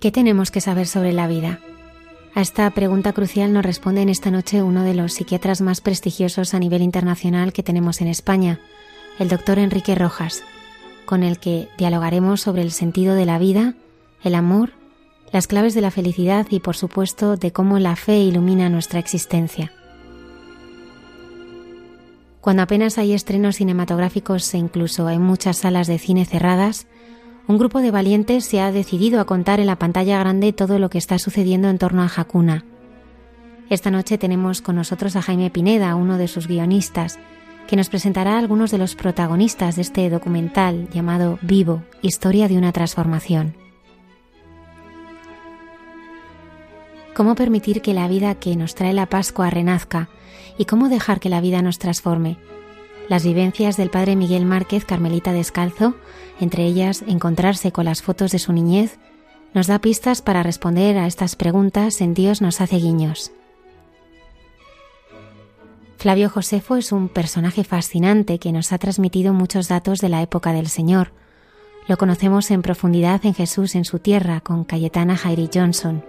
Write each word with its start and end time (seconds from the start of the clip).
¿Qué 0.00 0.12
tenemos 0.12 0.52
que 0.52 0.60
saber 0.60 0.86
sobre 0.86 1.12
la 1.12 1.26
vida? 1.26 1.58
A 2.32 2.40
esta 2.40 2.70
pregunta 2.70 3.12
crucial 3.12 3.52
nos 3.52 3.64
responde 3.64 4.00
en 4.00 4.08
esta 4.08 4.30
noche 4.30 4.62
uno 4.62 4.84
de 4.84 4.94
los 4.94 5.14
psiquiatras 5.14 5.60
más 5.60 5.80
prestigiosos 5.80 6.54
a 6.54 6.60
nivel 6.60 6.82
internacional 6.82 7.52
que 7.52 7.64
tenemos 7.64 8.00
en 8.00 8.06
España, 8.06 8.60
el 9.18 9.28
doctor 9.28 9.58
Enrique 9.58 9.96
Rojas, 9.96 10.44
con 11.04 11.24
el 11.24 11.40
que 11.40 11.68
dialogaremos 11.78 12.40
sobre 12.40 12.62
el 12.62 12.70
sentido 12.70 13.16
de 13.16 13.26
la 13.26 13.40
vida, 13.40 13.74
el 14.22 14.36
amor, 14.36 14.70
las 15.32 15.48
claves 15.48 15.74
de 15.74 15.80
la 15.80 15.90
felicidad 15.90 16.46
y, 16.48 16.60
por 16.60 16.76
supuesto, 16.76 17.36
de 17.36 17.50
cómo 17.50 17.80
la 17.80 17.96
fe 17.96 18.18
ilumina 18.18 18.68
nuestra 18.68 19.00
existencia. 19.00 19.72
Cuando 22.40 22.62
apenas 22.62 22.98
hay 22.98 23.14
estrenos 23.14 23.56
cinematográficos 23.56 24.54
e 24.54 24.58
incluso 24.58 25.08
hay 25.08 25.18
muchas 25.18 25.56
salas 25.56 25.88
de 25.88 25.98
cine 25.98 26.24
cerradas, 26.24 26.86
un 27.48 27.56
grupo 27.56 27.80
de 27.80 27.90
valientes 27.90 28.44
se 28.44 28.60
ha 28.60 28.70
decidido 28.70 29.20
a 29.20 29.24
contar 29.24 29.58
en 29.58 29.66
la 29.66 29.76
pantalla 29.76 30.18
grande 30.18 30.52
todo 30.52 30.78
lo 30.78 30.90
que 30.90 30.98
está 30.98 31.18
sucediendo 31.18 31.70
en 31.70 31.78
torno 31.78 32.02
a 32.02 32.10
Hakuna. 32.14 32.66
Esta 33.70 33.90
noche 33.90 34.18
tenemos 34.18 34.60
con 34.60 34.76
nosotros 34.76 35.16
a 35.16 35.22
Jaime 35.22 35.50
Pineda, 35.50 35.94
uno 35.94 36.18
de 36.18 36.28
sus 36.28 36.46
guionistas, 36.46 37.18
que 37.66 37.76
nos 37.76 37.88
presentará 37.88 38.38
algunos 38.38 38.70
de 38.70 38.76
los 38.76 38.94
protagonistas 38.94 39.76
de 39.76 39.82
este 39.82 40.10
documental 40.10 40.88
llamado 40.90 41.38
Vivo, 41.40 41.82
Historia 42.02 42.48
de 42.48 42.58
una 42.58 42.72
Transformación. 42.72 43.56
¿Cómo 47.14 47.34
permitir 47.34 47.80
que 47.80 47.94
la 47.94 48.08
vida 48.08 48.34
que 48.34 48.56
nos 48.56 48.74
trae 48.74 48.92
la 48.92 49.06
Pascua 49.06 49.48
renazca 49.48 50.10
y 50.58 50.66
cómo 50.66 50.90
dejar 50.90 51.18
que 51.18 51.30
la 51.30 51.40
vida 51.40 51.62
nos 51.62 51.78
transforme? 51.78 52.36
Las 53.08 53.24
vivencias 53.24 53.76
del 53.78 53.88
padre 53.88 54.16
Miguel 54.16 54.44
Márquez 54.44 54.84
Carmelita 54.84 55.32
Descalzo, 55.32 55.94
entre 56.40 56.64
ellas 56.64 57.02
encontrarse 57.06 57.72
con 57.72 57.86
las 57.86 58.02
fotos 58.02 58.32
de 58.32 58.38
su 58.38 58.52
niñez, 58.52 58.98
nos 59.54 59.66
da 59.66 59.78
pistas 59.78 60.20
para 60.20 60.42
responder 60.42 60.98
a 60.98 61.06
estas 61.06 61.34
preguntas 61.34 62.02
en 62.02 62.12
Dios 62.12 62.42
nos 62.42 62.60
hace 62.60 62.76
guiños. 62.76 63.32
Flavio 65.96 66.28
Josefo 66.28 66.76
es 66.76 66.92
un 66.92 67.08
personaje 67.08 67.64
fascinante 67.64 68.38
que 68.38 68.52
nos 68.52 68.72
ha 68.72 68.78
transmitido 68.78 69.32
muchos 69.32 69.68
datos 69.68 70.00
de 70.00 70.10
la 70.10 70.22
época 70.22 70.52
del 70.52 70.68
Señor. 70.68 71.12
Lo 71.88 71.96
conocemos 71.96 72.50
en 72.50 72.60
profundidad 72.60 73.24
en 73.24 73.34
Jesús 73.34 73.74
en 73.74 73.86
su 73.86 73.98
tierra 73.98 74.40
con 74.40 74.64
Cayetana 74.64 75.16
Jairi 75.16 75.48
Johnson. 75.52 76.04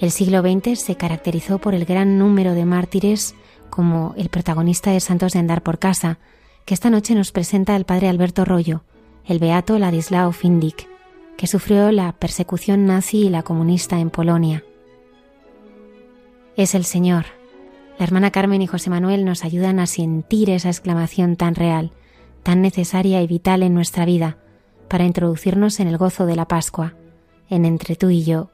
El 0.00 0.10
siglo 0.10 0.40
XX 0.40 0.80
se 0.80 0.96
caracterizó 0.96 1.58
por 1.58 1.74
el 1.74 1.84
gran 1.84 2.18
número 2.18 2.54
de 2.54 2.64
mártires 2.64 3.34
como 3.70 4.14
el 4.16 4.28
protagonista 4.28 4.90
de 4.90 5.00
Santos 5.00 5.32
de 5.32 5.38
Andar 5.38 5.62
por 5.62 5.78
Casa, 5.78 6.18
que 6.64 6.74
esta 6.74 6.90
noche 6.90 7.14
nos 7.14 7.32
presenta 7.32 7.76
el 7.76 7.84
padre 7.84 8.08
Alberto 8.08 8.44
Rollo, 8.44 8.82
el 9.24 9.38
beato 9.38 9.78
Ladislao 9.78 10.32
Findik, 10.32 10.88
que 11.36 11.46
sufrió 11.46 11.92
la 11.92 12.12
persecución 12.12 12.86
nazi 12.86 13.26
y 13.26 13.28
la 13.28 13.42
comunista 13.42 13.98
en 14.00 14.10
Polonia. 14.10 14.64
Es 16.56 16.74
el 16.74 16.84
Señor. 16.84 17.26
La 17.98 18.04
hermana 18.04 18.30
Carmen 18.30 18.62
y 18.62 18.66
José 18.66 18.90
Manuel 18.90 19.24
nos 19.24 19.44
ayudan 19.44 19.78
a 19.78 19.86
sentir 19.86 20.50
esa 20.50 20.68
exclamación 20.68 21.36
tan 21.36 21.54
real, 21.54 21.92
tan 22.42 22.62
necesaria 22.62 23.22
y 23.22 23.26
vital 23.26 23.62
en 23.62 23.74
nuestra 23.74 24.04
vida, 24.04 24.38
para 24.88 25.04
introducirnos 25.04 25.80
en 25.80 25.88
el 25.88 25.98
gozo 25.98 26.26
de 26.26 26.36
la 26.36 26.48
Pascua, 26.48 26.94
en 27.48 27.64
entre 27.64 27.96
tú 27.96 28.10
y 28.10 28.24
yo, 28.24 28.50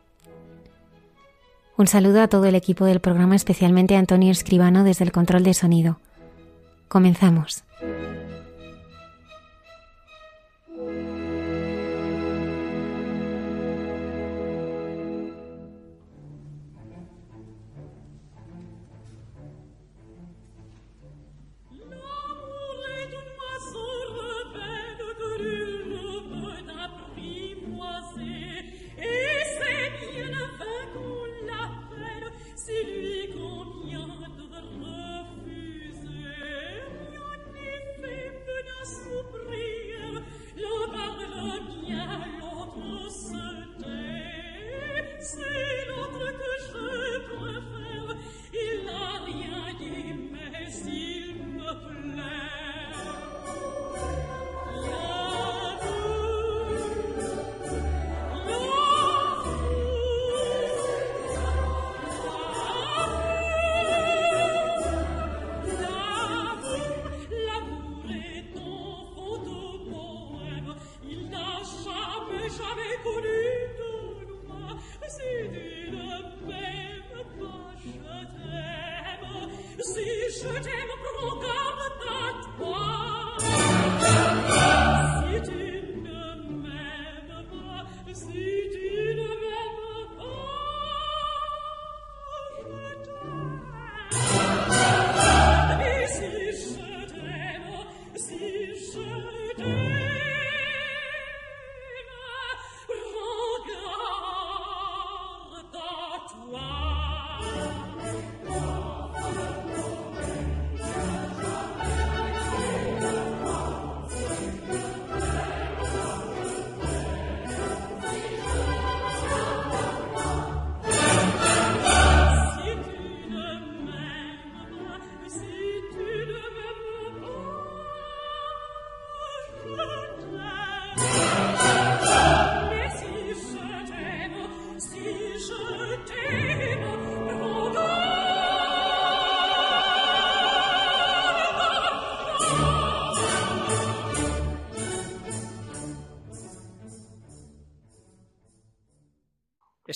un 1.77 1.87
saludo 1.87 2.23
a 2.23 2.29
todo 2.29 2.45
el 2.47 2.55
equipo 2.55 2.85
del 2.85 3.01
programa, 3.01 3.37
especialmente 3.37 3.97
a 3.97 3.99
Antonio 3.99 4.31
Escribano 4.31 4.85
desde 4.85 5.05
el 5.05 5.13
control 5.13 5.43
de 5.43 5.55
sonido. 5.55 5.99
Comenzamos. 6.89 7.65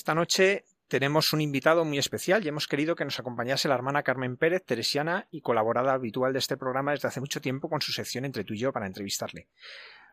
Esta 0.07 0.15
noche 0.15 0.63
tenemos 0.89 1.33
un 1.33 1.41
invitado 1.41 1.85
muy 1.85 1.99
especial 1.99 2.45
y 2.45 2.49
hemos 2.49 2.69
querido 2.69 2.95
que 2.95 3.05
nos 3.05 3.19
acompañase 3.19 3.67
la 3.67 3.75
hermana 3.75 4.05
Carmen 4.05 4.37
Pérez, 4.37 4.65
teresiana 4.65 5.27
y 5.33 5.41
colaborada 5.41 5.95
habitual 5.95 6.33
de 6.33 6.39
este 6.39 6.57
programa 6.57 6.93
desde 6.93 7.09
hace 7.09 7.19
mucho 7.19 7.41
tiempo 7.41 7.69
con 7.69 7.81
su 7.81 7.91
sección 7.91 8.25
Entre 8.25 8.45
tú 8.45 8.55
y 8.55 8.59
yo 8.59 8.73
para 8.73 8.87
entrevistarle. 8.87 9.49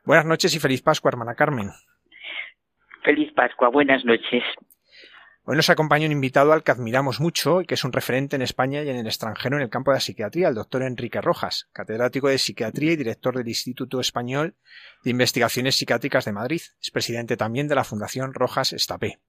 Buenas 0.04 0.26
noches 0.26 0.56
y 0.56 0.60
feliz 0.60 0.82
Pascua, 0.82 1.10
hermana 1.10 1.36
Carmen. 1.36 1.70
Feliz 3.04 3.32
Pascua, 3.36 3.70
buenas 3.70 4.04
noches. 4.04 4.42
Hoy 5.44 5.58
nos 5.58 5.70
acompaña 5.70 6.08
un 6.08 6.12
invitado 6.12 6.54
al 6.54 6.64
que 6.64 6.72
admiramos 6.72 7.20
mucho 7.20 7.62
y 7.62 7.68
que 7.68 7.76
es 7.76 7.84
un 7.84 7.94
referente 7.94 8.36
en 8.36 8.42
España 8.42 8.82
y 8.82 8.90
en 8.90 8.96
el 8.96 9.06
extranjero 9.06 9.58
en 9.58 9.62
el 9.62 9.70
campo 9.70 9.92
de 9.92 9.98
la 9.98 10.02
psiquiatría, 10.02 10.48
el 10.48 10.56
doctor 10.56 10.82
Enrique 10.82 11.22
Rojas, 11.22 11.70
catedrático 11.72 12.30
de 12.30 12.40
psiquiatría 12.40 12.94
y 12.94 12.96
director 12.96 13.38
del 13.38 13.48
Instituto 13.48 14.00
Español 14.00 14.56
de 15.04 15.12
Investigaciones 15.12 15.76
Psiquiátricas 15.76 16.26
de 16.26 16.34
Madrid. 16.34 16.62
Es 16.82 16.90
presidente 16.90 17.38
también 17.38 17.68
de 17.68 17.76
la 17.76 17.84
Fundación 17.84 18.34
Rojas 18.34 18.74
Estapé. 18.74 19.20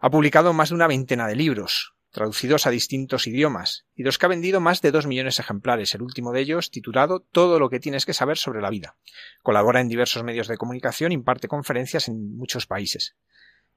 Ha 0.00 0.10
publicado 0.10 0.52
más 0.52 0.68
de 0.68 0.76
una 0.76 0.86
veintena 0.86 1.26
de 1.26 1.34
libros, 1.34 1.94
traducidos 2.10 2.66
a 2.66 2.70
distintos 2.70 3.26
idiomas, 3.26 3.86
y 3.96 4.04
los 4.04 4.16
que 4.16 4.26
ha 4.26 4.28
vendido 4.28 4.60
más 4.60 4.80
de 4.80 4.92
dos 4.92 5.06
millones 5.06 5.36
de 5.36 5.42
ejemplares, 5.42 5.94
el 5.94 6.02
último 6.02 6.32
de 6.32 6.40
ellos 6.40 6.70
titulado 6.70 7.20
Todo 7.20 7.58
lo 7.58 7.68
que 7.68 7.80
tienes 7.80 8.06
que 8.06 8.14
saber 8.14 8.38
sobre 8.38 8.60
la 8.60 8.70
vida. 8.70 8.96
Colabora 9.42 9.80
en 9.80 9.88
diversos 9.88 10.22
medios 10.22 10.46
de 10.46 10.56
comunicación, 10.56 11.10
imparte 11.10 11.48
conferencias 11.48 12.08
en 12.08 12.36
muchos 12.36 12.66
países. 12.66 13.16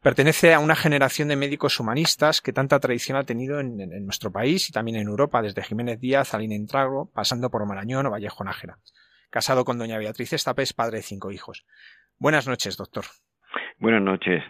Pertenece 0.01 0.53
a 0.53 0.59
una 0.59 0.75
generación 0.75 1.27
de 1.27 1.35
médicos 1.35 1.79
humanistas 1.79 2.41
que 2.41 2.53
tanta 2.53 2.79
tradición 2.79 3.17
ha 3.17 3.23
tenido 3.23 3.59
en, 3.59 3.77
nuestro 4.05 4.31
país 4.31 4.69
y 4.69 4.73
también 4.73 4.97
en 4.97 5.07
Europa, 5.07 5.41
desde 5.41 5.63
Jiménez 5.63 5.99
Díaz, 5.99 6.33
Alín 6.33 6.51
Entrago, 6.51 7.11
pasando 7.13 7.51
por 7.51 7.65
Marañón 7.67 8.07
o 8.07 8.11
Vallejo 8.11 8.43
Nájera. 8.43 8.79
Casado 9.29 9.63
con 9.63 9.77
doña 9.77 9.99
Beatriz 9.99 10.33
Estapés, 10.33 10.73
padre 10.73 10.97
de 10.97 11.03
cinco 11.03 11.31
hijos. 11.31 11.65
Buenas 12.17 12.47
noches, 12.47 12.77
doctor. 12.77 13.05
Buenas 13.81 14.03
noches. 14.03 14.43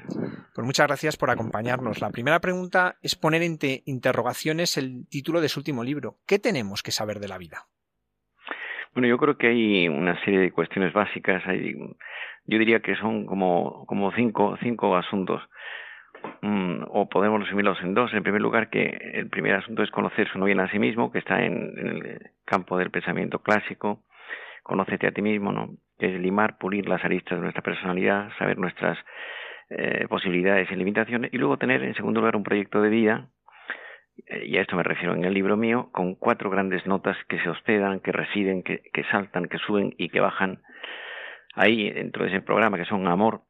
Pues 0.53 0.65
muchas 0.67 0.87
gracias 0.87 1.15
por 1.15 1.29
acompañarnos. 1.29 2.01
La 2.01 2.09
primera 2.09 2.41
pregunta 2.41 2.97
es 3.01 3.15
poner 3.15 3.43
entre 3.43 3.81
interrogaciones 3.85 4.75
el 4.75 5.07
título 5.09 5.39
de 5.39 5.47
su 5.47 5.61
último 5.61 5.85
libro. 5.85 6.17
¿Qué 6.27 6.37
tenemos 6.37 6.83
que 6.83 6.91
saber 6.91 7.19
de 7.19 7.29
la 7.29 7.37
vida? 7.37 7.59
Bueno, 8.93 9.07
yo 9.07 9.17
creo 9.17 9.37
que 9.37 9.47
hay 9.47 9.87
una 9.87 10.21
serie 10.25 10.41
de 10.41 10.51
cuestiones 10.51 10.91
básicas. 10.91 11.41
Hay, 11.47 11.75
yo 12.43 12.59
diría 12.59 12.81
que 12.81 12.97
son 12.97 13.25
como, 13.25 13.85
como 13.85 14.11
cinco, 14.11 14.57
cinco 14.61 14.97
asuntos. 14.97 15.41
Mm, 16.41 16.83
o 16.89 17.07
podemos 17.07 17.39
resumirlos 17.39 17.79
en 17.83 17.93
dos. 17.93 18.13
En 18.13 18.23
primer 18.23 18.41
lugar, 18.41 18.69
que 18.69 19.13
el 19.13 19.29
primer 19.29 19.55
asunto 19.55 19.81
es 19.81 19.91
conocerse 19.91 20.33
uno 20.35 20.43
bien 20.43 20.59
a 20.59 20.69
sí 20.69 20.77
mismo, 20.77 21.09
que 21.09 21.19
está 21.19 21.41
en, 21.41 21.71
en 21.77 21.87
el 21.87 22.31
campo 22.43 22.77
del 22.77 22.91
pensamiento 22.91 23.39
clásico. 23.39 24.03
Conócete 24.61 25.07
a 25.07 25.13
ti 25.13 25.21
mismo, 25.21 25.53
¿no? 25.53 25.69
Es 26.07 26.19
limar, 26.19 26.57
pulir 26.57 26.87
las 26.87 27.03
aristas 27.03 27.37
de 27.37 27.43
nuestra 27.43 27.61
personalidad, 27.61 28.29
saber 28.37 28.57
nuestras 28.57 28.97
eh, 29.69 30.07
posibilidades 30.09 30.69
y 30.71 30.75
limitaciones, 30.75 31.33
y 31.33 31.37
luego 31.37 31.57
tener, 31.57 31.83
en 31.83 31.95
segundo 31.95 32.19
lugar, 32.21 32.35
un 32.35 32.43
proyecto 32.43 32.81
de 32.81 32.89
vida, 32.89 33.27
eh, 34.27 34.45
y 34.45 34.57
a 34.57 34.61
esto 34.61 34.75
me 34.75 34.83
refiero 34.83 35.13
en 35.13 35.23
el 35.23 35.33
libro 35.33 35.57
mío, 35.57 35.89
con 35.91 36.15
cuatro 36.15 36.49
grandes 36.49 36.85
notas 36.85 37.17
que 37.27 37.39
se 37.39 37.49
hospedan, 37.49 37.99
que 37.99 38.11
residen, 38.11 38.63
que, 38.63 38.81
que 38.93 39.03
saltan, 39.05 39.45
que 39.45 39.57
suben 39.59 39.93
y 39.97 40.09
que 40.09 40.19
bajan 40.19 40.61
ahí 41.55 41.89
dentro 41.91 42.23
de 42.23 42.29
ese 42.29 42.41
programa, 42.41 42.77
que 42.77 42.85
son 42.85 43.07
amor, 43.07 43.41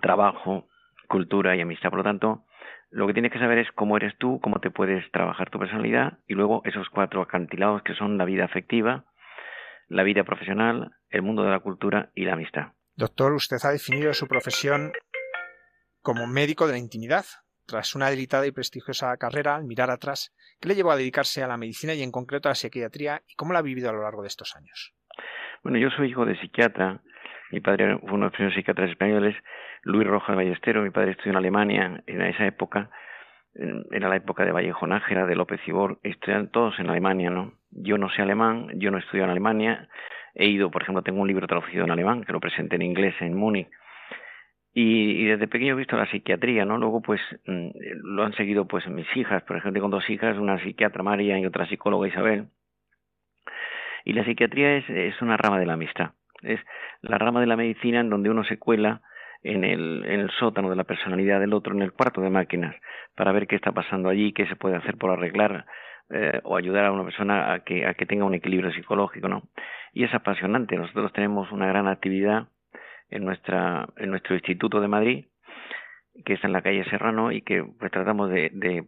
trabajo, 0.00 0.68
cultura 1.08 1.54
y 1.56 1.60
amistad. 1.60 1.90
Por 1.90 1.98
lo 1.98 2.04
tanto, 2.04 2.44
lo 2.90 3.06
que 3.06 3.12
tienes 3.12 3.32
que 3.32 3.38
saber 3.38 3.58
es 3.58 3.70
cómo 3.72 3.96
eres 3.96 4.16
tú, 4.18 4.40
cómo 4.40 4.60
te 4.60 4.70
puedes 4.70 5.10
trabajar 5.10 5.50
tu 5.50 5.58
personalidad, 5.58 6.18
y 6.26 6.34
luego 6.34 6.62
esos 6.64 6.88
cuatro 6.90 7.22
acantilados 7.22 7.82
que 7.82 7.94
son 7.94 8.18
la 8.18 8.24
vida 8.24 8.44
afectiva, 8.44 9.04
la 9.88 10.02
vida 10.02 10.24
profesional, 10.24 10.92
el 11.10 11.22
mundo 11.22 11.42
de 11.42 11.50
la 11.50 11.60
cultura 11.60 12.10
y 12.14 12.24
la 12.24 12.34
amistad. 12.34 12.72
Doctor, 12.96 13.32
usted 13.32 13.56
ha 13.64 13.70
definido 13.70 14.12
su 14.14 14.26
profesión 14.26 14.92
como 16.00 16.26
médico 16.26 16.66
de 16.66 16.72
la 16.72 16.78
intimidad. 16.78 17.24
Tras 17.66 17.94
una 17.94 18.06
debilitada 18.06 18.46
y 18.46 18.52
prestigiosa 18.52 19.16
carrera, 19.16 19.56
al 19.56 19.64
mirar 19.64 19.90
atrás, 19.90 20.34
¿qué 20.60 20.68
le 20.68 20.74
llevó 20.74 20.92
a 20.92 20.96
dedicarse 20.96 21.42
a 21.42 21.48
la 21.48 21.56
medicina 21.56 21.94
y 21.94 22.02
en 22.02 22.12
concreto 22.12 22.48
a 22.48 22.50
la 22.50 22.56
psiquiatría 22.56 23.22
y 23.26 23.34
cómo 23.36 23.54
la 23.54 23.60
ha 23.60 23.62
vivido 23.62 23.88
a 23.88 23.92
lo 23.92 24.02
largo 24.02 24.20
de 24.20 24.28
estos 24.28 24.54
años? 24.54 24.94
Bueno, 25.62 25.78
yo 25.78 25.88
soy 25.90 26.10
hijo 26.10 26.26
de 26.26 26.38
psiquiatra. 26.38 27.00
Mi 27.50 27.60
padre 27.60 27.98
fue 28.00 28.10
uno 28.10 28.18
de 28.18 28.24
los 28.24 28.32
primeros 28.32 28.54
psiquiatras 28.54 28.90
españoles, 28.90 29.34
Luis 29.82 30.06
Rojas 30.06 30.36
Ballestero. 30.36 30.82
Mi 30.82 30.90
padre 30.90 31.12
estudió 31.12 31.32
en 31.32 31.38
Alemania 31.38 32.02
en 32.06 32.22
esa 32.22 32.46
época. 32.46 32.90
Era 33.54 34.08
la 34.08 34.16
época 34.16 34.44
de 34.44 34.52
Vallejo 34.52 34.86
Nájera, 34.86 35.26
de 35.26 35.36
López 35.36 35.60
Ibor. 35.66 35.98
Estudiaron 36.02 36.48
todos 36.48 36.78
en 36.80 36.90
Alemania, 36.90 37.30
¿no? 37.30 37.52
Yo 37.70 37.98
no 37.98 38.10
sé 38.10 38.22
alemán, 38.22 38.68
yo 38.74 38.90
no 38.90 38.98
estudio 38.98 39.24
en 39.24 39.30
Alemania. 39.30 39.88
He 40.34 40.46
ido, 40.46 40.70
por 40.70 40.82
ejemplo, 40.82 41.02
tengo 41.02 41.20
un 41.20 41.28
libro 41.28 41.46
traducido 41.46 41.84
en 41.84 41.90
alemán 41.90 42.24
que 42.24 42.32
lo 42.32 42.40
presenté 42.40 42.76
en 42.76 42.82
inglés 42.82 43.14
en 43.20 43.34
Múnich. 43.34 43.68
Y, 44.76 45.26
desde 45.26 45.46
pequeño 45.46 45.74
he 45.74 45.76
visto 45.76 45.96
la 45.96 46.10
psiquiatría, 46.10 46.64
¿no? 46.64 46.78
Luego, 46.78 47.00
pues, 47.00 47.20
mm, 47.46 47.68
lo 48.02 48.24
han 48.24 48.32
seguido, 48.32 48.66
pues, 48.66 48.88
mis 48.88 49.06
hijas. 49.16 49.44
Por 49.44 49.56
ejemplo, 49.56 49.80
tengo 49.80 49.96
dos 49.96 50.10
hijas, 50.10 50.36
una 50.36 50.58
psiquiatra 50.58 51.04
María 51.04 51.38
y 51.38 51.46
otra 51.46 51.66
psicóloga 51.68 52.08
Isabel. 52.08 52.48
Y 54.04 54.14
la 54.14 54.24
psiquiatría 54.24 54.78
es 54.78 55.22
una 55.22 55.36
rama 55.36 55.60
de 55.60 55.66
la 55.66 55.74
amistad. 55.74 56.10
Es 56.42 56.60
la 57.02 57.18
rama 57.18 57.40
de 57.40 57.46
la 57.46 57.56
medicina 57.56 58.00
en 58.00 58.10
donde 58.10 58.30
uno 58.30 58.42
se 58.42 58.58
cuela 58.58 59.00
en 59.44 59.62
el, 59.62 60.04
en 60.06 60.20
el 60.20 60.30
sótano 60.30 60.70
de 60.70 60.76
la 60.76 60.84
personalidad 60.84 61.38
del 61.38 61.52
otro, 61.52 61.74
en 61.74 61.82
el 61.82 61.92
cuarto 61.92 62.22
de 62.22 62.30
máquinas, 62.30 62.74
para 63.14 63.30
ver 63.30 63.46
qué 63.46 63.56
está 63.56 63.72
pasando 63.72 64.08
allí, 64.08 64.32
qué 64.32 64.46
se 64.46 64.56
puede 64.56 64.76
hacer 64.76 64.96
por 64.96 65.10
arreglar 65.10 65.66
eh, 66.10 66.40
o 66.44 66.56
ayudar 66.56 66.86
a 66.86 66.92
una 66.92 67.04
persona 67.04 67.52
a 67.52 67.60
que, 67.60 67.86
a 67.86 67.94
que 67.94 68.06
tenga 68.06 68.24
un 68.24 68.34
equilibrio 68.34 68.72
psicológico, 68.72 69.28
¿no? 69.28 69.42
Y 69.92 70.04
es 70.04 70.14
apasionante. 70.14 70.76
Nosotros 70.76 71.12
tenemos 71.12 71.52
una 71.52 71.66
gran 71.66 71.86
actividad 71.86 72.48
en, 73.10 73.24
nuestra, 73.24 73.86
en 73.98 74.10
nuestro 74.10 74.34
Instituto 74.34 74.80
de 74.80 74.88
Madrid, 74.88 75.26
que 76.24 76.34
está 76.34 76.46
en 76.46 76.52
la 76.52 76.62
calle 76.62 76.84
Serrano 76.84 77.30
y 77.30 77.42
que 77.42 77.64
pues 77.78 77.92
tratamos 77.92 78.30
de, 78.30 78.84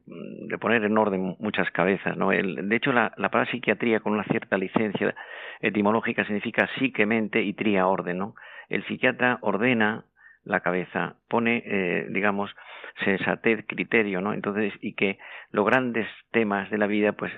poner 0.58 0.84
en 0.84 0.96
orden 0.96 1.36
muchas 1.38 1.70
cabezas. 1.70 2.16
¿no? 2.16 2.30
De 2.30 2.76
hecho, 2.76 2.92
la, 2.92 3.12
la 3.18 3.30
parapsiquiatría 3.30 4.00
con 4.00 4.14
una 4.14 4.24
cierta 4.24 4.56
licencia 4.56 5.14
etimológica 5.60 6.24
significa 6.24 6.68
psiquemente 6.78 7.42
y 7.42 7.52
tría 7.52 7.86
orden. 7.86 8.18
¿no? 8.18 8.34
El 8.68 8.84
psiquiatra 8.86 9.38
ordena 9.42 10.04
la 10.46 10.60
cabeza, 10.60 11.16
pone, 11.28 11.62
eh, 11.66 12.06
digamos, 12.10 12.50
sensatez, 13.04 13.64
criterio, 13.66 14.20
¿no? 14.20 14.32
Entonces, 14.32 14.72
y 14.80 14.94
que 14.94 15.18
los 15.50 15.66
grandes 15.66 16.06
temas 16.30 16.70
de 16.70 16.78
la 16.78 16.86
vida, 16.86 17.12
pues 17.12 17.32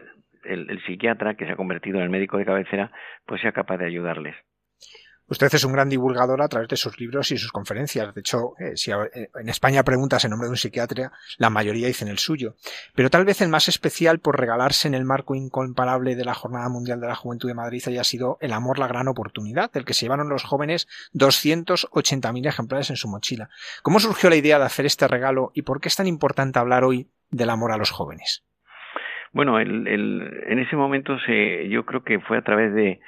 el, 0.45 0.71
el 0.71 0.81
psiquiatra, 0.85 1.35
que 1.35 1.47
se 1.47 1.53
ha 1.53 1.57
convertido 1.57 1.99
en 1.99 2.05
el 2.05 2.11
médico 2.11 2.39
de 2.39 2.45
cabecera, 2.45 2.93
pues 3.27 3.41
sea 3.41 3.53
capaz 3.53 3.79
de 3.79 3.87
ayudarles. 3.87 4.37
Usted 5.29 5.49
es 5.53 5.65
un 5.65 5.73
gran 5.73 5.91
divulgador 5.91 6.41
a 6.41 6.49
través 6.49 6.69
de 6.69 6.77
sus 6.77 6.99
libros 6.99 7.31
y 7.31 7.37
sus 7.39 7.53
conferencias. 7.53 8.15
De 8.15 8.21
hecho, 8.21 8.55
eh, 8.59 8.77
si 8.77 8.91
en 8.91 9.49
España 9.49 9.83
preguntas 9.83 10.25
el 10.25 10.31
nombre 10.31 10.47
de 10.47 10.53
un 10.53 10.57
psiquiatra, 10.57 11.13
la 11.37 11.51
mayoría 11.51 11.87
dicen 11.87 12.09
el 12.09 12.19
suyo. 12.19 12.55
Pero 12.95 13.11
tal 13.11 13.27
vez 13.27 13.43
el 13.43 13.49
más 13.49 13.69
especial 13.69 14.21
por 14.21 14.41
regalarse 14.41 14.89
en 14.89 14.95
el 14.95 15.05
marco 15.05 15.35
incomparable 15.35 16.17
de 16.17 16.25
la 16.25 16.35
Jornada 16.35 16.69
Mundial 16.71 17.01
de 17.01 17.09
la 17.09 17.15
Juventud 17.15 17.49
de 17.49 17.55
Madrid 17.55 17.83
haya 17.87 18.05
sido 18.05 18.39
El 18.41 18.53
amor, 18.53 18.79
la 18.79 18.89
gran 18.89 19.07
oportunidad, 19.09 19.71
del 19.71 19.85
que 19.85 19.95
se 19.95 20.07
llevaron 20.07 20.31
los 20.31 20.45
jóvenes 20.45 20.89
280.000 21.15 22.49
ejemplares 22.49 22.91
en 22.91 22.97
su 22.97 23.09
mochila. 23.09 23.51
¿Cómo 23.83 24.01
surgió 24.01 24.31
la 24.31 24.37
idea 24.37 24.59
de 24.59 24.65
hacer 24.65 24.87
este 24.87 25.09
regalo 25.09 25.51
y 25.55 25.63
por 25.63 25.81
qué 25.81 25.89
es 25.89 25.97
tan 25.97 26.07
importante 26.07 26.59
hablar 26.59 26.85
hoy 26.85 27.09
del 27.31 27.51
amor 27.51 27.73
a 27.73 27.77
los 27.77 27.91
jóvenes? 27.91 28.45
Bueno, 29.33 29.61
en 29.61 30.59
ese 30.59 30.75
momento 30.75 31.19
se, 31.27 31.69
yo 31.69 31.85
creo 31.85 32.03
que 32.03 32.19
fue 32.21 32.39
a 32.39 32.43
través 32.43 32.73
de 32.73 33.01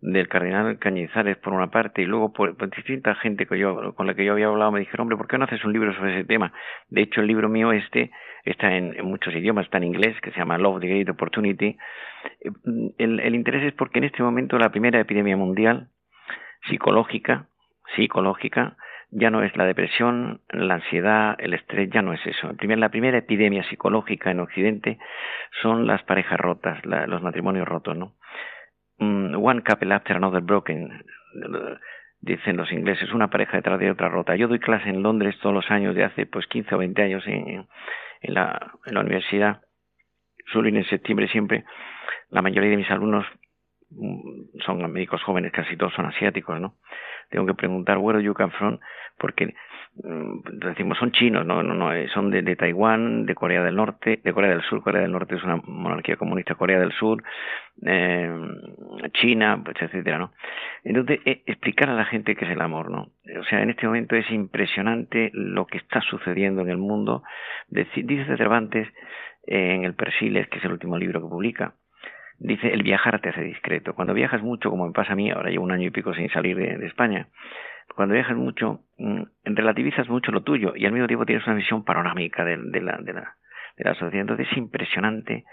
del 0.00 0.28
cardenal 0.28 0.78
Cañizares 0.78 1.36
por 1.38 1.52
una 1.52 1.70
parte 1.70 2.02
y 2.02 2.04
luego 2.04 2.32
por, 2.32 2.56
distinta 2.70 3.14
gente 3.14 3.46
que 3.46 3.58
yo, 3.58 3.94
con 3.94 4.06
la 4.06 4.14
que 4.14 4.24
yo 4.24 4.32
había 4.32 4.46
hablado 4.46 4.72
me 4.72 4.80
dijeron, 4.80 5.02
hombre, 5.02 5.16
¿por 5.16 5.26
qué 5.26 5.38
no 5.38 5.44
haces 5.44 5.64
un 5.64 5.72
libro 5.72 5.94
sobre 5.94 6.14
ese 6.14 6.24
tema? 6.24 6.52
De 6.88 7.02
hecho, 7.02 7.20
el 7.20 7.26
libro 7.26 7.48
mío 7.48 7.72
este 7.72 8.10
está 8.44 8.76
en, 8.76 8.94
muchos 9.04 9.34
idiomas, 9.34 9.64
está 9.64 9.78
en 9.78 9.84
inglés, 9.84 10.20
que 10.20 10.30
se 10.30 10.38
llama 10.38 10.58
Love 10.58 10.80
the 10.80 10.88
Great 10.88 11.08
Opportunity. 11.08 11.78
Eh, 12.40 12.50
el, 12.98 13.20
el 13.20 13.34
interés 13.34 13.64
es 13.64 13.72
porque 13.72 13.98
en 13.98 14.04
este 14.04 14.22
momento 14.22 14.58
la 14.58 14.70
primera 14.70 15.00
epidemia 15.00 15.36
mundial 15.36 15.88
psicológica, 16.68 17.48
psicológica, 17.94 18.76
ya 19.10 19.30
no 19.30 19.42
es 19.42 19.56
la 19.56 19.64
depresión, 19.64 20.40
la 20.50 20.74
ansiedad, 20.74 21.36
el 21.38 21.54
estrés, 21.54 21.88
ya 21.90 22.02
no 22.02 22.12
es 22.12 22.20
eso. 22.26 22.50
la 22.60 22.88
primera 22.88 23.18
epidemia 23.18 23.62
psicológica 23.64 24.30
en 24.30 24.40
Occidente 24.40 24.98
son 25.62 25.86
las 25.86 26.02
parejas 26.02 26.38
rotas, 26.38 26.84
los 26.84 27.22
matrimonios 27.22 27.68
rotos, 27.68 27.96
¿no? 27.96 28.14
Mm, 28.98 29.36
one 29.36 29.62
couple 29.62 29.92
after 29.92 30.16
another 30.16 30.40
broken, 30.40 31.04
dicen 32.20 32.56
los 32.56 32.72
ingleses, 32.72 33.12
una 33.12 33.28
pareja 33.28 33.58
detrás 33.58 33.78
de 33.78 33.90
otra 33.90 34.08
rota. 34.08 34.36
Yo 34.36 34.48
doy 34.48 34.58
clase 34.58 34.88
en 34.88 35.02
Londres 35.02 35.36
todos 35.40 35.54
los 35.54 35.70
años, 35.70 35.94
de 35.94 36.04
hace 36.04 36.26
pues 36.26 36.46
15 36.46 36.74
o 36.74 36.78
20 36.78 37.02
años 37.02 37.24
en, 37.26 37.66
la, 38.22 38.72
en 38.86 38.94
la 38.94 39.00
universidad. 39.00 39.62
Ir 40.54 40.76
en 40.76 40.84
septiembre 40.84 41.28
siempre. 41.28 41.64
La 42.30 42.40
mayoría 42.40 42.70
de 42.70 42.76
mis 42.76 42.90
alumnos 42.90 43.26
son 44.64 44.92
médicos 44.92 45.22
jóvenes, 45.22 45.52
casi 45.52 45.76
todos 45.76 45.94
son 45.94 46.06
asiáticos, 46.06 46.60
¿no? 46.60 46.74
Tengo 47.30 47.46
que 47.46 47.54
preguntar, 47.54 47.98
where 47.98 48.18
do 48.18 48.24
you? 48.24 48.34
Porque 49.18 49.54
Mm, 50.04 50.40
decimos 50.58 50.98
son 50.98 51.10
chinos, 51.12 51.46
no, 51.46 51.62
no, 51.62 51.72
no 51.72 51.90
eh, 51.92 52.06
son 52.12 52.30
de, 52.30 52.42
de, 52.42 52.54
Taiwán, 52.54 53.24
de 53.24 53.34
Corea 53.34 53.62
del 53.62 53.76
Norte, 53.76 54.20
de 54.22 54.32
Corea 54.32 54.50
del 54.50 54.62
Sur. 54.62 54.82
Corea 54.82 55.02
del 55.02 55.12
Norte 55.12 55.36
es 55.36 55.42
una 55.42 55.56
monarquía 55.56 56.16
comunista, 56.16 56.54
Corea 56.54 56.78
del 56.78 56.92
Sur, 56.92 57.22
eh, 57.84 58.30
China, 59.14 59.62
pues, 59.64 59.76
etcétera, 59.80 60.18
¿no? 60.18 60.32
Entonces, 60.84 61.20
eh, 61.24 61.42
explicar 61.46 61.88
a 61.88 61.94
la 61.94 62.04
gente 62.04 62.36
qué 62.36 62.44
es 62.44 62.50
el 62.50 62.60
amor, 62.60 62.90
¿no? 62.90 63.08
O 63.40 63.44
sea, 63.44 63.62
en 63.62 63.70
este 63.70 63.86
momento 63.86 64.16
es 64.16 64.30
impresionante 64.30 65.30
lo 65.32 65.66
que 65.66 65.78
está 65.78 66.02
sucediendo 66.02 66.60
en 66.60 66.68
el 66.68 66.78
mundo. 66.78 67.22
Dice 67.68 68.36
Cervantes 68.36 68.88
en 69.46 69.84
el 69.84 69.94
Persiles, 69.94 70.48
que 70.48 70.58
es 70.58 70.64
el 70.64 70.72
último 70.72 70.98
libro 70.98 71.22
que 71.22 71.28
publica, 71.28 71.74
dice 72.38 72.72
el 72.72 72.82
viajar 72.82 73.20
te 73.20 73.30
hace 73.30 73.42
discreto. 73.42 73.94
Cuando 73.94 74.14
viajas 74.14 74.42
mucho, 74.42 74.70
como 74.70 74.86
me 74.86 74.92
pasa 74.92 75.12
a 75.12 75.16
mí, 75.16 75.30
ahora 75.30 75.50
llevo 75.50 75.64
un 75.64 75.72
año 75.72 75.86
y 75.86 75.90
pico 75.90 76.14
sin 76.14 76.30
salir 76.30 76.56
de 76.56 76.86
España, 76.86 77.28
cuando 77.94 78.14
viajas 78.14 78.36
mucho, 78.36 78.80
mm, 78.98 79.22
relativizas 79.44 80.08
mucho 80.08 80.32
lo 80.32 80.42
tuyo 80.42 80.74
y 80.74 80.86
al 80.86 80.92
mismo 80.92 81.06
tiempo 81.06 81.24
tienes 81.24 81.46
una 81.46 81.56
visión 81.56 81.84
panorámica 81.84 82.44
de, 82.44 82.56
la, 82.80 83.94
sociedad. 83.94 84.22
Entonces 84.22 84.48
es 84.50 84.56
impresionante 84.56 85.44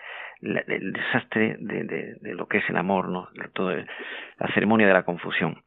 el 0.42 0.92
desastre 0.92 1.58
de, 1.60 2.18
lo 2.34 2.48
que 2.48 2.58
es 2.58 2.70
el 2.70 2.78
amor, 2.78 3.10
¿no? 3.10 3.30
Todo 3.54 3.72
la 3.72 4.48
ceremonia 4.54 4.88
de 4.88 4.94
la 4.94 5.04
confusión. 5.04 5.64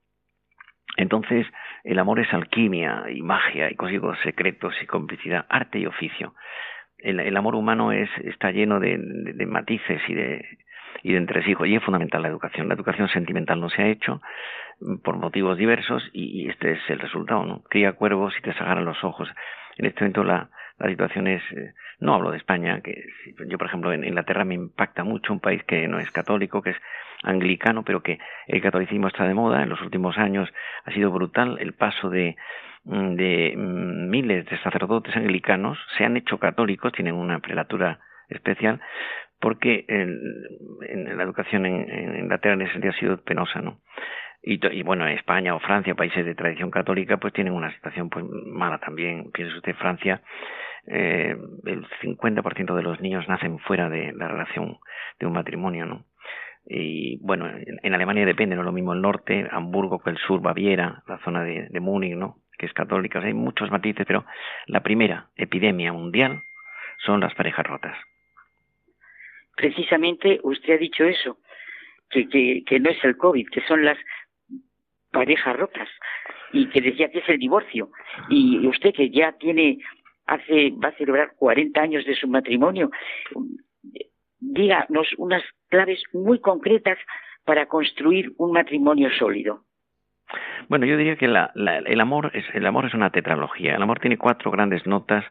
Entonces, 0.99 1.47
el 1.85 1.99
amor 1.99 2.21
es 2.21 2.33
alquimia 2.33 3.05
y 3.11 3.23
magia 3.23 3.71
y 3.71 3.75
códigos 3.75 4.19
secretos 4.23 4.75
y 4.83 4.87
complicidad, 4.87 5.47
arte 5.49 5.79
y 5.79 5.87
oficio. 5.87 6.35
El, 6.99 7.21
el 7.21 7.37
amor 7.37 7.55
humano 7.55 7.93
es, 7.93 8.09
está 8.25 8.51
lleno 8.51 8.81
de, 8.81 8.99
matices 9.47 10.01
y 10.09 10.15
de, 10.15 10.45
y 11.07 11.13
de 11.13 11.19
entresijos, 11.19 11.69
y 11.69 11.77
es 11.77 11.85
fundamental 11.85 12.21
la 12.21 12.29
educación. 12.29 12.67
La 12.67 12.75
educación 12.75 13.09
sentimental 13.09 13.61
no 13.61 13.71
se 13.71 13.81
ha 13.81 13.87
hecho, 13.87 14.21
por 15.05 15.17
motivos 15.19 15.57
diversos 15.57 16.03
y, 16.13 16.49
este 16.49 16.73
es 16.73 16.81
el 16.89 16.99
resultado, 16.99 17.45
¿no? 17.45 17.63
Cría 17.71 17.93
cuervos 17.93 18.35
y 18.37 18.43
te 18.43 18.53
sacaran 18.55 18.85
los 18.85 19.05
ojos. 19.05 19.29
En 19.79 19.87
este 19.87 20.01
momento 20.01 20.25
la, 20.25 20.51
la 20.81 20.89
situación 20.89 21.29
es, 21.29 21.43
eh, 21.53 21.75
no 22.01 22.15
hablo 22.15 22.33
de 22.33 22.39
España, 22.39 22.81
que 22.81 23.05
yo 23.47 23.57
por 23.57 23.69
ejemplo 23.69 23.93
en 23.93 24.03
Inglaterra 24.03 24.45
me 24.45 24.57
impacta 24.57 25.05
mucho 25.05 25.33
un 25.33 25.39
país 25.39 25.63
que 25.63 25.87
no 25.87 26.01
es 26.01 26.11
católico, 26.11 26.61
que 26.61 26.71
es 26.71 26.77
anglicano, 27.23 27.85
pero 27.85 28.03
que 28.03 28.19
el 28.49 28.61
catolicismo 28.61 29.07
está 29.07 29.29
de 29.29 29.35
moda. 29.35 29.63
En 29.63 29.69
los 29.69 29.81
últimos 29.83 30.19
años 30.19 30.53
ha 30.85 30.91
sido 30.91 31.13
brutal 31.13 31.57
el 31.61 31.73
paso 31.73 32.11
de, 32.11 32.35
mm, 32.83 33.15
de 33.15 33.55
mm, 33.57 34.11
miles 34.11 34.45
de 34.47 34.59
sacerdotes 34.59 35.17
anglicanos, 35.17 35.79
se 35.97 36.05
han 36.05 36.17
hecho 36.17 36.39
católicos, 36.39 36.93
tienen 36.93 37.15
una 37.15 37.39
prelatura 37.39 38.01
especial, 38.29 38.81
porque 39.41 39.85
en, 39.89 41.17
la 41.17 41.23
educación 41.23 41.67
en, 41.67 41.91
en 41.91 42.19
Inglaterra 42.19 42.55
en 42.55 42.63
ese 42.63 42.73
sentido 42.73 42.95
ha 42.95 42.99
sido 42.99 43.25
penosa, 43.25 43.61
¿no? 43.61 43.81
Y, 44.49 44.83
bueno, 44.85 45.09
España 45.09 45.57
o 45.57 45.59
Francia, 45.59 45.97
países 45.97 46.25
de 46.25 46.37
tradición 46.37 46.71
católica, 46.71 47.17
pues 47.17 47.33
tienen 47.33 47.53
una 47.53 47.75
situación 47.75 48.09
pues 48.09 48.25
mala 48.47 48.79
también. 48.79 49.33
Piense 49.33 49.57
usted, 49.57 49.75
Francia, 49.75 50.23
eh, 50.87 51.37
el 51.65 51.85
50% 52.01 52.77
de 52.77 52.83
los 52.85 53.01
niños 53.01 53.29
nacen 53.29 53.59
fuera 53.59 53.91
de 53.91 54.13
la 54.13 54.29
relación 54.29 54.79
de 55.19 55.27
un 55.27 55.33
matrimonio, 55.33 55.87
¿no? 55.87 56.05
Y 56.65 57.19
bueno, 57.27 57.49
en, 57.49 57.93
Alemania 57.93 58.25
depende, 58.25 58.55
no 58.55 58.63
lo 58.63 58.71
mismo 58.71 58.93
el 58.93 59.03
norte, 59.03 59.49
Hamburgo 59.51 59.99
que 59.99 60.11
el 60.11 60.19
sur, 60.19 60.41
Baviera, 60.41 61.03
la 61.09 61.19
zona 61.25 61.43
de, 61.43 61.67
de 61.69 61.81
Múnich, 61.81 62.15
¿no? 62.15 62.37
Que 62.57 62.67
es 62.67 62.73
católica, 62.73 63.19
hay 63.19 63.35
muchos 63.35 63.73
matices, 63.73 64.07
pero 64.07 64.25
la 64.67 64.85
primera 64.85 65.27
epidemia 65.35 65.93
mundial 65.93 66.43
son 67.05 67.19
las 67.19 67.35
parejas 67.35 67.67
rotas. 67.67 67.97
Precisamente 69.57 70.39
usted 70.43 70.75
ha 70.75 70.79
dicho 70.79 71.05
eso, 71.05 71.39
que, 72.11 72.29
que, 72.65 72.81
no 72.81 72.91
es 72.91 73.03
el 73.05 73.17
COVID, 73.17 73.49
que 73.49 73.63
son 73.63 73.85
las 73.85 73.99
parejas 75.11 75.57
rotas 75.57 75.89
y 76.53 76.69
que 76.69 76.81
decía 76.81 77.11
que 77.11 77.19
es 77.19 77.29
el 77.29 77.39
divorcio. 77.39 77.91
Y 78.29 78.67
usted 78.67 78.95
que 78.95 79.11
ya 79.11 79.33
tiene, 79.33 79.79
hace, 80.27 80.71
va 80.73 80.91
a 80.91 80.97
celebrar 80.97 81.33
40 81.37 81.81
años 81.81 82.05
de 82.05 82.15
su 82.15 82.29
matrimonio, 82.29 82.91
díganos 84.39 85.09
unas 85.17 85.43
claves 85.69 86.03
muy 86.13 86.39
concretas 86.41 86.99
para 87.45 87.67
construir 87.67 88.33
un 88.37 88.53
matrimonio 88.53 89.11
sólido. 89.19 89.63
Bueno, 90.69 90.87
yo 90.87 90.97
diría 90.97 91.17
que 91.17 91.29
la, 91.29 91.53
el 91.55 92.01
amor 92.01 92.33
es 92.35 92.45
el 92.53 92.67
amor 92.67 92.87
es 92.87 92.95
una 92.95 93.11
tetralogía. 93.11 93.77
El 93.77 93.83
amor 93.83 94.01
tiene 94.01 94.19
cuatro 94.19 94.51
grandes 94.51 94.85
notas, 94.87 95.25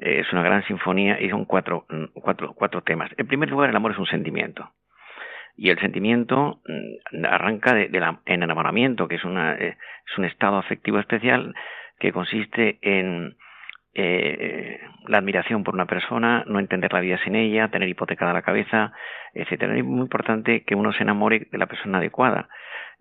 eh, 0.00 0.20
es 0.20 0.32
una 0.32 0.42
gran 0.42 0.64
sinfonía 0.64 1.20
y 1.20 1.28
son 1.28 1.44
cuatro, 1.44 1.86
cuatro, 2.14 2.54
cuatro 2.54 2.82
temas. 2.82 3.10
En 3.18 3.26
primer 3.26 3.50
lugar, 3.50 3.68
el 3.68 3.76
amor 3.76 3.92
es 3.92 3.98
un 3.98 4.06
sentimiento. 4.06 4.70
Y 5.56 5.68
el 5.68 5.78
sentimiento 5.78 6.62
mm, 6.66 7.24
arranca 7.26 7.74
de, 7.74 7.88
la, 8.00 8.20
en 8.24 8.42
enamoramiento, 8.42 9.06
que 9.08 9.16
es, 9.16 9.24
una, 9.24 9.54
eh, 9.54 9.76
es 10.10 10.18
un 10.18 10.24
estado 10.24 10.56
afectivo 10.56 10.98
especial 10.98 11.54
que 11.98 12.12
consiste 12.12 12.78
en 12.80 13.36
eh, 13.92 14.80
la 15.06 15.18
admiración 15.18 15.64
por 15.64 15.74
una 15.74 15.84
persona, 15.84 16.44
no 16.46 16.60
entender 16.60 16.92
la 16.94 17.00
vida 17.00 17.18
sin 17.22 17.36
ella, 17.36 17.68
tener 17.68 17.88
hipotecada 17.88 18.32
la 18.32 18.42
cabeza, 18.42 18.94
etcétera. 19.34 19.76
Es 19.76 19.84
muy 19.84 20.00
importante 20.00 20.62
que 20.62 20.76
uno 20.76 20.92
se 20.92 21.02
enamore 21.02 21.48
de 21.52 21.58
la 21.58 21.66
persona 21.66 21.98
adecuada. 21.98 22.48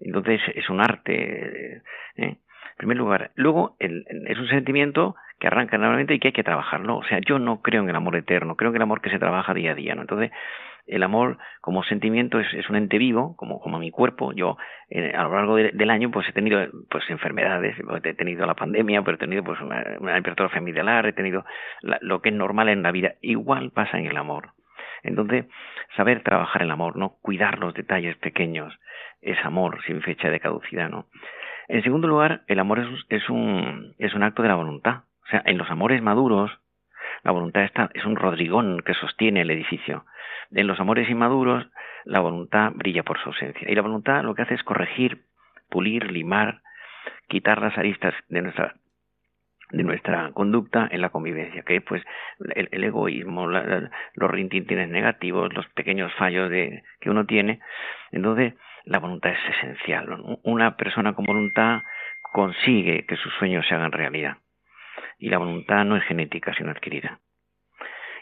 Entonces 0.02 0.42
es 0.54 0.70
un 0.70 0.82
arte. 0.82 1.78
¿eh? 1.78 1.82
En 2.18 2.38
primer 2.78 2.98
lugar. 2.98 3.32
Luego 3.36 3.78
es 3.80 4.38
un 4.38 4.48
sentimiento 4.48 5.16
que 5.40 5.48
arranca 5.48 5.78
normalmente 5.78 6.14
y 6.14 6.20
que 6.20 6.30
hay 6.30 6.34
que 6.34 6.44
trabajarlo. 6.44 6.98
O 6.98 7.04
sea, 7.04 7.20
yo 7.20 7.40
no 7.40 7.62
creo 7.62 7.84
en 7.84 7.90
el 7.90 7.96
amor 7.96 8.16
eterno, 8.16 8.56
creo 8.56 8.72
en 8.72 8.76
el 8.78 8.82
amor 8.82 9.02
que 9.02 9.10
se 9.10 9.20
trabaja 9.20 9.54
día 9.54 9.72
a 9.72 9.76
día. 9.76 9.96
¿no? 9.96 10.02
Entonces 10.02 10.32
el 10.86 11.04
amor 11.04 11.38
como 11.62 11.84
sentimiento 11.84 12.40
es, 12.40 12.70
un 12.70 12.76
ente 12.76 12.98
vivo, 12.98 13.36
como, 13.38 13.60
como 13.60 13.80
mi 13.80 13.92
cuerpo. 13.92 14.34
Yo 14.34 14.58
eh, 14.90 15.14
a 15.16 15.24
lo 15.24 15.36
largo 15.36 15.56
del 15.56 15.90
año 15.90 16.12
pues 16.12 16.28
he 16.28 16.34
tenido 16.34 16.60
pues 16.90 17.04
enfermedades, 17.10 17.76
he 18.04 18.14
tenido 18.14 18.46
la 18.46 18.56
pandemia, 18.56 19.02
pero 19.04 19.16
he 19.16 19.20
tenido 19.20 19.44
pues 19.44 19.62
una, 19.62 19.84
una 20.00 20.18
hipertrofia 20.18 20.62
medialar, 20.62 21.06
he 21.06 21.14
tenido 21.14 21.46
lo 21.82 22.22
que 22.22 22.30
es 22.30 22.36
normal 22.36 22.70
en 22.70 22.84
la 22.84 22.92
vida. 22.92 23.14
Igual 23.22 23.72
pasa 23.72 24.00
en 24.00 24.08
el 24.08 24.18
amor. 24.18 24.52
Entonces, 25.04 25.46
saber 25.96 26.24
trabajar 26.24 26.62
el 26.64 26.72
amor, 26.72 26.98
¿no? 26.98 27.18
Cuidar 27.22 27.60
los 27.60 27.74
detalles 27.74 28.18
pequeños, 28.18 28.78
es 29.22 29.38
amor 29.46 29.82
sin 29.86 30.02
fecha 30.02 30.30
de 30.30 30.40
caducidad, 30.40 30.90
¿no? 30.90 31.06
En 31.68 31.84
segundo 31.84 32.08
lugar, 32.08 32.42
el 32.48 32.60
amor 32.60 32.80
es, 32.80 32.88
es, 33.10 33.30
un, 33.30 33.94
es 34.00 34.14
un 34.14 34.24
acto 34.24 34.42
de 34.42 34.50
la 34.50 34.56
voluntad. 34.56 35.04
O 35.30 35.32
sea, 35.32 35.44
en 35.46 35.60
los 35.60 35.70
amores 35.70 36.02
maduros, 36.02 36.52
la 37.24 37.32
voluntad 37.32 37.64
está, 37.64 37.92
es 37.94 38.04
un 38.04 38.16
rodrigón 38.16 38.82
que 38.84 38.96
sostiene 38.96 39.42
el 39.42 39.52
edificio. 39.52 40.06
En 40.52 40.66
los 40.66 40.80
amores 40.80 41.08
inmaduros, 41.08 41.68
la 42.06 42.20
voluntad 42.20 42.72
brilla 42.74 43.04
por 43.04 43.20
su 43.20 43.30
ausencia. 43.30 43.70
Y 43.70 43.76
la 43.76 43.84
voluntad 43.84 44.24
lo 44.24 44.34
que 44.34 44.42
hace 44.42 44.56
es 44.56 44.64
corregir, 44.64 45.26
pulir, 45.70 46.12
limar, 46.12 46.62
quitar 47.28 47.62
las 47.62 47.78
aristas 47.78 48.16
de 48.30 48.42
nuestra 48.42 48.74
de 49.72 49.84
nuestra 49.84 50.32
conducta 50.32 50.88
en 50.90 51.00
la 51.00 51.10
convivencia, 51.10 51.62
que 51.62 51.76
es 51.76 51.84
pues 51.84 52.02
el, 52.56 52.84
egoísmo, 52.84 53.46
los 53.46 54.32
rintintines 54.32 54.90
negativos, 54.90 55.54
los 55.54 55.68
pequeños 55.76 56.12
fallos 56.16 56.50
de, 56.50 56.82
que 57.00 57.12
uno 57.12 57.28
tiene. 57.28 57.60
Entonces, 58.12 58.56
la 58.86 58.98
voluntad 58.98 59.32
es 59.32 59.58
esencial. 59.58 60.08
Una 60.42 60.76
persona 60.76 61.14
con 61.14 61.26
voluntad 61.26 61.84
consigue 62.34 63.06
que 63.06 63.16
sus 63.18 63.32
sueños 63.36 63.64
se 63.68 63.76
hagan 63.76 63.92
realidad. 63.92 64.38
Y 65.20 65.30
la 65.30 65.38
voluntad 65.38 65.86
no 65.86 65.98
es 65.98 66.04
genética, 66.06 66.54
sino 66.56 66.72
adquirida. 66.72 67.20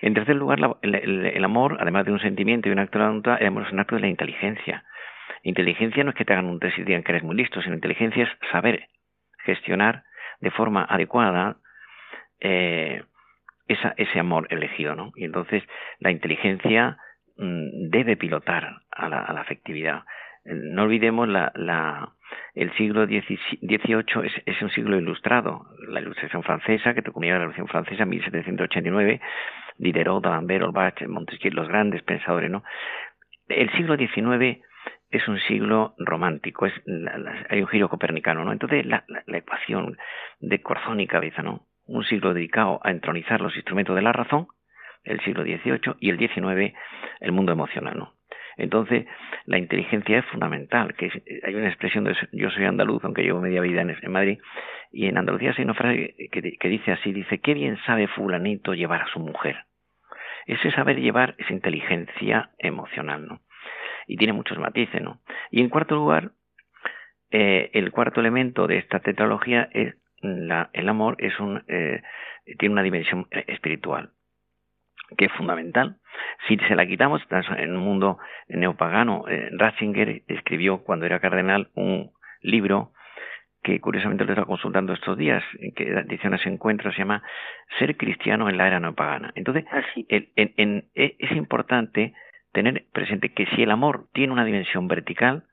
En 0.01 0.13
tercer 0.13 0.35
lugar, 0.35 0.59
el, 0.81 1.43
amor, 1.43 1.77
además 1.79 2.05
de 2.05 2.11
un 2.11 2.19
sentimiento 2.19 2.67
y 2.67 2.71
un 2.71 2.79
acto 2.79 2.97
de 2.97 3.03
la 3.03 3.09
voluntad, 3.09 3.37
el 3.39 3.47
amor 3.47 3.65
es 3.65 3.71
un 3.71 3.79
acto 3.79 3.95
de 3.95 4.01
la 4.01 4.07
inteligencia. 4.07 4.83
Inteligencia 5.43 6.03
no 6.03 6.11
es 6.11 6.15
que 6.15 6.25
te 6.25 6.33
hagan 6.33 6.45
un 6.45 6.59
test 6.59 6.77
y 6.77 6.83
digan 6.83 7.03
que 7.03 7.11
eres 7.11 7.23
muy 7.23 7.35
listo, 7.35 7.61
sino 7.61 7.75
inteligencia 7.75 8.23
es 8.23 8.29
saber 8.51 8.87
gestionar 9.45 10.03
de 10.39 10.51
forma 10.51 10.83
adecuada 10.83 11.57
eh, 12.39 13.03
esa, 13.67 13.93
ese 13.97 14.19
amor 14.19 14.47
elegido, 14.49 14.95
¿no? 14.95 15.11
Y 15.15 15.25
entonces 15.25 15.63
la 15.99 16.11
inteligencia 16.11 16.97
mm, 17.37 17.89
debe 17.89 18.17
pilotar 18.17 18.81
a 18.91 19.09
la, 19.09 19.21
afectividad. 19.21 20.03
no 20.45 20.83
olvidemos 20.83 21.27
la, 21.27 21.51
la 21.55 22.13
el 22.57 22.73
siglo 22.73 23.05
XVIII 23.05 24.41
es, 24.47 24.61
un 24.63 24.71
siglo 24.71 24.97
ilustrado. 24.97 25.67
La 25.89 26.01
ilustración 26.01 26.41
francesa, 26.41 26.95
que 26.95 27.03
terminó 27.03 27.33
la 27.33 27.39
Revolución 27.41 27.67
Francesa 27.67 28.01
en 28.01 28.09
1789, 28.09 29.21
Diderot, 29.77 30.23
D'Alembert, 30.23 30.63
Holbach, 30.63 31.07
Montesquieu, 31.07 31.53
los 31.53 31.67
grandes 31.67 32.01
pensadores, 32.01 32.49
¿no? 32.49 32.63
El 33.47 33.71
siglo 33.73 33.95
XIX 33.95 34.59
es 35.11 35.27
un 35.27 35.39
siglo 35.41 35.93
romántico, 35.99 36.65
es 36.65 36.73
hay 37.49 37.61
un 37.61 37.67
giro 37.67 37.89
copernicano, 37.89 38.43
¿no? 38.43 38.51
Entonces 38.51 38.87
la, 38.87 39.05
la, 39.07 39.37
ecuación 39.37 39.95
de 40.39 40.59
corazón 40.59 40.99
y 40.99 41.05
cabeza, 41.05 41.43
¿no? 41.43 41.67
Un 41.85 42.05
siglo 42.05 42.33
dedicado 42.33 42.79
a 42.83 42.89
entronizar 42.89 43.39
los 43.39 43.55
instrumentos 43.55 43.95
de 43.95 44.01
la 44.01 44.13
razón, 44.13 44.47
el 45.03 45.21
siglo 45.21 45.43
XVIII, 45.43 45.95
y 45.99 46.09
el 46.09 46.17
XIX, 46.17 46.75
el 47.19 47.31
mundo 47.31 47.51
emocional, 47.51 47.99
¿no? 47.99 48.16
Entonces, 48.57 49.05
la 49.45 49.57
inteligencia 49.57 50.19
es 50.19 50.25
fundamental, 50.25 50.95
que 50.95 51.11
hay 51.43 51.55
una 51.55 51.67
expresión 51.67 52.03
de 52.03 52.15
yo 52.31 52.49
soy 52.49 52.65
andaluz, 52.65 53.03
aunque 53.03 53.23
llevo 53.23 53.39
media 53.39 53.61
vida 53.61 53.81
en, 53.81 54.11
Madrid, 54.11 54.39
y 54.91 55.05
en 55.07 55.17
Andalucía 55.17 55.53
hay 55.57 55.63
una 55.63 55.73
frase 55.75 56.15
que, 56.31 56.69
dice 56.69 56.91
así, 56.91 57.13
dice, 57.13 57.39
qué 57.39 57.53
bien 57.53 57.77
sabe 57.85 58.07
fulanito 58.07 58.73
llevar 58.73 59.01
a 59.03 59.07
su 59.07 59.19
mujer. 59.19 59.65
Ese 60.47 60.71
saber 60.71 60.99
llevar 60.99 61.35
es 61.37 61.51
inteligencia 61.51 62.51
emocional, 62.57 63.27
¿no? 63.27 63.41
y 64.07 64.17
tiene 64.17 64.33
muchos 64.33 64.57
matices, 64.57 65.01
¿no? 65.01 65.19
Y 65.51 65.61
en 65.61 65.69
cuarto 65.69 65.95
lugar, 65.95 66.31
eh, 67.29 67.69
el 67.73 67.91
cuarto 67.91 68.21
elemento 68.21 68.65
de 68.67 68.77
esta 68.77 68.99
tetralogía 68.99 69.69
es 69.73 69.95
la, 70.21 70.69
el 70.73 70.89
amor 70.89 71.17
es 71.19 71.37
un, 71.39 71.63
eh, 71.67 72.01
tiene 72.57 72.73
una 72.73 72.83
dimensión 72.83 73.27
eh, 73.31 73.43
espiritual 73.47 74.11
que 75.15 75.25
es 75.25 75.31
fundamental. 75.33 75.97
Si 76.47 76.57
se 76.57 76.75
la 76.75 76.85
quitamos 76.85 77.21
en 77.57 77.77
un 77.77 77.83
mundo 77.83 78.17
neopagano, 78.47 79.25
Ratzinger 79.51 80.23
escribió 80.27 80.83
cuando 80.83 81.05
era 81.05 81.19
cardenal 81.19 81.69
un 81.75 82.11
libro 82.41 82.91
que 83.63 83.79
curiosamente 83.81 84.23
lo 84.23 84.31
estaba 84.31 84.47
consultando 84.47 84.93
estos 84.93 85.17
días, 85.17 85.43
que 85.75 85.89
edición 85.89 86.33
ese 86.33 86.49
encuentro, 86.49 86.91
se 86.91 86.99
llama 86.99 87.21
Ser 87.79 87.97
cristiano 87.97 88.49
en 88.49 88.57
la 88.57 88.67
era 88.67 88.79
neopagana. 88.79 89.31
Entonces, 89.35 89.65
ah, 89.71 89.81
es 90.05 91.31
importante 91.31 92.13
tener 92.53 92.85
presente 92.93 93.33
que 93.33 93.45
si 93.47 93.63
el 93.63 93.71
amor 93.71 94.07
tiene 94.13 94.33
una 94.33 94.45
dimensión 94.45 94.87
vertical, 94.87 95.43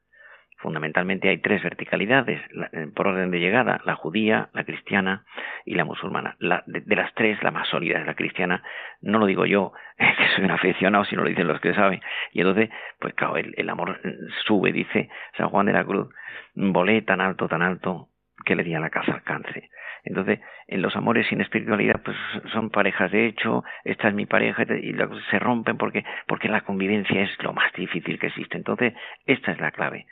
fundamentalmente 0.65 1.29
hay 1.29 1.43
tres 1.43 1.63
verticalidades 1.63 2.41
eh, 2.73 2.89
por 2.95 3.07
orden 3.07 3.31
de 3.31 3.39
llegada, 3.39 3.83
la 3.85 3.97
judía, 3.97 4.49
la 4.55 4.65
cristiana 4.65 5.27
y 5.67 5.75
la 5.75 5.85
musulmana. 5.85 6.37
de, 6.41 6.97
las 6.97 7.13
tres, 7.13 7.43
la 7.43 7.51
más 7.51 7.69
sólida 7.69 7.99
es 7.99 8.07
la 8.07 8.15
cristiana. 8.15 8.63
No 9.03 9.19
lo 9.19 9.27
digo 9.27 9.45
yo, 9.45 9.75
que 9.99 10.29
soy 10.35 10.47
un 10.47 10.51
aficionado, 10.53 11.05
sino 11.05 11.23
lo 11.23 11.29
dicen 11.29 11.49
los 11.49 11.61
que 11.61 11.75
saben. 11.75 12.01
Y 12.33 12.41
entonces, 12.41 12.71
pues 12.99 13.13
claro, 13.13 13.37
el, 13.37 13.69
amor 13.69 14.01
eh, 14.05 14.17
sube, 14.47 14.73
dice 14.73 15.11
San 15.37 15.51
Juan 15.51 15.67
de 15.67 15.75
la 15.75 15.85
Cruz, 15.85 16.09
volé 16.55 17.03
tan 17.03 17.21
alto, 17.21 17.47
tan 17.47 17.61
alto, 17.61 18.09
que 18.47 18.57
le 18.57 18.65
di 18.65 18.75
a 18.75 18.81
la 18.81 18.89
casa 18.89 19.13
alcance. 19.13 19.69
Entonces, 20.03 20.41
en 20.67 20.81
los 20.81 20.97
amores 20.97 21.27
sin 21.27 21.43
espiritualidad, 21.43 22.01
pues 22.03 22.17
son 22.53 22.71
parejas 22.71 23.13
de 23.13 23.27
hecho, 23.27 23.65
esta 23.85 24.09
es 24.09 24.15
mi 24.15 24.25
pareja, 24.25 24.63
y 24.63 24.95
se 25.31 25.39
rompen 25.39 25.77
porque, 25.77 26.05
porque 26.27 26.49
la 26.49 26.63
convivencia 26.63 27.21
es 27.21 27.31
lo 27.43 27.53
más 27.53 27.71
difícil 27.75 28.19
que 28.19 28.29
existe. 28.29 28.57
Entonces, 28.57 28.95
esta 29.27 29.53
es 29.53 29.61
la 29.61 29.73
clave. 29.73 30.07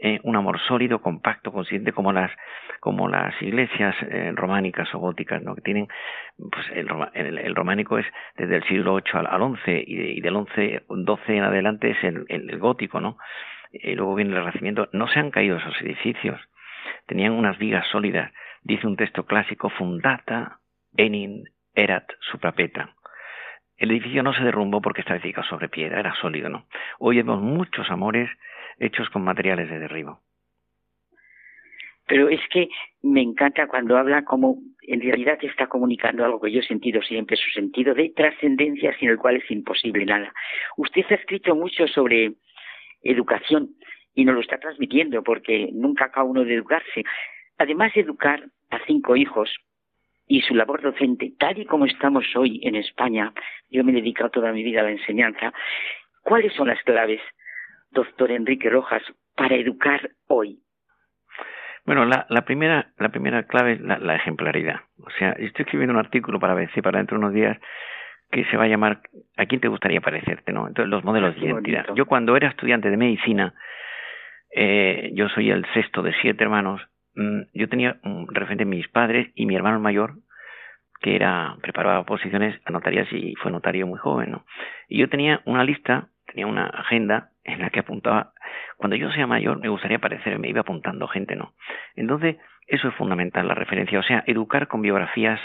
Eh, 0.00 0.20
un 0.22 0.36
amor 0.36 0.60
sólido, 0.60 1.00
compacto, 1.00 1.50
consciente, 1.50 1.92
como 1.92 2.12
las, 2.12 2.30
como 2.78 3.08
las 3.08 3.34
iglesias 3.42 3.96
eh, 4.02 4.30
románicas 4.34 4.94
o 4.94 4.98
góticas, 4.98 5.42
¿no? 5.42 5.56
que 5.56 5.62
tienen, 5.62 5.88
pues 6.36 6.66
el, 6.72 6.88
el, 7.14 7.54
románico 7.56 7.98
es 7.98 8.06
desde 8.36 8.56
el 8.56 8.64
siglo 8.64 8.94
VIII 8.94 9.26
al, 9.26 9.56
XI, 9.64 9.84
y, 9.86 10.20
del 10.20 10.34
XI, 10.54 10.80
XII 10.88 11.36
en 11.36 11.42
adelante 11.42 11.90
es 11.90 12.04
el, 12.04 12.26
el, 12.28 12.58
gótico, 12.58 13.00
¿no? 13.00 13.18
Y 13.72 13.94
luego 13.96 14.14
viene 14.14 14.30
el 14.30 14.38
Renacimiento. 14.38 14.88
No 14.92 15.08
se 15.08 15.18
han 15.18 15.32
caído 15.32 15.56
esos 15.56 15.80
edificios, 15.82 16.40
tenían 17.06 17.32
unas 17.32 17.58
vigas 17.58 17.86
sólidas 17.88 18.32
dice 18.62 18.86
un 18.86 18.96
texto 18.96 19.24
clásico, 19.24 19.70
fundata 19.70 20.60
enin 20.96 21.44
erat 21.74 22.06
suprapeta. 22.30 22.94
El 23.76 23.90
edificio 23.92 24.22
no 24.22 24.32
se 24.34 24.42
derrumbó 24.42 24.80
porque 24.82 25.00
estaba 25.00 25.18
edificado 25.18 25.46
sobre 25.46 25.68
piedra, 25.68 26.00
era 26.00 26.14
sólido, 26.16 26.48
¿no? 26.48 26.66
Hoy 26.98 27.16
vemos 27.16 27.40
muchos 27.40 27.90
amores 27.90 28.28
hechos 28.78 29.08
con 29.10 29.22
materiales 29.22 29.68
de 29.70 29.78
derribo. 29.78 30.20
Pero 32.06 32.28
es 32.30 32.40
que 32.50 32.68
me 33.02 33.20
encanta 33.20 33.66
cuando 33.66 33.98
habla 33.98 34.24
como 34.24 34.58
en 34.82 35.00
realidad 35.02 35.38
está 35.42 35.66
comunicando 35.66 36.24
algo 36.24 36.40
que 36.40 36.50
yo 36.50 36.60
he 36.60 36.66
sentido 36.66 37.02
siempre, 37.02 37.36
su 37.36 37.50
sentido 37.50 37.94
de 37.94 38.10
trascendencia 38.16 38.96
sin 38.98 39.10
el 39.10 39.18
cual 39.18 39.36
es 39.36 39.50
imposible 39.50 40.06
nada. 40.06 40.32
Usted 40.78 41.04
ha 41.10 41.14
escrito 41.14 41.54
mucho 41.54 41.86
sobre 41.86 42.32
educación 43.02 43.68
y 44.14 44.24
nos 44.24 44.34
lo 44.34 44.40
está 44.40 44.58
transmitiendo 44.58 45.22
porque 45.22 45.68
nunca 45.72 46.06
acaba 46.06 46.28
uno 46.28 46.44
de 46.44 46.54
educarse. 46.54 47.04
Además 47.58 47.92
de 47.94 48.00
educar 48.00 48.42
a 48.70 48.78
cinco 48.86 49.14
hijos 49.14 49.54
y 50.26 50.40
su 50.40 50.54
labor 50.54 50.80
docente, 50.80 51.32
tal 51.38 51.58
y 51.58 51.66
como 51.66 51.84
estamos 51.84 52.24
hoy 52.34 52.60
en 52.62 52.74
España, 52.74 53.32
yo 53.70 53.84
me 53.84 53.92
he 53.92 53.96
dedicado 53.96 54.30
toda 54.30 54.52
mi 54.52 54.62
vida 54.62 54.80
a 54.80 54.84
la 54.84 54.92
enseñanza, 54.92 55.52
¿cuáles 56.22 56.52
son 56.54 56.68
las 56.68 56.82
claves, 56.82 57.20
doctor 57.90 58.30
Enrique 58.30 58.70
Rojas, 58.70 59.02
para 59.36 59.56
educar 59.56 60.10
hoy? 60.26 60.60
Bueno, 61.84 62.04
la, 62.04 62.26
primera, 62.44 62.92
la 62.98 63.08
primera 63.08 63.44
clave 63.44 63.72
es 63.72 63.80
la, 63.80 64.14
ejemplaridad. 64.14 64.80
O 65.02 65.10
sea, 65.18 65.30
estoy 65.32 65.64
escribiendo 65.64 65.94
un 65.94 66.00
artículo 66.00 66.38
para 66.38 66.54
ver 66.54 66.70
si 66.72 66.82
para 66.82 66.98
dentro 66.98 67.16
de 67.16 67.24
unos 67.24 67.34
días 67.34 67.58
que 68.30 68.44
se 68.46 68.58
va 68.58 68.64
a 68.64 68.68
llamar 68.68 69.00
¿A 69.38 69.46
quién 69.46 69.60
te 69.60 69.68
gustaría 69.68 70.02
parecerte? 70.02 70.52
¿no? 70.52 70.68
Entonces, 70.68 70.90
los 70.90 71.02
modelos 71.02 71.34
de 71.34 71.46
identidad. 71.46 71.86
Yo 71.94 72.04
cuando 72.04 72.36
era 72.36 72.48
estudiante 72.48 72.90
de 72.90 72.96
medicina, 72.98 73.54
eh, 74.54 75.12
yo 75.14 75.30
soy 75.30 75.50
el 75.50 75.64
sexto 75.72 76.02
de 76.02 76.12
siete 76.20 76.44
hermanos, 76.44 76.82
Mm, 77.18 77.48
yo 77.52 77.68
tenía 77.68 77.98
un 78.04 78.28
referente 78.32 78.64
mis 78.64 78.86
padres 78.86 79.32
y 79.34 79.44
mi 79.44 79.56
hermano 79.56 79.80
mayor, 79.80 80.14
que 81.00 81.16
era 81.16 81.56
preparaba 81.60 82.04
posiciones 82.04 82.60
a 82.64 82.70
notarías 82.70 83.12
y 83.12 83.34
fue 83.34 83.50
notario 83.50 83.88
muy 83.88 83.98
joven, 83.98 84.30
¿no? 84.30 84.44
Y 84.88 85.00
yo 85.00 85.08
tenía 85.08 85.42
una 85.44 85.64
lista, 85.64 86.10
tenía 86.38 86.46
una 86.46 86.66
agenda 86.66 87.30
en 87.42 87.60
la 87.60 87.70
que 87.70 87.80
apuntaba, 87.80 88.32
cuando 88.76 88.94
yo 88.94 89.10
sea 89.10 89.26
mayor 89.26 89.58
me 89.58 89.68
gustaría 89.68 89.96
aparecer, 89.96 90.38
me 90.38 90.48
iba 90.48 90.60
apuntando 90.60 91.08
gente, 91.08 91.34
¿no? 91.34 91.52
Entonces, 91.96 92.36
eso 92.68 92.86
es 92.86 92.94
fundamental, 92.94 93.48
la 93.48 93.54
referencia, 93.54 93.98
o 93.98 94.04
sea, 94.04 94.22
educar 94.24 94.68
con 94.68 94.80
biografías 94.80 95.40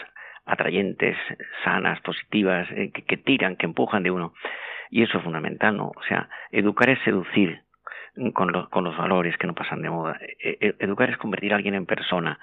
atrayentes, 0.46 1.18
sanas, 1.64 2.00
positivas, 2.02 2.68
eh, 2.74 2.92
que, 2.92 3.18
tiran, 3.18 3.56
que 3.56 3.66
empujan 3.66 4.04
de 4.04 4.12
uno. 4.12 4.34
Y 4.92 5.02
eso 5.02 5.18
es 5.18 5.24
fundamental, 5.24 5.76
¿no? 5.78 5.88
O 5.96 6.04
sea, 6.08 6.30
educar 6.52 6.92
es 6.92 7.00
seducir, 7.04 7.62
con, 8.34 8.52
con 8.70 8.84
los 8.84 8.96
valores 8.96 9.36
que 9.38 9.48
no 9.48 9.56
pasan 9.56 9.82
de 9.82 9.90
moda. 9.90 10.20
E, 10.22 10.58
e, 10.62 10.76
educar 10.78 11.10
es 11.10 11.18
convertir 11.18 11.54
a 11.54 11.56
alguien 11.56 11.74
en 11.74 11.88
persona. 11.88 12.38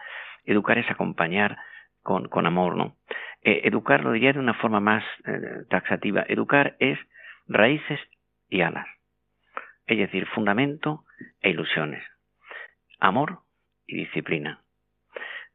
Educar 0.45 0.77
es 0.77 0.91
acompañar 0.91 1.57
con, 2.03 2.27
con 2.27 2.47
amor, 2.47 2.75
¿no? 2.75 2.97
Eh, 3.43 3.61
educar 3.63 4.03
lo 4.03 4.11
diría 4.11 4.33
de 4.33 4.41
una 4.41 4.55
forma 4.55 4.81
más 4.81 5.05
eh, 5.25 5.67
taxativa. 5.69 6.25
Educar 6.27 6.75
es 6.81 6.99
raíces 7.47 8.01
y 8.51 8.61
alas. 8.63 8.87
Es 9.87 9.99
decir, 9.99 10.27
fundamento 10.27 11.05
e 11.41 11.51
ilusiones. 11.51 12.05
Amor 12.99 13.41
y 13.87 13.97
disciplina. 13.97 14.61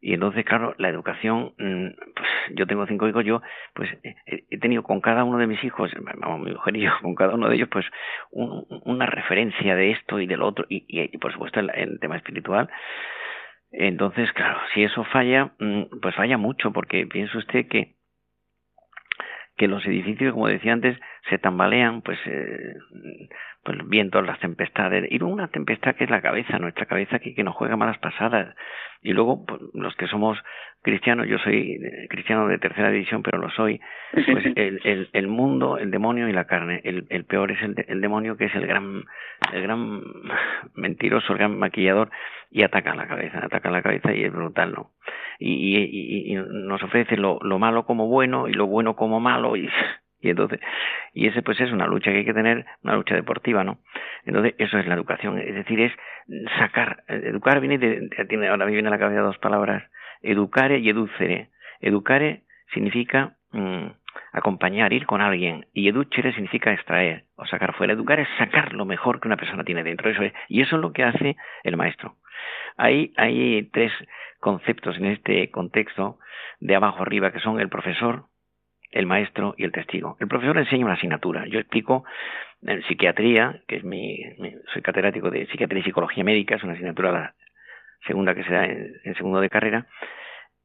Y 0.01 0.13
entonces, 0.13 0.45
claro, 0.45 0.75
la 0.77 0.89
educación, 0.89 1.53
mm, 1.57 1.87
pues 2.15 2.29
yo 2.51 2.67
tengo 2.67 2.85
cinco 2.85 3.07
hijos, 3.07 3.25
yo 3.25 3.41
pues 3.73 3.89
he 4.25 4.57
tenido 4.59 4.83
con 4.83 5.01
cada 5.01 5.23
uno 5.23 5.39
de 5.39 5.47
mis 5.47 5.63
hijos, 5.63 5.91
vamos, 6.21 6.41
mi 6.41 6.51
mujer 6.51 6.75
y 6.77 6.81
yo, 6.81 6.91
con 7.01 7.15
cada 7.15 7.33
uno 7.33 7.49
de 7.49 7.55
ellos, 7.55 7.69
pues 7.71 7.85
una 8.31 9.07
referencia 9.07 9.75
de 9.75 9.91
esto 9.91 10.19
y 10.19 10.27
del 10.27 10.43
otro, 10.43 10.65
y, 10.69 10.85
y, 10.87 11.17
por 11.17 11.33
supuesto 11.33 11.59
el, 11.59 11.71
el, 11.73 11.99
tema 11.99 12.17
espiritual. 12.17 12.69
Entonces, 13.71 14.31
claro, 14.33 14.59
si 14.73 14.83
eso 14.83 15.03
falla, 15.05 15.53
mm, 15.59 15.99
pues 16.01 16.13
falla 16.13 16.37
mucho, 16.37 16.71
porque 16.71 17.07
piensa 17.07 17.37
usted 17.37 17.67
que 17.67 17.95
que 19.57 19.67
los 19.67 19.85
edificios, 19.85 20.33
como 20.33 20.47
decía 20.47 20.73
antes, 20.73 20.97
se 21.29 21.37
tambalean, 21.37 22.01
pues, 22.01 22.19
eh, 22.25 22.75
pues 23.65 23.79
viendo 23.87 24.21
las 24.21 24.39
tempestades. 24.39 25.11
Y 25.11 25.21
una 25.23 25.47
tempestad 25.47 25.95
que 25.95 26.03
es 26.03 26.09
la 26.11 26.21
cabeza, 26.21 26.59
nuestra 26.59 26.85
cabeza 26.85 27.17
que, 27.17 27.33
que 27.33 27.43
nos 27.43 27.55
juega 27.55 27.75
malas 27.75 27.97
pasadas. 27.97 28.55
Y 29.01 29.11
luego, 29.13 29.43
pues, 29.43 29.59
los 29.73 29.95
que 29.95 30.07
somos 30.07 30.37
cristianos, 30.83 31.27
yo 31.27 31.39
soy 31.39 31.79
eh, 31.83 32.07
cristiano 32.09 32.47
de 32.47 32.59
tercera 32.59 32.91
división, 32.91 33.23
pero 33.23 33.39
lo 33.39 33.49
soy, 33.49 33.81
pues 34.13 34.45
el, 34.55 34.79
el, 34.83 35.09
el 35.11 35.27
mundo, 35.27 35.79
el 35.79 35.89
demonio 35.89 36.29
y 36.29 36.33
la 36.33 36.45
carne. 36.45 36.79
El, 36.83 37.07
el 37.09 37.25
peor 37.25 37.51
es 37.51 37.61
el, 37.63 37.75
el 37.87 38.01
demonio, 38.01 38.37
que 38.37 38.45
es 38.45 38.55
el 38.55 38.67
gran, 38.67 39.03
el 39.51 39.63
gran 39.63 40.01
mentiroso, 40.75 41.33
el 41.33 41.39
gran 41.39 41.57
maquillador, 41.57 42.11
y 42.51 42.61
ataca 42.61 42.93
la 42.93 43.07
cabeza, 43.07 43.43
ataca 43.43 43.71
la 43.71 43.81
cabeza 43.81 44.13
y 44.13 44.25
es 44.25 44.31
brutal, 44.31 44.73
¿no? 44.73 44.91
Y, 45.39 45.75
y, 45.75 46.33
y 46.33 46.35
nos 46.35 46.83
ofrece 46.83 47.17
lo, 47.17 47.39
lo 47.41 47.57
malo 47.57 47.85
como 47.85 48.07
bueno 48.07 48.47
y 48.47 48.53
lo 48.53 48.67
bueno 48.67 48.95
como 48.95 49.19
malo, 49.19 49.55
y 49.55 49.67
y 50.25 50.29
entonces, 50.31 50.59
y 51.13 51.27
ese 51.27 51.41
pues 51.41 51.59
es 51.61 51.71
una 51.71 51.87
lucha 51.87 52.11
que 52.11 52.17
hay 52.17 52.25
que 52.25 52.33
tener, 52.33 52.65
una 52.83 52.95
lucha 52.95 53.15
deportiva, 53.15 53.63
¿no? 53.63 53.77
Entonces, 54.25 54.55
eso 54.57 54.79
es 54.79 54.87
la 54.87 54.95
educación, 54.95 55.37
es 55.37 55.53
decir, 55.53 55.79
es 55.79 55.93
sacar, 56.57 57.03
educar 57.07 57.59
viene 57.59 57.77
de, 57.77 58.09
tiene, 58.27 58.47
ahora 58.47 58.65
me 58.65 58.71
viene 58.71 58.87
a 58.87 58.91
la 58.91 58.99
cabeza 58.99 59.21
dos 59.21 59.37
palabras, 59.37 59.83
educare 60.21 60.79
y 60.79 60.89
educere. 60.89 61.49
Educare 61.79 62.43
significa 62.73 63.35
mm, 63.51 63.87
acompañar, 64.33 64.93
ir 64.93 65.05
con 65.05 65.21
alguien. 65.21 65.67
Y 65.73 65.87
educere 65.87 66.33
significa 66.33 66.73
extraer 66.73 67.25
o 67.35 67.45
sacar 67.45 67.75
fuera. 67.75 67.93
Educar 67.93 68.19
es 68.19 68.27
sacar 68.37 68.73
lo 68.73 68.85
mejor 68.85 69.19
que 69.19 69.27
una 69.27 69.37
persona 69.37 69.63
tiene 69.63 69.83
dentro. 69.83 70.09
Eso 70.09 70.23
es, 70.23 70.33
y 70.47 70.61
eso 70.61 70.77
es 70.77 70.81
lo 70.81 70.91
que 70.91 71.03
hace 71.03 71.35
el 71.63 71.77
maestro. 71.77 72.15
Hay, 72.77 73.13
hay 73.17 73.69
tres 73.71 73.91
conceptos 74.39 74.97
en 74.97 75.05
este 75.05 75.49
contexto 75.51 76.17
de 76.59 76.75
abajo 76.75 77.01
arriba 77.03 77.31
que 77.31 77.39
son 77.39 77.59
el 77.59 77.69
profesor, 77.69 78.25
el 78.95 79.05
maestro 79.05 79.53
y 79.57 79.65
el 79.65 79.73
testigo. 79.73 80.15
El 80.21 80.29
profesor 80.29 80.57
enseña 80.57 80.85
una 80.85 80.93
asignatura. 80.93 81.45
Yo 81.47 81.59
explico 81.59 82.05
en 82.65 82.81
psiquiatría, 82.83 83.59
que 83.67 83.75
es 83.75 83.83
mi, 83.83 84.17
soy 84.73 84.81
catedrático 84.81 85.29
de 85.29 85.45
psiquiatría 85.47 85.81
y 85.81 85.83
psicología 85.83 86.23
médica, 86.23 86.55
es 86.55 86.63
una 86.63 86.73
asignatura 86.73 87.11
la 87.11 87.33
segunda 88.07 88.33
que 88.33 88.45
se 88.45 88.53
da 88.53 88.65
en, 88.65 89.15
segundo 89.15 89.41
de 89.41 89.49
carrera. 89.49 89.85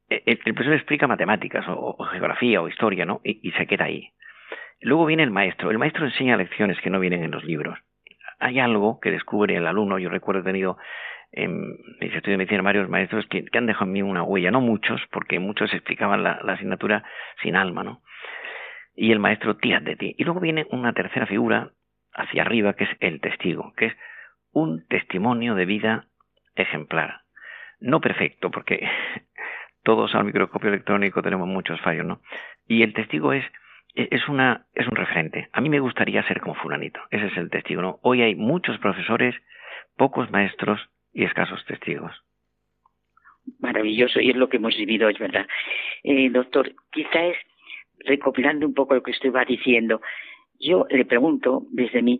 E, 0.09 0.23
el, 0.25 0.37
profesor 0.53 0.73
explica 0.75 1.07
matemáticas 1.07 1.65
o, 1.67 2.01
geografía 2.05 2.61
o 2.61 2.69
historia, 2.69 3.05
¿no? 3.05 3.19
Y, 3.25 3.51
se 3.51 3.67
queda 3.67 3.85
ahí. 3.85 4.11
Luego 4.79 5.05
viene 5.05 5.23
el 5.23 5.31
maestro. 5.31 5.69
El 5.69 5.77
maestro 5.77 6.05
enseña 6.05 6.37
lecciones 6.37 6.79
que 6.79 6.89
no 6.89 7.01
vienen 7.01 7.23
en 7.25 7.31
los 7.31 7.43
libros. 7.43 7.77
Hay 8.39 8.59
algo 8.59 9.01
que 9.01 9.11
descubre 9.11 9.57
el 9.57 9.67
alumno. 9.67 9.99
Yo 9.99 10.09
recuerdo 10.09 10.39
he 10.39 10.45
tenido 10.45 10.77
en 11.33 11.77
mis 11.99 12.13
estudios 12.13 12.23
de 12.23 12.37
medicina 12.37 12.61
varios 12.61 12.89
maestros 12.89 13.25
que, 13.27 13.45
han 13.53 13.65
dejado 13.65 13.87
en 13.87 13.91
mí 13.91 14.01
una 14.01 14.23
huella, 14.23 14.51
no 14.51 14.61
muchos, 14.61 15.01
porque 15.11 15.37
muchos 15.37 15.73
explicaban 15.73 16.23
la 16.23 16.39
asignatura 16.47 17.03
sin 17.41 17.57
alma, 17.57 17.83
¿no? 17.83 18.01
Y 18.95 19.11
el 19.11 19.19
maestro 19.19 19.57
tira 19.57 19.79
de 19.79 19.95
ti. 19.95 20.15
Y 20.17 20.23
luego 20.23 20.39
viene 20.39 20.65
una 20.71 20.93
tercera 20.93 21.25
figura 21.25 21.71
hacia 22.13 22.41
arriba, 22.41 22.73
que 22.73 22.85
es 22.85 22.89
el 22.99 23.21
testigo, 23.21 23.73
que 23.75 23.87
es 23.87 23.93
un 24.51 24.85
testimonio 24.87 25.55
de 25.55 25.65
vida 25.65 26.07
ejemplar. 26.55 27.21
No 27.79 28.01
perfecto, 28.01 28.51
porque 28.51 28.87
todos 29.83 30.13
al 30.15 30.25
microscopio 30.25 30.69
electrónico 30.69 31.21
tenemos 31.21 31.47
muchos 31.47 31.79
fallos, 31.81 32.05
¿no? 32.05 32.21
Y 32.67 32.83
el 32.83 32.93
testigo 32.93 33.33
es, 33.33 33.45
es, 33.95 34.27
una, 34.27 34.65
es 34.73 34.87
un 34.87 34.95
referente. 34.95 35.49
A 35.53 35.61
mí 35.61 35.69
me 35.69 35.79
gustaría 35.79 36.23
ser 36.27 36.41
como 36.41 36.55
fulanito. 36.55 36.99
Ese 37.09 37.27
es 37.27 37.37
el 37.37 37.49
testigo, 37.49 37.81
¿no? 37.81 37.99
Hoy 38.03 38.21
hay 38.21 38.35
muchos 38.35 38.77
profesores, 38.79 39.35
pocos 39.97 40.29
maestros 40.31 40.79
y 41.13 41.23
escasos 41.23 41.65
testigos. 41.65 42.11
Maravilloso, 43.59 44.19
y 44.19 44.29
es 44.29 44.35
lo 44.35 44.49
que 44.49 44.57
hemos 44.57 44.75
vivido, 44.77 45.09
es 45.09 45.17
verdad. 45.17 45.47
Eh, 46.03 46.29
doctor, 46.29 46.73
quizás 46.91 47.35
recopilando 48.05 48.65
un 48.65 48.73
poco 48.73 48.95
lo 48.95 49.03
que 49.03 49.11
usted 49.11 49.31
va 49.31 49.45
diciendo, 49.45 50.01
yo 50.59 50.85
le 50.89 51.05
pregunto 51.05 51.63
desde 51.71 52.01
mí, 52.01 52.19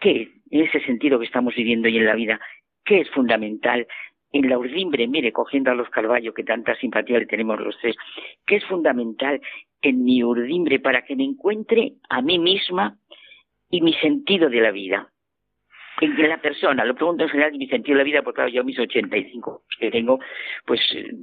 ¿qué, 0.00 0.28
en 0.50 0.64
ese 0.64 0.80
sentido 0.80 1.18
que 1.18 1.26
estamos 1.26 1.54
viviendo 1.54 1.88
hoy 1.88 1.96
en 1.96 2.06
la 2.06 2.14
vida, 2.14 2.40
qué 2.84 3.00
es 3.00 3.10
fundamental 3.10 3.86
en 4.32 4.48
la 4.48 4.58
urdimbre, 4.58 5.08
mire, 5.08 5.32
cogiendo 5.32 5.70
a 5.70 5.74
los 5.74 5.88
Carballo, 5.88 6.34
que 6.34 6.44
tanta 6.44 6.74
simpatía 6.76 7.18
le 7.18 7.26
tenemos 7.26 7.58
los 7.60 7.78
tres, 7.80 7.96
qué 8.46 8.56
es 8.56 8.64
fundamental 8.66 9.40
en 9.80 10.04
mi 10.04 10.22
urdimbre 10.22 10.80
para 10.80 11.04
que 11.04 11.16
me 11.16 11.24
encuentre 11.24 11.94
a 12.08 12.20
mí 12.20 12.38
misma 12.38 12.98
y 13.70 13.80
mi 13.80 13.94
sentido 13.94 14.50
de 14.50 14.60
la 14.60 14.70
vida? 14.70 15.08
En 16.00 16.28
la 16.28 16.40
persona, 16.40 16.84
lo 16.84 16.94
pregunto 16.94 17.24
en 17.24 17.30
general, 17.30 17.58
mi 17.58 17.66
sentido 17.66 17.96
de 17.96 18.04
la 18.04 18.04
vida, 18.04 18.22
porque 18.22 18.36
claro, 18.36 18.50
yo 18.50 18.62
mis 18.62 18.78
85 18.78 19.62
que 19.80 19.90
tengo, 19.90 20.20
pues 20.64 20.80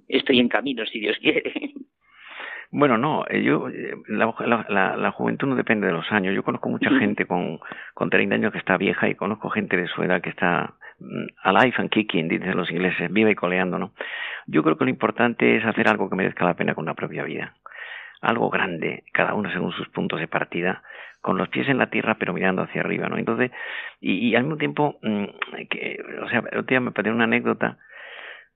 estoy 0.08 0.40
en 0.40 0.50
camino, 0.50 0.86
si 0.86 1.00
Dios 1.00 1.18
quiere. 1.20 1.54
Bueno, 2.78 2.98
no, 2.98 3.24
eh, 3.30 3.42
yo, 3.42 3.70
eh, 3.70 3.96
la, 4.10 4.98
la, 4.98 5.12
juventud 5.12 5.48
no 5.48 5.56
depende 5.56 5.88
de 5.88 5.94
los 5.94 6.12
años. 6.12 6.36
Yo 6.36 6.44
conozco 6.44 6.68
mucha 6.68 6.90
gente 7.00 7.26
con, 7.26 7.62
con 7.94 8.10
30 8.10 8.36
años 8.36 8.52
que 8.52 8.58
está 8.58 8.76
vieja 8.76 9.08
y 9.08 9.16
conozco 9.16 9.50
gente 9.50 9.78
de 9.78 9.88
su 9.88 10.04
edad 10.04 10.20
que 10.22 10.30
está 10.30 10.74
mm, 11.00 11.26
alive 11.44 11.74
and 11.78 11.90
kicking, 11.90 12.28
dicen 12.28 12.58
los 12.58 12.70
ingleses, 12.70 13.10
viva 13.14 13.32
y 13.32 13.36
coleando, 13.36 13.80
¿no? 13.80 13.94
Yo 14.48 14.62
creo 14.62 14.78
que 14.78 14.84
lo 14.84 14.90
importante 14.90 15.56
es 15.56 15.64
hacer 15.64 15.88
algo 15.88 16.10
que 16.10 16.18
merezca 16.18 16.44
la 16.44 16.56
pena 16.56 16.76
con 16.76 16.86
la 16.86 16.96
propia 16.96 17.24
vida. 17.24 17.54
Algo 18.20 18.50
grande, 18.50 19.06
cada 19.14 19.36
uno 19.36 19.50
según 19.54 19.72
sus 19.72 19.88
puntos 19.88 20.20
de 20.20 20.28
partida, 20.28 20.84
con 21.22 21.38
los 21.38 21.48
pies 21.48 21.70
en 21.70 21.78
la 21.78 21.90
tierra 21.90 22.16
pero 22.16 22.34
mirando 22.34 22.64
hacia 22.64 22.82
arriba, 22.82 23.08
¿no? 23.08 23.18
Entonces, 23.18 23.52
y, 24.02 24.16
y 24.28 24.36
al 24.36 24.44
mismo 24.44 24.58
tiempo, 24.58 25.00
mm, 25.02 25.26
que, 25.70 26.04
o 26.22 26.28
sea, 26.28 26.40
el 26.40 26.60
otro 26.60 26.64
día 26.64 26.82
me 26.82 26.92
pasé 26.92 27.10
una 27.10 27.24
anécdota 27.24 27.78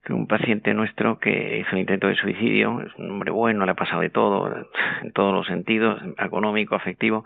un 0.08 0.26
paciente 0.26 0.74
nuestro 0.74 1.18
que 1.18 1.58
hizo 1.58 1.70
un 1.72 1.78
intento 1.78 2.08
de 2.08 2.16
suicidio, 2.16 2.80
es 2.80 2.94
un 2.96 3.10
hombre 3.10 3.30
bueno, 3.30 3.64
le 3.64 3.72
ha 3.72 3.74
pasado 3.74 4.00
de 4.00 4.10
todo, 4.10 4.52
en 5.02 5.12
todos 5.12 5.34
los 5.34 5.46
sentidos, 5.46 6.00
económico, 6.18 6.74
afectivo, 6.74 7.24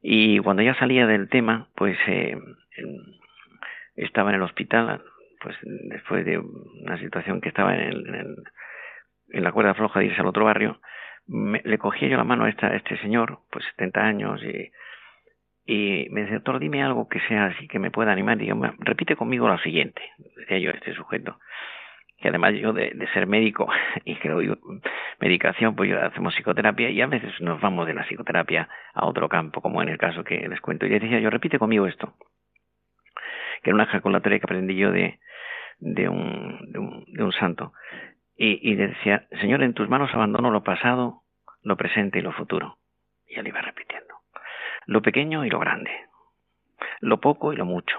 y 0.00 0.38
cuando 0.40 0.62
ya 0.62 0.74
salía 0.74 1.06
del 1.06 1.28
tema, 1.28 1.68
pues 1.76 1.96
eh, 2.06 2.36
estaba 3.96 4.30
en 4.30 4.36
el 4.36 4.42
hospital, 4.42 5.02
pues 5.40 5.56
después 5.62 6.24
de 6.24 6.38
una 6.38 6.98
situación 6.98 7.40
que 7.40 7.48
estaba 7.50 7.74
en, 7.74 7.80
el, 7.80 8.14
en, 9.32 9.44
la 9.44 9.52
cuerda 9.52 9.74
floja 9.74 10.00
de 10.00 10.06
irse 10.06 10.20
al 10.20 10.26
otro 10.26 10.44
barrio, 10.44 10.80
le 11.26 11.78
cogía 11.78 12.08
yo 12.08 12.16
la 12.16 12.24
mano 12.24 12.44
a, 12.44 12.50
esta, 12.50 12.68
a 12.68 12.76
este 12.76 12.98
señor, 12.98 13.40
pues 13.50 13.64
70 13.76 14.00
años, 14.00 14.42
y, 14.42 14.70
y 15.66 16.08
me 16.10 16.22
decía, 16.22 16.36
doctor, 16.36 16.58
dime 16.58 16.82
algo 16.82 17.08
que 17.08 17.20
sea 17.20 17.46
así, 17.46 17.68
que 17.68 17.78
me 17.78 17.90
pueda 17.90 18.12
animar. 18.12 18.40
Y 18.42 18.46
yo, 18.46 18.54
repite 18.78 19.16
conmigo 19.16 19.48
lo 19.48 19.58
siguiente, 19.58 20.02
decía 20.36 20.58
yo 20.58 20.70
a 20.70 20.74
este 20.74 20.94
sujeto 20.94 21.38
que 22.24 22.28
además 22.30 22.54
yo 22.54 22.72
de, 22.72 23.06
ser 23.12 23.26
médico 23.26 23.68
y 24.06 24.16
que 24.16 24.30
doy 24.30 24.50
medicación, 25.20 25.76
pues 25.76 25.90
yo 25.90 26.02
hacemos 26.02 26.34
psicoterapia 26.34 26.88
y 26.88 27.02
a 27.02 27.06
veces 27.06 27.38
nos 27.42 27.60
vamos 27.60 27.86
de 27.86 27.92
la 27.92 28.04
psicoterapia 28.04 28.66
a 28.94 29.04
otro 29.04 29.28
campo, 29.28 29.60
como 29.60 29.82
en 29.82 29.90
el 29.90 29.98
caso 29.98 30.24
que 30.24 30.48
les 30.48 30.58
cuento. 30.62 30.86
Y 30.86 30.88
le 30.88 31.00
decía 31.00 31.20
yo, 31.20 31.28
repite 31.28 31.58
conmigo 31.58 31.86
esto, 31.86 32.14
que 33.62 33.68
era 33.68 33.74
una 33.74 33.84
ejaculatoria 33.84 34.38
que 34.38 34.46
aprendí 34.46 34.74
yo 34.74 34.90
de, 34.90 35.20
de, 35.80 36.08
un, 36.08 36.72
de, 36.72 36.78
un, 36.78 37.04
de 37.08 37.22
un 37.24 37.32
santo. 37.32 37.74
Y, 38.38 38.72
y 38.72 38.74
decía, 38.74 39.26
Señor, 39.42 39.62
en 39.62 39.74
tus 39.74 39.90
manos 39.90 40.14
abandono 40.14 40.50
lo 40.50 40.62
pasado, 40.62 41.24
lo 41.62 41.76
presente 41.76 42.20
y 42.20 42.22
lo 42.22 42.32
futuro. 42.32 42.78
Y 43.28 43.38
él 43.38 43.48
iba 43.48 43.60
repitiendo. 43.60 44.13
Lo 44.86 45.02
pequeño 45.02 45.44
y 45.44 45.50
lo 45.50 45.58
grande. 45.58 45.90
Lo 47.00 47.20
poco 47.20 47.52
y 47.52 47.56
lo 47.56 47.64
mucho. 47.64 47.98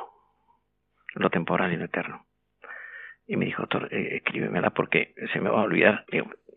Lo 1.13 1.29
temporal 1.29 1.73
y 1.73 1.77
lo 1.77 1.85
eterno 1.85 2.25
y 3.27 3.37
me 3.37 3.45
dijo, 3.45 3.63
doctor, 3.63 3.87
eh, 3.91 4.17
escríbemela 4.17 4.69
porque 4.71 5.13
se 5.33 5.39
me 5.39 5.49
va 5.49 5.61
a 5.61 5.63
olvidar. 5.63 6.05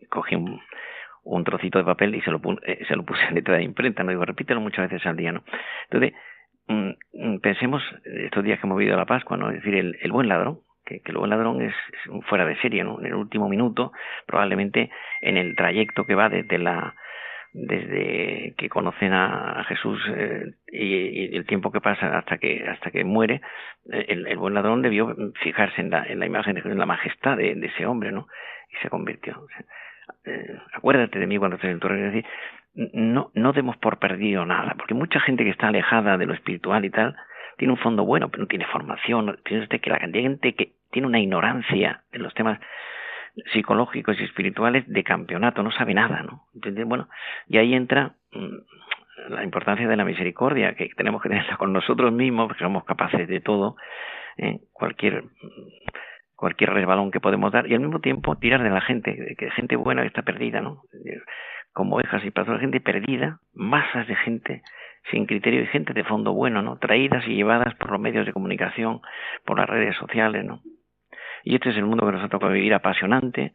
cogí 0.09 0.35
un, 0.35 0.61
un, 1.23 1.43
trocito 1.43 1.79
de 1.79 1.85
papel 1.85 2.15
y 2.15 2.21
se 2.21 2.31
lo, 2.31 2.41
eh, 2.65 2.85
se 2.87 2.95
lo 2.95 3.03
puse 3.03 3.23
en 3.29 3.35
letra 3.35 3.57
de 3.57 3.63
imprenta. 3.63 4.03
No 4.03 4.11
digo, 4.11 4.25
repítelo 4.25 4.61
muchas 4.61 4.89
veces 4.89 5.05
al 5.07 5.17
día, 5.17 5.31
¿no? 5.31 5.43
Entonces, 5.89 6.13
mm, 6.67 6.91
mm, 7.13 7.39
pensemos 7.39 7.83
estos 8.03 8.43
días 8.43 8.59
que 8.59 8.67
hemos 8.67 8.77
vivido 8.77 8.97
la 8.97 9.05
Pascua, 9.05 9.37
¿no? 9.37 9.49
Es 9.49 9.55
decir, 9.55 9.75
el, 9.75 10.11
buen 10.11 10.27
ladrón, 10.27 10.59
que, 10.85 11.01
el 11.03 11.17
buen 11.17 11.29
ladrón 11.29 11.61
es, 11.61 11.73
fuera 12.27 12.45
de 12.45 12.59
serie, 12.61 12.83
¿no? 12.83 12.99
En 12.99 13.07
el 13.07 13.15
último 13.15 13.49
minuto, 13.49 13.91
probablemente 14.25 14.91
en 15.21 15.37
el 15.37 15.55
trayecto 15.55 16.05
que 16.05 16.15
va 16.15 16.29
desde 16.29 16.59
la 16.59 16.95
desde 17.51 18.53
que 18.57 18.69
conocen 18.69 19.13
a 19.13 19.63
Jesús 19.67 19.99
eh, 20.15 20.53
y, 20.71 21.35
el 21.35 21.45
tiempo 21.45 21.71
que 21.71 21.81
pasa 21.81 22.17
hasta 22.17 22.37
que 22.37 22.67
hasta 22.67 22.91
que 22.91 23.03
muere 23.03 23.41
eh, 23.91 24.05
el, 24.09 24.37
buen 24.37 24.53
ladrón 24.53 24.81
debió 24.81 25.15
fijarse 25.41 25.81
en 25.81 25.89
la, 25.89 26.03
en 26.03 26.19
la 26.19 26.27
imagen 26.27 26.57
en 26.57 26.77
la 26.77 26.85
majestad 26.85 27.37
de, 27.37 27.51
ese 27.51 27.85
hombre 27.85 28.11
no 28.11 28.27
y 28.71 28.75
se 28.83 28.89
convirtió. 28.89 29.47
Eh, 30.25 30.57
acuérdate 30.73 31.17
de 31.17 31.27
mí 31.27 31.37
cuando 31.37 31.55
estés 31.55 31.71
en 31.71 31.79
tu 31.79 31.87
reino. 31.87 32.07
Es 32.07 32.13
decir 32.13 32.29
no 32.93 33.31
no 33.33 33.51
demos 33.51 33.77
por 33.77 33.97
perdido 33.97 34.45
nada 34.45 34.75
porque 34.77 34.93
mucha 34.93 35.19
gente 35.19 35.43
que 35.43 35.49
está 35.49 35.69
alejada 35.69 36.17
de 36.17 36.27
lo 36.27 36.33
espiritual 36.33 36.85
y 36.85 36.91
tal 36.91 37.15
tiene 37.57 37.73
un 37.73 37.79
fondo 37.79 38.05
bueno 38.05 38.29
pero 38.29 38.43
no 38.43 38.47
tiene 38.47 38.65
formación 38.65 39.29
usted 39.29 39.81
que 39.81 39.89
la 39.89 39.97
cantidad 39.97 40.23
de 40.23 40.29
gente 40.29 40.53
que 40.53 40.73
tiene 40.91 41.07
una 41.07 41.19
ignorancia 41.19 42.03
en 42.11 42.21
los 42.21 42.33
temas 42.35 42.59
psicológicos 43.53 44.19
y 44.19 44.23
espirituales 44.23 44.87
de 44.87 45.03
campeonato, 45.03 45.63
no 45.63 45.71
sabe 45.71 45.93
nada, 45.93 46.23
¿no? 46.23 46.43
Bueno, 46.85 47.09
y 47.47 47.57
ahí 47.57 47.73
entra 47.73 48.15
mm, 48.31 49.33
la 49.33 49.43
importancia 49.43 49.87
de 49.87 49.95
la 49.95 50.05
misericordia, 50.05 50.75
que 50.75 50.89
tenemos 50.95 51.21
que 51.21 51.29
tenerla 51.29 51.57
con 51.57 51.73
nosotros 51.73 52.11
mismos, 52.11 52.47
porque 52.47 52.63
somos 52.63 52.83
capaces 52.83 53.27
de 53.27 53.39
todo, 53.39 53.75
¿eh? 54.37 54.59
cualquier 54.73 55.23
cualquier 56.35 56.69
resbalón 56.69 57.11
que 57.11 57.19
podemos 57.19 57.51
dar, 57.51 57.67
y 57.67 57.73
al 57.73 57.81
mismo 57.81 57.99
tiempo 57.99 58.37
tirar 58.37 58.63
de 58.63 58.69
la 58.69 58.79
gente, 58.79 59.35
que 59.37 59.51
gente 59.51 59.75
buena 59.75 60.03
que 60.03 60.07
está 60.07 60.21
perdida, 60.21 60.61
¿no? 60.61 60.83
Como 61.73 61.97
ovejas 61.97 62.23
y 62.23 62.29
de 62.29 62.59
gente 62.59 62.79
perdida, 62.79 63.39
masas 63.53 64.07
de 64.07 64.15
gente 64.15 64.61
sin 65.11 65.25
criterio 65.25 65.61
y 65.61 65.67
gente 65.67 65.93
de 65.93 66.05
fondo 66.05 66.33
bueno, 66.33 66.61
¿no? 66.61 66.77
Traídas 66.77 67.27
y 67.27 67.35
llevadas 67.35 67.75
por 67.75 67.91
los 67.91 67.99
medios 67.99 68.25
de 68.25 68.31
comunicación, 68.31 69.01
por 69.45 69.59
las 69.59 69.69
redes 69.69 69.95
sociales, 69.97 70.45
¿no? 70.45 70.61
Y 71.43 71.55
este 71.55 71.69
es 71.69 71.77
el 71.77 71.85
mundo 71.85 72.05
que 72.05 72.11
nos 72.11 72.23
ha 72.23 72.29
tocado 72.29 72.51
vivir 72.51 72.73
apasionante. 72.73 73.53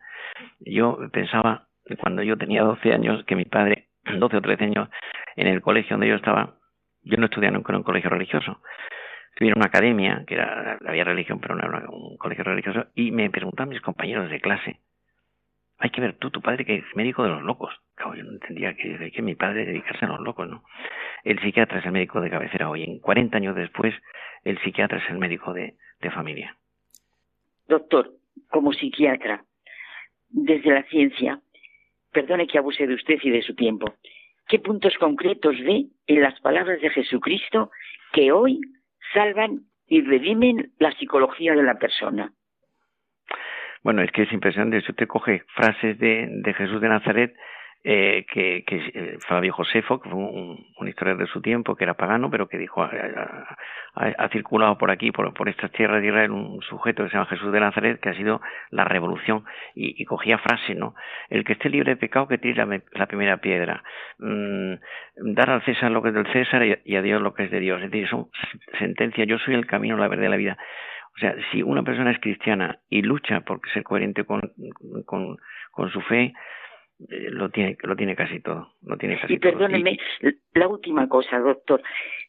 Yo 0.61 0.99
pensaba, 1.13 1.67
cuando 2.01 2.23
yo 2.23 2.37
tenía 2.37 2.63
12 2.63 2.93
años, 2.93 3.25
que 3.25 3.37
mi 3.37 3.45
padre, 3.45 3.89
12 4.19 4.37
o 4.37 4.41
13 4.41 4.65
años, 4.65 4.89
en 5.37 5.49
el 5.49 5.61
colegio 5.61 5.95
donde 5.95 6.09
yo 6.09 6.17
estaba, 6.17 6.55
yo 7.03 7.17
no 7.19 7.27
estudiaba 7.27 7.57
nunca 7.57 7.73
en 7.73 7.79
un 7.79 7.83
colegio 7.83 8.11
religioso. 8.11 8.61
Estuve 9.31 9.49
en 9.49 9.57
una 9.57 9.67
academia, 9.67 10.25
que 10.27 10.35
era, 10.35 10.79
había 10.87 11.05
religión, 11.05 11.41
pero 11.41 11.57
no 11.57 11.65
era 11.67 11.89
un 11.91 12.17
colegio 12.17 12.45
religioso, 12.45 12.87
y 12.95 13.11
me 13.11 13.31
preguntaban 13.31 13.69
mis 13.69 13.81
compañeros 13.81 14.31
de 14.31 14.41
clase, 14.41 14.79
hay 15.79 15.91
que 15.91 16.01
ver 16.01 16.15
tú, 16.15 16.31
tu 16.31 16.41
padre 16.41 16.65
que 16.65 16.77
es 16.77 16.85
médico 16.95 17.25
de 17.25 17.31
los 17.31 17.43
locos. 17.43 17.75
Claro, 17.97 18.15
yo 18.15 18.23
no 18.23 18.33
entendía 18.33 18.75
que 18.75 19.23
mi 19.23 19.35
padre 19.35 19.67
dedicarse 19.67 20.05
a 20.05 20.09
los 20.09 20.21
locos, 20.21 20.49
¿no? 20.49 20.63
El 21.25 21.41
psiquiatra 21.41 21.81
es 21.81 21.87
el 21.87 21.93
médico 21.93 22.21
de 22.21 22.31
cabecera 22.31 22.71
hoy. 22.71 22.85
En 22.85 23.01
40 23.01 23.37
años 23.37 23.57
después, 23.57 23.93
el 24.45 24.59
psiquiatra 24.61 24.99
es 24.99 25.11
el 25.11 25.19
médico 25.19 25.53
de 25.53 25.75
familia. 26.15 26.57
Doctor, 27.69 28.11
como 28.49 28.73
psiquiatra, 28.73 29.45
desde 30.29 30.71
la 30.71 30.83
ciencia, 30.85 31.41
perdone 32.13 32.47
que 32.47 32.59
abuse 32.59 32.87
de 32.87 32.95
usted 32.95 33.19
y 33.23 33.31
de 33.31 33.43
su 33.43 33.55
tiempo, 33.55 33.95
qué 34.49 34.59
puntos 34.59 34.95
concretos 34.99 35.57
ve 35.61 35.87
en 36.07 36.21
las 36.21 36.39
palabras 36.41 36.81
de 36.81 36.91
Jesucristo 36.91 37.71
que 38.13 38.33
hoy 38.33 38.61
salvan 39.13 39.63
y 39.87 40.03
redimen 40.03 40.73
la 40.79 40.93
psicología 40.93 41.55
de 41.55 41.63
la 41.63 41.79
persona. 41.79 42.33
Bueno, 43.83 44.03
es 44.03 44.11
que 44.13 44.23
es 44.23 44.33
impresionante. 44.33 44.81
Si 44.81 44.91
usted 44.93 45.07
coge 45.07 45.43
frases 45.55 45.99
de, 45.99 46.27
de 46.31 46.55
Jesús 46.55 46.81
de 46.81 46.89
Nazaret 46.89 47.37
eh, 47.87 48.25
que, 48.33 48.65
que 48.67 48.77
eh, 48.77 49.19
Flavio 49.29 49.53
Josefo, 49.53 50.01
que 50.01 50.09
fue 50.09 50.19
un, 50.19 50.67
un, 50.75 50.89
historiador 50.89 51.27
de 51.27 51.31
su 51.31 51.43
tiempo, 51.43 51.77
que 51.77 51.85
era 51.85 51.93
pagano, 51.93 52.31
pero 52.31 52.49
que 52.49 52.57
dijo, 52.57 52.83
ha, 52.83 54.29
circulado 54.31 54.79
por 54.79 54.91
aquí, 54.91 55.13
por, 55.13 55.49
estas 55.51 55.71
tierras 55.71 56.01
de 56.01 56.09
Israel, 56.09 56.31
un 56.31 56.63
sujeto 56.63 57.05
que 57.05 57.11
se 57.11 57.17
llama 57.17 57.29
Jesús 57.29 57.53
de 57.53 57.61
Nazaret, 57.61 58.01
que 58.01 58.09
ha 58.09 58.15
sido 58.15 58.41
la 58.71 58.85
revolución, 58.85 59.45
y, 59.75 60.03
cogía 60.07 60.39
frases, 60.39 60.79
¿no? 60.79 60.95
El 61.29 61.45
que 61.45 61.53
esté 61.53 61.69
libre 61.69 61.91
de 61.91 61.97
pecado, 61.97 62.27
que 62.27 62.39
tire 62.39 62.65
la, 62.65 63.07
primera 63.07 63.37
piedra. 63.37 63.85
Mm, 64.19 64.77
dar 65.35 65.51
al 65.51 65.63
César 65.67 65.91
lo 65.91 66.01
que 66.01 66.09
es 66.09 66.15
del 66.15 66.33
César 66.33 66.63
y, 66.65 66.97
a 66.97 67.03
Dios 67.03 67.21
lo 67.21 67.35
que 67.35 67.45
es 67.45 67.51
de 67.51 67.61
Dios. 67.61 67.83
Es 67.83 67.91
decir, 67.91 68.09
son 68.09 68.31
sentencias, 68.79 69.29
yo 69.29 69.37
soy 69.39 69.53
el 69.53 69.67
camino, 69.67 69.99
la 69.99 70.09
verdad 70.09 70.25
y 70.25 70.31
la 70.31 70.37
vida. 70.37 70.57
O 71.17 71.19
sea, 71.19 71.35
si 71.53 71.63
una 71.63 71.83
persona 71.83 72.13
es 72.13 72.19
cristiana 72.19 72.79
y 72.89 73.03
lucha 73.03 73.43
por 73.43 73.61
ser 73.75 73.83
coherente 73.83 74.25
con, 74.25 74.41
con 75.05 75.91
su 75.91 76.01
fe, 76.01 76.33
eh, 77.01 77.31
lo 77.31 77.51
tiene 77.51 77.77
lo 77.83 77.97
tiene 77.97 78.15
casi 78.15 78.41
todo 78.41 78.75
lo 78.83 78.97
tiene 78.97 79.19
casi 79.21 79.35
y 79.35 79.39
perdóneme. 79.39 79.99
La 80.55 80.69
última 80.69 81.09
cosa 81.09 81.39
doctor. 81.39 81.83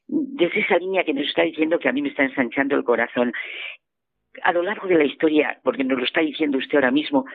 Desde 0.07 0.59
esa 0.59 0.77
línea 0.77 1.03
que 1.03 1.13
nos 1.13 1.27
está 1.27 1.43
diciendo 1.43 1.79
que 1.79 1.89
a 1.89 1.91
mí 1.91 2.01
me 2.01 2.09
está 2.09 2.23
ensanchando 2.23 2.75
el 2.75 2.83
corazón 2.83 3.33
a 4.43 4.51
lo 4.51 4.61
largo 4.61 4.87
de 4.87 4.97
la 4.97 5.05
historia 5.05 5.59
porque 5.63 5.83
nos 5.83 5.97
lo 5.97 6.05
está 6.05 6.21
diciendo 6.21 6.57
usted 6.57 6.75
ahora 6.75 6.91
mismo 6.91 7.25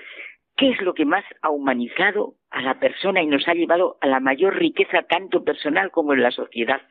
qué 0.57 0.71
es 0.71 0.81
lo 0.83 0.95
que 0.95 1.05
más 1.05 1.25
ha 1.43 1.51
humanizado 1.51 2.35
a 2.51 2.61
la 2.61 2.79
persona 2.79 3.23
y 3.23 3.27
nos 3.27 3.49
ha 3.49 3.55
llevado 3.55 3.97
a 4.01 4.07
la 4.07 4.21
mayor 4.21 4.57
riqueza 4.57 5.03
tanto 5.03 5.43
personal 5.43 5.91
como 5.91 6.13
en 6.13 6.23
la 6.23 6.31
sociedad 6.31 6.83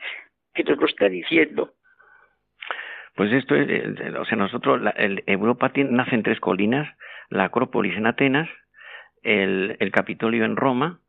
que 0.53 0.63
nos 0.63 0.77
lo 0.77 0.87
está 0.87 1.07
diciendo 1.07 1.73
pues 3.19 3.33
esto 3.33 3.53
es, 3.53 3.67
eh, 3.69 4.17
o 4.17 4.23
sea, 4.23 4.37
nosotros, 4.37 4.81
la, 4.81 4.91
el, 4.91 5.25
Europa 5.27 5.73
tiene, 5.73 5.91
nace 5.91 6.15
en 6.15 6.23
tres 6.23 6.39
colinas, 6.39 6.87
la 7.27 7.43
Acrópolis 7.43 7.97
en 7.97 8.05
Atenas, 8.05 8.47
el, 9.23 9.77
el 9.79 9.91
Capitolio 9.91 10.45
en 10.45 10.55
Roma 10.55 10.99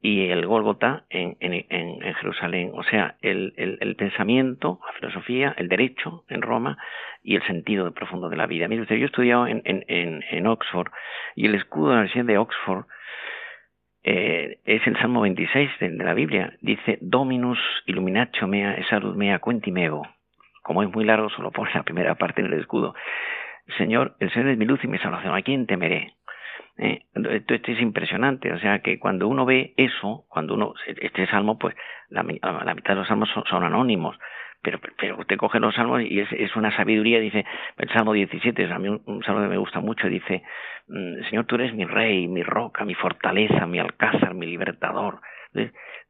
y 0.00 0.28
el 0.28 0.46
Gólgota 0.46 1.04
en, 1.10 1.36
en, 1.40 2.14
Jerusalén. 2.14 2.70
O 2.74 2.84
sea, 2.84 3.16
el, 3.22 3.54
el, 3.56 3.96
pensamiento, 3.96 4.78
la 4.86 4.92
filosofía, 4.92 5.54
el 5.56 5.68
derecho 5.68 6.24
en 6.28 6.42
Roma 6.42 6.78
y 7.22 7.34
el 7.36 7.46
sentido 7.46 7.92
profundo 7.92 8.28
de 8.28 8.36
la 8.36 8.46
vida. 8.46 8.68
Mire 8.68 8.82
usted, 8.82 8.96
yo 8.96 9.04
he 9.04 9.06
estudiado 9.06 9.46
en, 9.46 9.62
en, 9.64 10.46
Oxford 10.46 10.92
y 11.34 11.46
el 11.46 11.54
escudo 11.54 11.88
de 11.88 11.94
la 11.94 12.00
Universidad 12.02 12.24
de 12.24 12.38
Oxford 12.38 12.84
eh, 14.04 14.58
es 14.64 14.86
el 14.86 14.96
Salmo 14.98 15.22
26 15.22 15.70
de, 15.80 15.90
la 15.90 16.14
Biblia. 16.14 16.52
Dice, 16.60 16.98
Dominus 17.00 17.58
illuminatio 17.86 18.46
mea, 18.46 18.74
esalud 18.74 19.16
mea 19.16 19.40
mego. 19.72 20.06
Como 20.62 20.82
es 20.82 20.92
muy 20.92 21.04
largo, 21.04 21.30
solo 21.30 21.50
pone 21.50 21.72
la 21.74 21.82
primera 21.82 22.14
parte 22.14 22.42
en 22.42 22.48
el 22.48 22.60
escudo. 22.60 22.94
Señor, 23.78 24.14
el 24.20 24.30
Señor 24.32 24.50
es 24.50 24.58
mi 24.58 24.66
luz 24.66 24.78
y 24.84 24.86
mi 24.88 24.98
salvación. 24.98 25.34
¿A 25.34 25.42
quién 25.42 25.66
temeré? 25.66 26.12
Eh, 26.78 27.04
esto, 27.14 27.54
es 27.54 27.80
impresionante, 27.80 28.52
o 28.52 28.58
sea 28.58 28.80
que 28.80 28.98
cuando 28.98 29.28
uno 29.28 29.46
ve 29.46 29.72
eso, 29.78 30.26
cuando 30.28 30.54
uno, 30.54 30.74
este 30.86 31.26
salmo, 31.26 31.58
pues 31.58 31.74
la, 32.10 32.22
la 32.22 32.74
mitad 32.74 32.90
de 32.90 32.96
los 32.96 33.08
salmos 33.08 33.30
son, 33.48 33.64
anónimos, 33.64 34.18
pero, 34.60 34.78
pero 34.98 35.18
usted 35.18 35.38
coge 35.38 35.58
los 35.58 35.74
salmos 35.74 36.02
y 36.02 36.20
es, 36.20 36.30
es 36.32 36.54
una 36.54 36.76
sabiduría, 36.76 37.18
dice, 37.18 37.46
el 37.78 37.88
salmo 37.88 38.12
17, 38.12 38.70
a 38.70 38.78
mí 38.78 38.88
un, 38.88 39.22
salmo 39.24 39.40
que 39.40 39.48
me 39.48 39.56
gusta 39.56 39.80
mucho, 39.80 40.06
dice, 40.08 40.42
mm, 40.88 41.22
Señor, 41.30 41.46
tú 41.46 41.54
eres 41.54 41.72
mi 41.72 41.86
rey, 41.86 42.28
mi 42.28 42.42
roca, 42.42 42.84
mi 42.84 42.94
fortaleza, 42.94 43.66
mi 43.66 43.78
alcázar, 43.78 44.34
mi 44.34 44.44
libertador. 44.44 45.20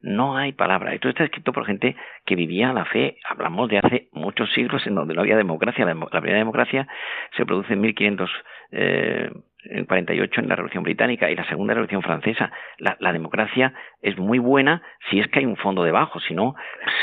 no 0.01 0.37
hay 0.37 0.53
palabra. 0.53 0.95
Esto 0.95 1.09
está 1.09 1.25
escrito 1.25 1.53
por 1.53 1.65
gente 1.67 1.95
que 2.25 2.35
vivía 2.35 2.73
la 2.73 2.85
fe. 2.87 3.19
Hablamos 3.29 3.69
de 3.69 3.79
hace 3.79 4.09
muchos 4.13 4.53
siglos 4.53 4.85
en 4.87 4.97
donde 4.97 5.15
no 5.15 5.21
había 5.21 5.37
democracia. 5.37 5.85
La, 5.85 5.95
la 5.95 6.21
primera 6.21 6.39
democracia 6.39 6.89
se 7.37 7.47
produce 7.47 7.75
en 7.75 7.81
1500 7.81 8.31
eh, 8.73 9.31
en 9.71 9.85
48 9.85 10.41
en 10.41 10.49
la 10.49 10.57
Revolución 10.57 10.85
Británica 10.85 11.31
y 11.31 11.37
la 11.37 11.49
Segunda 11.49 11.75
Revolución 11.75 12.03
Francesa. 12.03 12.51
La, 12.79 12.97
la, 13.01 13.13
democracia 13.13 13.73
es 14.03 14.17
muy 14.19 14.39
buena 14.39 14.83
si 15.11 15.21
es 15.21 15.29
que 15.29 15.41
hay 15.41 15.47
un 15.47 15.57
fondo 15.57 15.85
debajo, 15.85 16.21
si 16.21 16.35
no, 16.35 16.55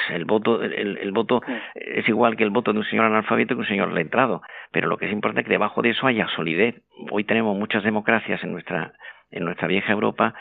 el 0.10 0.26
voto, 0.26 0.62
el, 0.63 0.97
el, 0.97 1.12
voto 1.12 1.41
es 1.76 2.08
igual 2.08 2.36
que 2.36 2.43
el 2.43 2.49
voto 2.49 2.73
de 2.73 2.80
un 2.80 2.86
señor 2.86 3.06
analfabeto 3.06 3.56
que 3.56 3.62
un 3.62 3.67
señor 3.67 3.91
letrado. 3.93 4.41
Pero 4.71 4.88
lo 4.88 4.97
que 4.97 5.06
es 5.06 5.12
importante 5.12 5.41
es 5.41 5.45
que 5.45 5.54
debajo 5.54 5.82
de 5.82 5.89
eso 5.91 6.08
haya 6.08 6.28
solidez. 6.36 6.82
Hoy 7.12 7.23
tenemos 7.23 7.58
muchas 7.58 7.84
democracias 7.84 8.43
en 8.43 8.52
nuestra 8.52 8.93
en 9.32 9.45
nuestra 9.45 9.67
vieja 9.67 9.91
Europa 9.91 10.36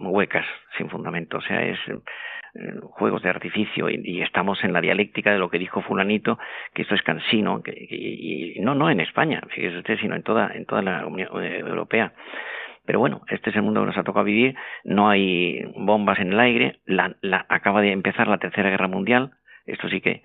huecas, 0.00 0.44
sin 0.76 0.90
fundamento. 0.90 1.38
O 1.38 1.42
sea, 1.42 1.62
es 1.62 1.78
juegos 2.90 3.22
de 3.22 3.30
artificio 3.30 3.88
y, 3.90 4.22
estamos 4.22 4.62
en 4.64 4.72
la 4.72 4.80
dialéctica 4.80 5.32
de 5.32 5.38
lo 5.38 5.50
que 5.50 5.58
dijo 5.58 5.82
fulanito, 5.82 6.38
que 6.74 6.82
esto 6.82 6.94
es 6.94 7.02
cansino, 7.02 7.62
que, 7.62 7.72
y, 7.72 8.60
no, 8.60 8.74
no 8.74 8.90
en 8.90 9.00
España, 9.00 9.42
fíjese 9.48 9.78
usted, 9.78 9.98
sino 9.98 10.14
en 10.14 10.22
toda, 10.22 10.50
en 10.54 10.66
toda 10.66 10.82
la 10.82 11.06
Unión 11.06 11.28
eh, 11.42 11.58
Europea. 11.58 12.12
Pero 12.84 13.00
bueno, 13.00 13.22
este 13.28 13.50
es 13.50 13.56
el 13.56 13.62
mundo 13.62 13.80
que 13.80 13.86
nos 13.86 13.98
ha 13.98 14.04
tocado 14.04 14.24
vivir, 14.24 14.54
no 14.84 15.08
hay 15.08 15.64
bombas 15.76 16.20
en 16.20 16.32
el 16.32 16.40
aire, 16.40 16.80
la, 16.86 17.16
la, 17.20 17.44
acaba 17.48 17.82
de 17.82 17.92
empezar 17.92 18.28
la 18.28 18.38
Tercera 18.38 18.70
Guerra 18.70 18.88
Mundial, 18.88 19.32
esto 19.66 19.88
sí 19.88 20.00
que 20.00 20.22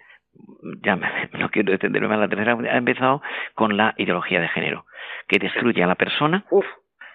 ya 0.84 0.96
no 1.40 1.50
quiero 1.50 1.74
extenderme 1.74 2.08
más, 2.08 2.20
la 2.20 2.30
Tercera 2.30 2.54
ha 2.54 2.78
empezado 2.78 3.22
con 3.56 3.78
la 3.78 3.94
ideología 3.98 4.40
de 4.40 4.50
género, 4.50 4.86
que 5.28 5.40
destruye 5.40 5.84
a 5.84 5.88
la 5.88 5.96
persona 5.96 6.46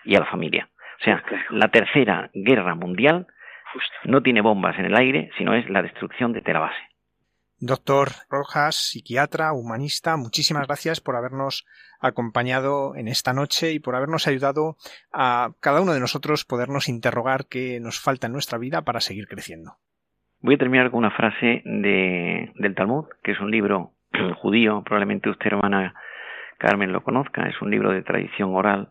y 0.04 0.16
a 0.16 0.20
la 0.20 0.26
familia. 0.26 0.68
O 1.00 1.04
sea, 1.04 1.22
la 1.50 1.68
Tercera 1.68 2.30
Guerra 2.32 2.74
Mundial 2.74 3.26
no 4.04 4.22
tiene 4.22 4.40
bombas 4.40 4.78
en 4.78 4.86
el 4.86 4.96
aire, 4.96 5.30
sino 5.38 5.54
es 5.54 5.68
la 5.68 5.82
destrucción 5.82 6.32
de 6.32 6.42
la 6.52 6.60
base. 6.60 6.76
Doctor 7.58 8.08
Rojas, 8.28 8.76
psiquiatra, 8.76 9.54
humanista, 9.54 10.18
muchísimas 10.18 10.66
gracias 10.66 11.00
por 11.00 11.16
habernos 11.16 11.64
acompañado 12.00 12.94
en 12.96 13.08
esta 13.08 13.32
noche 13.32 13.72
y 13.72 13.78
por 13.78 13.96
habernos 13.96 14.28
ayudado 14.28 14.76
a 15.10 15.52
cada 15.60 15.80
uno 15.80 15.94
de 15.94 16.00
nosotros 16.00 16.44
podernos 16.44 16.90
interrogar 16.90 17.46
qué 17.48 17.80
nos 17.80 17.98
falta 17.98 18.26
en 18.26 18.34
nuestra 18.34 18.58
vida 18.58 18.82
para 18.82 19.00
seguir 19.00 19.26
creciendo. 19.26 19.76
Voy 20.40 20.56
a 20.56 20.58
terminar 20.58 20.90
con 20.90 20.98
una 20.98 21.10
frase 21.10 21.62
de, 21.64 22.52
del 22.56 22.74
Talmud, 22.74 23.06
que 23.22 23.32
es 23.32 23.40
un 23.40 23.50
libro 23.50 23.92
judío, 24.42 24.82
probablemente 24.84 25.30
usted, 25.30 25.46
hermana 25.46 25.94
Carmen, 26.58 26.92
lo 26.92 27.02
conozca, 27.02 27.48
es 27.48 27.60
un 27.62 27.70
libro 27.70 27.90
de 27.90 28.02
tradición 28.02 28.54
oral 28.54 28.90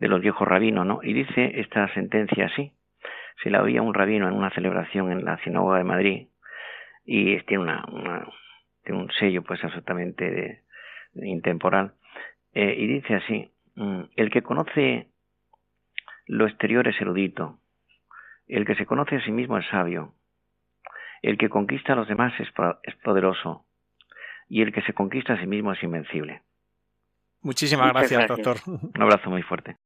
de 0.00 0.08
los 0.08 0.20
viejos 0.20 0.48
rabinos, 0.48 0.84
¿no? 0.84 1.00
Y 1.02 1.12
dice 1.12 1.60
esta 1.60 1.92
sentencia 1.94 2.46
así, 2.46 2.72
se 3.42 3.50
la 3.50 3.62
oía 3.62 3.82
un 3.82 3.94
rabino 3.94 4.28
en 4.28 4.34
una 4.34 4.50
celebración 4.50 5.10
en 5.10 5.24
la 5.24 5.38
sinagoga 5.42 5.78
de 5.78 5.84
Madrid 5.84 6.28
y 7.04 7.40
tiene 7.42 7.62
una, 7.62 7.84
tiene 8.84 9.00
un 9.00 9.10
sello 9.12 9.42
pues 9.42 9.62
absolutamente 9.64 10.62
intemporal 11.14 11.94
eh, 12.54 12.74
y 12.76 12.86
dice 12.86 13.14
así 13.14 13.50
mm, 13.76 14.02
el 14.16 14.30
que 14.30 14.42
conoce 14.42 15.08
lo 16.26 16.46
exterior 16.46 16.86
es 16.88 17.00
erudito 17.00 17.58
el 18.46 18.66
que 18.66 18.74
se 18.74 18.86
conoce 18.86 19.16
a 19.16 19.24
sí 19.24 19.32
mismo 19.32 19.58
es 19.58 19.66
sabio 19.68 20.14
el 21.22 21.38
que 21.38 21.48
conquista 21.48 21.92
a 21.92 21.96
los 21.96 22.08
demás 22.08 22.32
es, 22.40 22.48
es 22.82 22.94
poderoso 22.96 23.64
y 24.48 24.62
el 24.62 24.72
que 24.72 24.82
se 24.82 24.92
conquista 24.92 25.34
a 25.34 25.40
sí 25.40 25.46
mismo 25.46 25.72
es 25.72 25.82
invencible 25.82 26.42
Muchísimas 27.42 27.92
gracias, 27.92 28.28
doctor. 28.28 28.56
Un 28.66 29.02
abrazo 29.02 29.30
muy 29.30 29.42
fuerte. 29.42 29.76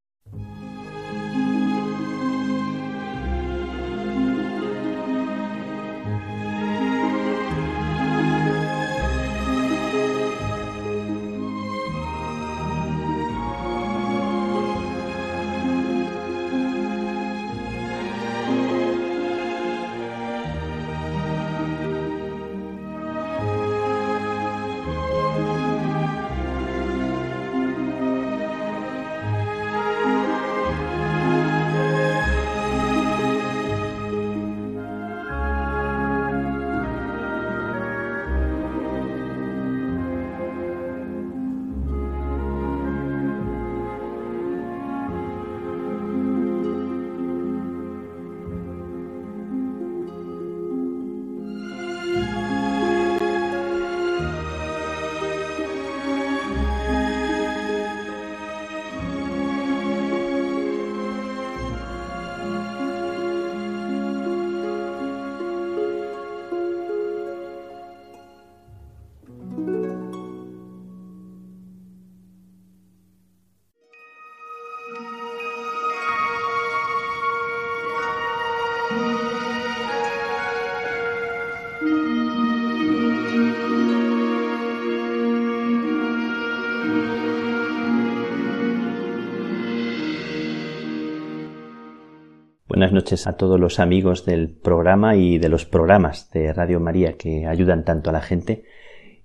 Buenas 92.85 93.03
noches 93.03 93.27
a 93.27 93.39
todos 93.39 93.59
los 93.59 93.81
amigos 93.81 94.27
del 94.27 94.51
programa 94.51 95.17
y 95.17 95.39
de 95.39 95.49
los 95.49 95.65
programas 95.65 96.31
de 96.33 96.53
Radio 96.53 96.81
María 96.81 97.17
que 97.17 97.47
ayudan 97.47 97.83
tanto 97.83 98.11
a 98.11 98.13
la 98.13 98.21
gente. 98.21 98.65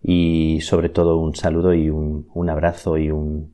Y 0.02 0.62
sobre 0.62 0.88
todo 0.88 1.18
un 1.18 1.36
saludo 1.36 1.74
y 1.74 1.90
un, 1.90 2.50
abrazo 2.50 2.98
y 2.98 3.12
un, 3.12 3.54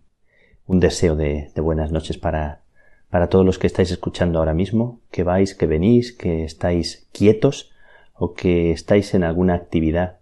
deseo 0.67 1.15
de, 1.15 1.51
buenas 1.55 1.91
noches 1.91 2.19
para, 2.19 2.61
para 3.09 3.29
todos 3.29 3.43
los 3.47 3.57
que 3.57 3.65
estáis 3.65 3.89
escuchando 3.89 4.37
ahora 4.37 4.53
mismo, 4.53 5.01
que 5.09 5.23
vais, 5.23 5.55
que 5.55 5.65
venís, 5.65 6.13
que 6.13 6.43
estáis 6.43 7.07
quietos 7.11 7.71
o 8.13 8.35
que 8.35 8.69
estáis 8.73 9.15
en 9.15 9.23
alguna 9.23 9.55
actividad 9.55 10.19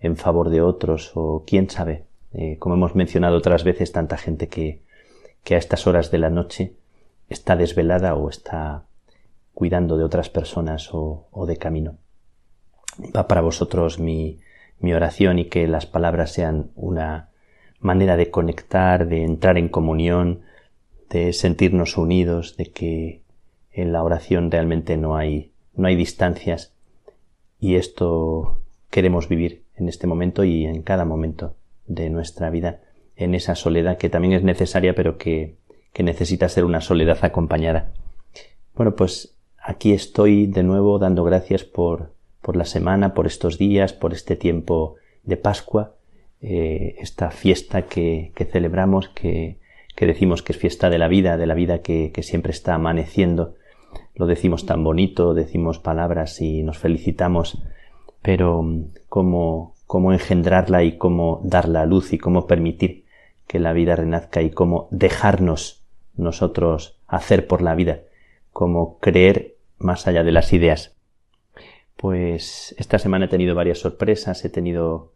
en 0.00 0.16
favor 0.16 0.48
de 0.48 0.62
otros 0.62 1.12
o 1.14 1.44
quién 1.46 1.68
sabe, 1.68 2.06
eh, 2.32 2.56
como 2.58 2.76
hemos 2.76 2.94
mencionado 2.94 3.36
otras 3.36 3.64
veces, 3.64 3.92
tanta 3.92 4.16
gente 4.16 4.48
que, 4.48 4.80
que 5.44 5.56
a 5.56 5.58
estas 5.58 5.86
horas 5.86 6.10
de 6.10 6.16
la 6.16 6.30
noche 6.30 6.72
está 7.28 7.54
desvelada 7.54 8.14
o 8.14 8.30
está 8.30 8.85
cuidando 9.56 9.96
de 9.96 10.04
otras 10.04 10.28
personas 10.28 10.90
o, 10.92 11.46
de 11.46 11.56
camino. 11.56 11.96
Va 13.16 13.26
para 13.26 13.40
vosotros 13.40 13.98
mi, 13.98 14.38
mi 14.80 14.92
oración 14.92 15.38
y 15.38 15.46
que 15.46 15.66
las 15.66 15.86
palabras 15.86 16.30
sean 16.30 16.72
una 16.74 17.30
manera 17.80 18.18
de 18.18 18.30
conectar, 18.30 19.08
de 19.08 19.24
entrar 19.24 19.56
en 19.56 19.70
comunión, 19.70 20.42
de 21.08 21.32
sentirnos 21.32 21.96
unidos, 21.96 22.58
de 22.58 22.66
que 22.70 23.22
en 23.72 23.92
la 23.92 24.02
oración 24.02 24.50
realmente 24.50 24.98
no 24.98 25.16
hay, 25.16 25.52
no 25.74 25.88
hay 25.88 25.96
distancias 25.96 26.74
y 27.58 27.76
esto 27.76 28.60
queremos 28.90 29.26
vivir 29.26 29.64
en 29.74 29.88
este 29.88 30.06
momento 30.06 30.44
y 30.44 30.66
en 30.66 30.82
cada 30.82 31.06
momento 31.06 31.56
de 31.86 32.10
nuestra 32.10 32.50
vida, 32.50 32.82
en 33.16 33.34
esa 33.34 33.54
soledad 33.54 33.96
que 33.96 34.10
también 34.10 34.34
es 34.34 34.42
necesaria 34.42 34.94
pero 34.94 35.16
que, 35.16 35.56
que 35.94 36.02
necesita 36.02 36.46
ser 36.50 36.66
una 36.66 36.82
soledad 36.82 37.20
acompañada. 37.22 37.94
Bueno, 38.74 38.94
pues 38.94 39.35
aquí 39.66 39.92
estoy 39.92 40.46
de 40.46 40.62
nuevo 40.62 40.98
dando 40.98 41.24
gracias 41.24 41.64
por, 41.64 42.12
por 42.40 42.56
la 42.56 42.64
semana, 42.64 43.14
por 43.14 43.26
estos 43.26 43.58
días, 43.58 43.92
por 43.92 44.12
este 44.12 44.36
tiempo 44.36 44.94
de 45.24 45.36
Pascua, 45.36 45.94
eh, 46.40 46.94
esta 47.00 47.32
fiesta 47.32 47.82
que, 47.82 48.30
que 48.36 48.44
celebramos, 48.44 49.08
que, 49.08 49.58
que, 49.96 50.06
decimos 50.06 50.42
que 50.42 50.52
es 50.52 50.58
fiesta 50.58 50.88
de 50.88 50.98
la 50.98 51.08
vida, 51.08 51.36
de 51.36 51.46
la 51.46 51.54
vida 51.54 51.80
que, 51.80 52.12
que 52.14 52.22
siempre 52.22 52.52
está 52.52 52.74
amaneciendo. 52.74 53.54
Lo 54.14 54.26
decimos 54.26 54.66
tan 54.66 54.84
bonito, 54.84 55.34
decimos 55.34 55.80
palabras 55.80 56.40
y 56.40 56.62
nos 56.62 56.78
felicitamos, 56.78 57.58
pero 58.22 58.62
mm, 58.62 58.84
cómo, 59.08 59.74
cómo 59.86 60.12
engendrarla 60.12 60.84
y 60.84 60.96
cómo 60.96 61.40
darla 61.42 61.82
a 61.82 61.86
luz 61.86 62.12
y 62.12 62.18
cómo 62.18 62.46
permitir 62.46 63.04
que 63.48 63.58
la 63.58 63.72
vida 63.72 63.96
renazca 63.96 64.42
y 64.42 64.50
cómo 64.50 64.86
dejarnos 64.92 65.82
nosotros 66.16 66.98
hacer 67.08 67.48
por 67.48 67.62
la 67.62 67.74
vida, 67.74 68.02
cómo 68.52 68.98
creer 69.00 69.55
más 69.78 70.06
allá 70.06 70.24
de 70.24 70.32
las 70.32 70.52
ideas. 70.52 70.96
Pues 71.96 72.74
esta 72.78 72.98
semana 72.98 73.26
he 73.26 73.28
tenido 73.28 73.54
varias 73.54 73.78
sorpresas, 73.78 74.44
he 74.44 74.50
tenido 74.50 75.12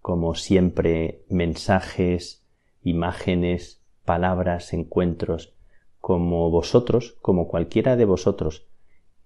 como 0.00 0.34
siempre 0.34 1.22
mensajes, 1.28 2.42
imágenes, 2.82 3.82
palabras, 4.04 4.72
encuentros, 4.72 5.54
como 6.00 6.50
vosotros, 6.50 7.16
como 7.20 7.48
cualquiera 7.48 7.96
de 7.96 8.06
vosotros, 8.06 8.66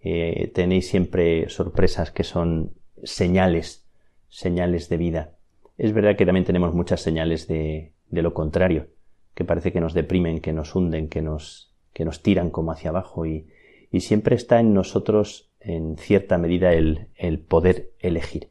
eh, 0.01 0.51
tenéis 0.55 0.89
siempre 0.89 1.49
sorpresas 1.49 2.11
que 2.11 2.25
son 2.25 2.73
señales, 3.05 3.87
señales 4.29 4.89
de 4.89 4.97
vida. 4.97 5.37
Es 5.79 5.93
verdad 5.93 6.17
que 6.17 6.27
también 6.27 6.45
tenemos 6.45 6.75
muchas 6.75 7.01
señales 7.01 7.47
de, 7.47 7.93
de 8.09 8.23
lo 8.23 8.35
contrario, 8.35 8.89
que 9.35 9.45
parece 9.45 9.73
que 9.73 9.81
nos 9.81 9.95
deprimen, 9.95 10.41
que 10.41 10.53
nos 10.53 10.75
hunden, 10.75 11.09
que 11.09 11.23
nos, 11.23 11.73
que 11.93 12.05
nos 12.05 12.23
tiran 12.23 12.51
como 12.51 12.73
hacia 12.73 12.91
abajo 12.91 13.27
y, 13.27 13.47
y 13.93 14.01
siempre 14.01 14.35
está 14.35 14.59
en 14.59 14.73
nosotros 14.73 15.51
en 15.61 15.97
cierta 15.99 16.39
medida 16.39 16.73
el, 16.73 17.09
poder 17.47 17.93
elegir. 18.01 18.51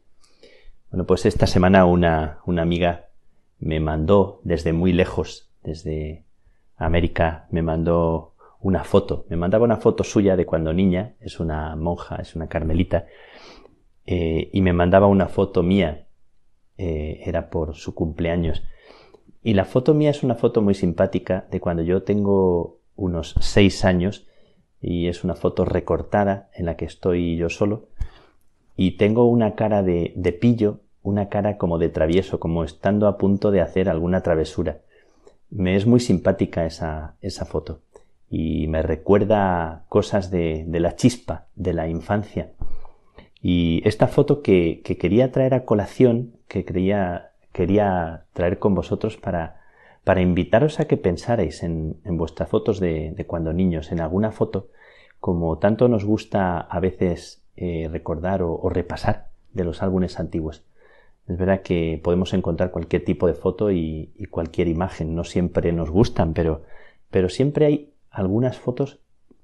Bueno, 0.92 1.06
pues 1.06 1.26
esta 1.26 1.48
semana 1.48 1.86
una, 1.86 2.40
una 2.46 2.62
amiga 2.62 3.08
me 3.60 3.80
mandó 3.80 4.40
desde 4.44 4.72
muy 4.72 4.94
lejos, 4.94 5.50
desde 5.64 6.26
América, 6.78 7.48
me 7.50 7.64
mandó 7.64 8.36
una 8.60 8.84
foto. 8.84 9.26
Me 9.30 9.36
mandaba 9.36 9.66
una 9.66 9.78
foto 9.78 10.04
suya 10.04 10.36
de 10.36 10.46
cuando 10.46 10.74
niña, 10.74 11.16
es 11.20 11.40
una 11.40 11.76
monja, 11.76 12.18
es 12.18 12.36
una 12.36 12.48
carmelita, 12.48 13.08
eh, 14.06 14.50
y 14.54 14.62
me 14.62 14.74
mandaba 14.74 15.08
una 15.08 15.28
foto 15.28 15.64
mía, 15.64 16.06
eh, 16.78 17.22
era 17.26 17.50
por 17.50 17.76
su 17.76 17.96
cumpleaños. 17.96 18.64
Y 19.44 19.56
la 19.56 19.66
foto 19.66 19.96
mía 19.96 20.12
es 20.12 20.22
una 20.22 20.36
foto 20.36 20.62
muy 20.62 20.76
simpática 20.76 21.48
de 21.50 21.60
cuando 21.60 21.82
yo 21.82 22.04
tengo 22.04 22.80
unos 22.96 23.36
seis 23.40 23.86
años 23.86 24.28
y 24.82 25.08
es 25.08 25.24
una 25.24 25.36
foto 25.36 25.64
recortada 25.64 26.50
en 26.54 26.66
la 26.66 26.76
que 26.76 26.86
estoy 26.86 27.38
yo 27.38 27.50
solo 27.50 27.88
y 28.76 28.98
tengo 28.98 29.26
una 29.26 29.54
cara 29.56 29.84
de, 29.84 30.14
de 30.16 30.34
pillo, 30.34 30.80
una 31.04 31.30
cara 31.30 31.58
como 31.58 31.78
de 31.78 31.90
travieso, 31.90 32.40
como 32.40 32.64
estando 32.64 33.08
a 33.08 33.18
punto 33.18 33.52
de 33.52 33.62
hacer 33.62 33.90
alguna 33.90 34.22
travesura. 34.22 34.80
Me 35.50 35.76
es 35.76 35.86
muy 35.86 36.00
simpática 36.00 36.66
esa, 36.66 37.16
esa 37.22 37.46
foto 37.46 37.82
y 38.30 38.68
me 38.68 38.82
recuerda 38.82 39.86
cosas 39.90 40.32
de, 40.32 40.64
de 40.68 40.80
la 40.80 40.96
chispa 40.96 41.48
de 41.56 41.74
la 41.74 41.88
infancia. 41.88 42.54
Y 43.42 43.82
esta 43.86 44.08
foto 44.08 44.42
que, 44.42 44.82
que 44.84 44.98
quería 44.98 45.32
traer 45.32 45.54
a 45.54 45.66
colación, 45.66 46.38
que 46.48 46.64
quería, 46.64 47.32
quería 47.52 48.26
traer 48.34 48.60
con 48.60 48.74
vosotros 48.74 49.18
para, 49.18 49.61
para 50.04 50.22
invitaros 50.22 50.80
a 50.80 50.86
que 50.86 50.98
pensarais 50.98 51.64
en, 51.64 52.00
vuestras 52.04 52.50
fotos 52.50 52.80
de, 52.80 53.24
cuando 53.28 53.54
niños, 53.54 53.92
en 53.92 54.02
alguna 54.02 54.32
foto, 54.32 54.70
como 55.20 55.60
tanto 55.60 55.88
nos 55.88 56.06
gusta 56.06 56.60
a 56.60 56.80
veces 56.80 57.44
eh, 57.56 57.88
recordar 57.92 58.42
o, 58.42 58.68
repasar 58.70 59.30
de 59.54 59.64
los 59.64 59.84
álbumes 59.84 60.20
antiguos. 60.20 60.64
Es 61.28 61.38
verdad 61.38 61.62
que 61.62 62.02
podemos 62.04 62.34
encontrar 62.34 62.72
cualquier 62.72 63.06
tipo 63.06 63.28
de 63.28 63.36
foto 63.36 63.72
y, 63.72 64.12
cualquier 64.32 64.68
imagen, 64.68 65.16
no 65.16 65.24
siempre 65.24 65.72
nos 65.72 65.92
gustan, 65.92 66.34
pero, 66.34 66.64
pero 67.12 67.30
siempre 67.30 67.66
hay 67.68 67.94
algunas 68.10 68.58
fotos 68.58 69.00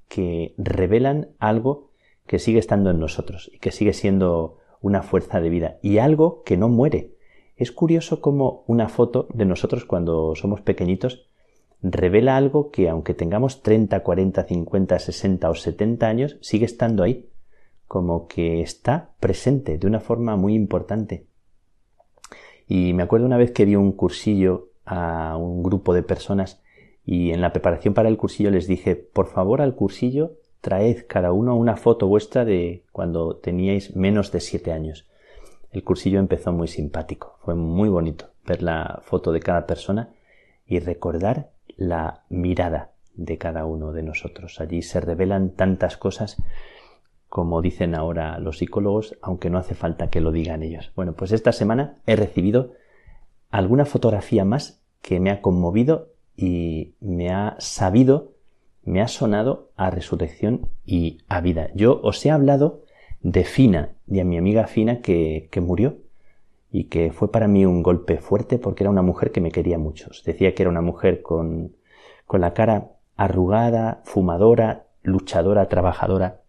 que 0.07 0.55
revelan 0.57 1.29
algo 1.37 1.91
que 2.25 2.39
sigue 2.39 2.59
estando 2.59 2.89
en 2.89 2.99
nosotros 2.99 3.49
y 3.53 3.59
que 3.59 3.71
sigue 3.71 3.93
siendo 3.93 4.57
una 4.81 5.03
fuerza 5.03 5.39
de 5.39 5.49
vida 5.49 5.77
y 5.81 5.99
algo 5.99 6.43
que 6.43 6.57
no 6.57 6.69
muere, 6.69 7.16
es 7.57 7.71
curioso 7.71 8.21
cómo 8.21 8.63
una 8.67 8.87
foto 8.87 9.27
de 9.33 9.45
nosotros 9.45 9.83
cuando 9.85 10.35
somos 10.35 10.61
pequeñitos 10.61 11.27
revela 11.81 12.37
algo 12.37 12.71
que 12.71 12.89
aunque 12.89 13.13
tengamos 13.13 13.61
30, 13.61 14.01
40, 14.01 14.43
50, 14.43 14.99
60 14.99 15.49
o 15.49 15.55
70 15.55 16.07
años, 16.07 16.37
sigue 16.41 16.65
estando 16.65 17.03
ahí, 17.03 17.29
como 17.87 18.27
que 18.27 18.61
está 18.61 19.11
presente 19.19 19.77
de 19.77 19.87
una 19.87 19.99
forma 19.99 20.35
muy 20.35 20.53
importante. 20.53 21.27
Y 22.67 22.93
me 22.93 23.03
acuerdo 23.03 23.25
una 23.25 23.37
vez 23.37 23.51
que 23.51 23.65
di 23.65 23.75
un 23.75 23.91
cursillo 23.91 24.69
a 24.85 25.37
un 25.37 25.63
grupo 25.63 25.93
de 25.93 26.03
personas 26.03 26.61
y 27.05 27.31
en 27.31 27.41
la 27.41 27.53
preparación 27.53 27.93
para 27.93 28.09
el 28.09 28.17
cursillo 28.17 28.51
les 28.51 28.67
dije, 28.67 28.95
por 28.95 29.27
favor 29.27 29.61
al 29.61 29.75
cursillo 29.75 30.33
traed 30.61 31.05
cada 31.07 31.31
uno 31.31 31.55
una 31.55 31.77
foto 31.77 32.07
vuestra 32.07 32.43
de 32.43 32.83
cuando 32.91 33.37
teníais 33.37 33.95
menos 33.95 34.31
de 34.31 34.41
7 34.41 34.71
años. 34.71 35.07
El 35.77 35.83
cursillo 35.83 36.17
empezó 36.17 36.51
muy 36.51 36.67
simpático, 36.67 37.37
fue 37.43 37.53
muy 37.53 37.87
bonito 37.87 38.31
ver 38.47 38.63
la 38.63 38.99
foto 39.03 39.31
de 39.31 39.41
cada 39.41 39.67
persona 39.67 40.09
y 40.65 40.79
recordar 40.79 41.51
la 41.75 42.23
mirada 42.29 42.93
de 43.13 43.37
cada 43.37 43.63
uno 43.67 43.91
de 43.91 44.01
nosotros. 44.01 44.59
Allí 44.59 44.81
se 44.81 44.99
revelan 45.01 45.51
tantas 45.51 45.95
cosas 45.95 46.41
como 47.29 47.61
dicen 47.61 47.93
ahora 47.93 48.39
los 48.39 48.57
psicólogos, 48.57 49.19
aunque 49.21 49.51
no 49.51 49.59
hace 49.59 49.75
falta 49.75 50.09
que 50.09 50.19
lo 50.19 50.31
digan 50.31 50.63
ellos. 50.63 50.91
Bueno, 50.95 51.13
pues 51.13 51.31
esta 51.31 51.51
semana 51.51 51.97
he 52.07 52.15
recibido 52.15 52.71
alguna 53.51 53.85
fotografía 53.85 54.45
más 54.45 54.81
que 55.03 55.19
me 55.19 55.29
ha 55.29 55.43
conmovido 55.43 56.07
y 56.35 56.95
me 57.01 57.29
ha 57.29 57.55
sabido, 57.59 58.31
me 58.83 58.99
ha 58.99 59.07
sonado 59.07 59.69
a 59.75 59.91
resurrección 59.91 60.69
y 60.87 61.19
a 61.27 61.39
vida. 61.39 61.69
Yo 61.75 62.01
os 62.01 62.25
he 62.25 62.31
hablado 62.31 62.81
de 63.21 63.43
Fina, 63.43 63.91
de 64.07 64.21
a 64.21 64.25
mi 64.25 64.37
amiga 64.37 64.67
Fina 64.67 65.01
que, 65.01 65.49
que 65.51 65.61
murió 65.61 65.97
y 66.71 66.85
que 66.85 67.11
fue 67.11 67.31
para 67.31 67.47
mí 67.47 67.65
un 67.65 67.83
golpe 67.83 68.17
fuerte 68.17 68.57
porque 68.57 68.83
era 68.83 68.89
una 68.89 69.01
mujer 69.01 69.31
que 69.31 69.41
me 69.41 69.51
quería 69.51 69.77
mucho. 69.77 70.09
decía 70.25 70.53
que 70.55 70.63
era 70.63 70.69
una 70.69 70.81
mujer 70.81 71.21
con, 71.21 71.75
con 72.25 72.41
la 72.41 72.53
cara 72.53 72.91
arrugada, 73.15 74.01
fumadora, 74.05 74.87
luchadora, 75.01 75.67
trabajadora. 75.67 76.41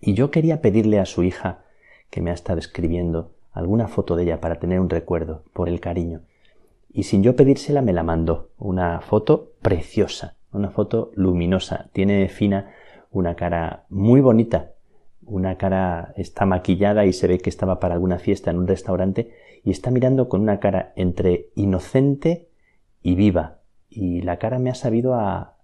Y 0.00 0.14
yo 0.14 0.30
quería 0.30 0.60
pedirle 0.60 0.98
a 0.98 1.06
su 1.06 1.22
hija, 1.22 1.64
que 2.10 2.20
me 2.20 2.30
ha 2.30 2.34
estado 2.34 2.58
escribiendo, 2.58 3.32
alguna 3.52 3.88
foto 3.88 4.16
de 4.16 4.24
ella 4.24 4.40
para 4.40 4.58
tener 4.58 4.80
un 4.80 4.90
recuerdo, 4.90 5.44
por 5.52 5.68
el 5.68 5.80
cariño. 5.80 6.22
Y 6.90 7.04
sin 7.04 7.22
yo 7.22 7.36
pedírsela 7.36 7.82
me 7.82 7.92
la 7.92 8.02
mandó. 8.02 8.50
Una 8.58 9.00
foto 9.00 9.52
preciosa, 9.60 10.36
una 10.52 10.70
foto 10.70 11.10
luminosa. 11.14 11.90
Tiene 11.92 12.28
fina 12.28 12.70
una 13.10 13.34
cara 13.34 13.86
muy 13.88 14.20
bonita, 14.20 14.72
una 15.28 15.56
cara 15.56 16.12
está 16.16 16.46
maquillada 16.46 17.04
y 17.06 17.12
se 17.12 17.28
ve 17.28 17.38
que 17.38 17.50
estaba 17.50 17.80
para 17.80 17.94
alguna 17.94 18.18
fiesta 18.18 18.50
en 18.50 18.58
un 18.58 18.66
restaurante 18.66 19.32
y 19.64 19.70
está 19.70 19.90
mirando 19.90 20.28
con 20.28 20.40
una 20.40 20.60
cara 20.60 20.92
entre 20.96 21.50
inocente 21.54 22.48
y 23.02 23.14
viva. 23.14 23.58
Y 23.88 24.22
la 24.22 24.38
cara 24.38 24.58
me 24.58 24.70
ha 24.70 24.74
sabido 24.74 25.14
a, 25.14 25.56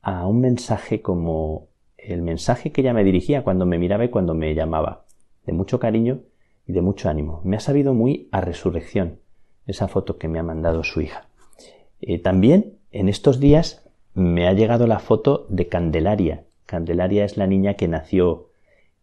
a 0.00 0.26
un 0.26 0.40
mensaje 0.40 1.00
como 1.02 1.68
el 1.98 2.22
mensaje 2.22 2.72
que 2.72 2.80
ella 2.80 2.92
me 2.92 3.04
dirigía 3.04 3.44
cuando 3.44 3.66
me 3.66 3.78
miraba 3.78 4.04
y 4.04 4.08
cuando 4.08 4.34
me 4.34 4.54
llamaba, 4.54 5.04
de 5.46 5.52
mucho 5.52 5.78
cariño 5.78 6.20
y 6.66 6.72
de 6.72 6.82
mucho 6.82 7.08
ánimo. 7.08 7.40
Me 7.44 7.56
ha 7.56 7.60
sabido 7.60 7.94
muy 7.94 8.28
a 8.32 8.40
resurrección 8.40 9.20
esa 9.66 9.88
foto 9.88 10.18
que 10.18 10.28
me 10.28 10.38
ha 10.38 10.42
mandado 10.42 10.82
su 10.82 11.00
hija. 11.00 11.28
Eh, 12.00 12.18
también 12.18 12.78
en 12.90 13.08
estos 13.08 13.38
días 13.38 13.88
me 14.14 14.48
ha 14.48 14.52
llegado 14.52 14.86
la 14.86 14.98
foto 14.98 15.46
de 15.48 15.68
Candelaria. 15.68 16.44
Candelaria 16.66 17.24
es 17.24 17.36
la 17.36 17.46
niña 17.46 17.74
que 17.74 17.88
nació 17.88 18.48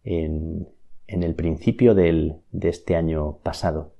en, 0.04 0.68
el 1.06 1.34
principio 1.34 1.94
del, 1.94 2.36
de 2.52 2.68
este 2.68 2.96
año 2.96 3.38
pasado, 3.42 3.92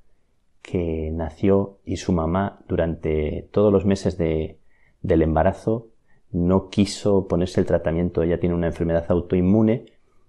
que 0.63 1.11
nació 1.13 1.79
y 1.85 1.97
su 1.97 2.13
mamá 2.13 2.61
durante 2.69 3.49
todos 3.51 3.73
los 3.73 3.85
meses 3.85 4.19
de, 4.19 4.59
del 5.03 5.23
embarazo 5.23 5.89
no 6.33 6.69
quiso 6.69 7.27
ponerse 7.27 7.61
el 7.61 7.67
tratamiento. 7.67 8.23
Ella 8.23 8.39
tiene 8.39 8.55
una 8.55 8.69
enfermedad 8.69 9.07
autoinmune 9.09 9.87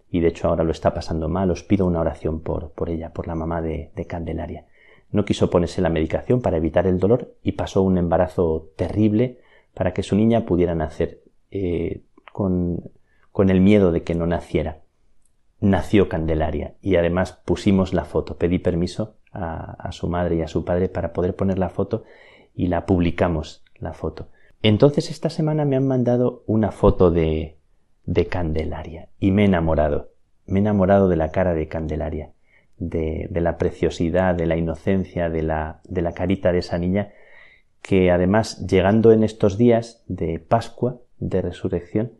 y 0.10 0.20
de 0.20 0.28
hecho 0.30 0.48
ahora 0.48 0.64
lo 0.64 0.72
está 0.72 0.94
pasando 0.94 1.30
mal. 1.30 1.52
Os 1.52 1.64
pido 1.64 1.86
una 1.86 2.00
oración 2.00 2.42
por, 2.42 2.72
por 2.72 2.90
ella, 2.90 3.14
por 3.14 3.28
la 3.28 3.36
mamá 3.36 3.62
de, 3.62 3.92
de 3.96 4.06
Candelaria. 4.06 4.66
No 5.12 5.26
quiso 5.26 5.50
ponerse 5.50 5.82
la 5.82 5.90
medicación 5.90 6.42
para 6.42 6.58
evitar 6.58 6.88
el 6.88 7.00
dolor 7.00 7.36
y 7.44 7.54
pasó 7.54 7.82
un 7.82 7.98
embarazo 7.98 8.70
terrible 8.76 9.40
para 9.74 9.94
que 9.94 10.04
su 10.04 10.16
niña 10.16 10.46
pudiera 10.46 10.74
nacer 10.74 11.22
eh, 11.52 12.02
con, 12.32 12.92
con 13.32 13.50
el 13.50 13.62
miedo 13.62 13.92
de 13.92 14.04
que 14.04 14.16
no 14.16 14.26
naciera. 14.26 14.81
Nació 15.62 16.10
Candelaria 16.10 16.74
y 16.82 16.96
además 16.96 17.40
pusimos 17.46 17.94
la 17.94 18.04
foto. 18.04 18.38
Pedí 18.38 18.60
permiso 18.60 19.16
a, 19.32 19.90
su 19.92 20.10
madre 20.10 20.36
y 20.36 20.42
a 20.42 20.48
su 20.48 20.66
padre 20.66 20.90
para 20.90 21.14
poder 21.14 21.36
poner 21.36 21.60
la 21.60 21.70
foto 21.70 22.04
y 22.54 22.68
la 22.68 22.86
publicamos, 22.86 23.64
la 23.80 23.94
foto. 23.94 24.28
Entonces 24.64 25.10
esta 25.10 25.30
semana 25.30 25.64
me 25.64 25.76
han 25.76 25.88
mandado 25.88 26.44
una 26.48 26.72
foto 26.72 27.12
de, 27.12 27.58
de 28.06 28.26
Candelaria 28.26 29.10
y 29.20 29.32
me 29.32 29.44
he 29.44 29.46
enamorado. 29.46 30.10
Me 30.48 30.60
he 30.60 30.62
enamorado 30.62 31.08
de 31.08 31.16
la 31.16 31.30
cara 31.30 31.54
de 31.54 31.68
Candelaria, 31.68 32.32
de, 32.78 33.28
de 33.30 33.42
la 33.42 33.58
preciosidad, 33.58 34.36
de 34.36 34.48
la 34.48 34.58
inocencia, 34.58 35.30
de 35.30 35.44
la, 35.44 35.80
de 35.88 36.02
la 36.02 36.14
carita 36.14 36.52
de 36.52 36.60
esa 36.60 36.78
niña 36.78 37.14
que 37.82 38.12
además 38.12 38.66
llegando 38.68 39.12
en 39.12 39.24
estos 39.24 39.58
días 39.58 40.04
de 40.08 40.40
Pascua, 40.40 40.98
de 41.20 41.42
resurrección, 41.42 42.14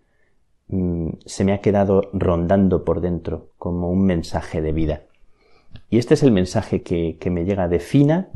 mm, 0.72 1.10
se 1.26 1.44
me 1.44 1.54
ha 1.54 1.62
quedado 1.62 2.10
rondando 2.14 2.84
por 2.84 3.02
dentro 3.02 3.52
como 3.58 3.90
un 3.90 4.04
mensaje 4.06 4.62
de 4.62 4.72
vida. 4.72 5.04
Y 5.90 5.98
este 6.00 6.16
es 6.16 6.24
el 6.24 6.32
mensaje 6.32 6.82
que, 6.82 7.18
que 7.20 7.30
me 7.30 7.46
llega 7.46 7.68
de 7.68 7.80
Fina 7.80 8.30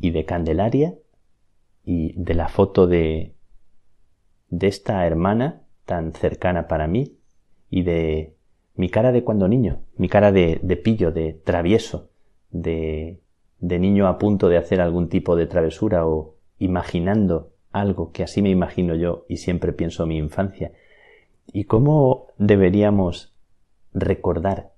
y 0.00 0.10
de 0.10 0.24
Candelaria 0.24 0.94
y 1.84 2.14
de 2.16 2.34
la 2.34 2.48
foto 2.48 2.86
de, 2.86 3.34
de 4.48 4.66
esta 4.66 5.06
hermana 5.06 5.62
tan 5.84 6.12
cercana 6.12 6.66
para 6.66 6.86
mí 6.86 7.18
y 7.70 7.82
de 7.82 8.34
mi 8.76 8.88
cara 8.88 9.12
de 9.12 9.22
cuando 9.22 9.48
niño, 9.48 9.82
mi 9.96 10.08
cara 10.08 10.32
de, 10.32 10.58
de 10.62 10.76
pillo, 10.76 11.12
de 11.12 11.32
travieso, 11.32 12.10
de, 12.50 13.20
de 13.58 13.78
niño 13.78 14.08
a 14.08 14.18
punto 14.18 14.48
de 14.48 14.56
hacer 14.56 14.80
algún 14.80 15.08
tipo 15.08 15.36
de 15.36 15.46
travesura 15.46 16.06
o 16.06 16.36
imaginando 16.58 17.52
algo 17.72 18.12
que 18.12 18.22
así 18.22 18.42
me 18.42 18.50
imagino 18.50 18.94
yo 18.94 19.26
y 19.28 19.38
siempre 19.38 19.72
pienso 19.72 20.06
mi 20.06 20.16
infancia. 20.16 20.72
¿Y 21.52 21.64
cómo 21.64 22.28
deberíamos 22.38 23.34
recordar 23.92 24.72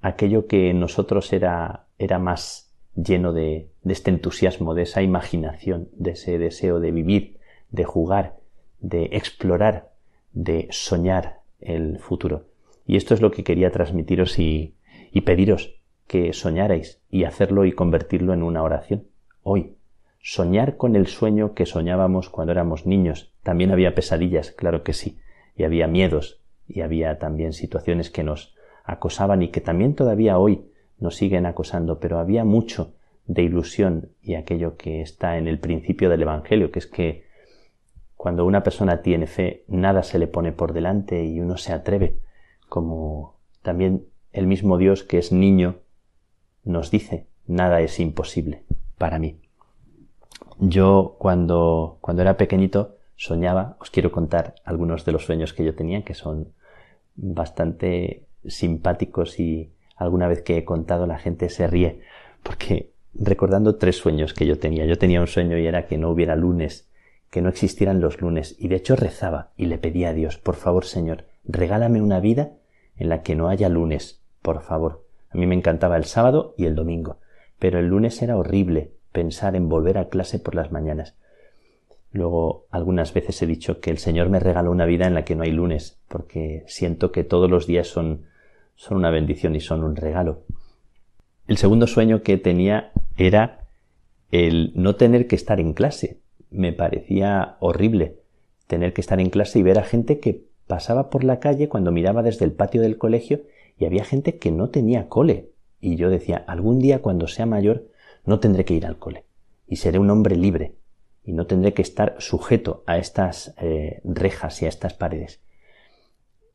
aquello 0.00 0.46
que 0.46 0.70
en 0.70 0.80
nosotros 0.80 1.32
era, 1.32 1.86
era 1.98 2.18
más 2.18 2.72
lleno 2.94 3.32
de, 3.32 3.70
este 3.84 4.10
entusiasmo, 4.10 4.74
de 4.74 4.82
esa 4.82 5.02
imaginación, 5.02 5.88
de 5.92 6.12
ese 6.12 6.38
deseo 6.38 6.80
de 6.80 6.90
vivir, 6.90 7.38
de 7.70 7.84
jugar, 7.84 8.36
de 8.80 9.10
explorar, 9.12 9.90
de 10.32 10.68
soñar 10.70 11.40
el 11.60 11.98
futuro. 11.98 12.46
Y 12.86 12.96
esto 12.96 13.14
es 13.14 13.20
lo 13.20 13.30
que 13.30 13.44
quería 13.44 13.70
transmitiros 13.70 14.38
y, 14.38 14.74
y 15.12 15.20
pediros 15.22 15.76
que 16.06 16.32
soñarais 16.32 17.00
y 17.10 17.24
hacerlo 17.24 17.64
y 17.64 17.72
convertirlo 17.72 18.32
en 18.32 18.42
una 18.42 18.62
oración. 18.62 19.06
Hoy, 19.42 19.76
soñar 20.20 20.76
con 20.76 20.96
el 20.96 21.06
sueño 21.06 21.54
que 21.54 21.66
soñábamos 21.66 22.28
cuando 22.28 22.52
éramos 22.52 22.86
niños. 22.86 23.32
También 23.42 23.70
había 23.70 23.94
pesadillas, 23.94 24.50
claro 24.50 24.82
que 24.82 24.92
sí, 24.92 25.18
y 25.56 25.64
había 25.64 25.86
miedos, 25.86 26.40
y 26.66 26.82
había 26.82 27.18
también 27.18 27.52
situaciones 27.52 28.10
que 28.10 28.22
nos 28.22 28.54
acosaban 28.84 29.42
y 29.42 29.48
que 29.48 29.60
también 29.60 29.94
todavía 29.94 30.38
hoy 30.38 30.66
nos 30.98 31.16
siguen 31.16 31.46
acosando, 31.46 31.98
pero 31.98 32.18
había 32.18 32.44
mucho 32.44 32.94
de 33.26 33.42
ilusión 33.42 34.10
y 34.22 34.34
aquello 34.34 34.76
que 34.76 35.02
está 35.02 35.38
en 35.38 35.46
el 35.46 35.58
principio 35.58 36.08
del 36.10 36.22
Evangelio, 36.22 36.70
que 36.70 36.78
es 36.78 36.86
que 36.86 37.24
cuando 38.16 38.44
una 38.44 38.62
persona 38.62 39.02
tiene 39.02 39.26
fe, 39.26 39.64
nada 39.66 40.02
se 40.02 40.18
le 40.18 40.26
pone 40.26 40.52
por 40.52 40.72
delante 40.72 41.24
y 41.24 41.40
uno 41.40 41.56
se 41.56 41.72
atreve, 41.72 42.18
como 42.68 43.38
también 43.62 44.06
el 44.32 44.46
mismo 44.46 44.78
Dios 44.78 45.02
que 45.02 45.18
es 45.18 45.32
niño 45.32 45.76
nos 46.64 46.90
dice, 46.90 47.26
nada 47.46 47.80
es 47.80 47.98
imposible 47.98 48.64
para 48.98 49.18
mí. 49.18 49.40
Yo 50.58 51.16
cuando, 51.18 51.98
cuando 52.00 52.22
era 52.22 52.36
pequeñito 52.36 52.96
soñaba, 53.20 53.76
os 53.80 53.90
quiero 53.90 54.10
contar 54.10 54.54
algunos 54.64 55.04
de 55.04 55.12
los 55.12 55.26
sueños 55.26 55.52
que 55.52 55.62
yo 55.62 55.74
tenía, 55.74 56.04
que 56.04 56.14
son 56.14 56.54
bastante 57.16 58.24
simpáticos 58.46 59.38
y 59.38 59.72
alguna 59.94 60.26
vez 60.26 60.40
que 60.40 60.56
he 60.56 60.64
contado 60.64 61.06
la 61.06 61.18
gente 61.18 61.50
se 61.50 61.66
ríe, 61.66 62.00
porque 62.42 62.92
recordando 63.12 63.76
tres 63.76 63.98
sueños 63.98 64.32
que 64.32 64.46
yo 64.46 64.58
tenía, 64.58 64.86
yo 64.86 64.96
tenía 64.96 65.20
un 65.20 65.26
sueño 65.26 65.58
y 65.58 65.66
era 65.66 65.86
que 65.86 65.98
no 65.98 66.08
hubiera 66.08 66.34
lunes, 66.34 66.88
que 67.30 67.42
no 67.42 67.50
existieran 67.50 68.00
los 68.00 68.22
lunes, 68.22 68.56
y 68.58 68.68
de 68.68 68.76
hecho 68.76 68.96
rezaba 68.96 69.50
y 69.54 69.66
le 69.66 69.76
pedía 69.76 70.08
a 70.08 70.14
Dios, 70.14 70.38
por 70.38 70.54
favor 70.54 70.86
Señor, 70.86 71.24
regálame 71.44 72.00
una 72.00 72.20
vida 72.20 72.52
en 72.96 73.10
la 73.10 73.22
que 73.22 73.34
no 73.34 73.50
haya 73.50 73.68
lunes, 73.68 74.22
por 74.40 74.62
favor. 74.62 75.04
A 75.28 75.36
mí 75.36 75.46
me 75.46 75.54
encantaba 75.54 75.98
el 75.98 76.04
sábado 76.04 76.54
y 76.56 76.64
el 76.64 76.74
domingo, 76.74 77.18
pero 77.58 77.78
el 77.80 77.86
lunes 77.86 78.22
era 78.22 78.38
horrible 78.38 78.92
pensar 79.12 79.56
en 79.56 79.68
volver 79.68 79.98
a 79.98 80.08
clase 80.08 80.38
por 80.38 80.54
las 80.54 80.72
mañanas. 80.72 81.16
Luego 82.12 82.66
algunas 82.70 83.14
veces 83.14 83.40
he 83.42 83.46
dicho 83.46 83.80
que 83.80 83.90
el 83.90 83.98
Señor 83.98 84.28
me 84.28 84.40
regaló 84.40 84.70
una 84.70 84.86
vida 84.86 85.06
en 85.06 85.14
la 85.14 85.24
que 85.24 85.36
no 85.36 85.44
hay 85.44 85.52
lunes, 85.52 86.00
porque 86.08 86.64
siento 86.66 87.12
que 87.12 87.24
todos 87.24 87.50
los 87.50 87.66
días 87.66 87.86
son 87.86 88.28
son 88.80 88.96
una 88.96 89.10
bendición 89.10 89.54
y 89.54 89.60
son 89.60 89.84
un 89.84 89.94
regalo. 89.94 90.40
El 91.46 91.58
segundo 91.58 91.86
sueño 91.86 92.22
que 92.22 92.38
tenía 92.38 92.92
era 93.18 93.66
el 94.30 94.72
no 94.74 94.96
tener 94.96 95.26
que 95.26 95.36
estar 95.36 95.60
en 95.60 95.74
clase. 95.74 96.20
Me 96.50 96.72
parecía 96.72 97.58
horrible 97.60 98.16
tener 98.68 98.94
que 98.94 99.02
estar 99.02 99.20
en 99.20 99.28
clase 99.28 99.58
y 99.58 99.62
ver 99.62 99.78
a 99.78 99.82
gente 99.82 100.18
que 100.18 100.46
pasaba 100.66 101.10
por 101.10 101.24
la 101.24 101.40
calle 101.40 101.68
cuando 101.68 101.92
miraba 101.92 102.22
desde 102.22 102.46
el 102.46 102.52
patio 102.52 102.80
del 102.80 102.96
colegio 102.96 103.42
y 103.76 103.84
había 103.84 104.02
gente 104.02 104.38
que 104.38 104.50
no 104.50 104.70
tenía 104.70 105.10
cole. 105.10 105.50
Y 105.78 105.96
yo 105.96 106.08
decía, 106.08 106.42
algún 106.46 106.78
día 106.78 107.02
cuando 107.02 107.26
sea 107.26 107.44
mayor 107.44 107.86
no 108.24 108.40
tendré 108.40 108.64
que 108.64 108.72
ir 108.72 108.86
al 108.86 108.96
cole 108.96 109.24
y 109.66 109.76
seré 109.76 109.98
un 109.98 110.08
hombre 110.08 110.36
libre 110.36 110.72
y 111.22 111.32
no 111.32 111.46
tendré 111.46 111.74
que 111.74 111.82
estar 111.82 112.16
sujeto 112.18 112.82
a 112.86 112.98
estas 112.98 113.54
eh, 113.60 114.00
rejas 114.04 114.62
y 114.62 114.66
a 114.66 114.68
estas 114.68 114.94
paredes. 114.94 115.42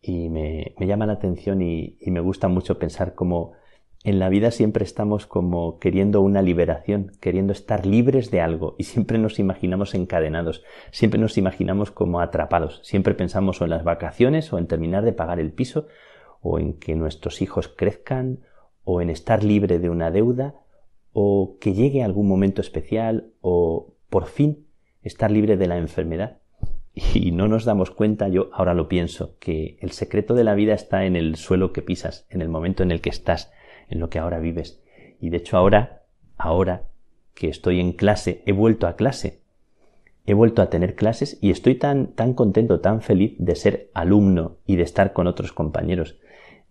Y 0.01 0.30
me, 0.30 0.76
llama 0.80 1.05
la 1.05 1.13
atención 1.13 1.61
y, 1.61 1.97
me 2.05 2.20
gusta 2.20 2.47
mucho 2.47 2.78
pensar 2.78 3.16
como 3.16 3.53
en 4.03 4.20
la 4.20 4.30
vida 4.30 4.51
siempre 4.51 4.84
estamos 4.84 5.26
como 5.26 5.80
queriendo 5.80 6.22
una 6.22 6.43
liberación, 6.43 7.11
queriendo 7.20 7.53
estar 7.53 7.88
libres 7.88 8.30
de 8.30 8.39
algo 8.39 8.76
y 8.78 8.84
siempre 8.84 9.18
nos 9.18 9.39
imaginamos 9.39 9.95
encadenados, 9.95 10.63
siempre 10.91 11.20
nos 11.20 11.39
imaginamos 11.39 11.89
como 11.89 12.20
atrapados, 12.20 12.82
siempre 12.84 13.16
pensamos 13.16 13.61
o 13.61 13.63
en 13.63 13.72
las 13.72 13.84
vacaciones 13.84 14.53
o 14.53 14.59
en 14.59 14.68
terminar 14.68 15.03
de 15.05 15.13
pagar 15.13 15.39
el 15.39 15.51
piso 15.51 15.88
o 16.41 16.59
en 16.59 16.74
que 16.74 16.95
nuestros 16.95 17.41
hijos 17.41 17.68
crezcan 17.68 18.41
o 18.84 19.01
en 19.01 19.09
estar 19.09 19.43
libre 19.43 19.80
de 19.80 19.89
una 19.89 20.11
deuda 20.11 20.53
o 21.11 21.57
que 21.59 21.74
llegue 21.74 22.03
algún 22.03 22.28
momento 22.28 22.61
especial 22.61 23.32
o 23.41 23.94
por 24.09 24.27
fin 24.27 24.67
estar 25.01 25.31
libre 25.31 25.57
de 25.57 25.67
la 25.67 25.77
enfermedad 25.77 26.39
y 27.13 27.31
no 27.31 27.47
nos 27.47 27.65
damos 27.65 27.91
cuenta, 27.91 28.29
yo 28.29 28.49
ahora 28.53 28.73
lo 28.73 28.87
pienso, 28.87 29.35
que 29.39 29.77
el 29.81 29.91
secreto 29.91 30.33
de 30.33 30.45
la 30.45 30.55
vida 30.55 30.73
está 30.73 31.05
en 31.05 31.15
el 31.15 31.35
suelo 31.35 31.73
que 31.73 31.81
pisas, 31.81 32.25
en 32.29 32.41
el 32.41 32.49
momento 32.49 32.83
en 32.83 32.91
el 32.91 33.01
que 33.01 33.09
estás, 33.09 33.51
en 33.89 33.99
lo 33.99 34.09
que 34.09 34.19
ahora 34.19 34.39
vives. 34.39 34.81
Y 35.19 35.29
de 35.29 35.37
hecho 35.37 35.57
ahora, 35.57 36.03
ahora 36.37 36.83
que 37.33 37.49
estoy 37.49 37.79
en 37.81 37.91
clase, 37.91 38.41
he 38.45 38.53
vuelto 38.53 38.87
a 38.87 38.95
clase. 38.95 39.41
He 40.25 40.33
vuelto 40.33 40.61
a 40.61 40.69
tener 40.69 40.95
clases 40.95 41.37
y 41.41 41.51
estoy 41.51 41.75
tan, 41.75 42.13
tan 42.13 42.33
contento, 42.33 42.79
tan 42.79 43.01
feliz 43.01 43.35
de 43.37 43.55
ser 43.55 43.91
alumno 43.93 44.57
y 44.65 44.77
de 44.77 44.83
estar 44.83 45.13
con 45.13 45.27
otros 45.27 45.51
compañeros. 45.51 46.17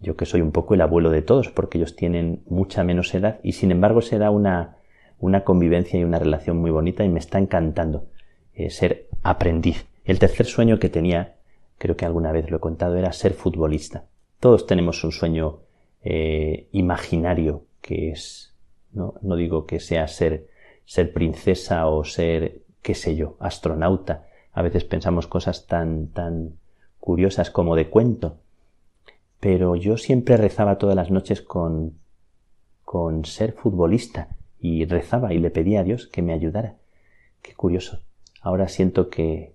Yo 0.01 0.17
que 0.17 0.27
soy 0.27 0.41
un 0.41 0.51
poco 0.51 0.75
el 0.75 0.81
abuelo 0.81 1.11
de 1.11 1.23
todos, 1.23 1.51
porque 1.51 1.79
ellos 1.79 1.95
tienen 1.95 2.43
mucha 2.47 2.83
menos 2.83 3.15
edad 3.15 3.39
y 3.43 3.53
sin 3.53 3.71
embargo 3.71 4.01
se 4.01 4.19
da 4.19 4.31
una, 4.31 4.79
una 5.25 5.43
convivencia 5.43 5.99
y 5.99 6.05
una 6.05 6.19
relación 6.19 6.59
muy 6.59 6.71
bonita 6.71 7.03
y 7.03 7.09
me 7.09 7.19
está 7.19 7.39
encantando 7.39 8.09
eh, 8.53 8.69
ser 8.69 9.09
aprendiz 9.23 9.87
el 10.05 10.19
tercer 10.19 10.45
sueño 10.45 10.79
que 10.79 10.91
tenía, 10.91 11.37
creo 11.79 11.97
que 11.97 12.05
alguna 12.05 12.31
vez 12.31 12.51
lo 12.51 12.59
he 12.59 12.61
contado, 12.61 12.97
era 12.97 13.11
ser 13.13 13.33
futbolista. 13.33 14.05
Todos 14.39 14.67
tenemos 14.67 15.03
un 15.03 15.13
sueño 15.13 15.61
eh, 16.03 16.69
imaginario 16.73 17.65
que 17.81 18.11
es, 18.11 18.55
¿no? 18.93 19.15
no 19.23 19.37
digo 19.37 19.65
que 19.65 19.81
sea 19.81 20.07
ser, 20.07 20.49
ser 20.85 21.15
princesa 21.15 21.87
o 21.87 22.05
ser, 22.05 22.61
qué 22.83 22.95
sé 22.95 23.17
yo, 23.17 23.39
astronauta. 23.41 24.27
A 24.53 24.61
veces 24.61 24.85
pensamos 24.85 25.27
cosas 25.27 25.67
tan, 25.67 26.09
tan 26.09 26.59
curiosas 27.01 27.51
como 27.51 27.77
de 27.77 27.89
cuento, 27.89 28.41
pero 29.41 29.75
yo 29.75 29.97
siempre 29.97 30.37
rezaba 30.37 30.77
todas 30.77 30.97
las 30.97 31.11
noches 31.11 31.41
con, 31.41 31.95
con 32.85 33.25
ser 33.25 33.53
futbolista 33.53 34.37
y 34.65 34.87
rezaba 34.87 35.35
y 35.35 35.39
le 35.41 35.51
pedía 35.51 35.81
a 35.81 35.85
Dios 35.85 36.07
que 36.07 36.23
me 36.23 36.33
ayudara. 36.33 36.77
Qué 37.43 37.53
curioso. 37.53 38.01
Ahora 38.41 38.69
siento 38.69 39.11
que, 39.11 39.53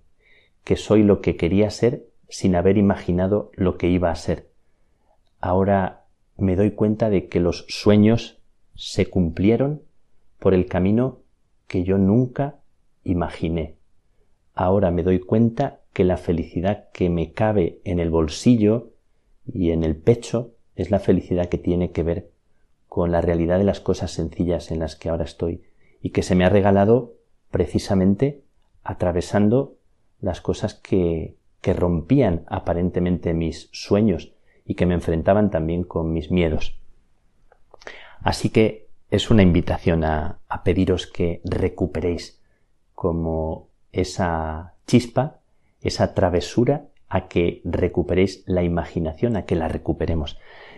que 0.64 0.76
soy 0.76 1.02
lo 1.02 1.20
que 1.20 1.36
quería 1.36 1.72
ser 1.72 2.06
sin 2.30 2.56
haber 2.56 2.78
imaginado 2.78 3.50
lo 3.56 3.76
que 3.80 3.90
iba 3.90 4.12
a 4.12 4.16
ser. 4.16 4.52
Ahora 5.42 6.06
me 6.38 6.56
doy 6.56 6.70
cuenta 6.70 7.10
de 7.10 7.28
que 7.28 7.40
los 7.40 7.66
sueños 7.70 8.38
se 8.76 9.08
cumplieron 9.08 9.82
por 10.38 10.54
el 10.54 10.68
camino 10.68 11.22
que 11.66 11.84
yo 11.84 11.98
nunca 11.98 12.60
imaginé. 13.04 13.78
Ahora 14.54 14.92
me 14.92 15.02
doy 15.02 15.22
cuenta 15.22 15.80
que 15.92 16.04
la 16.04 16.18
felicidad 16.18 16.88
que 16.94 17.10
me 17.10 17.34
cabe 17.34 17.80
en 17.84 18.00
el 18.00 18.12
bolsillo 18.12 18.92
y 19.52 19.72
en 19.72 19.84
el 19.84 19.96
pecho 19.96 20.52
es 20.76 20.92
la 20.92 21.00
felicidad 21.00 21.50
que 21.50 21.58
tiene 21.58 21.90
que 21.90 22.04
ver 22.04 22.30
con 22.90 23.12
la 23.12 23.22
realidad 23.22 23.60
de 23.60 23.64
las 23.64 23.80
cosas 23.80 24.12
sencillas 24.12 24.72
en 24.72 24.80
las 24.80 24.96
que 24.96 25.10
ahora 25.10 25.24
estoy 25.24 25.64
y 26.02 26.10
que 26.10 26.24
se 26.24 26.36
me 26.36 26.44
ha 26.44 26.50
regalado 26.50 27.14
precisamente 27.52 28.42
atravesando 28.84 29.76
las 30.20 30.42
cosas 30.42 30.74
que, 30.74 31.36
que 31.62 31.74
rompían 31.74 32.44
aparentemente 32.48 33.34
mis 33.34 33.70
sueños 33.72 34.34
y 34.66 34.74
que 34.76 34.88
me 34.88 34.96
enfrentaban 34.96 35.52
también 35.52 35.84
con 35.84 36.12
mis 36.12 36.32
miedos. 36.32 36.80
Así 38.22 38.50
que 38.50 38.88
es 39.12 39.30
una 39.30 39.44
invitación 39.44 40.04
a, 40.04 40.40
a 40.50 40.64
pediros 40.64 41.08
que 41.08 41.42
recuperéis 41.44 42.42
como 42.96 43.70
esa 43.92 44.74
chispa, 44.88 45.40
esa 45.82 46.14
travesura, 46.14 46.88
a 47.08 47.28
que 47.28 47.62
recuperéis 47.64 48.44
la 48.46 48.64
imaginación, 48.64 49.36
a 49.36 49.46
que 49.46 49.56
la 49.56 49.68
recuperemos 49.68 50.38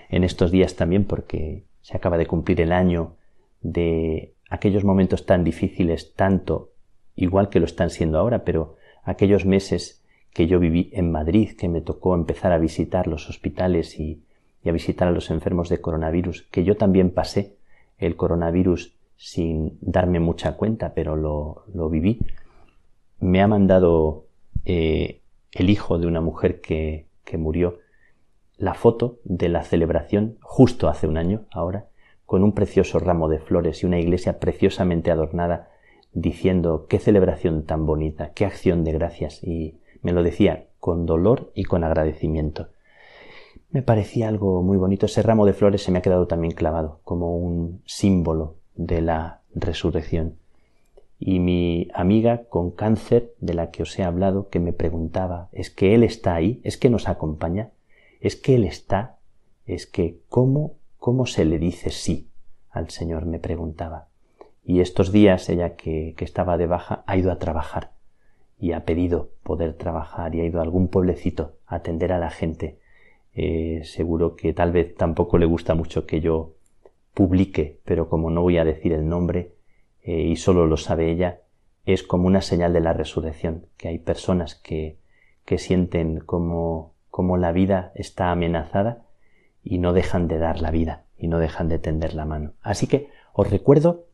en 0.10 0.24
estos 0.24 0.52
días 0.52 0.76
también 0.76 1.06
porque 1.06 1.66
se 1.82 1.98
acaba 1.98 2.18
de 2.18 2.28
cumplir 2.28 2.62
el 2.62 2.72
año 2.72 3.16
de 3.62 4.34
aquellos 4.50 4.84
momentos 4.84 5.26
tan 5.26 5.44
difíciles, 5.44 6.14
tanto 6.16 6.72
igual 7.16 7.50
que 7.50 7.60
lo 7.60 7.66
están 7.66 7.90
siendo 7.90 8.20
ahora, 8.20 8.44
pero 8.44 8.76
aquellos 9.04 9.46
meses 9.46 10.04
que 10.34 10.48
yo 10.48 10.60
viví 10.60 10.90
en 10.94 11.12
Madrid, 11.12 11.52
que 11.58 11.68
me 11.68 11.82
tocó 11.82 12.16
empezar 12.16 12.52
a 12.52 12.58
visitar 12.58 13.08
los 13.08 13.30
hospitales 13.30 14.00
y, 14.00 14.24
a 14.66 14.72
visitar 14.72 15.08
a 15.08 15.12
los 15.12 15.30
enfermos 15.30 15.70
de 15.70 15.82
coronavirus, 15.82 16.44
que 16.52 16.64
yo 16.64 16.78
también 16.78 17.12
pasé 17.12 17.56
el 17.98 18.16
coronavirus 18.16 18.94
sin 19.18 19.78
darme 19.82 20.20
mucha 20.20 20.56
cuenta, 20.56 20.94
pero 20.94 21.16
lo, 21.16 21.64
lo 21.74 21.90
viví, 21.90 22.20
me 23.20 23.42
ha 23.42 23.48
mandado 23.48 24.26
eh, 24.66 25.22
el 25.52 25.70
hijo 25.70 25.98
de 25.98 26.08
una 26.08 26.22
mujer 26.22 26.62
que, 26.62 27.06
que 27.24 27.38
murió 27.38 27.80
la 28.62 28.76
foto 28.76 29.18
de 29.24 29.50
la 29.50 29.64
celebración 29.64 30.38
justo 30.40 30.88
hace 30.88 31.08
un 31.08 31.18
año, 31.18 31.46
ahora, 31.52 31.88
con 32.28 32.44
un 32.44 32.54
precioso 32.54 33.00
ramo 33.00 33.28
de 33.28 33.40
flores 33.40 33.82
y 33.82 33.88
una 33.88 34.00
iglesia 34.00 34.40
preciosamente 34.40 35.10
adornada, 35.10 35.70
diciendo 36.14 36.86
qué 36.88 37.00
celebración 37.00 37.66
tan 37.66 37.88
bonita, 37.88 38.34
qué 38.34 38.46
acción 38.46 38.84
de 38.84 38.92
gracias, 38.92 39.44
y 39.44 39.80
me 40.04 40.14
lo 40.14 40.22
decía 40.22 40.68
con 40.80 41.08
dolor 41.08 41.52
y 41.56 41.64
con 41.64 41.84
agradecimiento. 41.84 42.68
Me 43.72 43.82
parecía 43.82 44.28
algo 44.28 44.62
muy 44.62 44.78
bonito. 44.78 45.08
Ese 45.08 45.24
ramo 45.24 45.48
de 45.48 45.54
flores 45.54 45.82
se 45.82 45.92
me 45.92 45.98
ha 45.98 46.04
quedado 46.04 46.28
también 46.28 46.54
clavado 46.54 47.00
como 47.04 47.38
un 47.38 47.82
símbolo 47.86 48.58
de 48.76 49.02
la 49.02 49.42
resurrección. 49.56 50.36
Y 51.18 51.40
mi 51.40 51.88
amiga 51.96 52.44
con 52.48 52.70
cáncer, 52.70 53.34
de 53.40 53.56
la 53.56 53.72
que 53.72 53.84
os 53.84 53.98
he 53.98 54.04
hablado, 54.04 54.50
que 54.50 54.60
me 54.60 54.74
preguntaba, 54.74 55.50
¿es 55.52 55.72
que 55.72 55.96
Él 55.96 56.04
está 56.04 56.36
ahí? 56.36 56.62
¿Es 56.64 56.78
que 56.78 56.92
nos 56.92 57.08
acompaña? 57.08 57.72
¿Es 58.22 58.36
que 58.36 58.56
Él 58.56 58.64
está? 58.64 59.18
¿Es 59.66 59.88
que 59.88 60.22
cómo, 60.30 60.78
cómo 60.98 61.26
se 61.26 61.44
le 61.44 61.60
dice 61.60 61.90
sí 61.90 62.30
al 62.70 62.90
Señor? 62.90 63.26
me 63.26 63.40
preguntaba. 63.40 64.08
Y 64.64 64.80
estos 64.80 65.12
días 65.12 65.50
ella 65.50 65.76
que, 65.76 66.14
que 66.16 66.24
estaba 66.24 66.58
de 66.58 66.68
baja 66.68 67.04
ha 67.08 67.18
ido 67.18 67.32
a 67.32 67.40
trabajar 67.40 67.92
y 68.60 68.74
ha 68.74 68.86
pedido 68.86 69.32
poder 69.42 69.74
trabajar 69.74 70.36
y 70.36 70.42
ha 70.42 70.46
ido 70.46 70.60
a 70.60 70.64
algún 70.64 70.88
pueblecito 70.88 71.58
a 71.66 71.78
atender 71.78 72.14
a 72.14 72.20
la 72.20 72.30
gente. 72.30 72.80
Eh, 73.34 73.82
seguro 73.86 74.36
que 74.36 74.54
tal 74.54 74.72
vez 74.72 74.96
tampoco 74.96 75.40
le 75.40 75.48
gusta 75.48 75.74
mucho 75.74 76.06
que 76.06 76.22
yo 76.22 76.54
publique, 77.16 77.80
pero 77.86 78.08
como 78.08 78.30
no 78.30 78.44
voy 78.44 78.60
a 78.60 78.64
decir 78.64 78.94
el 78.94 79.10
nombre 79.10 79.56
eh, 80.04 80.22
y 80.22 80.36
solo 80.36 80.68
lo 80.68 80.78
sabe 80.78 81.10
ella, 81.10 81.42
es 81.86 82.04
como 82.04 82.28
una 82.28 82.42
señal 82.42 82.72
de 82.74 82.82
la 82.82 82.94
resurrección, 82.94 83.66
que 83.78 83.88
hay 83.88 83.98
personas 83.98 84.54
que, 84.54 85.00
que 85.44 85.58
sienten 85.58 86.20
como, 86.20 86.94
como 87.12 87.38
la 87.38 87.52
vida 87.52 87.92
está 87.94 88.32
amenazada 88.32 89.04
y 89.64 89.78
no 89.78 89.94
dejan 89.94 90.28
de 90.28 90.40
dar 90.40 90.62
la 90.62 90.72
vida 90.72 91.04
y 91.18 91.28
no 91.28 91.38
dejan 91.38 91.70
de 91.70 91.78
tender 91.78 92.16
la 92.16 92.26
mano. 92.26 92.54
Así 92.62 92.88
que 92.88 93.10
os 93.34 93.50
recuerdo 93.52 94.06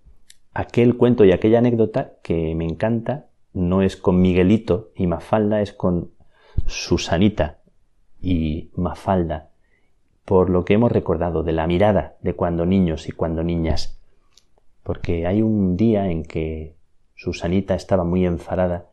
aquel 0.54 0.98
cuento 0.98 1.24
y 1.24 1.32
aquella 1.32 1.60
anécdota 1.60 2.14
que 2.24 2.54
me 2.56 2.66
encanta 2.66 3.28
no 3.54 3.82
es 3.82 3.96
con 3.96 4.20
Miguelito 4.22 4.92
y 4.96 5.08
Mafalda, 5.08 5.62
es 5.62 5.72
con 5.72 6.12
Susanita 6.66 7.60
y 8.20 8.72
Mafalda, 8.76 9.52
por 10.26 10.50
lo 10.50 10.66
que 10.66 10.74
hemos 10.74 10.92
recordado 10.92 11.44
de 11.44 11.54
la 11.54 11.68
mirada 11.68 12.18
de 12.22 12.34
cuando 12.34 12.66
niños 12.66 13.08
y 13.08 13.12
cuando 13.12 13.44
niñas, 13.44 14.02
porque 14.84 15.28
hay 15.28 15.42
un 15.42 15.78
día 15.78 16.10
en 16.10 16.24
que 16.24 16.76
Susanita 17.16 17.76
estaba 17.76 18.04
muy 18.04 18.26
enfadada 18.26 18.88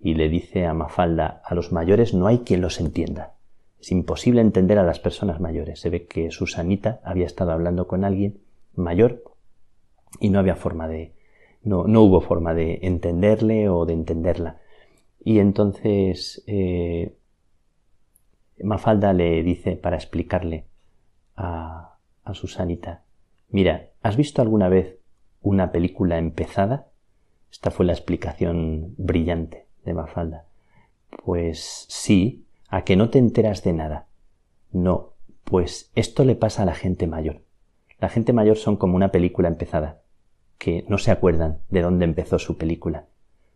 y 0.00 0.14
le 0.14 0.28
dice 0.28 0.66
a 0.66 0.74
Mafalda, 0.74 1.42
a 1.44 1.54
los 1.54 1.72
mayores 1.72 2.14
no 2.14 2.26
hay 2.26 2.40
quien 2.40 2.62
los 2.62 2.80
entienda. 2.80 3.34
Es 3.80 3.90
imposible 3.92 4.40
entender 4.40 4.78
a 4.78 4.82
las 4.82 4.98
personas 4.98 5.40
mayores. 5.40 5.80
Se 5.80 5.90
ve 5.90 6.06
que 6.06 6.30
Susanita 6.30 7.00
había 7.02 7.26
estado 7.26 7.52
hablando 7.52 7.86
con 7.86 8.04
alguien 8.04 8.40
mayor 8.74 9.22
y 10.18 10.28
no 10.28 10.38
había 10.38 10.56
forma 10.56 10.86
de, 10.86 11.14
no, 11.62 11.84
no 11.84 12.02
hubo 12.02 12.20
forma 12.20 12.52
de 12.52 12.80
entenderle 12.82 13.68
o 13.68 13.86
de 13.86 13.94
entenderla. 13.94 14.60
Y 15.22 15.38
entonces 15.38 16.42
eh, 16.46 17.14
Mafalda 18.62 19.12
le 19.12 19.42
dice 19.42 19.76
para 19.76 19.96
explicarle 19.96 20.66
a, 21.36 21.96
a 22.24 22.34
Susanita, 22.34 23.04
mira, 23.48 23.88
¿has 24.02 24.16
visto 24.16 24.42
alguna 24.42 24.68
vez 24.68 24.98
una 25.40 25.72
película 25.72 26.18
empezada? 26.18 26.88
Esta 27.50 27.70
fue 27.70 27.86
la 27.86 27.92
explicación 27.92 28.94
brillante 28.98 29.66
de 29.84 29.94
Mafalda. 29.94 30.44
Pues 31.24 31.86
sí, 31.88 32.44
a 32.70 32.84
que 32.84 32.96
no 32.96 33.10
te 33.10 33.18
enteras 33.18 33.62
de 33.62 33.72
nada. 33.72 34.06
No, 34.72 35.14
pues 35.44 35.90
esto 35.94 36.24
le 36.24 36.36
pasa 36.36 36.62
a 36.62 36.66
la 36.66 36.74
gente 36.74 37.06
mayor. 37.06 37.42
La 37.98 38.08
gente 38.08 38.32
mayor 38.32 38.56
son 38.56 38.76
como 38.76 38.96
una 38.96 39.10
película 39.10 39.48
empezada 39.48 40.00
que 40.56 40.84
no 40.88 40.98
se 40.98 41.10
acuerdan 41.10 41.60
de 41.68 41.82
dónde 41.82 42.04
empezó 42.04 42.38
su 42.38 42.56
película. 42.56 43.06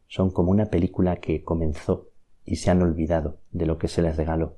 Son 0.09 0.31
como 0.31 0.51
una 0.51 0.67
película 0.67 1.17
que 1.17 1.45
comenzó 1.45 2.09
y 2.45 2.57
se 2.57 2.71
han 2.71 2.83
olvidado 2.83 3.39
de 3.53 3.67
lo 3.67 3.79
que 3.79 3.89
se 3.89 4.03
les 4.03 4.17
regaló, 4.17 4.57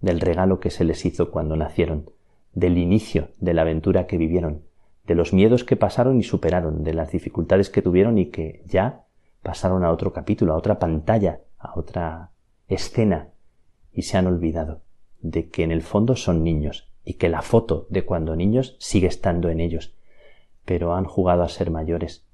del 0.00 0.20
regalo 0.20 0.58
que 0.58 0.70
se 0.70 0.84
les 0.84 1.04
hizo 1.04 1.30
cuando 1.30 1.56
nacieron, 1.56 2.10
del 2.54 2.78
inicio 2.78 3.28
de 3.38 3.52
la 3.52 3.62
aventura 3.62 4.06
que 4.06 4.16
vivieron, 4.16 4.62
de 5.06 5.14
los 5.14 5.32
miedos 5.32 5.64
que 5.64 5.76
pasaron 5.76 6.18
y 6.18 6.22
superaron, 6.22 6.82
de 6.82 6.94
las 6.94 7.10
dificultades 7.12 7.68
que 7.68 7.82
tuvieron 7.82 8.16
y 8.18 8.26
que 8.26 8.62
ya 8.66 9.04
pasaron 9.42 9.84
a 9.84 9.90
otro 9.90 10.12
capítulo, 10.12 10.54
a 10.54 10.56
otra 10.56 10.78
pantalla, 10.78 11.40
a 11.58 11.78
otra 11.78 12.30
escena, 12.68 13.28
y 13.92 14.02
se 14.02 14.16
han 14.16 14.26
olvidado 14.26 14.82
de 15.20 15.48
que 15.48 15.62
en 15.64 15.72
el 15.72 15.82
fondo 15.82 16.16
son 16.16 16.44
niños 16.44 16.90
y 17.04 17.14
que 17.14 17.28
la 17.28 17.42
foto 17.42 17.86
de 17.90 18.04
cuando 18.04 18.36
niños 18.36 18.76
sigue 18.78 19.08
estando 19.08 19.48
en 19.48 19.60
ellos 19.60 19.94
pero 20.68 20.94
han 20.94 21.06
jugado 21.06 21.44
a 21.44 21.48
ser 21.48 21.70
mayores 21.70 22.26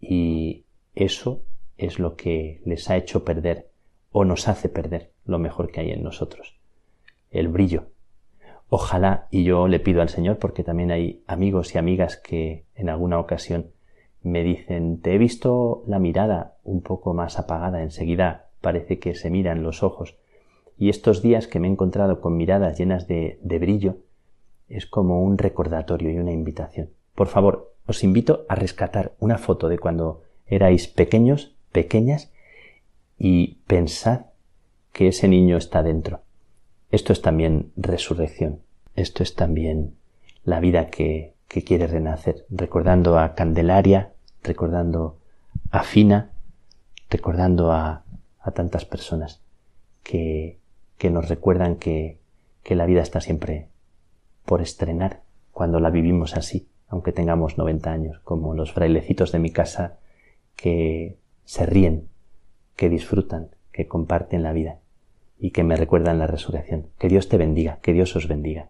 y 0.00 0.64
eso 0.96 1.44
es 1.76 2.00
lo 2.00 2.16
que 2.16 2.60
les 2.64 2.90
ha 2.90 2.96
hecho 2.96 3.24
perder 3.24 3.70
o 4.10 4.24
nos 4.24 4.48
hace 4.48 4.68
perder 4.68 5.12
lo 5.24 5.38
mejor 5.38 5.70
que 5.70 5.78
hay 5.78 5.90
en 5.92 6.02
nosotros, 6.02 6.58
el 7.30 7.46
brillo. 7.46 7.86
Ojalá, 8.68 9.28
y 9.30 9.44
yo 9.44 9.68
le 9.68 9.78
pido 9.78 10.02
al 10.02 10.08
Señor, 10.08 10.38
porque 10.38 10.64
también 10.64 10.90
hay 10.90 11.22
amigos 11.28 11.72
y 11.74 11.78
amigas 11.78 12.16
que 12.16 12.64
en 12.74 12.88
alguna 12.88 13.20
ocasión 13.20 13.70
me 14.20 14.42
dicen, 14.42 15.00
te 15.00 15.14
he 15.14 15.18
visto 15.18 15.84
la 15.86 16.00
mirada 16.00 16.56
un 16.64 16.82
poco 16.82 17.14
más 17.14 17.38
apagada, 17.38 17.82
enseguida 17.82 18.48
parece 18.60 18.98
que 18.98 19.14
se 19.14 19.30
miran 19.30 19.62
los 19.62 19.84
ojos, 19.84 20.16
y 20.80 20.88
estos 20.88 21.20
días 21.20 21.46
que 21.46 21.60
me 21.60 21.68
he 21.68 21.70
encontrado 21.70 22.22
con 22.22 22.38
miradas 22.38 22.78
llenas 22.78 23.06
de, 23.06 23.38
de 23.42 23.58
brillo, 23.58 23.98
es 24.70 24.86
como 24.86 25.22
un 25.22 25.36
recordatorio 25.36 26.10
y 26.10 26.18
una 26.18 26.32
invitación. 26.32 26.88
Por 27.14 27.26
favor, 27.26 27.74
os 27.86 28.02
invito 28.02 28.46
a 28.48 28.54
rescatar 28.54 29.12
una 29.18 29.36
foto 29.36 29.68
de 29.68 29.78
cuando 29.78 30.22
erais 30.46 30.88
pequeños, 30.88 31.54
pequeñas, 31.70 32.32
y 33.18 33.58
pensad 33.66 34.22
que 34.94 35.08
ese 35.08 35.28
niño 35.28 35.58
está 35.58 35.82
dentro. 35.82 36.22
Esto 36.90 37.12
es 37.12 37.20
también 37.20 37.72
resurrección. 37.76 38.60
Esto 38.96 39.22
es 39.22 39.34
también 39.34 39.96
la 40.44 40.60
vida 40.60 40.86
que, 40.86 41.34
quiere 41.46 41.88
renacer, 41.88 42.46
recordando 42.48 43.18
a 43.18 43.34
Candelaria, 43.34 44.12
recordando 44.42 45.18
a 45.70 45.82
Fina, 45.82 46.30
recordando 47.10 47.70
a 47.70 48.02
tantas 48.54 48.86
personas 48.86 49.42
que, 50.02 50.59
que 51.00 51.08
nos 51.08 51.30
recuerdan 51.30 51.76
que, 51.76 52.18
que 52.62 52.74
la 52.74 52.84
vida 52.84 53.00
está 53.00 53.22
siempre 53.22 53.68
por 54.44 54.60
estrenar 54.60 55.22
cuando 55.50 55.80
la 55.80 55.88
vivimos 55.88 56.36
así, 56.36 56.68
aunque 56.88 57.10
tengamos 57.10 57.56
90 57.56 57.90
años, 57.90 58.20
como 58.22 58.54
los 58.54 58.74
frailecitos 58.74 59.32
de 59.32 59.38
mi 59.38 59.50
casa 59.50 59.96
que 60.56 61.16
se 61.46 61.64
ríen, 61.64 62.10
que 62.76 62.90
disfrutan, 62.90 63.48
que 63.72 63.88
comparten 63.88 64.42
la 64.42 64.52
vida 64.52 64.80
y 65.38 65.52
que 65.52 65.64
me 65.64 65.76
recuerdan 65.76 66.18
la 66.18 66.26
resurrección. 66.26 66.88
Que 66.98 67.08
Dios 67.08 67.30
te 67.30 67.38
bendiga, 67.38 67.78
que 67.80 67.94
Dios 67.94 68.14
os 68.14 68.28
bendiga. 68.28 68.68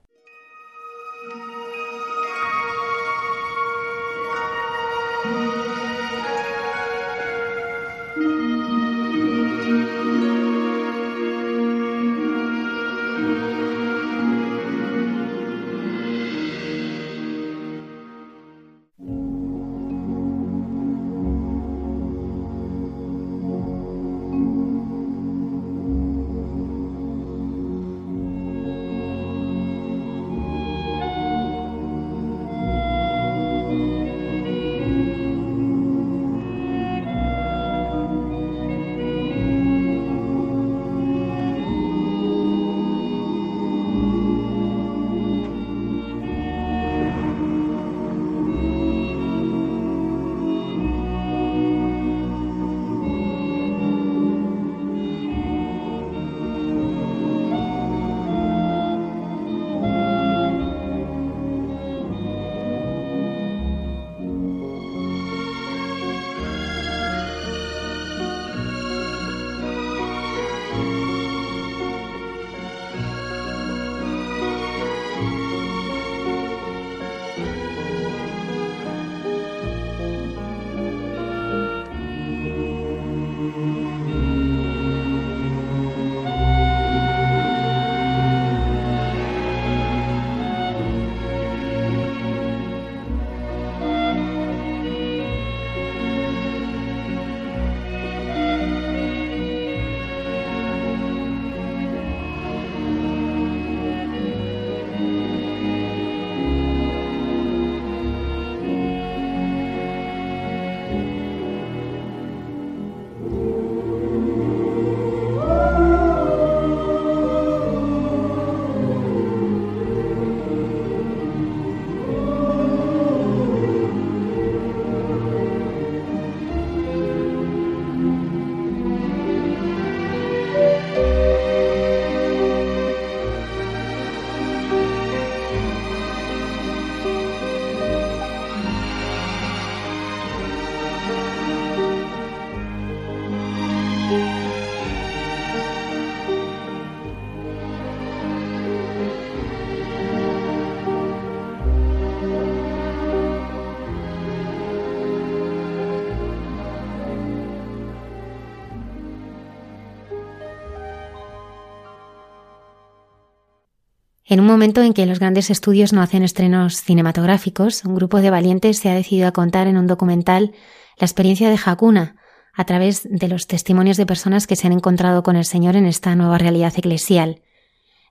En 164.31 164.39
un 164.39 164.47
momento 164.47 164.81
en 164.81 164.95
que 164.95 165.07
los 165.07 165.19
grandes 165.19 165.51
estudios 165.51 165.93
no 165.93 166.03
hacen 166.03 166.23
estrenos 166.23 166.83
cinematográficos, 166.83 167.85
un 167.85 167.97
grupo 167.97 168.21
de 168.21 168.31
valientes 168.31 168.79
se 168.79 168.89
ha 168.89 168.95
decidido 168.95 169.27
a 169.27 169.33
contar 169.33 169.67
en 169.67 169.77
un 169.77 169.89
documental 169.89 170.53
la 170.99 171.05
experiencia 171.05 171.51
de 171.51 171.59
Hakuna 171.59 172.15
a 172.55 172.65
través 172.65 173.09
de 173.11 173.27
los 173.27 173.49
testimonios 173.49 173.97
de 173.97 174.07
personas 174.07 174.47
que 174.47 174.55
se 174.55 174.69
han 174.69 174.73
encontrado 174.73 175.25
con 175.25 175.35
el 175.35 175.45
Señor 175.45 175.75
en 175.75 175.85
esta 175.85 176.15
nueva 176.15 176.39
realidad 176.39 176.73
eclesial. 176.77 177.43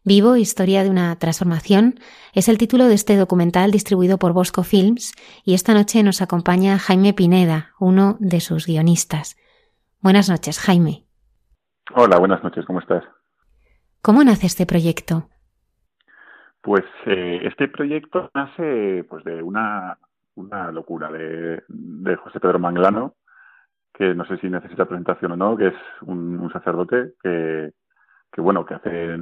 Vivo, 0.04 0.36
historia 0.36 0.84
de 0.84 0.90
una 0.90 1.18
transformación, 1.20 2.02
es 2.34 2.50
el 2.50 2.58
título 2.58 2.90
de 2.90 2.96
este 2.96 3.16
documental 3.16 3.72
distribuido 3.72 4.20
por 4.20 4.34
Bosco 4.34 4.64
Films 4.64 5.14
y 5.46 5.54
esta 5.54 5.74
noche 5.74 6.04
nos 6.04 6.22
acompaña 6.22 6.80
Jaime 6.80 7.14
Pineda, 7.14 7.72
uno 7.80 8.18
de 8.20 8.42
sus 8.42 8.68
guionistas. 8.68 9.38
Buenas 10.02 10.28
noches, 10.28 10.60
Jaime. 10.60 11.06
Hola, 11.96 12.20
buenas 12.20 12.44
noches, 12.44 12.66
¿cómo 12.66 12.82
estás? 12.82 13.06
¿Cómo 14.02 14.22
nace 14.22 14.48
este 14.48 14.66
proyecto? 14.66 15.30
Pues 16.70 16.86
eh, 17.08 17.40
este 17.46 17.68
proyecto 17.68 18.30
nace 18.36 19.04
pues 19.10 19.24
de 19.24 19.42
una, 19.42 19.98
una 20.36 20.72
locura 20.72 21.12
de, 21.12 21.64
de, 21.68 22.16
José 22.18 22.40
Pedro 22.40 22.60
Manglano, 22.60 23.16
que 23.92 24.14
no 24.14 24.24
sé 24.26 24.38
si 24.38 24.52
necesita 24.52 24.86
presentación 24.86 25.32
o 25.32 25.36
no, 25.36 25.58
que 25.58 25.70
es 25.70 25.74
un, 26.02 26.48
sacerdote 26.54 27.14
que, 27.24 27.72
que, 28.32 28.42
bueno, 28.42 28.68
que 28.68 28.76
hace, 28.76 29.18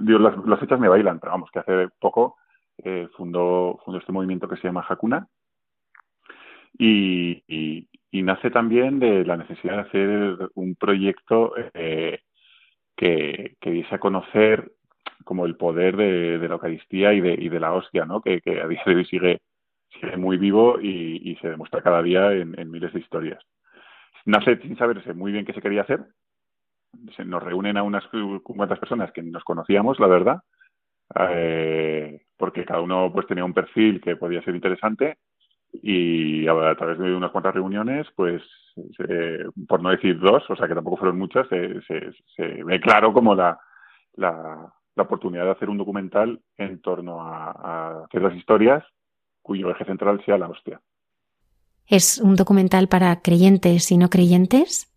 dios 0.00 0.20
las, 0.20 0.58
fechas 0.58 0.80
me 0.80 0.88
bailan, 0.88 1.20
pero 1.20 1.30
vamos, 1.30 1.52
que 1.52 1.60
hace 1.60 1.88
poco 2.00 2.38
eh, 2.78 3.06
fundó, 3.16 3.78
fundó 3.84 4.00
este 4.00 4.10
movimiento 4.10 4.48
que 4.48 4.56
se 4.56 4.66
llama 4.66 4.84
Hakuna 4.88 5.28
y, 6.76 7.44
y, 7.46 7.88
y, 8.10 8.22
nace 8.24 8.50
también 8.50 8.98
de 8.98 9.24
la 9.24 9.36
necesidad 9.36 9.74
de 9.74 9.82
hacer 9.82 10.50
un 10.56 10.74
proyecto 10.74 11.54
eh, 11.74 12.22
que, 12.96 13.54
que 13.60 13.70
diese 13.70 13.94
a 13.94 14.00
conocer 14.00 14.72
como 15.24 15.46
el 15.46 15.56
poder 15.56 15.96
de, 15.96 16.38
la 16.38 16.54
Eucaristía 16.54 17.12
y 17.12 17.20
de, 17.20 17.34
y 17.34 17.48
de 17.48 17.60
la 17.60 17.72
hostia, 17.72 18.04
¿no? 18.04 18.20
Que, 18.20 18.40
a 18.46 18.66
día 18.66 18.82
de 18.84 18.94
hoy 18.94 19.04
sigue, 19.04 19.40
sigue 20.00 20.16
muy 20.16 20.38
vivo 20.38 20.80
y, 20.80 21.36
se 21.40 21.48
demuestra 21.48 21.82
cada 21.82 22.02
día 22.02 22.32
en, 22.32 22.70
miles 22.70 22.92
de 22.92 23.00
historias. 23.00 23.42
Nace 24.24 24.58
sin 24.58 24.76
saberse 24.76 25.14
muy 25.14 25.32
bien 25.32 25.44
qué 25.44 25.52
se 25.52 25.62
quería 25.62 25.82
hacer. 25.82 26.00
Se 27.16 27.24
nos 27.24 27.42
reúnen 27.42 27.76
a 27.76 27.82
unas 27.82 28.04
cuantas 28.42 28.78
personas 28.78 29.12
que 29.12 29.22
nos 29.22 29.44
conocíamos, 29.44 30.00
la 30.00 30.06
verdad, 30.06 30.42
eh, 31.30 32.22
porque 32.36 32.64
cada 32.64 32.80
uno 32.80 33.10
pues 33.12 33.26
tenía 33.26 33.44
un 33.44 33.54
perfil 33.54 34.00
que 34.00 34.16
podía 34.16 34.42
ser 34.42 34.54
interesante 34.54 35.18
y 35.72 36.46
a, 36.48 36.74
través 36.76 36.98
de 36.98 37.14
unas 37.14 37.30
cuantas 37.30 37.54
reuniones, 37.54 38.06
pues, 38.16 38.42
por 39.66 39.82
no 39.82 39.90
decir 39.90 40.18
dos, 40.18 40.48
o 40.48 40.56
sea 40.56 40.66
que 40.66 40.74
tampoco 40.74 40.96
fueron 40.96 41.18
muchas, 41.18 41.46
se, 41.48 41.80
se, 42.34 42.64
ve 42.64 42.80
claro 42.80 43.12
como 43.12 43.34
la, 43.34 43.58
la, 44.14 44.72
la 44.98 45.04
oportunidad 45.04 45.44
de 45.44 45.52
hacer 45.52 45.70
un 45.70 45.78
documental 45.78 46.40
en 46.58 46.80
torno 46.82 47.22
a, 47.22 48.02
a 48.02 48.08
ciertas 48.10 48.34
historias 48.36 48.84
cuyo 49.40 49.70
eje 49.70 49.86
central 49.86 50.22
sea 50.26 50.36
la 50.36 50.48
hostia. 50.48 50.80
¿Es 51.86 52.18
un 52.18 52.36
documental 52.36 52.88
para 52.88 53.22
creyentes 53.22 53.90
y 53.90 53.96
no 53.96 54.10
creyentes? 54.10 54.92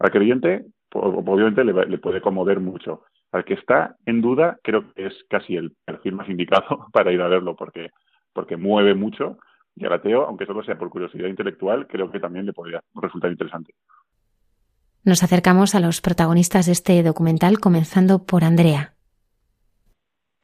Al 0.00 0.10
creyente, 0.10 0.66
obviamente, 0.92 1.64
le, 1.64 1.98
puede 1.98 2.20
conmover 2.20 2.58
mucho. 2.58 3.02
Al 3.30 3.44
que 3.44 3.54
está 3.54 3.96
en 4.04 4.20
duda, 4.20 4.58
creo 4.62 4.92
que 4.92 5.06
es 5.06 5.14
casi 5.28 5.56
el 5.56 5.72
perfil 5.84 6.14
más 6.14 6.28
indicado 6.28 6.86
para 6.92 7.12
ir 7.12 7.20
a 7.20 7.28
verlo, 7.28 7.54
porque, 7.54 7.90
porque 8.32 8.56
mueve 8.56 8.94
mucho. 8.94 9.38
Y 9.76 9.86
al 9.86 9.92
ateo, 9.92 10.26
aunque 10.26 10.46
solo 10.46 10.64
sea 10.64 10.76
por 10.76 10.90
curiosidad 10.90 11.28
intelectual, 11.28 11.86
creo 11.86 12.10
que 12.10 12.20
también 12.20 12.46
le 12.46 12.52
podría 12.52 12.82
resultar 12.94 13.30
interesante. 13.30 13.74
Nos 15.04 15.22
acercamos 15.22 15.74
a 15.74 15.80
los 15.80 16.00
protagonistas 16.00 16.64
de 16.64 16.72
este 16.72 17.02
documental, 17.02 17.60
comenzando 17.60 18.24
por 18.24 18.42
Andrea. 18.42 18.94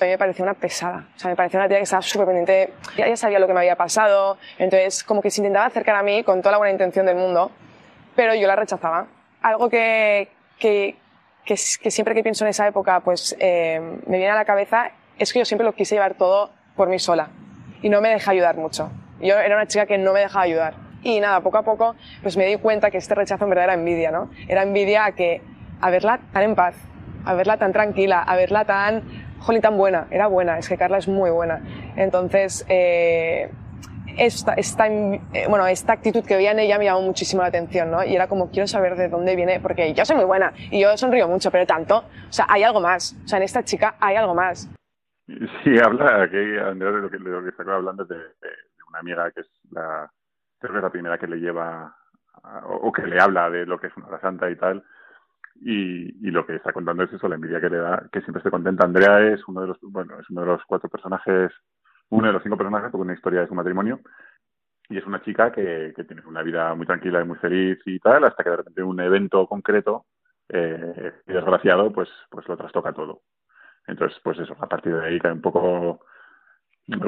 A 0.01 0.05
mí 0.05 0.11
me 0.11 0.19
pareció 0.19 0.45
una 0.45 0.53
pesada, 0.53 1.09
o 1.17 1.19
sea, 1.19 1.31
me 1.31 1.37
parecía 1.37 1.61
una 1.61 1.69
tía 1.69 1.79
que 1.79 1.85
estaba 1.85 2.03
súper 2.03 2.27
pendiente, 2.27 2.75
ya, 2.95 3.17
sabía 3.17 3.39
lo 3.39 3.47
que 3.47 3.55
me 3.55 3.61
había 3.61 3.77
pasado, 3.77 4.37
entonces 4.59 5.03
como 5.03 5.23
que 5.23 5.31
se 5.31 5.41
intentaba 5.41 5.65
acercar 5.65 5.97
a 5.97 6.03
mí 6.03 6.25
con 6.25 6.41
toda 6.41 6.53
la 6.53 6.59
buena 6.59 6.73
intención 6.73 7.07
del 7.07 7.17
mundo, 7.17 7.51
pero 8.15 8.35
yo 8.35 8.47
la 8.47 8.57
rechazaba. 8.57 9.07
Algo 9.41 9.71
que, 9.71 10.29
que, 10.59 10.97
que, 11.47 11.57
siempre 11.57 12.15
que 12.15 12.23
pienso 12.23 12.45
en 12.45 12.51
esa 12.51 12.67
época, 12.67 13.01
pues 13.01 13.35
eh, 13.41 13.81
me 14.07 14.19
viene 14.19 14.33
a 14.33 14.37
la 14.37 14.45
cabeza, 14.45 14.91
es 15.19 15.33
que 15.33 15.39
yo 15.39 15.47
siempre 15.47 15.65
lo 15.65 15.75
quise 15.75 15.95
llevar 15.95 16.15
todo 16.15 16.51
por 16.77 16.89
mí 16.89 16.99
sola 16.99 17.31
y 17.81 17.89
no 17.89 18.03
me 18.03 18.11
deja 18.11 18.31
ayudar 18.31 18.59
mucho. 18.59 18.91
Yo 19.21 19.39
era 19.39 19.57
una 19.57 19.67
chica 19.67 19.87
que 19.87 19.97
no 19.97 20.13
me 20.13 20.21
dejaba 20.21 20.45
ayudar. 20.45 20.90
Y 21.03 21.21
nada, 21.21 21.41
poco 21.41 21.59
a 21.59 21.63
poco, 21.63 21.97
pues 22.23 22.37
me 22.37 22.47
di 22.47 22.57
cuenta 22.57 22.91
que 22.91 22.99
este 22.99 23.15
rechazo 23.15 23.45
en 23.45 23.51
verdad 23.51 23.65
era 23.65 23.75
envidia, 23.75 24.11
¿no? 24.11 24.31
Era 24.49 24.63
envidia 24.63 25.07
a 25.07 25.13
que, 25.13 25.43
a 25.81 25.91
verla 25.91 26.21
tan 26.33 26.43
en 26.43 26.55
paz, 26.55 26.77
a 27.25 27.35
verla 27.35 27.57
tan 27.57 27.73
tranquila, 27.73 28.23
a 28.23 28.37
verla 28.37 28.65
tan, 28.65 29.03
jolly, 29.41 29.61
tan 29.61 29.77
buena. 29.77 30.07
Era 30.11 30.27
buena, 30.27 30.59
es 30.59 30.69
que 30.69 30.77
Carla 30.77 30.99
es 30.99 31.09
muy 31.09 31.31
buena. 31.31 31.63
Entonces, 31.97 32.65
eh, 32.69 33.51
esta, 34.19 34.55
esta, 34.55 34.87
eh, 34.87 35.21
bueno, 35.49 35.67
esta 35.67 35.95
actitud 35.95 36.25
que 36.25 36.37
veía 36.37 36.53
en 36.53 36.59
ella 36.59 36.79
me 36.79 36.85
llamó 36.85 37.03
muchísimo 37.03 37.43
la 37.43 37.49
atención, 37.49 37.91
¿no? 37.91 38.05
Y 38.05 38.15
era 38.15 38.29
como, 38.29 38.51
quiero 38.51 38.67
saber 38.67 38.97
de 38.97 39.09
dónde 39.09 39.37
viene, 39.37 39.61
porque 39.61 39.95
yo 39.95 40.05
soy 40.05 40.17
muy 40.17 40.25
buena 40.25 40.53
y 40.71 40.81
yo 40.81 40.97
sonrío 40.97 41.29
mucho, 41.29 41.51
pero 41.51 41.67
tanto, 41.67 41.99
o 41.99 42.33
sea, 42.33 42.47
hay 42.49 42.63
algo 42.63 42.81
más. 42.81 43.17
O 43.25 43.29
sea, 43.29 43.39
en 43.39 43.45
esta 43.45 43.63
chica 43.63 43.97
hay 44.01 44.17
algo 44.17 44.35
más. 44.35 44.71
Sí, 45.27 45.79
habla, 45.83 46.29
que 46.29 46.37
de 46.37 46.75
lo 46.75 47.11
que, 47.11 47.19
de 47.19 47.31
lo 47.31 47.43
que 47.43 47.51
está 47.51 47.63
hablando 47.63 48.05
de, 48.05 48.17
una 48.89 48.99
amiga 48.99 49.31
que 49.31 49.43
es 49.43 49.51
la, 49.71 50.11
creo 50.61 50.73
que 50.73 50.79
es 50.79 50.85
la 50.85 50.93
primera 50.93 51.19
que 51.19 51.27
le 51.27 51.41
lleva, 51.41 51.97
o, 52.65 52.93
que 52.93 53.07
le 53.07 53.21
habla 53.21 53.51
de 53.51 53.67
lo 53.67 53.81
que 53.81 53.89
es 53.89 53.97
una 53.97 54.07
hora 54.07 54.21
santa 54.21 54.49
y 54.51 54.57
tal. 54.57 54.85
Y, 55.63 56.29
y, 56.29 56.31
lo 56.31 56.47
que 56.47 56.57
está 56.57 56.73
contando 56.73 57.03
es 57.03 57.13
eso, 57.13 57.29
la 57.29 57.35
envidia 57.35 57.61
que 57.61 57.69
le 57.69 57.79
da, 57.79 58.09
que 58.13 58.21
siempre 58.21 58.39
esté 58.39 58.51
contenta. 58.51 58.85
Andrea 58.85 59.21
es 59.21 59.47
uno 59.49 59.63
de 59.63 59.67
los, 59.69 59.79
bueno, 59.83 60.19
es 60.21 60.31
uno 60.31 60.43
de 60.43 60.47
los 60.47 60.65
cuatro 60.65 60.89
personajes 60.89 61.53
uno 62.11 62.27
de 62.27 62.33
los 62.33 62.43
cinco 62.43 62.57
personajes 62.57 62.91
tuvo 62.91 63.03
una 63.03 63.15
historia 63.15 63.41
de 63.41 63.49
su 63.49 63.55
matrimonio 63.55 64.01
y 64.89 64.99
es 64.99 65.07
una 65.07 65.23
chica 65.23 65.53
que, 65.53 65.93
que, 65.95 66.05
tiene 66.05 66.23
una 66.27 66.43
vida 66.43 66.75
muy 66.75 66.87
tranquila 66.87 67.21
y 67.21 67.25
muy 67.25 67.39
feliz 67.39 67.79
y 67.87 68.01
tal, 68.01 68.25
hasta 68.25 68.43
que 68.43 68.51
de 68.51 68.57
repente 68.57 68.83
un 68.83 69.01
evento 69.01 69.47
concreto 69.47 70.07
eh, 70.49 71.13
y 71.29 71.33
desgraciado 71.33 71.93
pues, 71.93 72.09
pues 72.29 72.47
lo 72.49 72.57
trastoca 72.57 72.93
todo. 72.93 73.23
Entonces, 73.87 74.21
pues 74.23 74.39
eso, 74.41 74.57
a 74.59 74.69
partir 74.69 74.95
de 74.95 75.07
ahí 75.07 75.19
cae 75.21 75.33
un 75.33 75.41
poco, 75.41 76.05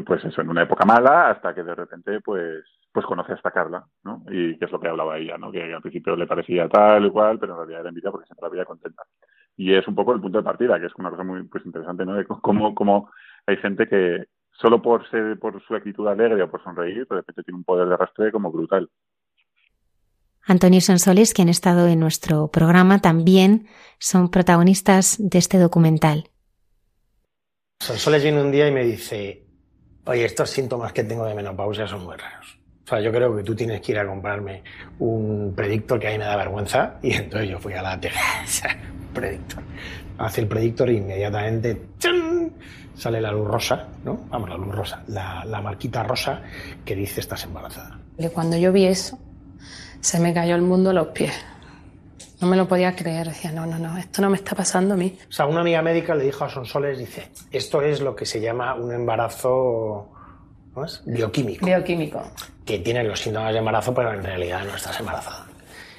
pues 0.04 0.24
eso, 0.24 0.40
en 0.40 0.48
una 0.48 0.62
época 0.62 0.84
mala, 0.84 1.30
hasta 1.30 1.54
que 1.54 1.62
de 1.62 1.74
repente 1.74 2.20
pues 2.20 2.64
pues 2.92 3.06
conoce 3.06 3.32
a 3.32 3.36
esta 3.36 3.50
Carla, 3.50 3.86
¿no? 4.04 4.22
Y 4.30 4.58
que 4.58 4.66
es 4.66 4.70
lo 4.70 4.78
que 4.78 4.88
hablaba 4.88 5.16
ella, 5.16 5.38
¿no? 5.38 5.50
Que 5.50 5.72
al 5.72 5.80
principio 5.80 6.14
le 6.14 6.26
parecía 6.26 6.68
tal 6.68 7.06
y 7.06 7.10
cual, 7.10 7.38
pero 7.38 7.54
en 7.54 7.58
realidad 7.58 7.80
era 7.80 7.88
envidia 7.88 8.10
porque 8.10 8.26
siempre 8.26 8.46
la 8.46 8.50
veía 8.50 8.64
contenta. 8.66 9.02
Y 9.56 9.72
es 9.74 9.88
un 9.88 9.94
poco 9.94 10.12
el 10.12 10.20
punto 10.20 10.38
de 10.38 10.44
partida, 10.44 10.78
que 10.78 10.86
es 10.86 10.94
una 10.96 11.10
cosa 11.10 11.24
muy 11.24 11.42
pues 11.44 11.64
interesante, 11.64 12.04
¿no? 12.04 12.14
De 12.14 12.26
cómo, 12.26 12.74
cómo 12.74 13.10
hay 13.46 13.56
gente 13.56 13.88
que, 13.88 14.26
solo 14.52 14.82
por 14.82 15.08
ser 15.10 15.38
por 15.38 15.60
su 15.62 15.74
actitud 15.74 16.06
alegre 16.06 16.42
o 16.42 16.50
por 16.50 16.62
sonreír, 16.62 17.06
de 17.08 17.16
repente 17.16 17.42
tiene 17.42 17.56
un 17.56 17.64
poder 17.64 17.88
de 17.88 17.94
arrastre 17.94 18.30
como 18.30 18.52
brutal. 18.52 18.90
Antonio 20.44 20.78
y 20.78 20.80
Sonsoles, 20.80 21.32
que 21.32 21.42
han 21.42 21.48
estado 21.48 21.86
en 21.86 22.00
nuestro 22.00 22.48
programa, 22.48 23.00
también 23.00 23.68
son 23.98 24.30
protagonistas 24.30 25.16
de 25.18 25.38
este 25.38 25.58
documental. 25.58 26.30
Sonsoles 27.80 28.22
viene 28.22 28.42
un 28.42 28.50
día 28.50 28.68
y 28.68 28.72
me 28.72 28.84
dice, 28.84 29.46
oye, 30.04 30.24
estos 30.24 30.50
síntomas 30.50 30.92
que 30.92 31.04
tengo 31.04 31.24
de 31.26 31.34
menopausia 31.34 31.86
son 31.86 32.04
muy 32.04 32.16
raros. 32.16 32.58
O 32.84 32.88
sea, 32.88 33.00
yo 33.00 33.12
creo 33.12 33.36
que 33.36 33.42
tú 33.42 33.54
tienes 33.54 33.80
que 33.80 33.92
ir 33.92 33.98
a 33.98 34.06
comprarme 34.06 34.62
un 34.98 35.52
predictor 35.54 36.00
que 36.00 36.08
a 36.08 36.10
mí 36.10 36.18
me 36.18 36.24
da 36.24 36.36
vergüenza. 36.36 36.94
Y 37.02 37.12
entonces 37.14 37.50
yo 37.50 37.58
fui 37.58 37.72
a 37.74 37.82
la 37.82 37.98
teja, 38.00 38.44
predictor. 39.14 39.62
Hace 40.18 40.40
el 40.42 40.48
predictor 40.48 40.90
e 40.90 40.94
inmediatamente 40.94 41.80
sale 42.94 43.20
la 43.20 43.32
luz 43.32 43.48
rosa, 43.48 43.88
¿no? 44.04 44.26
Vamos, 44.28 44.48
la 44.48 44.56
luz 44.56 44.74
rosa, 44.74 45.02
la, 45.08 45.60
marquita 45.62 46.02
rosa 46.02 46.42
que 46.84 46.94
dice 46.94 47.20
estás 47.20 47.44
embarazada. 47.44 47.98
Cuando 48.32 48.56
yo 48.56 48.72
vi 48.72 48.86
eso, 48.86 49.18
se 50.00 50.20
me 50.20 50.34
cayó 50.34 50.54
el 50.54 50.62
mundo 50.62 50.90
a 50.90 50.92
los 50.92 51.08
pies. 51.08 51.32
No 52.42 52.48
me 52.48 52.56
lo 52.56 52.66
podía 52.66 52.96
creer, 52.96 53.28
decía, 53.28 53.52
no, 53.52 53.66
no, 53.66 53.78
no, 53.78 53.96
esto 53.96 54.20
no 54.20 54.28
me 54.28 54.36
está 54.36 54.56
pasando 54.56 54.94
a 54.94 54.96
mí. 54.96 55.16
O 55.28 55.32
sea, 55.32 55.46
una 55.46 55.60
amiga 55.60 55.80
médica 55.80 56.12
le 56.16 56.24
dijo 56.24 56.44
a 56.44 56.48
Sonsoles, 56.48 56.98
dice, 56.98 57.28
esto 57.52 57.82
es 57.82 58.00
lo 58.00 58.16
que 58.16 58.26
se 58.26 58.40
llama 58.40 58.74
un 58.74 58.92
embarazo 58.92 60.12
bioquímico. 61.06 61.64
Bioquímico. 61.64 62.20
Que 62.66 62.80
tienen 62.80 63.06
los 63.06 63.20
síntomas 63.20 63.52
de 63.52 63.60
embarazo, 63.60 63.94
pero 63.94 64.12
en 64.12 64.24
realidad 64.24 64.64
no 64.64 64.74
estás 64.74 64.98
embarazada. 64.98 65.46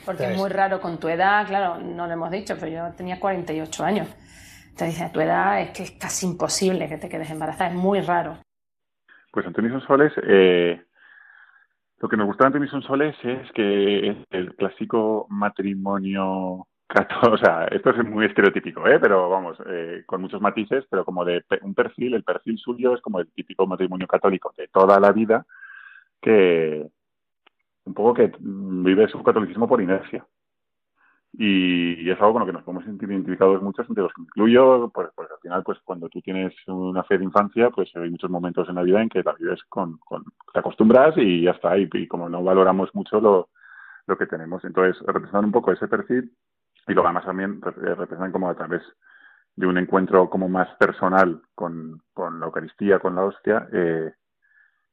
Porque 0.05 0.31
es 0.31 0.37
muy 0.37 0.49
raro 0.49 0.81
con 0.81 0.99
tu 0.99 1.07
edad, 1.07 1.47
claro, 1.47 1.77
no 1.79 2.07
lo 2.07 2.11
hemos 2.11 2.29
dicho, 2.29 2.57
pero 2.59 2.73
yo 2.73 2.93
tenía 2.93 3.21
48 3.21 3.83
años. 3.85 4.09
Te 4.75 4.83
dice, 4.83 5.05
a 5.05 5.11
tu 5.13 5.21
edad 5.21 5.61
es 5.61 5.69
que 5.69 5.83
es 5.83 5.91
casi 5.91 6.25
imposible 6.25 6.89
que 6.89 6.97
te 6.97 7.07
quedes 7.07 7.29
embarazada, 7.29 7.69
es 7.69 7.75
muy 7.75 8.01
raro. 8.01 8.39
Pues 9.31 9.45
Antonio 9.45 9.71
Sonsoles, 9.71 10.11
eh, 10.27 10.81
lo 12.03 12.09
que 12.09 12.17
nos 12.17 12.27
gusta 12.27 12.43
de 12.43 12.47
Antonio 12.47 12.69
Sonsoles 12.69 13.15
es 13.23 13.49
que 13.53 14.25
el 14.31 14.55
clásico 14.57 15.25
matrimonio 15.29 16.67
católico, 16.85 17.31
o 17.31 17.37
sea, 17.37 17.63
esto 17.71 17.91
es 17.91 18.05
muy 18.05 18.25
estereotípico, 18.25 18.85
¿eh? 18.85 18.99
pero 18.99 19.29
vamos, 19.29 19.57
eh, 19.67 20.03
con 20.05 20.19
muchos 20.19 20.41
matices, 20.41 20.83
pero 20.89 21.05
como 21.05 21.23
de 21.23 21.45
un 21.61 21.73
perfil, 21.73 22.15
el 22.15 22.25
perfil 22.25 22.57
suyo 22.57 22.93
es 22.93 23.01
como 23.01 23.21
el 23.21 23.31
típico 23.31 23.65
matrimonio 23.65 24.05
católico 24.05 24.53
de 24.57 24.67
toda 24.67 24.99
la 24.99 25.13
vida, 25.13 25.45
que 26.21 26.85
un 27.85 27.93
poco 27.93 28.13
que 28.15 28.33
vive 28.37 29.07
su 29.07 29.23
catolicismo 29.23 29.65
por 29.65 29.81
inercia 29.81 30.25
y, 31.35 32.09
es 32.09 32.19
algo 32.19 32.33
con 32.33 32.39
lo 32.41 32.45
que 32.45 32.53
nos 32.53 32.63
podemos 32.63 32.85
sentir 32.85 33.09
identificados 33.09 33.61
muchos, 33.61 33.89
entre 33.89 34.03
los 34.03 34.13
que 34.13 34.21
incluyo, 34.21 34.91
pues, 34.93 35.09
pues 35.15 35.31
al 35.31 35.39
final, 35.39 35.63
pues 35.63 35.79
cuando 35.83 36.07
tú 36.09 36.21
tienes 36.21 36.53
una 36.67 37.03
fe 37.03 37.17
de 37.17 37.23
infancia, 37.23 37.71
pues 37.71 37.89
hay 37.95 38.09
muchos 38.09 38.29
momentos 38.29 38.69
en 38.69 38.75
la 38.75 38.83
vida 38.83 39.01
en 39.01 39.09
que 39.09 39.23
la 39.23 39.33
vives 39.33 39.63
con, 39.67 39.97
con 39.97 40.23
te 40.53 40.59
acostumbras 40.59 41.17
y 41.17 41.43
ya 41.43 41.51
está, 41.51 41.77
y, 41.77 41.89
y 41.91 42.07
como 42.07 42.29
no 42.29 42.43
valoramos 42.43 42.93
mucho 42.93 43.19
lo, 43.19 43.49
lo 44.05 44.17
que 44.17 44.27
tenemos. 44.27 44.63
Entonces, 44.63 45.01
representan 45.07 45.45
un 45.45 45.51
poco 45.51 45.71
ese 45.71 45.87
perfil 45.87 46.31
y 46.87 46.93
luego 46.93 47.07
además 47.07 47.25
también 47.25 47.61
representan 47.61 48.31
como 48.31 48.49
a 48.49 48.55
través 48.55 48.83
de 49.55 49.65
un 49.65 49.77
encuentro 49.77 50.29
como 50.29 50.49
más 50.49 50.69
personal 50.77 51.41
con, 51.55 52.01
con 52.13 52.39
la 52.39 52.45
Eucaristía, 52.45 52.99
con 52.99 53.15
la 53.15 53.23
hostia, 53.23 53.67
eh, 53.71 54.13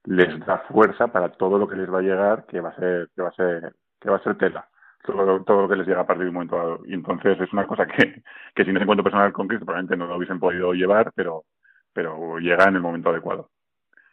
les 0.05 0.47
da 0.47 0.59
fuerza 0.69 1.09
para 1.09 1.33
todo 1.33 1.59
lo 1.59 1.69
que 1.69 1.77
les 1.77 1.93
va 1.93 1.99
a 1.99 2.03
llegar, 2.03 2.47
que 2.47 2.61
va 2.61 2.71
a 2.71 2.77
ser, 2.77 3.11
que 3.15 3.23
va 3.23 3.29
a 3.29 3.33
ser, 3.33 3.75
que 4.01 4.09
va 4.09 4.17
a 4.17 4.23
ser 4.23 4.39
tela 4.39 4.70
todo, 5.03 5.63
lo 5.63 5.69
que 5.69 5.77
les 5.77 5.87
llega 5.87 6.01
a 6.01 6.07
partir 6.07 6.25
de 6.25 6.29
un 6.29 6.35
momento 6.35 6.57
dado. 6.57 6.81
Y 6.87 6.95
entonces 6.95 7.41
es 7.41 7.53
una 7.53 7.67
cosa 7.67 7.87
que, 7.87 8.23
que 8.55 8.65
sin 8.65 8.77
ese 8.77 8.83
encuentro 8.83 9.05
personal 9.05 9.33
con 9.33 9.49
Cristo 9.49 9.67
probablemente 9.67 9.97
no 9.97 10.07
lo 10.07 10.17
hubiesen 10.17 10.41
podido 10.41 10.73
llevar, 10.73 11.13
pero, 11.15 11.45
pero 11.93 12.39
llega 12.39 12.65
en 12.65 12.77
el 12.77 12.83
momento 12.83 13.11
adecuado. 13.11 13.51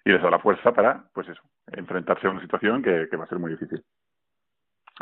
Y 0.05 0.11
les 0.11 0.21
da 0.21 0.29
la 0.29 0.39
fuerza 0.39 0.71
para, 0.71 1.03
pues 1.13 1.27
eso, 1.27 1.41
enfrentarse 1.71 2.27
a 2.27 2.31
una 2.31 2.41
situación 2.41 2.81
que, 2.81 3.07
que 3.09 3.17
va 3.17 3.25
a 3.25 3.27
ser 3.27 3.39
muy 3.39 3.51
difícil. 3.51 3.83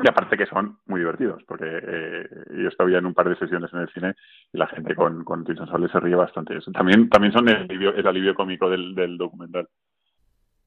Y 0.03 0.09
aparte 0.09 0.35
que 0.35 0.45
son 0.47 0.79
muy 0.87 0.99
divertidos, 0.99 1.41
porque 1.47 1.65
eh, 1.65 2.27
yo 2.49 2.67
estaba 2.67 2.89
ya 2.89 2.97
en 2.97 3.05
un 3.05 3.13
par 3.13 3.29
de 3.29 3.37
sesiones 3.37 3.71
en 3.71 3.79
el 3.79 3.89
cine 3.93 4.13
y 4.51 4.57
la 4.57 4.67
gente 4.67 4.93
con, 4.93 5.23
con 5.23 5.45
Twitch 5.45 5.59
se 5.59 5.99
ríe 6.01 6.15
bastante. 6.15 6.59
También, 6.73 7.07
también 7.07 7.31
son 7.31 7.47
el 7.47 7.55
alivio, 7.55 7.95
el 7.95 8.05
alivio 8.05 8.35
cómico 8.35 8.69
del 8.69 9.17
documental. 9.17 9.69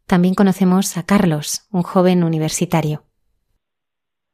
También 0.06 0.34
conocemos 0.34 0.96
a 0.96 1.04
Carlos, 1.04 1.68
un 1.70 1.82
joven 1.82 2.24
universitario. 2.24 3.02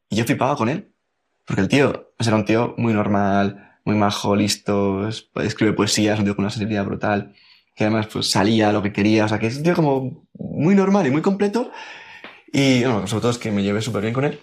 Y 0.09 0.17
yo 0.17 0.25
flipaba 0.25 0.57
con 0.57 0.69
él. 0.69 0.95
Porque 1.47 1.63
el 1.63 1.69
tío 1.69 2.15
era 2.19 2.37
un 2.37 2.45
tío 2.45 2.75
muy 2.79 2.95
normal, 2.95 3.79
muy 3.85 3.97
majo, 3.97 4.35
listo, 4.35 5.09
escribe 5.09 5.75
poesías, 5.75 6.19
un 6.19 6.25
tío 6.25 6.35
con 6.35 6.45
una 6.45 6.51
sensibilidad 6.51 6.87
brutal, 6.87 7.35
que 7.75 7.85
además 7.85 8.07
pues 8.07 8.31
salía 8.31 8.73
lo 8.73 8.83
que 8.83 8.93
quería, 8.93 9.27
o 9.27 9.29
sea, 9.29 9.39
que 9.39 9.49
es 9.49 9.57
un 9.59 9.63
tío 9.63 9.75
como 9.75 10.27
muy 10.33 10.75
normal 10.75 11.07
y 11.07 11.11
muy 11.11 11.23
completo. 11.23 11.71
Y 12.53 12.85
bueno, 12.85 13.07
sobre 13.07 13.21
todo 13.23 13.31
es 13.33 13.39
que 13.39 13.51
me 13.51 13.63
llevé 13.63 13.83
súper 13.83 14.03
bien 14.03 14.15
con 14.15 14.25
él. 14.25 14.41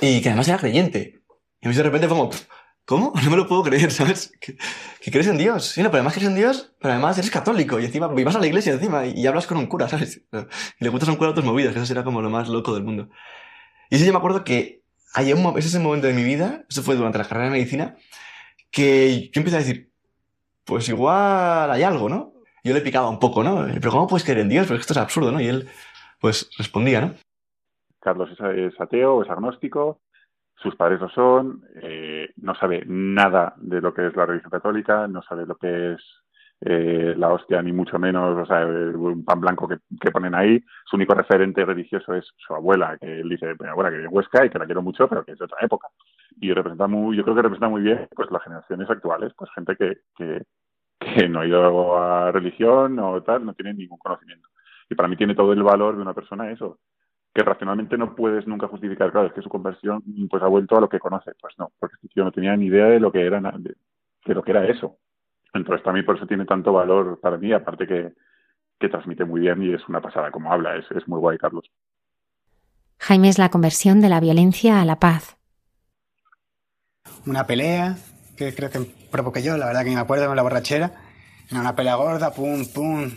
Y 0.00 0.20
que 0.20 0.28
además 0.28 0.48
era 0.48 0.58
creyente. 0.58 1.22
Y 1.60 1.68
a 1.68 1.70
de 1.70 1.82
repente 1.82 2.08
fue 2.08 2.16
como, 2.16 2.30
¿cómo? 2.84 3.12
No 3.22 3.30
me 3.30 3.36
lo 3.36 3.46
puedo 3.46 3.62
creer, 3.62 3.90
¿sabes? 3.92 4.32
¿Que, 4.40 4.56
crees 5.10 5.26
en 5.26 5.38
Dios? 5.38 5.66
Sí, 5.66 5.82
no, 5.82 5.90
pero 5.90 5.98
además 5.98 6.14
crees 6.14 6.28
en 6.28 6.36
Dios, 6.36 6.72
pero 6.80 6.94
además 6.94 7.18
eres 7.18 7.30
católico 7.30 7.78
y 7.78 7.84
encima 7.84 8.10
y 8.16 8.24
vas 8.24 8.36
a 8.36 8.40
la 8.40 8.46
iglesia 8.46 8.72
encima 8.72 9.06
y, 9.06 9.26
hablas 9.26 9.46
con 9.46 9.58
un 9.58 9.66
cura, 9.66 9.88
¿sabes? 9.88 10.22
Y 10.80 10.84
le 10.84 10.90
cuentas 10.90 11.08
a 11.08 11.12
un 11.12 11.18
cura 11.18 11.34
tus 11.34 11.44
movidas, 11.44 11.72
que 11.72 11.78
eso 11.78 11.86
será 11.86 12.02
como 12.04 12.22
lo 12.22 12.30
más 12.30 12.48
loco 12.48 12.74
del 12.74 12.84
mundo. 12.84 13.08
Y 13.90 13.96
eso 13.96 14.04
yo 14.04 14.12
me 14.12 14.18
acuerdo 14.18 14.44
que 14.44 14.82
hay 15.14 15.32
un, 15.32 15.40
ese 15.58 15.68
es 15.68 15.74
el 15.74 15.82
momento 15.82 16.06
de 16.06 16.14
mi 16.14 16.24
vida, 16.24 16.64
eso 16.68 16.82
fue 16.82 16.96
durante 16.96 17.18
la 17.18 17.24
carrera 17.24 17.46
de 17.46 17.52
medicina, 17.52 17.96
que 18.70 19.30
yo 19.32 19.40
empecé 19.40 19.56
a 19.56 19.60
decir, 19.60 19.90
pues 20.64 20.88
igual 20.88 21.70
hay 21.70 21.82
algo, 21.82 22.08
¿no? 22.08 22.34
Yo 22.62 22.74
le 22.74 22.80
picaba 22.82 23.08
un 23.08 23.18
poco, 23.18 23.42
¿no? 23.42 23.66
Pero 23.72 23.90
¿cómo 23.90 24.06
puedes 24.06 24.24
creer 24.24 24.40
en 24.40 24.48
Dios? 24.48 24.66
Porque 24.66 24.80
esto 24.80 24.92
es 24.92 24.98
absurdo, 24.98 25.32
¿no? 25.32 25.40
Y 25.40 25.46
él, 25.46 25.68
pues, 26.20 26.50
respondía, 26.58 27.00
¿no? 27.00 27.14
Carlos 28.00 28.30
es, 28.30 28.80
ateo, 28.80 29.22
es 29.22 29.30
agnóstico, 29.30 30.00
sus 30.56 30.74
padres 30.76 31.00
lo 31.00 31.08
son, 31.08 31.64
eh, 31.82 32.28
no 32.36 32.54
sabe 32.54 32.84
nada 32.86 33.54
de 33.56 33.80
lo 33.80 33.94
que 33.94 34.06
es 34.06 34.16
la 34.16 34.26
religión 34.26 34.50
católica, 34.50 35.06
no 35.08 35.22
sabe 35.22 35.46
lo 35.46 35.56
que 35.56 35.94
es 35.94 36.00
eh, 36.60 37.14
la 37.16 37.32
hostia, 37.32 37.62
ni 37.62 37.72
mucho 37.72 37.98
menos, 37.98 38.36
o 38.36 38.46
sea, 38.46 38.66
un 38.66 39.24
pan 39.24 39.40
blanco 39.40 39.68
que, 39.68 40.10
ponen 40.10 40.34
ahí. 40.34 40.62
Su 40.84 40.96
único 40.96 41.14
referente 41.14 41.64
religioso 41.64 42.14
es 42.14 42.26
su 42.36 42.54
abuela, 42.54 42.96
que 42.98 43.20
él 43.20 43.28
dice, 43.28 43.54
mi 43.60 43.68
abuela 43.68 43.90
que 43.90 44.02
en 44.02 44.08
Huesca 44.10 44.44
y 44.44 44.50
que 44.50 44.58
la 44.58 44.66
quiero 44.66 44.82
mucho, 44.82 45.08
pero 45.08 45.24
que 45.24 45.32
es 45.32 45.38
de 45.38 45.44
otra 45.44 45.58
época. 45.62 45.88
y 46.40 46.52
representa 46.52 46.86
muy, 46.86 47.16
yo 47.16 47.24
creo 47.24 47.36
que 47.36 47.42
representa 47.42 47.68
muy 47.68 47.82
bien 47.82 48.08
pues 48.14 48.30
las 48.30 48.42
generaciones 48.42 48.88
actuales, 48.90 49.32
pues 49.36 49.50
gente 49.54 49.76
que, 49.76 49.98
que, 50.16 50.42
que 50.98 51.28
no 51.28 51.40
ha 51.40 51.46
ido 51.46 51.96
a 51.98 52.32
religión 52.32 52.98
o 52.98 53.22
tal, 53.22 53.44
no 53.44 53.54
tiene 53.54 53.74
ningún 53.74 53.98
conocimiento. 53.98 54.48
Y 54.90 54.94
para 54.94 55.08
mí 55.08 55.16
tiene 55.16 55.34
todo 55.34 55.52
el 55.52 55.62
valor 55.62 55.96
de 55.96 56.02
una 56.02 56.14
persona 56.14 56.50
eso, 56.50 56.78
que 57.34 57.42
racionalmente 57.42 57.96
no 57.96 58.14
puedes 58.14 58.46
nunca 58.46 58.68
justificar, 58.68 59.12
claro, 59.12 59.28
es 59.28 59.32
que 59.32 59.42
su 59.42 59.48
conversión 59.48 60.02
pues 60.30 60.42
ha 60.42 60.48
vuelto 60.48 60.76
a 60.76 60.80
lo 60.80 60.88
que 60.88 60.98
conoce. 60.98 61.32
Pues 61.40 61.54
no, 61.58 61.70
porque 61.78 61.94
este 61.96 62.08
tío 62.08 62.24
no 62.24 62.32
tenía 62.32 62.56
ni 62.56 62.66
idea 62.66 62.86
de 62.86 63.00
lo 63.00 63.12
que 63.12 63.24
era, 63.24 63.40
de, 63.58 63.76
lo 64.34 64.42
que 64.42 64.50
era 64.50 64.66
eso. 64.66 64.96
Entonces 65.54 65.82
también 65.84 66.06
por 66.06 66.16
eso 66.16 66.26
tiene 66.26 66.44
tanto 66.44 66.72
valor 66.72 67.18
para 67.20 67.38
mí, 67.38 67.52
aparte 67.52 67.86
que, 67.86 68.12
que 68.78 68.88
transmite 68.88 69.24
muy 69.24 69.40
bien 69.40 69.62
y 69.62 69.74
es 69.74 69.88
una 69.88 70.00
pasada 70.00 70.30
como 70.30 70.52
habla, 70.52 70.76
es, 70.76 70.84
es 70.90 71.06
muy 71.08 71.18
guay, 71.18 71.38
Carlos. 71.38 71.70
Jaime 72.98 73.28
es 73.28 73.38
la 73.38 73.50
conversión 73.50 74.00
de 74.00 74.08
la 74.08 74.20
violencia 74.20 74.80
a 74.80 74.84
la 74.84 74.98
paz. 74.98 75.36
Una 77.26 77.46
pelea 77.46 77.96
que 78.36 78.54
creo 78.54 78.70
que 78.70 78.80
provoqué 79.10 79.42
yo, 79.42 79.56
la 79.56 79.66
verdad 79.66 79.82
que 79.82 79.90
ni 79.90 79.94
me 79.94 80.00
acuerdo 80.00 80.26
con 80.26 80.36
la 80.36 80.42
borrachera. 80.42 80.92
Era 81.50 81.60
una 81.60 81.74
pelea 81.74 81.94
gorda, 81.94 82.32
pum, 82.32 82.64
pum, 82.66 83.10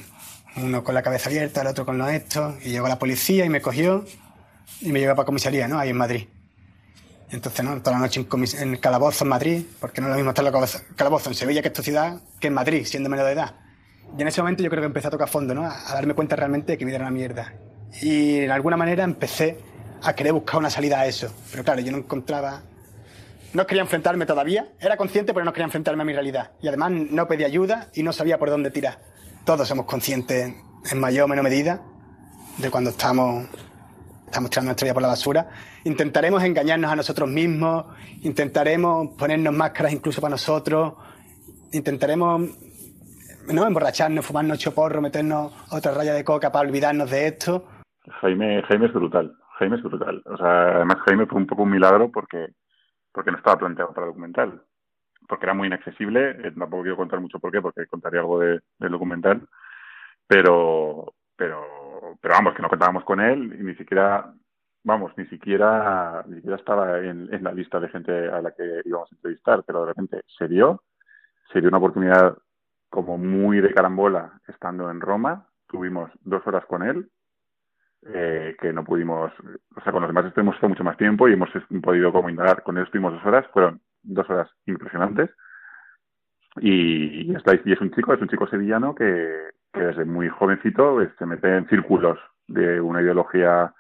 uno 0.58 0.84
con 0.84 0.96
la 0.96 1.02
cabeza 1.02 1.30
abierta, 1.30 1.62
el 1.62 1.68
otro 1.68 1.86
con 1.86 1.98
lo 1.98 2.08
esto, 2.08 2.56
y 2.64 2.70
llegó 2.70 2.88
la 2.88 3.00
policía 3.00 3.46
y 3.46 3.50
me 3.50 3.62
cogió 3.62 4.06
y 4.82 4.92
me 4.92 5.00
llevó 5.00 5.16
para 5.16 5.26
comisaría, 5.26 5.68
¿no? 5.68 5.78
Ahí 5.78 5.90
en 5.90 5.98
Madrid. 5.98 6.28
Entonces, 7.32 7.64
¿no? 7.64 7.82
Toda 7.82 7.98
la 7.98 8.00
noche 8.00 8.26
en, 8.30 8.72
en 8.72 8.78
calabozo 8.78 9.24
en 9.24 9.30
Madrid, 9.30 9.66
porque 9.80 10.02
no 10.02 10.08
es 10.08 10.12
lo 10.12 10.16
mismo 10.18 10.32
estar 10.32 10.46
en 10.46 10.96
calabozo 10.96 11.30
en 11.30 11.36
Sevilla, 11.36 11.62
que 11.62 11.70
es 11.70 11.74
tu 11.74 11.82
ciudad, 11.82 12.20
que 12.40 12.48
en 12.48 12.54
Madrid, 12.54 12.86
siendo 12.86 13.10
menor 13.10 13.26
de 13.26 13.32
edad. 13.34 13.56
Y 14.18 14.22
en 14.22 14.28
ese 14.28 14.42
momento 14.42 14.62
yo 14.62 14.70
creo 14.70 14.82
que 14.82 14.88
empecé 14.88 15.08
a 15.08 15.12
tocar 15.12 15.30
fondo, 15.30 15.54
¿no? 15.54 15.66
A, 15.66 15.94
darme 15.94 16.14
cuenta 16.14 16.36
realmente 16.36 16.74
de 16.74 16.78
que 16.78 16.86
mi 16.86 16.90
vida 16.90 16.98
era 16.98 17.06
una 17.06 17.16
mierda. 17.16 17.54
Y 18.02 18.42
de 18.42 18.52
alguna 18.52 18.78
manera 18.78 19.04
empecé 19.04 19.58
a 20.04 20.14
querer 20.14 20.34
buscar 20.34 20.60
una 20.60 20.70
salida 20.70 21.00
a 21.00 21.06
eso. 21.06 21.34
Pero 21.52 21.64
claro, 21.64 21.82
yo 21.82 21.92
no 21.92 22.00
encontraba... 22.00 22.64
No 23.54 23.68
quería 23.68 23.84
enfrentarme 23.84 24.26
todavía. 24.26 24.70
Era 24.80 24.98
consciente, 24.98 25.34
pero 25.34 25.46
no 25.46 25.54
quería 25.54 25.66
enfrentarme 25.66 26.04
a 26.04 26.06
mi 26.06 26.14
realidad. 26.14 26.52
Y 26.62 26.68
además 26.68 26.92
no 26.92 27.28
pedía 27.28 27.48
ayuda 27.48 27.90
y 27.94 28.04
no 28.04 28.14
sabía 28.14 28.38
por 28.38 28.50
dónde 28.50 28.72
tirar 28.72 29.00
todos 29.46 29.68
somos 29.68 29.86
conscientes 29.86 30.54
en 30.90 31.00
mayor 31.00 31.26
o 31.26 31.28
menor 31.28 31.44
medida 31.44 31.82
de 32.58 32.70
cuando 32.70 32.92
estamos, 32.92 33.48
estamos 34.26 34.50
tirando 34.50 34.70
nuestra 34.70 34.86
vida 34.86 34.94
por 34.94 35.02
la 35.02 35.10
basura. 35.10 35.50
Intentaremos 35.84 36.44
engañarnos 36.44 36.92
a 36.92 36.96
nosotros 36.96 37.30
mismos, 37.30 37.86
intentaremos 38.22 39.10
ponernos 39.18 39.54
máscaras 39.54 39.94
incluso 39.94 40.22
para 40.22 40.32
nosotros, 40.32 40.94
intentaremos 41.72 42.42
no 43.52 43.68
emborracharnos, 43.68 44.26
fumarnos 44.26 44.58
ocho 44.58 44.74
porro, 44.76 45.02
meternos 45.02 45.54
otra 45.72 45.94
raya 45.94 46.14
de 46.14 46.24
coca 46.24 46.52
para 46.52 46.68
olvidarnos 46.68 47.10
de 47.10 47.28
esto. 47.28 47.66
Jaime, 48.22 48.62
Jaime 48.64 48.86
es 48.88 48.94
brutal, 48.94 49.34
Jaime 49.58 49.78
es 49.78 49.84
brutal. 49.84 50.22
O 50.26 50.38
sea, 50.38 50.76
además 50.76 50.98
Jaime 51.06 51.26
fue 51.26 51.40
un 51.40 51.48
poco 51.48 51.64
un 51.64 51.72
milagro 51.72 52.12
porque, 52.12 52.48
porque 53.12 53.32
no 53.32 53.38
estaba 53.38 53.58
planteado 53.58 53.94
para 53.94 54.08
documental 54.08 54.62
porque 55.32 55.46
era 55.46 55.54
muy 55.54 55.68
inaccesible. 55.68 56.32
Eh, 56.44 56.52
tampoco 56.52 56.84
quiero 56.84 56.98
contar 56.98 57.22
mucho 57.22 57.40
por 57.40 57.54
qué, 57.54 57.62
porque 57.62 57.88
contaría 57.88 58.20
algo 58.20 58.40
de, 58.40 58.60
del 58.80 58.92
documental. 58.92 59.48
Pero, 60.28 61.14
pero, 61.38 62.18
pero 62.20 62.34
vamos, 62.34 62.54
que 62.54 62.62
no 62.62 62.68
contábamos 62.68 63.06
con 63.06 63.22
él 63.22 63.56
y 63.58 63.64
ni 63.64 63.76
siquiera, 63.76 64.34
vamos, 64.84 65.12
ni 65.18 65.26
siquiera, 65.28 66.24
ni 66.28 66.36
siquiera 66.36 66.58
estaba 66.58 67.00
en, 67.00 67.34
en 67.34 67.44
la 67.44 67.54
lista 67.54 67.80
de 67.80 67.90
gente 67.90 68.12
a 68.30 68.42
la 68.42 68.52
que 68.52 68.82
íbamos 68.86 69.12
a 69.12 69.16
entrevistar, 69.16 69.64
pero 69.66 69.82
de 69.82 69.88
repente 69.88 70.22
se 70.38 70.48
dio, 70.48 70.84
se 71.52 71.60
dio 71.60 71.70
una 71.70 71.78
oportunidad 71.78 72.38
como 72.90 73.18
muy 73.18 73.62
de 73.62 73.74
carambola 73.74 74.40
estando 74.48 74.92
en 74.92 75.02
Roma. 75.02 75.48
Tuvimos 75.68 76.12
dos 76.22 76.46
horas 76.46 76.66
con 76.66 76.84
él, 76.84 77.10
eh, 78.04 78.56
que 78.60 78.74
no 78.74 78.84
pudimos, 78.84 79.32
o 79.76 79.82
sea, 79.82 79.92
con 79.92 80.02
los 80.02 80.10
demás 80.10 80.26
estuvimos 80.26 80.62
mucho 80.64 80.84
más 80.84 80.98
tiempo 80.98 81.28
y 81.28 81.34
hemos 81.34 81.50
podido 81.82 82.12
como 82.12 82.30
indagar. 82.30 82.64
Con 82.64 82.78
él 82.78 82.84
estuvimos 82.84 83.14
dos 83.14 83.26
horas, 83.26 83.48
fueron 83.54 83.82
dos 84.04 84.30
horas 84.30 84.50
impresionantes. 84.66 85.30
Y, 86.58 87.32
y, 87.32 87.36
es 87.36 87.82
un 87.82 87.92
chico, 87.92 88.14
es 88.14 88.22
un 88.22 88.28
chico 88.28 88.46
sevillano 88.48 88.94
que, 88.94 89.52
desde 89.74 90.04
muy 90.04 90.28
jovencito 90.28 90.96
pues, 90.96 91.10
se 91.18 91.26
mete 91.26 91.56
en 91.56 91.68
círculos 91.70 92.20
de 92.48 92.82
una 92.82 93.02
ideología 93.02 93.74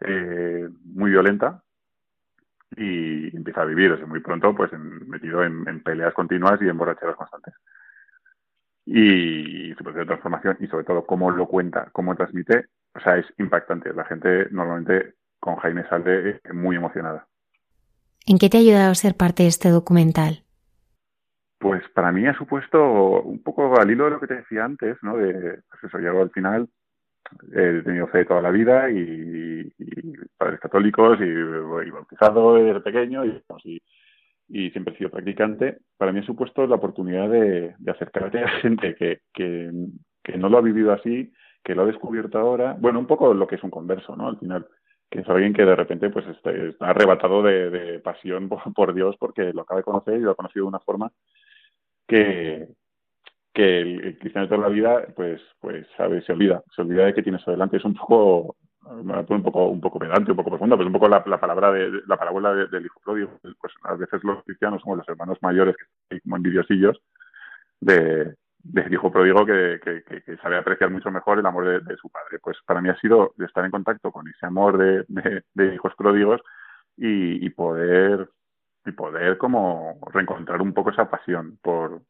eh, 0.00 0.68
muy 0.84 1.10
violenta 1.10 1.62
y 2.76 3.34
empieza 3.36 3.62
a 3.62 3.66
vivir 3.66 3.92
desde 3.92 4.06
muy 4.06 4.20
pronto 4.20 4.54
pues 4.54 4.70
metido 4.72 5.42
en, 5.42 5.82
peleas 5.82 6.14
continuas 6.14 6.60
y 6.60 6.68
en 6.68 6.76
borracheras 6.76 7.16
constantes. 7.16 7.54
Y, 8.84 9.74
su 9.74 9.84
proceso 9.84 10.00
de 10.00 10.06
transformación 10.06 10.56
y 10.60 10.66
sobre 10.66 10.84
todo 10.84 11.04
cómo 11.04 11.30
lo 11.30 11.46
cuenta, 11.46 11.88
cómo 11.92 12.16
transmite, 12.16 12.66
o 12.94 13.00
sea, 13.00 13.16
es 13.18 13.26
impactante. 13.38 13.92
La 13.92 14.04
gente 14.04 14.48
normalmente 14.50 15.14
con 15.38 15.56
Jaime 15.56 15.86
sale 15.88 16.40
muy 16.52 16.76
emocionada. 16.76 17.26
¿En 18.26 18.38
qué 18.38 18.48
te 18.48 18.56
ha 18.58 18.60
ayudado 18.60 18.90
a 18.90 18.94
ser 18.94 19.14
parte 19.14 19.44
de 19.44 19.48
este 19.50 19.70
documental? 19.70 20.44
Pues 21.58 21.82
para 21.94 22.12
mí 22.12 22.26
ha 22.26 22.34
supuesto 22.34 23.22
un 23.22 23.42
poco 23.42 23.78
al 23.78 23.90
hilo 23.90 24.04
de 24.04 24.10
lo 24.10 24.20
que 24.20 24.26
te 24.26 24.36
decía 24.36 24.64
antes, 24.64 24.96
¿no? 25.02 25.16
De, 25.16 25.60
pues 25.68 25.84
eso, 25.84 25.98
llego 25.98 26.22
al 26.22 26.30
final, 26.30 26.68
he 27.52 27.82
tenido 27.82 28.06
fe 28.08 28.24
toda 28.24 28.42
la 28.42 28.50
vida 28.50 28.90
y, 28.90 29.72
padres 30.36 30.60
católicos 30.60 31.18
y, 31.20 31.24
y, 31.24 31.90
bautizado 31.90 32.54
desde 32.54 32.80
pequeño 32.80 33.24
y, 33.24 33.42
y, 34.48 34.70
siempre 34.70 34.94
he 34.94 34.98
sido 34.98 35.10
practicante. 35.10 35.78
Para 35.96 36.12
mí 36.12 36.20
ha 36.20 36.26
supuesto 36.26 36.66
la 36.66 36.76
oportunidad 36.76 37.28
de, 37.28 37.74
acercarte 37.86 38.38
a 38.38 38.48
gente 38.48 38.94
que, 38.94 39.20
que, 39.32 40.36
no 40.36 40.48
lo 40.48 40.58
ha 40.58 40.62
vivido 40.62 40.92
así, 40.92 41.32
que 41.64 41.74
lo 41.74 41.82
ha 41.82 41.86
descubierto 41.86 42.38
ahora. 42.38 42.76
Bueno, 42.78 42.98
un 42.98 43.06
poco 43.06 43.32
lo 43.34 43.46
que 43.46 43.56
es 43.56 43.64
un 43.64 43.70
converso, 43.70 44.14
¿no? 44.14 44.28
Al 44.28 44.38
final 44.38 44.66
que 45.10 45.20
es 45.20 45.28
alguien 45.28 45.54
que 45.54 45.64
de 45.64 45.74
repente 45.74 46.10
pues 46.10 46.26
está, 46.26 46.50
arrebatado 46.80 47.42
de, 47.42 47.98
pasión 48.00 48.48
por, 48.74 48.94
Dios 48.94 49.16
porque 49.18 49.52
lo 49.52 49.62
acaba 49.62 49.80
de 49.80 49.84
conocer 49.84 50.16
y 50.18 50.20
lo 50.20 50.32
ha 50.32 50.36
conocido 50.36 50.64
de 50.64 50.68
una 50.68 50.80
forma 50.80 51.10
que, 52.06 52.68
que 53.58 53.80
el, 53.80 54.18
cristiano 54.18 54.46
de 54.46 54.54
toda 54.54 54.68
la 54.68 54.74
vida 54.74 55.04
pues 55.16 55.40
pues 55.60 55.84
sabe 55.96 56.22
se 56.22 56.32
olvida 56.32 56.62
se 56.74 56.82
olvida 56.82 57.06
de 57.06 57.14
que 57.14 57.24
tienes 57.24 57.46
adelante 57.48 57.78
es 57.78 57.84
un 57.84 57.94
poco 57.94 58.54
un 58.84 59.42
poco 59.42 59.68
un 59.68 59.80
poco 59.80 59.98
pedante 59.98 60.30
un 60.30 60.36
poco 60.36 60.50
profundo 60.50 60.76
pero 60.76 60.88
es 60.88 60.94
un 60.94 61.00
poco 61.00 61.08
la, 61.08 61.24
palabra 61.24 61.72
de 61.72 61.90
la 62.06 62.16
parábola 62.16 62.54
del 62.54 62.86
hijo 62.86 63.00
pródigo 63.04 63.32
pues 63.60 63.72
a 63.82 63.94
veces 63.94 64.22
los 64.22 64.44
cristianos 64.44 64.80
somos 64.82 64.98
los 64.98 65.08
hermanos 65.08 65.38
mayores 65.42 65.74
que 66.08 66.20
como 66.20 66.36
envidiosillos 66.36 67.00
de, 67.80 68.34
del 68.62 68.92
hijo 68.92 69.10
pródigo 69.10 69.44
que, 69.46 69.80
que, 69.82 70.36
sabe 70.36 70.56
apreciar 70.56 70.90
mucho 70.90 71.10
mejor 71.10 71.38
el 71.38 71.46
amor 71.46 71.82
de, 71.84 71.96
su 71.96 72.10
padre. 72.10 72.38
Pues 72.42 72.56
para 72.66 72.80
mí 72.80 72.88
ha 72.88 73.00
sido 73.00 73.34
estar 73.38 73.64
en 73.64 73.70
contacto 73.70 74.10
con 74.12 74.28
ese 74.28 74.46
amor 74.46 74.78
de, 74.78 75.74
hijos 75.74 75.94
pródigos 75.96 76.40
y, 76.96 77.48
poder 77.50 78.28
y 78.84 78.92
poder 78.92 79.38
como 79.38 79.98
reencontrar 80.12 80.60
un 80.60 80.72
poco 80.74 80.90
esa 80.90 81.08
pasión 81.08 81.58
por, 81.62 82.02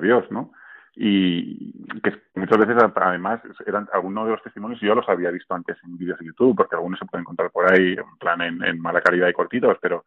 Dios, 0.00 0.24
¿no? 0.30 0.52
Y 0.96 1.72
que 2.00 2.12
muchas 2.34 2.58
veces 2.58 2.76
además 2.94 3.40
eran 3.66 3.88
algunos 3.92 4.26
de 4.26 4.32
los 4.32 4.42
testimonios 4.42 4.80
yo 4.80 4.94
los 4.94 5.08
había 5.08 5.30
visto 5.30 5.54
antes 5.54 5.76
en 5.84 5.96
vídeos 5.96 6.18
de 6.18 6.26
YouTube, 6.26 6.56
porque 6.56 6.74
algunos 6.74 6.98
se 6.98 7.06
pueden 7.06 7.22
encontrar 7.22 7.50
por 7.50 7.72
ahí 7.72 7.92
en 7.92 8.18
plan 8.18 8.40
en, 8.42 8.80
mala 8.80 9.00
calidad 9.00 9.28
y 9.28 9.32
cortitos, 9.32 9.78
pero 9.80 10.04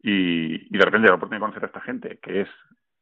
y, 0.00 0.74
y 0.74 0.78
de 0.78 0.84
repente 0.84 1.08
la 1.08 1.14
oportunidad 1.14 1.46
de 1.46 1.52
conocer 1.52 1.64
a 1.64 1.66
esta 1.66 1.80
gente 1.80 2.18
que 2.22 2.42
es 2.42 2.48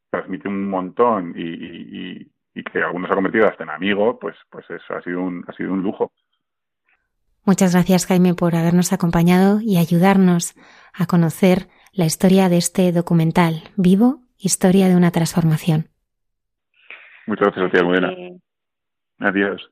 transmite 0.09 0.47
un 0.47 0.69
montón 0.69 1.33
y, 1.35 2.31
que 2.71 2.81
algunos 2.81 3.11
ha 3.11 3.13
convertido 3.13 3.47
hasta 3.47 3.63
en 3.63 3.69
amigo, 3.69 4.17
pues, 4.19 4.35
pues 4.49 4.65
eso 4.69 4.95
ha 4.95 5.01
sido, 5.03 5.21
un, 5.21 5.45
ha 5.47 5.53
sido 5.53 5.71
un 5.71 5.83
lujo. 5.83 6.11
Muchas 7.45 7.73
gracias 7.73 8.07
Jaime 8.07 8.33
por 8.33 8.55
habernos 8.55 8.91
acompañado 8.93 9.61
y 9.61 9.77
ayudarnos 9.77 10.55
a 10.91 11.05
conocer 11.05 11.67
la 11.93 12.05
historia 12.05 12.49
de 12.49 12.57
este 12.57 12.91
documental 12.91 13.63
vivo, 13.75 14.21
Historia 14.39 14.87
de 14.87 14.95
una 14.95 15.09
transformación. 15.09 15.89
Muchas 17.27 17.47
gracias 17.47 17.65
a 17.65 17.69
ti, 17.69 17.77
Almudena. 17.77 18.13
Adiós. 19.19 19.69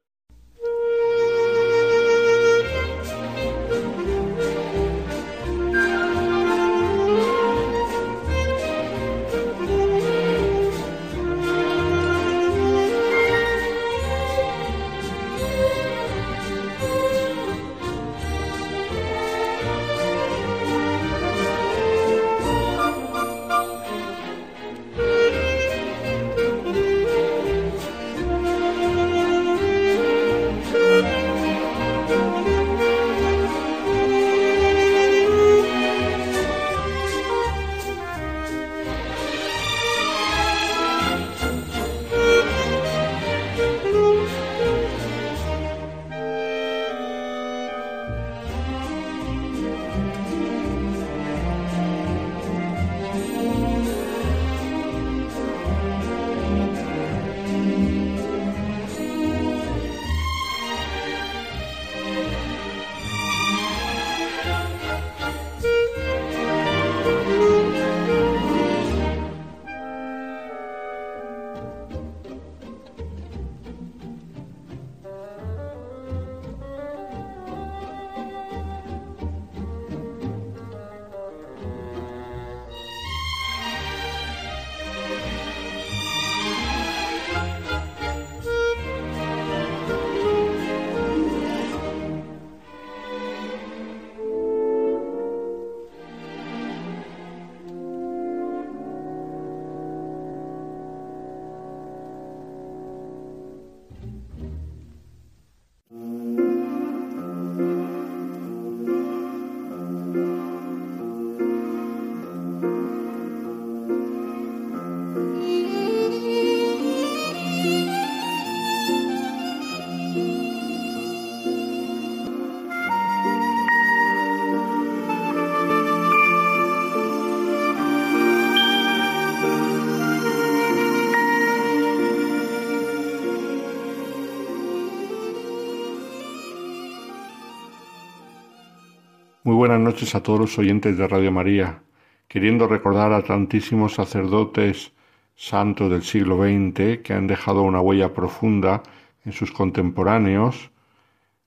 Noches 139.85 140.15
a 140.15 140.23
todos 140.23 140.39
los 140.39 140.57
oyentes 140.57 140.97
de 140.97 141.07
Radio 141.07 141.31
María. 141.31 141.83
Queriendo 142.27 142.67
recordar 142.67 143.13
a 143.13 143.21
tantísimos 143.21 143.93
sacerdotes 143.93 144.93
santos 145.35 145.91
del 145.91 146.01
siglo 146.01 146.37
XX 146.37 147.03
que 147.03 147.13
han 147.13 147.27
dejado 147.27 147.61
una 147.61 147.81
huella 147.81 148.11
profunda 148.11 148.81
en 149.25 149.31
sus 149.31 149.51
contemporáneos, 149.51 150.71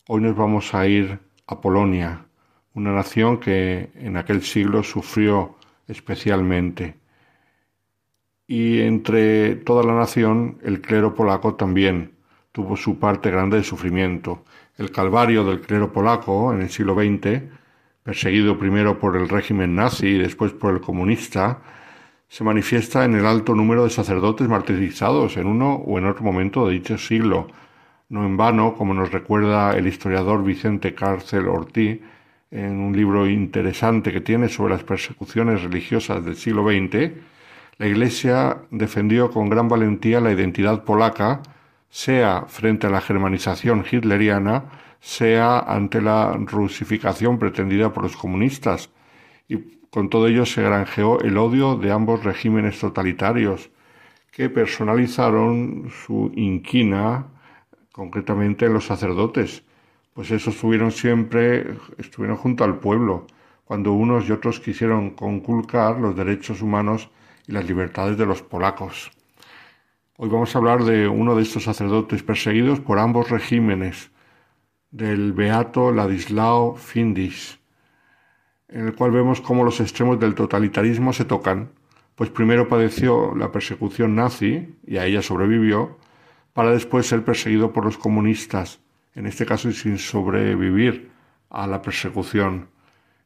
hoy 0.06 0.20
nos 0.20 0.36
vamos 0.36 0.72
a 0.72 0.86
ir 0.86 1.18
a 1.48 1.60
Polonia, 1.60 2.26
una 2.74 2.92
nación 2.92 3.40
que 3.40 3.90
en 3.96 4.16
aquel 4.16 4.42
siglo 4.42 4.84
sufrió 4.84 5.56
especialmente. 5.88 6.94
Y 8.46 8.82
entre 8.82 9.56
toda 9.56 9.82
la 9.82 9.96
nación, 9.96 10.58
el 10.62 10.80
clero 10.80 11.12
polaco 11.12 11.56
también 11.56 12.12
tuvo 12.52 12.76
su 12.76 13.00
parte 13.00 13.32
grande 13.32 13.56
de 13.56 13.64
sufrimiento. 13.64 14.44
El 14.76 14.92
calvario 14.92 15.42
del 15.42 15.60
clero 15.60 15.92
polaco 15.92 16.52
en 16.52 16.62
el 16.62 16.70
siglo 16.70 16.94
XX, 16.94 17.58
perseguido 18.08 18.58
primero 18.58 18.98
por 18.98 19.18
el 19.18 19.28
régimen 19.28 19.74
nazi 19.74 20.06
y 20.06 20.18
después 20.18 20.52
por 20.52 20.72
el 20.72 20.80
comunista, 20.80 21.58
se 22.26 22.42
manifiesta 22.42 23.04
en 23.04 23.14
el 23.14 23.26
alto 23.26 23.54
número 23.54 23.84
de 23.84 23.90
sacerdotes 23.90 24.48
martirizados 24.48 25.36
en 25.36 25.46
uno 25.46 25.74
o 25.74 25.98
en 25.98 26.06
otro 26.06 26.24
momento 26.24 26.66
de 26.66 26.72
dicho 26.72 26.96
siglo. 26.96 27.48
No 28.08 28.24
en 28.24 28.38
vano, 28.38 28.72
como 28.72 28.94
nos 28.94 29.12
recuerda 29.12 29.76
el 29.76 29.86
historiador 29.86 30.42
Vicente 30.42 30.94
Cárcel 30.94 31.48
Ortiz 31.48 32.00
en 32.50 32.80
un 32.80 32.96
libro 32.96 33.28
interesante 33.28 34.10
que 34.10 34.22
tiene 34.22 34.48
sobre 34.48 34.72
las 34.72 34.84
persecuciones 34.84 35.60
religiosas 35.60 36.24
del 36.24 36.36
siglo 36.36 36.64
XX, 36.66 37.12
la 37.76 37.88
Iglesia 37.88 38.56
defendió 38.70 39.30
con 39.30 39.50
gran 39.50 39.68
valentía 39.68 40.22
la 40.22 40.32
identidad 40.32 40.82
polaca, 40.82 41.42
sea 41.90 42.46
frente 42.48 42.86
a 42.86 42.90
la 42.90 43.02
germanización 43.02 43.84
hitleriana, 43.84 44.87
sea 45.00 45.58
ante 45.60 46.00
la 46.00 46.32
rusificación 46.32 47.38
pretendida 47.38 47.92
por 47.92 48.02
los 48.02 48.16
comunistas, 48.16 48.90
y 49.48 49.56
con 49.90 50.10
todo 50.10 50.28
ello 50.28 50.44
se 50.44 50.62
granjeó 50.62 51.20
el 51.20 51.38
odio 51.38 51.76
de 51.76 51.90
ambos 51.90 52.24
regímenes 52.24 52.78
totalitarios, 52.78 53.70
que 54.30 54.50
personalizaron 54.50 55.90
su 55.90 56.30
inquina 56.34 57.26
concretamente 57.92 58.66
en 58.66 58.74
los 58.74 58.86
sacerdotes, 58.86 59.64
pues 60.14 60.30
esos 60.30 60.54
estuvieron 60.54 60.92
siempre, 60.92 61.74
estuvieron 61.96 62.36
junto 62.36 62.64
al 62.64 62.78
pueblo, 62.78 63.26
cuando 63.64 63.92
unos 63.92 64.28
y 64.28 64.32
otros 64.32 64.60
quisieron 64.60 65.10
conculcar 65.10 65.98
los 65.98 66.16
derechos 66.16 66.62
humanos 66.62 67.10
y 67.46 67.52
las 67.52 67.66
libertades 67.66 68.16
de 68.16 68.26
los 68.26 68.42
polacos. 68.42 69.10
Hoy 70.16 70.28
vamos 70.28 70.54
a 70.54 70.58
hablar 70.58 70.84
de 70.84 71.06
uno 71.06 71.36
de 71.36 71.42
estos 71.42 71.64
sacerdotes 71.64 72.22
perseguidos 72.22 72.80
por 72.80 72.98
ambos 72.98 73.30
regímenes, 73.30 74.10
del 74.90 75.32
beato 75.32 75.92
Ladislao 75.92 76.74
Findis, 76.76 77.60
en 78.68 78.86
el 78.86 78.94
cual 78.94 79.10
vemos 79.10 79.40
cómo 79.40 79.64
los 79.64 79.80
extremos 79.80 80.18
del 80.18 80.34
totalitarismo 80.34 81.12
se 81.12 81.24
tocan, 81.24 81.70
pues 82.14 82.30
primero 82.30 82.68
padeció 82.68 83.34
la 83.34 83.52
persecución 83.52 84.16
nazi 84.16 84.76
y 84.86 84.96
a 84.96 85.06
ella 85.06 85.22
sobrevivió, 85.22 85.98
para 86.52 86.70
después 86.70 87.06
ser 87.06 87.24
perseguido 87.24 87.72
por 87.72 87.84
los 87.84 87.98
comunistas, 87.98 88.80
en 89.14 89.26
este 89.26 89.46
caso 89.46 89.70
sin 89.72 89.98
sobrevivir 89.98 91.10
a 91.50 91.66
la 91.66 91.82
persecución, 91.82 92.68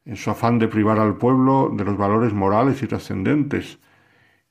en 0.05 0.17
su 0.17 0.29
afán 0.29 0.59
de 0.59 0.67
privar 0.67 0.99
al 0.99 1.17
pueblo 1.17 1.71
de 1.73 1.85
los 1.85 1.97
valores 1.97 2.33
morales 2.33 2.83
y 2.83 2.87
trascendentes, 2.87 3.79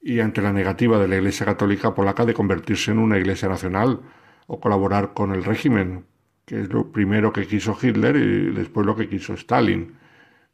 y 0.00 0.18
ante 0.18 0.42
la 0.42 0.52
negativa 0.52 0.98
de 0.98 1.06
la 1.06 1.16
Iglesia 1.16 1.46
Católica 1.46 1.94
polaca 1.94 2.24
de 2.24 2.34
convertirse 2.34 2.90
en 2.90 2.98
una 2.98 3.18
Iglesia 3.18 3.48
nacional 3.48 4.00
o 4.46 4.58
colaborar 4.58 5.12
con 5.14 5.32
el 5.32 5.44
régimen, 5.44 6.06
que 6.44 6.60
es 6.60 6.68
lo 6.72 6.90
primero 6.90 7.32
que 7.32 7.46
quiso 7.46 7.76
Hitler 7.80 8.16
y 8.16 8.52
después 8.52 8.86
lo 8.86 8.96
que 8.96 9.08
quiso 9.08 9.34
Stalin, 9.34 9.96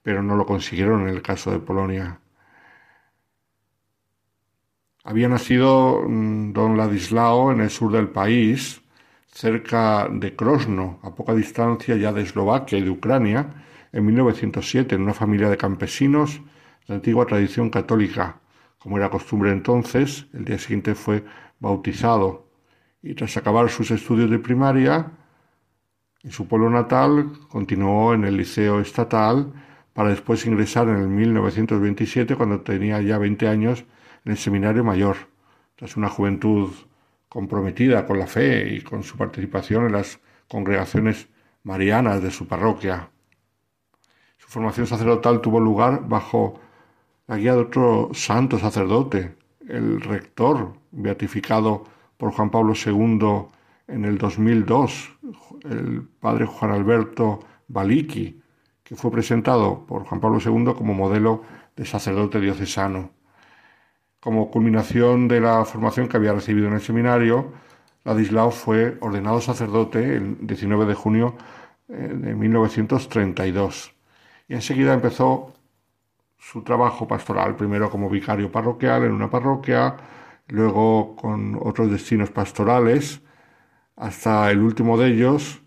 pero 0.03 0.23
no 0.23 0.37
lo 0.37 0.47
consiguieron 0.47 1.03
en 1.03 1.09
el 1.09 1.23
caso 1.23 1.51
de 1.51 1.59
Polonia. 1.59 2.21
Había 5.05 5.29
nacido 5.29 6.03
mm, 6.07 6.53
don 6.53 6.77
Ladislao 6.77 7.53
en 7.53 7.61
el 7.61 7.71
sur 7.71 7.93
del 7.93 8.09
país, 8.09 8.83
cerca 9.33 10.09
de 10.11 10.35
Krosno, 10.37 11.01
a 11.03 11.15
poca 11.15 11.35
distancia 11.35 11.97
ya 11.97 12.13
de 12.13 12.23
Eslovaquia 12.23 12.79
y 12.79 12.83
de 12.83 12.91
Ucrania, 12.91 13.65
en 13.93 14.05
1907, 14.05 14.95
en 14.95 15.03
una 15.03 15.15
familia 15.15 15.49
de 15.49 15.57
campesinos 15.57 16.41
de 16.87 16.95
antigua 16.95 17.27
tradición 17.27 17.71
católica. 17.71 18.41
Como 18.79 18.99
era 18.99 19.11
costumbre 19.11 19.51
entonces, 19.51 20.27
el 20.33 20.45
día 20.45 20.59
siguiente 20.59 20.95
fue 20.95 21.25
bautizado 21.59 22.49
y 23.03 23.15
tras 23.15 23.37
acabar 23.37 23.71
sus 23.71 23.91
estudios 23.91 24.31
de 24.31 24.39
primaria 24.39 25.11
en 26.29 26.33
su 26.33 26.47
pueblo 26.47 26.69
natal, 26.69 27.33
continuó 27.49 28.13
en 28.13 28.25
el 28.25 28.37
liceo 28.37 28.81
estatal 28.81 29.51
para 29.95 30.11
después 30.11 30.45
ingresar 30.45 30.87
en 30.91 30.97
el 30.97 31.09
1927, 31.09 32.37
cuando 32.37 32.61
tenía 32.61 33.01
ya 33.01 33.17
20 33.17 33.49
años, 33.49 33.87
en 34.27 34.33
el 34.33 34.37
seminario 34.37 34.85
mayor, 34.85 35.17
tras 35.75 35.97
una 35.97 36.11
juventud 36.11 36.71
comprometida 37.31 38.05
con 38.05 38.19
la 38.19 38.27
fe 38.27 38.75
y 38.75 38.83
con 38.83 39.05
su 39.05 39.17
participación 39.17 39.87
en 39.87 39.93
las 39.93 40.21
congregaciones 40.49 41.29
marianas 41.63 42.23
de 42.23 42.31
su 42.31 42.47
parroquia. 42.47 43.09
Su 44.37 44.49
formación 44.49 44.87
sacerdotal 44.87 45.41
tuvo 45.41 45.61
lugar 45.61 46.07
bajo 46.07 46.61
la 47.27 47.39
guía 47.39 47.55
de 47.55 47.61
otro 47.61 48.11
santo 48.13 48.59
sacerdote, 48.59 49.35
el 49.67 50.03
rector 50.03 50.75
beatificado 50.91 51.85
por 52.19 52.33
Juan 52.33 52.51
Pablo 52.51 52.75
II 52.75 53.49
en 53.87 54.05
el 54.05 54.19
2002, 54.19 55.11
el 55.65 56.09
padre 56.21 56.47
Juan 56.47 56.73
Alberto 56.73 57.41
Baliki, 57.69 58.41
que 58.83 58.97
fue 58.97 59.11
presentado 59.11 59.85
por 59.87 60.05
Juan 60.05 60.21
Pablo 60.21 60.39
II 60.45 60.75
como 60.77 60.95
modelo 60.95 61.43
de 61.77 61.85
sacerdote 61.85 62.41
diocesano. 62.41 63.11
Como 64.21 64.51
culminación 64.51 65.29
de 65.29 65.41
la 65.41 65.65
formación 65.65 66.09
que 66.09 66.17
había 66.17 66.33
recibido 66.33 66.69
en 66.69 66.75
el 66.75 66.81
seminario, 66.81 67.53
Ladislao 68.05 68.51
fue 68.51 68.97
ordenado 69.01 69.41
sacerdote 69.41 70.17
el 70.17 70.47
19 70.47 70.87
de 70.87 70.95
junio 70.95 71.37
eh, 71.89 72.13
de 72.15 72.35
1932 72.35 73.95
y 74.49 74.55
enseguida 74.55 74.95
empezó 74.95 75.53
su 76.39 76.63
trabajo 76.63 77.07
pastoral, 77.07 77.55
primero 77.57 77.91
como 77.91 78.09
vicario 78.09 78.51
parroquial 78.51 79.05
en 79.05 79.13
una 79.13 79.31
parroquia, 79.31 79.97
luego 80.49 81.15
con 81.17 81.59
otros 81.63 81.91
destinos 81.91 82.31
pastorales, 82.31 83.21
hasta 83.99 84.51
el 84.51 84.61
último 84.61 84.97
de 84.97 85.09
ellos, 85.09 85.61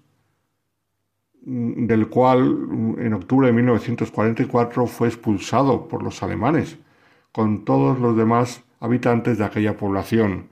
mm, 1.46 1.86
del 1.86 2.08
cual 2.10 2.44
mm, 2.44 3.00
en 3.00 3.14
octubre 3.14 3.48
de 3.48 3.54
1944 3.54 4.88
fue 4.88 5.08
expulsado 5.10 5.88
por 5.88 6.04
los 6.04 6.24
alemanes 6.24 6.78
con 7.32 7.66
todos 7.66 8.00
los 8.00 8.16
demás 8.18 8.64
habitantes 8.80 9.38
de 9.38 9.46
aquella 9.46 9.78
población. 9.78 10.50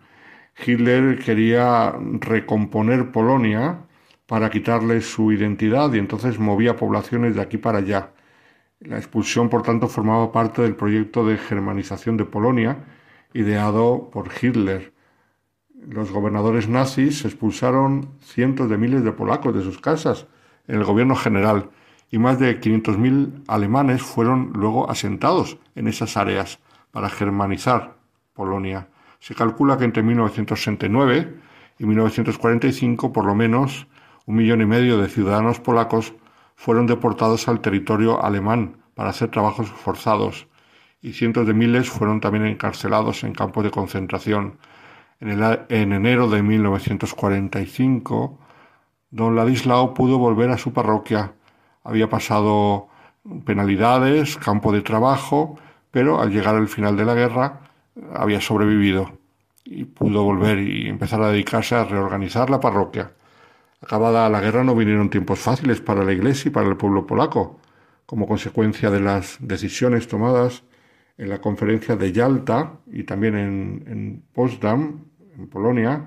Hitler 0.66 1.20
quería 1.20 1.94
recomponer 2.20 3.12
Polonia 3.12 3.80
para 4.28 4.50
quitarle 4.50 5.02
su 5.02 5.32
identidad 5.32 5.94
y 5.94 6.00
entonces 6.00 6.40
movía 6.40 6.76
poblaciones 6.76 7.36
de 7.36 7.42
aquí 7.42 7.58
para 7.58 7.80
allá. 7.80 8.12
La 8.80 8.98
expulsión, 8.98 9.50
por 9.50 9.64
tanto, 9.64 9.88
formaba 9.88 10.32
parte 10.32 10.62
del 10.62 10.76
proyecto 10.76 11.26
de 11.26 11.38
germanización 11.38 12.18
de 12.18 12.26
Polonia, 12.26 12.78
ideado 13.34 14.10
por 14.12 14.30
Hitler. 14.42 14.94
Los 15.88 16.12
gobernadores 16.12 16.68
nazis 16.68 17.24
expulsaron 17.24 18.10
cientos 18.22 18.70
de 18.70 18.78
miles 18.78 19.04
de 19.04 19.12
polacos 19.12 19.56
de 19.56 19.64
sus 19.64 19.80
casas 19.80 20.28
en 20.68 20.76
el 20.76 20.84
gobierno 20.84 21.16
general 21.16 21.70
y 22.12 22.18
más 22.18 22.38
de 22.40 22.60
500.000 22.60 23.44
alemanes 23.48 24.02
fueron 24.02 24.52
luego 24.54 24.90
asentados 24.90 25.58
en 25.76 25.88
esas 25.88 26.18
áreas 26.18 26.60
para 26.92 27.10
germanizar 27.10 27.96
Polonia. 28.34 28.90
Se 29.20 29.36
calcula 29.36 29.78
que 29.78 29.86
entre 29.86 30.04
1969 30.04 31.36
y 31.80 31.86
1945 31.86 33.14
por 33.14 33.26
lo 33.26 33.36
menos 33.36 33.88
un 34.26 34.36
millón 34.36 34.62
y 34.62 34.66
medio 34.66 34.98
de 34.98 35.08
ciudadanos 35.08 35.60
polacos 35.60 36.14
fueron 36.56 36.88
deportados 36.88 37.48
al 37.48 37.62
territorio 37.62 38.24
alemán 38.24 38.78
para 38.96 39.12
hacer 39.12 39.32
trabajos 39.32 39.70
forzados 39.70 40.48
y 41.02 41.14
cientos 41.14 41.48
de 41.48 41.54
miles 41.54 41.90
fueron 41.90 42.20
también 42.20 42.46
encarcelados 42.46 43.24
en 43.24 43.34
campos 43.34 43.64
de 43.64 43.72
concentración. 43.72 44.58
En, 45.20 45.42
en 45.70 45.94
enero 45.94 46.30
de 46.30 46.42
1945, 46.42 48.40
don 49.12 49.36
Ladislao 49.36 49.94
pudo 49.94 50.18
volver 50.18 50.50
a 50.50 50.58
su 50.58 50.72
parroquia. 50.74 51.34
Había 51.84 52.10
pasado 52.10 52.88
penalidades, 53.46 54.38
campo 54.38 54.72
de 54.72 54.82
trabajo 54.82 55.60
pero 55.92 56.22
al 56.22 56.32
llegar 56.32 56.56
al 56.56 56.68
final 56.68 56.96
de 56.98 57.06
la 57.06 57.16
guerra 57.16 57.62
había 58.14 58.42
sobrevivido 58.42 59.12
y 59.66 59.86
pudo 59.86 60.24
volver 60.24 60.60
y 60.60 60.88
empezar 60.88 61.22
a 61.22 61.32
dedicarse 61.32 61.76
a 61.76 61.84
reorganizar 61.84 62.50
la 62.50 62.60
parroquia. 62.60 63.12
Acabada 63.82 64.30
la 64.30 64.42
guerra 64.42 64.64
no 64.64 64.76
vinieron 64.76 65.10
tiempos 65.10 65.40
fáciles 65.40 65.82
para 65.82 66.04
la 66.04 66.14
Iglesia 66.14 66.50
y 66.50 66.52
para 66.52 66.68
el 66.68 66.78
pueblo 66.78 67.06
polaco, 67.06 67.60
como 68.06 68.28
consecuencia 68.28 68.90
de 68.90 69.00
las 69.00 69.38
decisiones 69.40 70.08
tomadas 70.08 70.64
en 71.18 71.30
la 71.30 71.40
conferencia 71.40 71.96
de 71.96 72.12
Yalta 72.12 72.80
y 72.88 73.04
también 73.04 73.36
en, 73.36 73.84
en 73.88 74.24
Potsdam, 74.34 75.06
en 75.40 75.48
Polonia. 75.48 76.06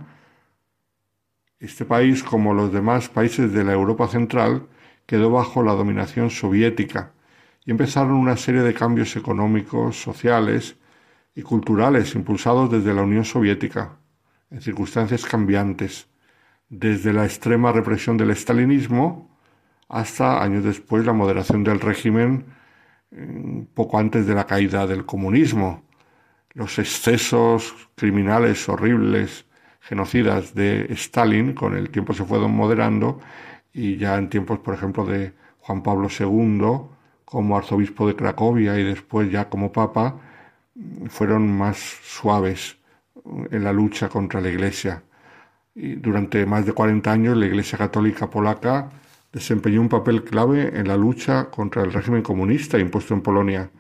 Este 1.59 1.85
país, 1.85 2.23
como 2.23 2.55
los 2.55 2.73
demás 2.73 3.09
países 3.09 3.53
de 3.53 3.65
la 3.65 3.73
Europa 3.73 4.09
central, 4.09 4.69
quedó 5.07 5.31
bajo 5.31 5.63
la 5.63 5.73
dominación 5.73 6.31
soviética 6.31 7.13
y 7.65 7.71
empezaron 7.71 8.13
una 8.13 8.37
serie 8.37 8.63
de 8.63 8.75
cambios 8.75 9.17
económicos, 9.17 10.01
sociales 10.01 10.77
y 11.35 11.43
culturales 11.43 12.15
impulsados 12.15 12.71
desde 12.71 12.93
la 12.93 13.03
Unión 13.03 13.25
Soviética, 13.25 13.97
en 14.51 14.61
circunstancias 14.61 15.25
cambiantes, 15.25 16.09
desde 16.69 17.13
la 17.13 17.25
extrema 17.25 17.73
represión 17.73 18.17
del 18.17 18.31
estalinismo 18.31 19.31
hasta 19.89 20.43
años 20.43 20.65
después 20.65 21.05
la 21.05 21.13
moderación 21.13 21.65
del 21.65 21.81
régimen 21.81 22.47
mm, 23.11 23.63
poco 23.75 23.99
antes 23.99 24.27
de 24.27 24.35
la 24.35 24.47
caída 24.47 24.87
del 24.87 25.05
comunismo, 25.05 25.85
los 26.55 26.79
excesos 26.79 27.75
criminales 27.95 28.69
horribles, 28.69 29.47
genocidas 29.81 30.55
de 30.55 30.87
Stalin, 30.91 31.55
con 31.55 31.77
el 31.77 31.91
tiempo 31.91 32.15
se 32.15 32.25
fueron 32.25 32.53
moderando 32.55 33.21
y 33.73 33.97
ya 33.97 34.17
en 34.17 34.29
tiempos, 34.29 34.59
por 34.61 34.75
ejemplo, 34.75 35.05
de 35.05 35.33
Juan 35.61 35.83
Pablo 35.83 36.09
II, 36.09 36.89
como 37.25 37.57
arzobispo 37.57 38.07
de 38.07 38.15
Cracovia 38.15 38.79
y 38.79 38.85
después 38.85 39.31
ya 39.31 39.49
como 39.49 39.73
papa, 39.73 40.17
fueron 41.09 41.51
más 41.57 41.79
suaves 42.03 42.77
en 43.51 43.65
la 43.65 43.73
lucha 43.73 44.09
contra 44.09 44.41
la 44.41 44.51
Iglesia. 44.51 45.03
Y 45.75 45.95
durante 45.95 46.45
más 46.45 46.67
de 46.67 46.73
40 46.73 47.11
años 47.11 47.37
la 47.37 47.47
Iglesia 47.47 47.79
Católica 47.79 48.29
Polaca 48.29 48.91
desempeñó 49.33 49.81
un 49.81 49.89
papel 49.89 50.25
clave 50.25 50.79
en 50.79 50.89
la 50.89 50.97
lucha 50.97 51.47
contra 51.51 51.83
el 51.83 51.93
régimen 51.93 52.23
comunista 52.23 52.79
impuesto 52.79 53.15
en 53.15 53.23
Polonia 53.23 53.71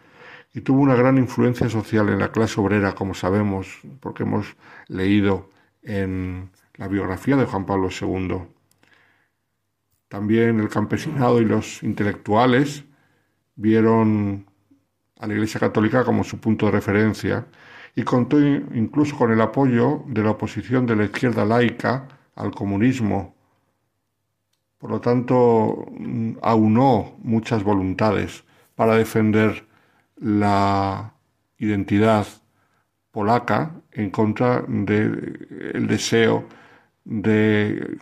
y 0.54 0.60
tuvo 0.60 0.82
una 0.82 0.94
gran 0.94 1.18
influencia 1.18 1.68
social 1.68 2.08
en 2.10 2.18
la 2.18 2.30
clase 2.30 2.60
obrera, 2.60 2.94
como 2.94 3.14
sabemos, 3.14 3.80
porque 4.00 4.24
hemos 4.24 4.56
leído 4.88 5.50
en 5.82 6.50
la 6.74 6.88
biografía 6.88 7.36
de 7.36 7.46
Juan 7.46 7.64
Pablo 7.64 7.88
II. 7.88 8.42
También 10.08 10.60
el 10.60 10.68
campesinado 10.68 11.40
y 11.40 11.46
los 11.46 11.82
intelectuales 11.82 12.84
vieron 13.56 14.46
a 15.18 15.26
la 15.26 15.34
Iglesia 15.34 15.58
Católica 15.58 16.04
como 16.04 16.24
su 16.24 16.38
punto 16.38 16.66
de 16.66 16.72
referencia 16.72 17.46
y 17.94 18.02
contó 18.02 18.38
incluso 18.40 19.16
con 19.16 19.32
el 19.32 19.40
apoyo 19.40 20.04
de 20.06 20.22
la 20.22 20.30
oposición 20.30 20.86
de 20.86 20.96
la 20.96 21.04
izquierda 21.04 21.44
laica 21.44 22.08
al 22.34 22.50
comunismo. 22.50 23.34
Por 24.78 24.90
lo 24.90 25.00
tanto, 25.00 25.86
aunó 26.42 27.16
muchas 27.22 27.62
voluntades 27.62 28.44
para 28.74 28.96
defender 28.96 29.66
la 30.22 31.14
identidad 31.58 32.26
polaca 33.10 33.72
en 33.90 34.10
contra 34.10 34.64
del 34.66 35.86
deseo 35.86 36.46
de 37.04 37.98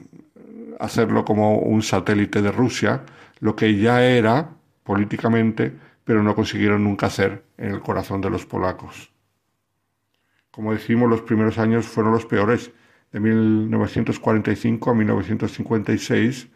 hacerlo 0.79 1.25
como 1.25 1.59
un 1.59 1.83
satélite 1.83 2.43
de 2.43 2.53
Rusia, 2.53 3.03
lo 3.41 3.57
que 3.57 3.77
ya 3.77 4.05
era 4.05 4.51
políticamente, 4.85 5.73
pero 6.05 6.23
no 6.23 6.35
consiguieron 6.35 6.85
nunca 6.85 7.07
hacer 7.07 7.45
en 7.57 7.73
el 7.73 7.81
corazón 7.81 8.21
de 8.21 8.31
los 8.31 8.47
polacos. 8.47 9.11
Como 10.51 10.73
decimos, 10.73 11.09
los 11.09 11.23
primeros 11.23 11.59
años 11.59 11.87
fueron 11.87 12.13
los 12.13 12.27
peores, 12.27 12.71
de 13.13 13.21
1945 13.21 14.91
a 14.91 14.95
1956, 14.95 16.49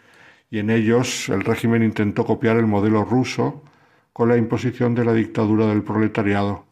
y 0.51 0.59
en 0.59 0.71
ellos 0.71 1.29
el 1.29 1.43
régimen 1.43 1.83
intentó 1.83 2.25
copiar 2.25 2.57
el 2.57 2.67
modelo 2.67 3.05
ruso 3.05 3.65
con 4.15 4.29
la 4.29 4.37
imposición 4.37 4.95
de 4.95 5.05
la 5.05 5.13
dictadura 5.13 5.67
del 5.67 5.83
proletariado, 5.83 6.65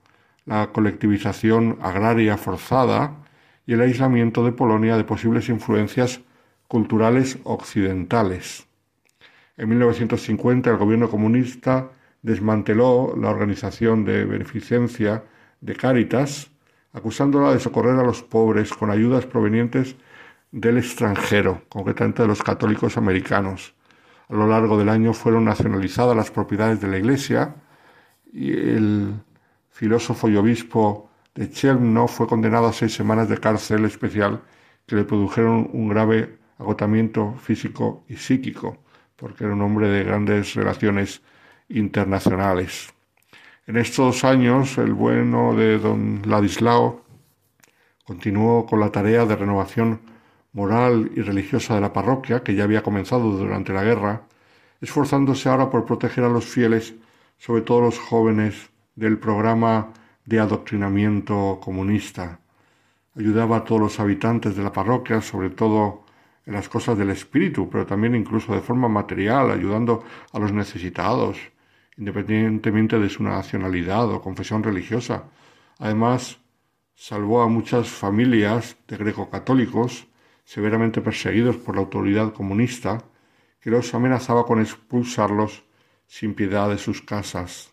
la 0.47 0.69
colectivización 0.69 1.77
agraria 1.83 2.39
forzada 2.39 3.17
y 3.67 3.73
el 3.73 3.81
aislamiento 3.81 4.45
de 4.45 4.53
Polonia 4.53 4.97
de 4.97 5.03
posibles 5.03 5.49
influencias 5.49 6.21
culturales 6.69 7.41
occidentales. 7.43 8.69
En 9.57 9.69
1950 9.71 10.71
el 10.71 10.77
gobierno 10.77 11.11
comunista 11.11 11.91
desmanteló 12.23 13.15
la 13.21 13.31
organización 13.31 14.05
de 14.05 14.25
beneficencia 14.25 15.25
de 15.61 15.75
Cáritas, 15.75 16.49
acusándola 16.93 17.53
de 17.53 17.59
socorrer 17.59 17.99
a 17.99 18.05
los 18.05 18.23
pobres 18.23 18.73
con 18.73 18.89
ayudas 18.89 19.27
provenientes 19.27 19.97
del 20.53 20.79
extranjero, 20.79 21.63
concretamente 21.69 22.23
de 22.23 22.29
los 22.29 22.41
católicos 22.41 22.97
americanos. 22.97 23.75
A 24.33 24.35
lo 24.35 24.47
largo 24.47 24.79
del 24.79 24.89
año 24.89 25.13
fueron 25.13 25.45
nacionalizadas 25.45 26.17
las 26.17 26.31
propiedades 26.31 26.81
de 26.81 26.89
la 26.89 26.97
iglesia 26.97 27.55
y 28.33 28.51
el 28.51 29.13
filósofo 29.69 30.27
y 30.31 30.37
obispo 30.37 31.11
de 31.35 31.51
Chelmno 31.51 32.09
fue 32.09 32.27
condenado 32.27 32.67
a 32.67 32.73
seis 32.73 32.95
semanas 32.95 33.29
de 33.29 33.37
cárcel 33.37 33.85
especial 33.85 34.41
que 34.87 34.97
le 34.97 35.05
produjeron 35.05 35.69
un 35.75 35.91
grave 35.91 36.39
agotamiento 36.59 37.35
físico 37.43 38.05
y 38.09 38.17
psíquico, 38.17 38.79
porque 39.17 39.45
era 39.45 39.53
un 39.53 39.61
hombre 39.61 39.89
de 39.89 40.03
grandes 40.03 40.55
relaciones 40.55 41.21
internacionales. 41.69 42.89
En 43.67 43.77
estos 43.77 44.25
años, 44.25 44.79
el 44.79 44.95
bueno 44.95 45.55
de 45.55 45.79
don 45.79 46.23
Ladislao 46.25 47.05
continuó 48.03 48.65
con 48.65 48.81
la 48.81 48.91
tarea 48.91 49.27
de 49.27 49.37
renovación 49.37 50.12
moral 50.53 51.11
y 51.15 51.23
religiosa 51.23 51.75
de 51.75 51.81
la 51.81 51.93
parroquia, 51.93 52.43
que 52.43 52.55
ya 52.55 52.65
había 52.65 52.83
comenzado 52.83 53.31
durante 53.31 53.73
la 53.73 53.85
guerra, 53.85 54.23
esforzándose 54.81 55.49
ahora 55.49 55.71
por 55.71 55.85
proteger 55.85 56.25
a 56.25 56.29
los 56.29 56.45
fieles, 56.45 56.95
sobre 57.39 57.63
todo 57.63 57.81
los 57.81 57.99
jóvenes, 57.99 58.71
del 58.95 59.19
programa 59.19 59.93
de 60.27 60.41
adoctrinamiento 60.41 61.59
comunista. 61.63 62.41
Ayudaba 63.17 63.59
a 63.59 63.65
todos 63.65 63.81
los 63.81 64.01
habitantes 64.01 64.57
de 64.57 64.63
la 64.63 64.73
parroquia, 64.73 65.21
sobre 65.21 65.51
todo 65.51 66.05
en 66.45 66.55
las 66.55 66.69
cosas 66.69 66.99
del 66.99 67.11
espíritu, 67.11 67.69
pero 67.71 67.87
también 67.87 68.15
incluso 68.15 68.55
de 68.55 68.61
forma 68.61 68.89
material, 68.89 69.51
ayudando 69.51 70.05
a 70.33 70.39
los 70.39 70.53
necesitados, 70.53 71.39
independientemente 71.97 72.99
de 72.99 73.09
su 73.09 73.23
nacionalidad 73.23 74.11
o 74.11 74.21
confesión 74.21 74.63
religiosa. 74.63 75.25
Además, 75.79 76.39
salvó 76.95 77.43
a 77.43 77.49
muchas 77.49 77.89
familias 77.89 78.77
de 78.89 78.97
greco-católicos 78.97 80.07
severamente 80.45 81.01
perseguidos 81.01 81.57
por 81.57 81.77
la 81.77 81.83
autoridad 81.83 82.33
comunista, 82.33 83.05
que 83.61 83.71
los 83.71 83.95
amenazaba 83.95 84.45
con 84.45 84.61
expulsarlos 84.61 85.65
sin 86.07 86.35
piedad 86.35 86.69
de 86.69 86.79
sus 86.79 87.01
casas. 87.01 87.73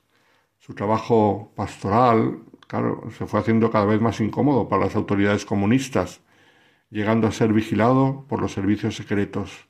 Su 0.59 0.73
trabajo 0.73 1.51
pastoral, 1.55 2.39
claro, 2.67 3.09
se 3.17 3.25
fue 3.25 3.39
haciendo 3.39 3.71
cada 3.71 3.85
vez 3.85 3.99
más 3.99 4.21
incómodo 4.21 4.69
para 4.69 4.85
las 4.85 4.95
autoridades 4.95 5.45
comunistas, 5.45 6.21
llegando 6.89 7.27
a 7.27 7.31
ser 7.31 7.53
vigilado 7.53 8.25
por 8.27 8.41
los 8.41 8.53
servicios 8.53 8.95
secretos. 8.95 9.67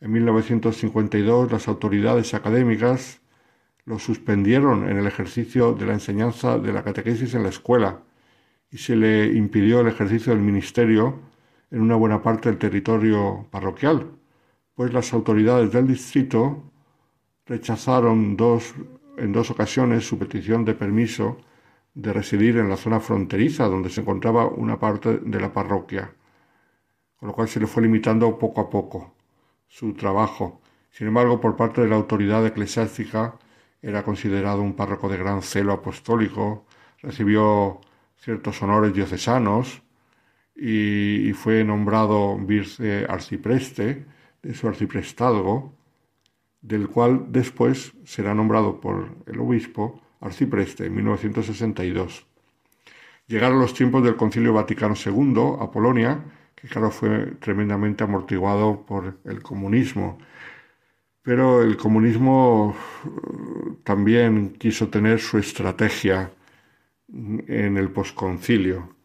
En 0.00 0.12
1952 0.12 1.52
las 1.52 1.68
autoridades 1.68 2.32
académicas 2.32 3.20
lo 3.84 3.98
suspendieron 3.98 4.88
en 4.88 4.98
el 4.98 5.06
ejercicio 5.06 5.72
de 5.72 5.86
la 5.86 5.94
enseñanza 5.94 6.58
de 6.58 6.72
la 6.72 6.84
catequesis 6.84 7.34
en 7.34 7.42
la 7.42 7.48
escuela 7.48 8.02
y 8.70 8.78
se 8.78 8.96
le 8.96 9.26
impidió 9.26 9.80
el 9.80 9.88
ejercicio 9.88 10.32
del 10.32 10.42
ministerio 10.42 11.20
en 11.70 11.80
una 11.80 11.96
buena 11.96 12.22
parte 12.22 12.48
del 12.48 12.58
territorio 12.58 13.46
parroquial, 13.50 14.10
pues 14.74 14.92
las 14.92 15.12
autoridades 15.12 15.72
del 15.72 15.86
distrito 15.86 16.62
rechazaron 17.46 18.36
dos, 18.36 18.74
en 19.16 19.32
dos 19.32 19.50
ocasiones 19.50 20.06
su 20.06 20.18
petición 20.18 20.64
de 20.64 20.74
permiso 20.74 21.38
de 21.94 22.12
residir 22.12 22.58
en 22.58 22.68
la 22.68 22.76
zona 22.76 23.00
fronteriza 23.00 23.66
donde 23.66 23.90
se 23.90 24.02
encontraba 24.02 24.46
una 24.46 24.78
parte 24.78 25.18
de 25.18 25.40
la 25.40 25.52
parroquia 25.52 26.12
con 27.18 27.28
lo 27.28 27.34
cual 27.34 27.48
se 27.48 27.60
le 27.60 27.66
fue 27.66 27.82
limitando 27.82 28.38
poco 28.38 28.60
a 28.60 28.70
poco 28.70 29.14
su 29.66 29.92
trabajo. 29.94 30.60
Sin 30.90 31.08
embargo, 31.08 31.40
por 31.40 31.56
parte 31.56 31.80
de 31.80 31.88
la 31.88 31.96
autoridad 31.96 32.46
eclesiástica 32.46 33.36
era 33.82 34.02
considerado 34.04 34.62
un 34.62 34.74
párroco 34.74 35.08
de 35.08 35.18
gran 35.18 35.42
celo 35.42 35.72
apostólico, 35.72 36.64
recibió 37.02 37.80
ciertos 38.16 38.62
honores 38.62 38.94
diocesanos 38.94 39.82
y, 40.58 41.32
fue 41.34 41.62
nombrado 41.62 42.36
vice 42.38 43.06
arcipreste 43.08 44.04
de 44.42 44.54
su 44.54 44.66
arciprestazgo, 44.66 45.72
del 46.60 46.88
cual 46.88 47.26
después 47.28 47.92
será 48.04 48.34
nombrado 48.34 48.80
por 48.80 49.08
el 49.26 49.38
obispo 49.38 50.02
arcipreste 50.20 50.86
en 50.86 50.96
1962. 50.96 52.26
Llegaron 53.28 53.60
los 53.60 53.74
tiempos 53.74 54.02
del 54.02 54.16
Concilio 54.16 54.52
Vaticano 54.52 54.94
II 54.96 55.58
a 55.60 55.70
Polonia 55.70 56.24
que 56.60 56.68
claro 56.68 56.90
fue 56.90 57.36
tremendamente 57.38 58.02
amortiguado 58.02 58.84
por 58.84 59.18
el 59.24 59.42
comunismo. 59.42 60.18
Pero 61.22 61.62
el 61.62 61.76
comunismo 61.76 62.74
eh, 63.04 63.76
también 63.84 64.50
quiso 64.58 64.88
tener 64.88 65.20
su 65.20 65.38
estrategia 65.38 66.32
en 67.08 67.76
el 67.76 67.90
posconcilio. 67.90 68.96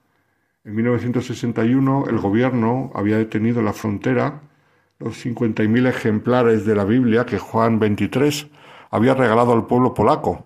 En 0.65 0.75
1961 0.75 2.05
el 2.07 2.19
gobierno 2.19 2.91
había 2.95 3.17
detenido 3.17 3.59
en 3.59 3.65
la 3.65 3.73
frontera. 3.73 4.43
Los 4.97 5.25
50.000 5.25 5.89
ejemplares 5.89 6.65
de 6.65 6.73
la 6.73 6.85
Biblia 6.85 7.25
que 7.25 7.37
Juan 7.37 7.79
XXIII 7.79 8.49
había 8.89 9.13
regalado 9.13 9.51
al 9.51 9.65
pueblo 9.65 9.93
polaco, 9.93 10.45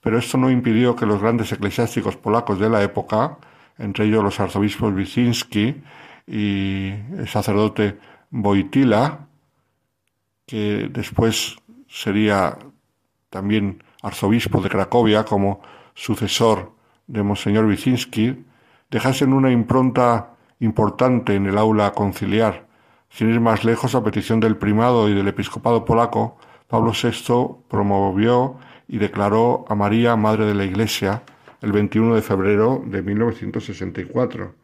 pero 0.00 0.18
esto 0.18 0.36
no 0.36 0.50
impidió 0.50 0.96
que 0.96 1.06
los 1.06 1.20
grandes 1.20 1.52
eclesiásticos 1.52 2.16
polacos 2.16 2.58
de 2.58 2.68
la 2.68 2.82
época, 2.82 3.38
entre 3.78 4.06
ellos 4.06 4.24
los 4.24 4.40
arzobispos 4.40 4.92
Wyszynski 4.92 5.80
y 6.26 6.88
el 7.16 7.28
sacerdote 7.28 7.98
Boitila, 8.30 9.28
que 10.46 10.88
después 10.90 11.56
sería 11.86 12.58
también 13.30 13.84
arzobispo 14.02 14.60
de 14.60 14.70
Cracovia, 14.70 15.24
como 15.24 15.60
sucesor 15.94 16.72
de 17.06 17.22
Monseñor 17.22 17.66
Wyszynski, 17.66 18.44
dejasen 18.92 19.32
una 19.32 19.50
impronta 19.50 20.36
importante 20.60 21.34
en 21.34 21.46
el 21.46 21.58
aula 21.58 21.92
conciliar. 21.92 22.68
Sin 23.08 23.30
ir 23.30 23.40
más 23.40 23.64
lejos, 23.64 23.94
a 23.94 24.04
petición 24.04 24.38
del 24.38 24.56
primado 24.56 25.08
y 25.08 25.14
del 25.14 25.26
episcopado 25.28 25.84
polaco, 25.84 26.36
Pablo 26.68 26.92
VI 26.92 27.64
promovió 27.68 28.58
y 28.86 28.98
declaró 28.98 29.64
a 29.68 29.74
María 29.74 30.14
Madre 30.16 30.44
de 30.44 30.54
la 30.54 30.64
Iglesia 30.64 31.22
el 31.62 31.72
21 31.72 32.14
de 32.14 32.22
febrero 32.22 32.82
de 32.86 33.02
1964. 33.02 34.54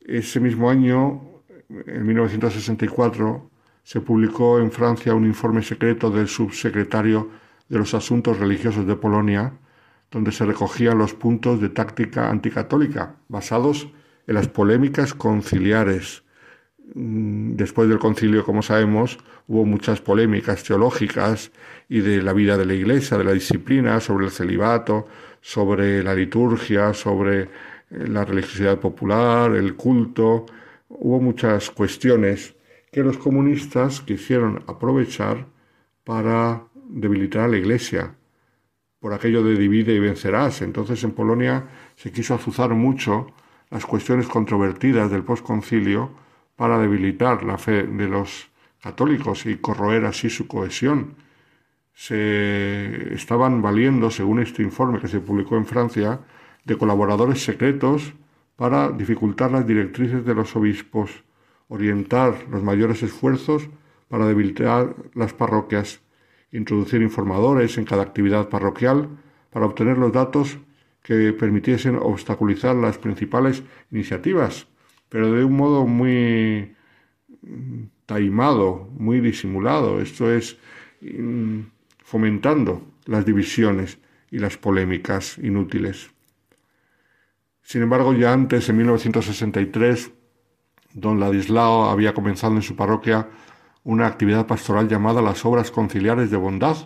Ese 0.00 0.40
mismo 0.40 0.68
año, 0.68 1.22
en 1.68 2.06
1964, 2.06 3.50
se 3.82 4.00
publicó 4.00 4.58
en 4.58 4.70
Francia 4.70 5.14
un 5.14 5.24
informe 5.24 5.62
secreto 5.62 6.10
del 6.10 6.28
subsecretario 6.28 7.30
de 7.68 7.78
los 7.78 7.94
Asuntos 7.94 8.38
Religiosos 8.38 8.86
de 8.86 8.96
Polonia, 8.96 9.54
donde 10.10 10.32
se 10.32 10.44
recogían 10.44 10.98
los 10.98 11.14
puntos 11.14 11.60
de 11.60 11.68
táctica 11.68 12.30
anticatólica, 12.30 13.16
basados 13.28 13.88
en 14.26 14.34
las 14.34 14.48
polémicas 14.48 15.14
conciliares. 15.14 16.24
Mm, 16.94 17.54
después 17.56 17.88
del 17.88 17.98
concilio, 17.98 18.44
como 18.44 18.62
sabemos, 18.62 19.18
hubo 19.46 19.64
muchas 19.64 20.00
polémicas 20.00 20.64
teológicas 20.64 21.52
y 21.88 22.00
de 22.00 22.22
la 22.22 22.32
vida 22.32 22.56
de 22.56 22.66
la 22.66 22.74
Iglesia, 22.74 23.18
de 23.18 23.24
la 23.24 23.32
disciplina, 23.32 24.00
sobre 24.00 24.26
el 24.26 24.32
celibato, 24.32 25.06
sobre 25.40 26.02
la 26.02 26.14
liturgia, 26.14 26.92
sobre 26.94 27.42
eh, 27.42 27.48
la 27.90 28.24
religiosidad 28.24 28.78
popular, 28.78 29.52
el 29.54 29.74
culto. 29.76 30.46
Hubo 30.88 31.20
muchas 31.20 31.70
cuestiones 31.70 32.56
que 32.92 33.02
los 33.02 33.18
comunistas 33.18 34.00
quisieron 34.00 34.64
aprovechar 34.66 35.46
para 36.04 36.64
debilitar 36.88 37.42
a 37.42 37.48
la 37.48 37.56
Iglesia, 37.56 38.14
por 39.00 39.14
aquello 39.14 39.42
de 39.42 39.56
divide 39.56 39.94
y 39.94 39.98
vencerás. 39.98 40.62
Entonces 40.62 41.02
en 41.02 41.12
Polonia 41.12 41.64
se 41.96 42.12
quiso 42.12 42.34
azuzar 42.34 42.70
mucho 42.70 43.26
las 43.70 43.86
cuestiones 43.86 44.28
controvertidas 44.28 45.10
del 45.10 45.24
posconcilio 45.24 46.10
para 46.54 46.78
debilitar 46.78 47.42
la 47.42 47.56
fe 47.56 47.84
de 47.84 48.08
los 48.08 48.48
católicos 48.82 49.46
y 49.46 49.56
corroer 49.56 50.04
así 50.04 50.28
su 50.28 50.46
cohesión. 50.46 51.14
Se 51.94 53.14
estaban 53.14 53.62
valiendo, 53.62 54.10
según 54.10 54.40
este 54.40 54.62
informe 54.62 55.00
que 55.00 55.08
se 55.08 55.20
publicó 55.20 55.56
en 55.56 55.66
Francia, 55.66 56.20
de 56.64 56.76
colaboradores 56.76 57.42
secretos 57.42 58.12
para 58.56 58.90
dificultar 58.90 59.50
las 59.50 59.66
directrices 59.66 60.24
de 60.24 60.34
los 60.34 60.54
obispos, 60.56 61.24
orientar 61.68 62.34
los 62.50 62.62
mayores 62.62 63.02
esfuerzos 63.02 63.68
para 64.08 64.26
debilitar 64.26 64.94
las 65.14 65.32
parroquias 65.32 66.00
introducir 66.52 67.02
informadores 67.02 67.78
en 67.78 67.84
cada 67.84 68.02
actividad 68.02 68.48
parroquial 68.48 69.08
para 69.50 69.66
obtener 69.66 69.98
los 69.98 70.12
datos 70.12 70.58
que 71.02 71.32
permitiesen 71.32 71.96
obstaculizar 71.96 72.76
las 72.76 72.98
principales 72.98 73.62
iniciativas, 73.90 74.66
pero 75.08 75.32
de 75.32 75.44
un 75.44 75.56
modo 75.56 75.86
muy 75.86 76.74
taimado, 78.06 78.88
muy 78.98 79.20
disimulado, 79.20 80.00
esto 80.00 80.32
es 80.32 80.58
mm, 81.00 81.60
fomentando 82.04 82.84
las 83.06 83.24
divisiones 83.24 83.98
y 84.30 84.38
las 84.38 84.56
polémicas 84.56 85.38
inútiles. 85.38 86.10
Sin 87.62 87.82
embargo, 87.82 88.12
ya 88.12 88.32
antes, 88.32 88.68
en 88.68 88.76
1963, 88.78 90.12
don 90.94 91.20
Ladislao 91.20 91.84
había 91.84 92.14
comenzado 92.14 92.56
en 92.56 92.62
su 92.62 92.74
parroquia 92.74 93.28
una 93.84 94.06
actividad 94.06 94.46
pastoral 94.46 94.88
llamada 94.88 95.22
las 95.22 95.44
Obras 95.44 95.70
Conciliares 95.70 96.30
de 96.30 96.36
Bondad, 96.36 96.76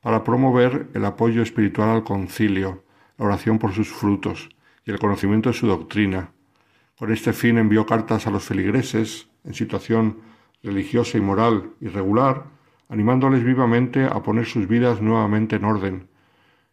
para 0.00 0.22
promover 0.22 0.88
el 0.94 1.04
apoyo 1.04 1.42
espiritual 1.42 1.88
al 1.88 2.04
concilio, 2.04 2.84
la 3.18 3.26
oración 3.26 3.58
por 3.58 3.72
sus 3.72 3.88
frutos 3.88 4.48
y 4.84 4.90
el 4.90 4.98
conocimiento 4.98 5.48
de 5.48 5.54
su 5.54 5.66
doctrina. 5.66 6.30
Por 6.96 7.10
este 7.10 7.32
fin 7.32 7.58
envió 7.58 7.86
cartas 7.86 8.26
a 8.26 8.30
los 8.30 8.44
feligreses 8.44 9.28
en 9.44 9.54
situación 9.54 10.18
religiosa 10.62 11.18
y 11.18 11.20
moral 11.20 11.70
irregular, 11.80 12.44
animándoles 12.88 13.42
vivamente 13.42 14.04
a 14.04 14.22
poner 14.22 14.46
sus 14.46 14.68
vidas 14.68 15.00
nuevamente 15.00 15.56
en 15.56 15.64
orden, 15.64 16.08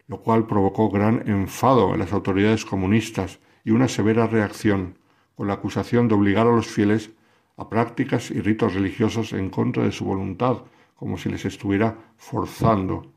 lo 0.08 0.18
cual 0.18 0.46
provocó 0.46 0.90
gran 0.90 1.28
enfado 1.28 1.94
en 1.94 2.00
las 2.00 2.14
autoridades 2.14 2.66
comunistas 2.66 3.40
y 3.64 3.72
una 3.72 3.88
severa 3.88 4.28
reacción, 4.28 5.00
con 5.36 5.48
la 5.48 5.56
acusación 5.56 6.08
de 6.08 6.16
obligar 6.16 6.46
a 6.46 6.52
los 6.52 6.68
fieles 6.68 7.12
a 7.58 7.70
prácticas 7.70 8.32
y 8.32 8.42
ritos 8.42 8.74
religiosos 8.74 9.34
en 9.34 9.50
contra 9.50 9.84
de 9.84 9.92
su 9.92 10.06
voluntad, 10.06 10.64
como 10.96 11.18
si 11.18 11.30
les 11.30 11.46
estuviera 11.46 11.98
forzando. 12.18 13.14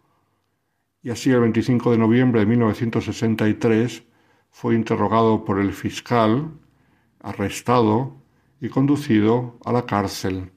Y 1.02 1.10
así 1.10 1.30
el 1.30 1.40
25 1.40 1.92
de 1.92 1.98
noviembre 1.98 2.40
de 2.40 2.46
1963 2.46 4.02
fue 4.50 4.74
interrogado 4.74 5.44
por 5.44 5.60
el 5.60 5.72
fiscal, 5.72 6.50
arrestado 7.20 8.16
y 8.60 8.68
conducido 8.68 9.58
a 9.64 9.72
la 9.72 9.86
cárcel. 9.86 10.50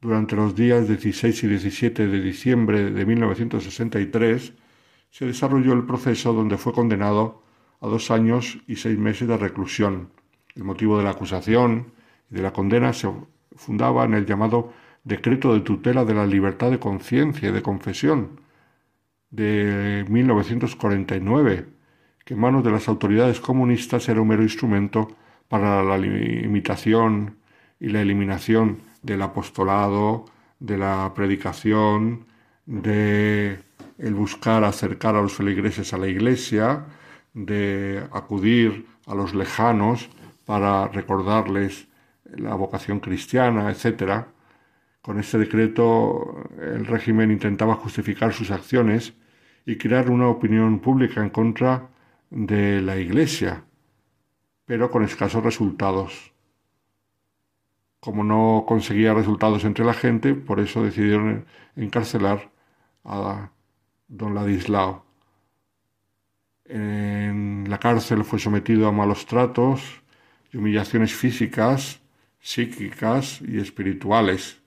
Durante 0.00 0.36
los 0.36 0.54
días 0.54 0.88
16 0.88 1.44
y 1.44 1.46
17 1.48 2.06
de 2.06 2.20
diciembre 2.20 2.90
de 2.90 3.04
1963 3.04 4.54
se 5.10 5.26
desarrolló 5.26 5.72
el 5.72 5.84
proceso 5.84 6.32
donde 6.32 6.56
fue 6.56 6.72
condenado 6.72 7.42
a 7.80 7.88
dos 7.88 8.10
años 8.10 8.58
y 8.66 8.76
seis 8.76 8.98
meses 8.98 9.28
de 9.28 9.36
reclusión. 9.36 10.10
El 10.54 10.64
motivo 10.64 10.96
de 10.96 11.04
la 11.04 11.10
acusación 11.10 11.92
de 12.30 12.42
la 12.42 12.52
condena 12.52 12.92
se 12.92 13.08
fundaba 13.56 14.04
en 14.04 14.14
el 14.14 14.26
llamado 14.26 14.72
Decreto 15.02 15.54
de 15.54 15.60
tutela 15.60 16.04
de 16.04 16.14
la 16.14 16.26
libertad 16.26 16.70
de 16.70 16.78
conciencia 16.78 17.48
y 17.48 17.52
de 17.52 17.62
confesión 17.62 18.40
de 19.30 20.04
1949, 20.08 21.66
que 22.24 22.34
en 22.34 22.40
manos 22.40 22.64
de 22.64 22.70
las 22.70 22.88
autoridades 22.88 23.40
comunistas 23.40 24.08
era 24.08 24.20
un 24.20 24.28
mero 24.28 24.42
instrumento 24.42 25.08
para 25.48 25.82
la 25.82 25.96
limitación 25.96 27.38
y 27.78 27.88
la 27.88 28.02
eliminación 28.02 28.78
del 29.02 29.22
apostolado, 29.22 30.26
de 30.58 30.76
la 30.76 31.12
predicación, 31.14 32.26
de 32.66 33.58
el 33.98 34.14
buscar 34.14 34.64
acercar 34.64 35.16
a 35.16 35.22
los 35.22 35.32
feligreses 35.32 35.92
a 35.92 35.98
la 35.98 36.08
iglesia, 36.08 36.84
de 37.32 38.02
acudir 38.12 38.86
a 39.06 39.14
los 39.14 39.34
lejanos 39.34 40.08
para 40.44 40.88
recordarles 40.88 41.86
la 42.36 42.54
vocación 42.54 43.00
cristiana, 43.00 43.70
etc. 43.70 44.26
Con 45.02 45.18
este 45.18 45.38
decreto 45.38 46.44
el 46.60 46.86
régimen 46.86 47.30
intentaba 47.30 47.74
justificar 47.74 48.32
sus 48.32 48.50
acciones 48.50 49.14
y 49.66 49.76
crear 49.76 50.10
una 50.10 50.28
opinión 50.28 50.80
pública 50.80 51.22
en 51.22 51.30
contra 51.30 51.88
de 52.30 52.80
la 52.80 52.96
Iglesia, 52.96 53.64
pero 54.64 54.90
con 54.90 55.04
escasos 55.04 55.42
resultados. 55.42 56.32
Como 57.98 58.24
no 58.24 58.64
conseguía 58.66 59.12
resultados 59.12 59.64
entre 59.64 59.84
la 59.84 59.92
gente, 59.92 60.34
por 60.34 60.60
eso 60.60 60.82
decidieron 60.82 61.44
encarcelar 61.76 62.50
a 63.04 63.50
don 64.08 64.34
Ladislao. 64.34 65.04
En 66.64 67.66
la 67.68 67.78
cárcel 67.78 68.24
fue 68.24 68.38
sometido 68.38 68.86
a 68.86 68.92
malos 68.92 69.26
tratos 69.26 70.02
y 70.52 70.56
humillaciones 70.56 71.12
físicas 71.12 72.00
psíquicas 72.40 73.40
y 73.42 73.60
espirituales. 73.60 74.60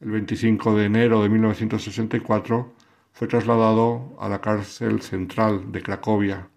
El 0.00 0.12
25 0.12 0.76
de 0.76 0.84
enero 0.86 1.22
de 1.22 1.28
1964 1.28 2.72
fue 3.12 3.28
trasladado 3.28 4.16
a 4.20 4.28
la 4.28 4.40
cárcel 4.40 5.02
central 5.02 5.72
de 5.72 5.82
Cracovia. 5.82 6.48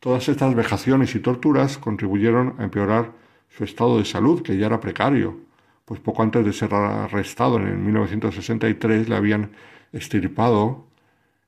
Todas 0.00 0.28
estas 0.28 0.54
vejaciones 0.54 1.14
y 1.14 1.20
torturas 1.20 1.78
contribuyeron 1.78 2.56
a 2.58 2.64
empeorar 2.64 3.12
su 3.50 3.62
estado 3.62 3.98
de 3.98 4.04
salud, 4.04 4.42
que 4.42 4.56
ya 4.56 4.66
era 4.66 4.80
precario, 4.80 5.38
pues 5.84 6.00
poco 6.00 6.22
antes 6.22 6.44
de 6.44 6.52
ser 6.52 6.74
arrestado 6.74 7.58
en 7.58 7.84
1963 7.84 9.08
le 9.08 9.14
habían 9.14 9.52
estirpado 9.92 10.86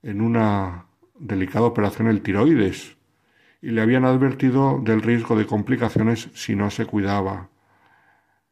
en 0.03 0.21
una 0.21 0.85
delicada 1.19 1.65
operación 1.65 2.09
el 2.09 2.21
tiroides 2.21 2.97
y 3.63 3.71
le 3.71 3.81
habían 3.81 4.05
advertido 4.05 4.79
del 4.85 5.01
riesgo 5.01 5.37
de 5.37 5.47
complicaciones 5.47 6.29
si 6.35 6.55
no 6.55 6.71
se 6.71 6.85
cuidaba 6.85 7.49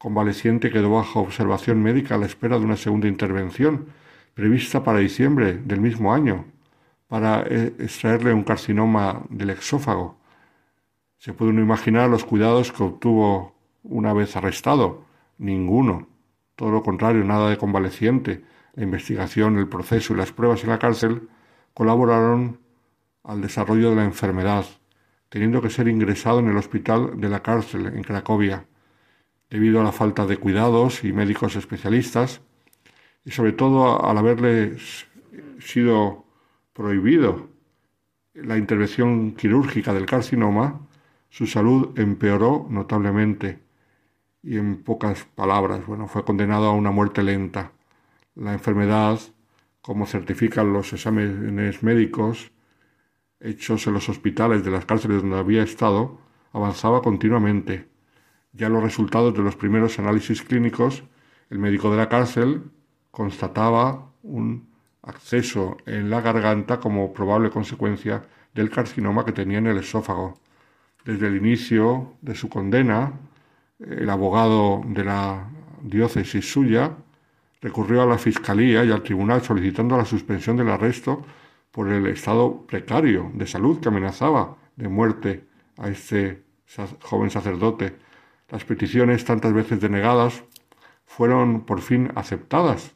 convaleciente 0.03 0.73
quedó 0.73 0.91
bajo 0.91 1.21
observación 1.21 1.81
médica 1.81 2.17
a 2.17 2.19
la 2.19 2.27
espera 2.27 2.59
de 2.59 2.65
una 2.65 2.77
segunda 2.77 3.07
intervención, 3.07 3.87
prevista 4.35 4.83
para 4.83 4.99
diciembre 4.99 5.53
del 5.65 5.81
mismo 5.81 6.13
año, 6.13 6.45
para 7.07 7.45
eh, 7.49 7.73
extraerle 7.79 8.35
un 8.35 8.43
carcinoma 8.43 9.23
del 9.29 9.51
exófago. 9.51 10.17
Se 11.19 11.33
puede 11.33 11.53
uno 11.53 11.63
imaginar 11.63 12.11
los 12.11 12.25
cuidados 12.25 12.73
que 12.73 12.83
obtuvo 12.83 13.55
una 13.85 14.13
vez 14.13 14.35
arrestado. 14.35 15.05
Ninguno. 15.39 16.09
Todo 16.57 16.73
lo 16.73 16.83
contrario, 16.83 17.23
nada 17.23 17.49
de 17.49 17.57
convaleciente. 17.57 18.43
La 18.75 18.83
investigación, 18.83 19.57
el 19.57 19.69
proceso 19.69 20.15
y 20.15 20.17
las 20.17 20.33
pruebas 20.33 20.65
en 20.65 20.71
la 20.71 20.81
cárcel 20.81 21.29
colaboraron 21.75 22.59
al 23.23 23.41
desarrollo 23.41 23.91
de 23.91 23.97
la 23.97 24.05
enfermedad, 24.05 24.65
teniendo 25.29 25.63
que 25.63 25.71
ser 25.71 25.87
ingresado 25.87 26.41
en 26.41 26.49
el 26.49 26.57
hospital 26.57 27.21
de 27.21 27.29
la 27.29 27.41
cárcel 27.41 27.87
en 27.87 28.03
Cracovia 28.03 28.67
debido 29.53 29.83
a 29.83 29.85
la 29.85 29.93
falta 29.93 30.25
de 30.25 30.39
cuidados 30.39 31.05
y 31.05 31.13
médicos 31.13 31.57
especialistas, 31.57 32.41
y 33.23 33.33
sobre 33.33 33.53
todo 33.53 34.03
al 34.03 34.17
haberle 34.17 34.79
sido 35.59 36.25
prohibido 36.73 37.51
la 38.33 38.57
intervención 38.57 39.33
quirúrgica 39.33 39.93
del 39.93 40.07
carcinoma, 40.07 40.81
su 41.29 41.47
salud 41.47 41.99
empeoró 41.99 42.67
notablemente 42.71 43.59
y 44.43 44.57
en 44.57 44.83
pocas 44.83 45.27
palabras, 45.35 45.85
bueno, 45.87 46.09
fue 46.09 46.25
condenado 46.25 46.69
a 46.69 46.73
una 46.73 46.91
muerte 46.91 47.23
lenta. 47.23 47.73
La 48.35 48.55
enfermedad, 48.55 49.21
como 49.83 50.07
certifican 50.07 50.73
los 50.73 50.95
exámenes 50.95 51.83
médicos 51.83 52.53
hechos 53.39 53.87
en 53.87 53.93
los 53.93 54.09
hospitales 54.09 54.65
de 54.65 54.71
las 54.71 54.87
cárceles 54.87 55.21
donde 55.21 55.37
había 55.39 55.63
estado, 55.63 56.21
avanzaba 56.53 57.03
continuamente. 57.03 57.92
Ya 58.53 58.69
los 58.69 58.83
resultados 58.83 59.35
de 59.35 59.43
los 59.43 59.57
primeros 59.57 59.99
análisis 59.99 60.43
clínicos, 60.43 61.03
el 61.51 61.59
médico 61.59 61.91
de 61.91 61.97
la 61.97 62.09
cárcel 62.09 62.63
constataba 63.11 64.11
un 64.23 64.69
acceso 65.03 65.77
en 65.87 66.11
la 66.11 66.21
garganta 66.21 66.79
como 66.79 67.13
probable 67.13 67.51
consecuencia 67.51 68.23
del 68.55 68.71
carcinoma 68.71 69.25
que 69.25 69.33
tenía 69.33 69.59
en 69.59 69.67
el 69.67 69.79
esófago. 69.79 70.39
Desde 71.05 71.27
el 71.27 71.37
inicio 71.37 72.15
de 72.21 72.35
su 72.35 72.49
condena, 72.49 73.13
el 73.81 74.09
abogado 74.09 74.83
de 74.87 75.05
la 75.05 75.49
diócesis 75.83 76.51
suya 76.51 76.93
recurrió 77.61 78.03
a 78.03 78.07
la 78.07 78.19
fiscalía 78.19 78.85
y 78.85 78.91
al 78.91 79.03
tribunal 79.03 79.43
solicitando 79.43 79.97
la 79.97 80.05
suspensión 80.05 80.57
del 80.57 80.69
arresto 80.69 81.25
por 81.71 81.89
el 81.89 82.07
estado 82.07 82.67
precario 82.67 83.31
de 83.35 83.47
salud 83.47 83.81
que 83.81 83.89
amenazaba 83.89 84.57
de 84.77 84.89
muerte 84.89 85.45
a 85.79 85.89
este 85.89 86.45
joven 87.03 87.31
sacerdote. 87.31 87.97
Las 88.53 88.67
peticiones 88.67 89.25
tantas 89.25 89.55
veces 89.55 89.81
denegadas 89.81 90.45
fueron 91.07 91.65
por 91.65 91.81
fin 91.81 92.13
aceptadas 92.15 92.93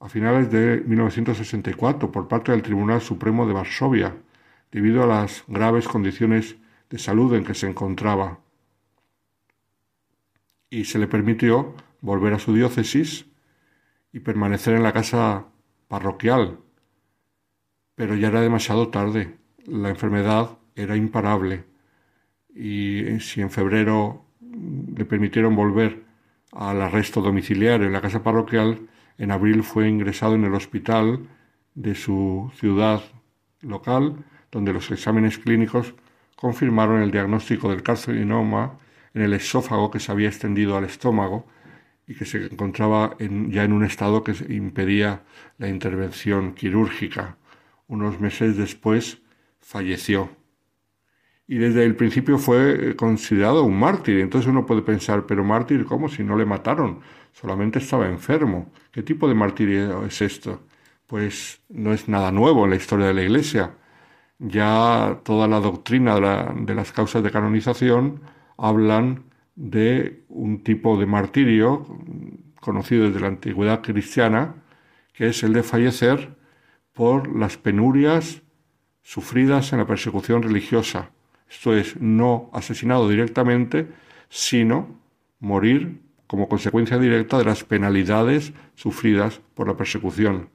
a 0.00 0.08
finales 0.08 0.50
de 0.50 0.82
1964 0.86 2.10
por 2.10 2.28
parte 2.28 2.52
del 2.52 2.62
Tribunal 2.62 3.02
Supremo 3.02 3.46
de 3.46 3.52
Varsovia, 3.52 4.16
debido 4.72 5.02
a 5.02 5.06
las 5.06 5.44
graves 5.48 5.86
condiciones 5.86 6.56
de 6.88 6.98
salud 6.98 7.34
en 7.34 7.44
que 7.44 7.52
se 7.52 7.68
encontraba. 7.68 8.38
Y 10.70 10.86
se 10.86 10.98
le 10.98 11.08
permitió 11.08 11.74
volver 12.00 12.32
a 12.32 12.38
su 12.38 12.54
diócesis 12.54 13.26
y 14.14 14.20
permanecer 14.20 14.76
en 14.76 14.82
la 14.82 14.94
casa 14.94 15.44
parroquial. 15.88 16.58
Pero 17.96 18.14
ya 18.14 18.28
era 18.28 18.40
demasiado 18.40 18.88
tarde. 18.88 19.36
La 19.66 19.90
enfermedad 19.90 20.56
era 20.74 20.96
imparable. 20.96 21.66
Y 22.48 23.20
si 23.20 23.42
en 23.42 23.50
febrero 23.50 24.24
le 24.96 25.04
permitieron 25.04 25.54
volver 25.54 26.04
al 26.52 26.80
arresto 26.82 27.20
domiciliario 27.20 27.86
en 27.86 27.92
la 27.92 28.00
casa 28.00 28.22
parroquial, 28.22 28.88
en 29.18 29.30
abril 29.30 29.62
fue 29.62 29.88
ingresado 29.88 30.34
en 30.34 30.44
el 30.44 30.54
hospital 30.54 31.28
de 31.74 31.94
su 31.94 32.50
ciudad 32.56 33.02
local, 33.60 34.24
donde 34.50 34.72
los 34.72 34.90
exámenes 34.90 35.38
clínicos 35.38 35.94
confirmaron 36.36 37.02
el 37.02 37.10
diagnóstico 37.10 37.70
del 37.70 37.82
carcinoma 37.82 38.78
en 39.14 39.22
el 39.22 39.32
esófago 39.32 39.90
que 39.90 40.00
se 40.00 40.12
había 40.12 40.28
extendido 40.28 40.76
al 40.76 40.84
estómago 40.84 41.46
y 42.06 42.14
que 42.14 42.24
se 42.24 42.46
encontraba 42.46 43.16
ya 43.18 43.64
en 43.64 43.72
un 43.72 43.84
estado 43.84 44.24
que 44.24 44.32
impedía 44.48 45.22
la 45.58 45.68
intervención 45.68 46.54
quirúrgica. 46.54 47.36
Unos 47.86 48.20
meses 48.20 48.56
después 48.56 49.20
falleció. 49.60 50.37
Y 51.48 51.56
desde 51.58 51.84
el 51.84 51.96
principio 51.96 52.38
fue 52.38 52.94
considerado 52.94 53.64
un 53.64 53.78
mártir. 53.78 54.20
Entonces 54.20 54.50
uno 54.50 54.66
puede 54.66 54.82
pensar, 54.82 55.26
pero 55.26 55.42
mártir, 55.44 55.86
¿cómo? 55.86 56.08
Si 56.10 56.22
no 56.22 56.36
le 56.36 56.44
mataron, 56.44 57.00
solamente 57.32 57.78
estaba 57.78 58.06
enfermo. 58.06 58.70
¿Qué 58.92 59.02
tipo 59.02 59.26
de 59.28 59.34
martirio 59.34 60.04
es 60.04 60.20
esto? 60.20 60.60
Pues 61.06 61.62
no 61.70 61.92
es 61.94 62.06
nada 62.08 62.30
nuevo 62.32 62.64
en 62.64 62.70
la 62.70 62.76
historia 62.76 63.06
de 63.06 63.14
la 63.14 63.22
Iglesia. 63.22 63.76
Ya 64.38 65.20
toda 65.24 65.48
la 65.48 65.60
doctrina 65.60 66.16
de, 66.16 66.74
las 66.74 66.92
causas 66.92 67.22
de 67.22 67.30
canonización 67.30 68.20
hablan 68.58 69.24
de 69.56 70.24
un 70.28 70.62
tipo 70.62 70.98
de 70.98 71.06
martirio 71.06 71.86
conocido 72.60 73.06
desde 73.06 73.20
la 73.20 73.28
antigüedad 73.28 73.82
cristiana, 73.82 74.56
que 75.14 75.28
es 75.28 75.42
el 75.42 75.54
de 75.54 75.62
fallecer 75.62 76.36
por 76.92 77.34
las 77.34 77.56
penurias 77.56 78.42
sufridas 79.02 79.72
en 79.72 79.78
la 79.78 79.86
persecución 79.86 80.42
religiosa. 80.42 81.10
Esto 81.50 81.74
es, 81.74 82.00
no 82.00 82.50
asesinado 82.52 83.08
directamente, 83.08 83.88
sino 84.28 85.00
morir 85.40 86.00
como 86.26 86.48
consecuencia 86.48 86.98
directa 86.98 87.38
de 87.38 87.44
las 87.44 87.64
penalidades 87.64 88.52
sufridas 88.74 89.40
por 89.54 89.66
la 89.66 89.76
persecución. 89.76 90.50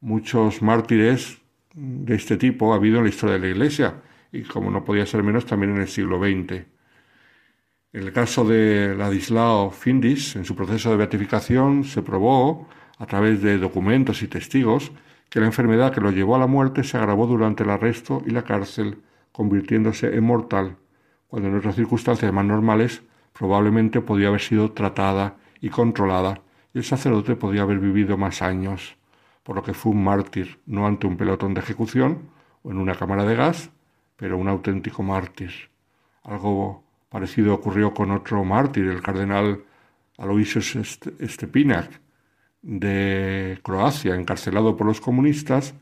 Muchos 0.00 0.62
mártires 0.62 1.40
de 1.74 2.14
este 2.14 2.36
tipo 2.36 2.72
ha 2.72 2.76
habido 2.76 2.98
en 2.98 3.04
la 3.04 3.08
historia 3.08 3.34
de 3.34 3.40
la 3.40 3.48
Iglesia 3.48 4.02
y 4.30 4.42
como 4.42 4.70
no 4.70 4.84
podía 4.84 5.06
ser 5.06 5.22
menos 5.22 5.46
también 5.46 5.74
en 5.74 5.80
el 5.80 5.88
siglo 5.88 6.18
XX. 6.18 6.66
En 7.92 8.02
el 8.02 8.12
caso 8.12 8.44
de 8.44 8.94
Ladislao 8.94 9.70
Findis, 9.70 10.36
en 10.36 10.44
su 10.44 10.54
proceso 10.54 10.90
de 10.90 10.98
beatificación, 10.98 11.84
se 11.84 12.02
probó, 12.02 12.68
a 12.98 13.06
través 13.06 13.40
de 13.40 13.58
documentos 13.58 14.22
y 14.22 14.28
testigos, 14.28 14.92
que 15.30 15.40
la 15.40 15.46
enfermedad 15.46 15.92
que 15.92 16.00
lo 16.00 16.10
llevó 16.10 16.36
a 16.36 16.38
la 16.38 16.46
muerte 16.46 16.84
se 16.84 16.98
agravó 16.98 17.26
durante 17.26 17.62
el 17.62 17.70
arresto 17.70 18.22
y 18.26 18.30
la 18.30 18.44
cárcel, 18.44 18.98
convirtiéndose 19.38 20.16
en 20.16 20.24
mortal, 20.24 20.78
cuando 21.28 21.48
en 21.48 21.54
otras 21.54 21.76
circunstancias 21.76 22.32
más 22.32 22.44
normales 22.44 23.02
probablemente 23.32 24.00
podía 24.00 24.26
haber 24.26 24.40
sido 24.40 24.72
tratada 24.72 25.36
y 25.60 25.68
controlada 25.68 26.42
y 26.74 26.78
el 26.78 26.84
sacerdote 26.84 27.36
podía 27.36 27.62
haber 27.62 27.78
vivido 27.78 28.16
más 28.16 28.42
años, 28.42 28.96
por 29.44 29.54
lo 29.54 29.62
que 29.62 29.74
fue 29.74 29.92
un 29.92 30.02
mártir, 30.02 30.58
no 30.66 30.88
ante 30.88 31.06
un 31.06 31.16
pelotón 31.16 31.54
de 31.54 31.60
ejecución 31.60 32.30
o 32.64 32.72
en 32.72 32.78
una 32.78 32.96
cámara 32.96 33.24
de 33.24 33.36
gas, 33.36 33.70
pero 34.16 34.36
un 34.36 34.48
auténtico 34.48 35.04
mártir. 35.04 35.52
Algo 36.24 36.82
parecido 37.08 37.54
ocurrió 37.54 37.94
con 37.94 38.10
otro 38.10 38.42
mártir, 38.44 38.88
el 38.88 39.02
cardenal 39.02 39.62
Aloysius 40.16 40.98
Stepinac 41.22 42.00
de 42.60 43.60
Croacia, 43.62 44.16
encarcelado 44.16 44.76
por 44.76 44.88
los 44.88 45.00
comunistas 45.00 45.74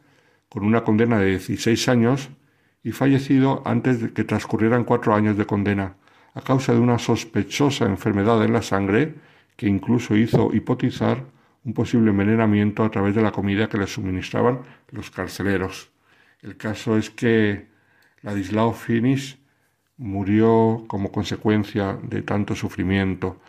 con 0.51 0.63
una 0.63 0.85
condena 0.85 1.19
de 1.19 1.31
16 1.31 1.89
años 1.89 2.29
y 2.87 2.93
fallecido 2.93 3.63
antes 3.65 4.01
de 4.01 4.13
que 4.13 4.23
transcurrieran 4.23 4.85
cuatro 4.85 5.13
años 5.13 5.37
de 5.37 5.45
condena 5.45 5.97
a 6.35 6.41
causa 6.41 6.73
de 6.73 6.79
una 6.79 7.01
sospechosa 7.01 7.85
enfermedad 7.85 8.45
en 8.45 8.53
la 8.53 8.63
sangre 8.63 9.13
que 9.57 9.67
incluso 9.67 10.15
hizo 10.15 10.55
hipotizar 10.55 11.25
un 11.65 11.73
posible 11.75 12.11
envenenamiento 12.13 12.85
a 12.85 12.91
través 12.93 13.17
de 13.17 13.23
la 13.23 13.33
comida 13.33 13.69
que 13.69 13.77
le 13.77 13.89
suministraban 13.89 14.61
los 14.93 15.11
carceleros. 15.11 15.91
El 16.43 16.57
caso 16.57 16.97
es 16.97 17.11
que 17.11 17.67
Ladislao 18.23 18.73
Finis 18.73 19.37
murió 19.97 20.85
como 20.87 21.11
consecuencia 21.11 21.99
de 22.01 22.23
tanto 22.23 22.55
sufrimiento 22.55 23.41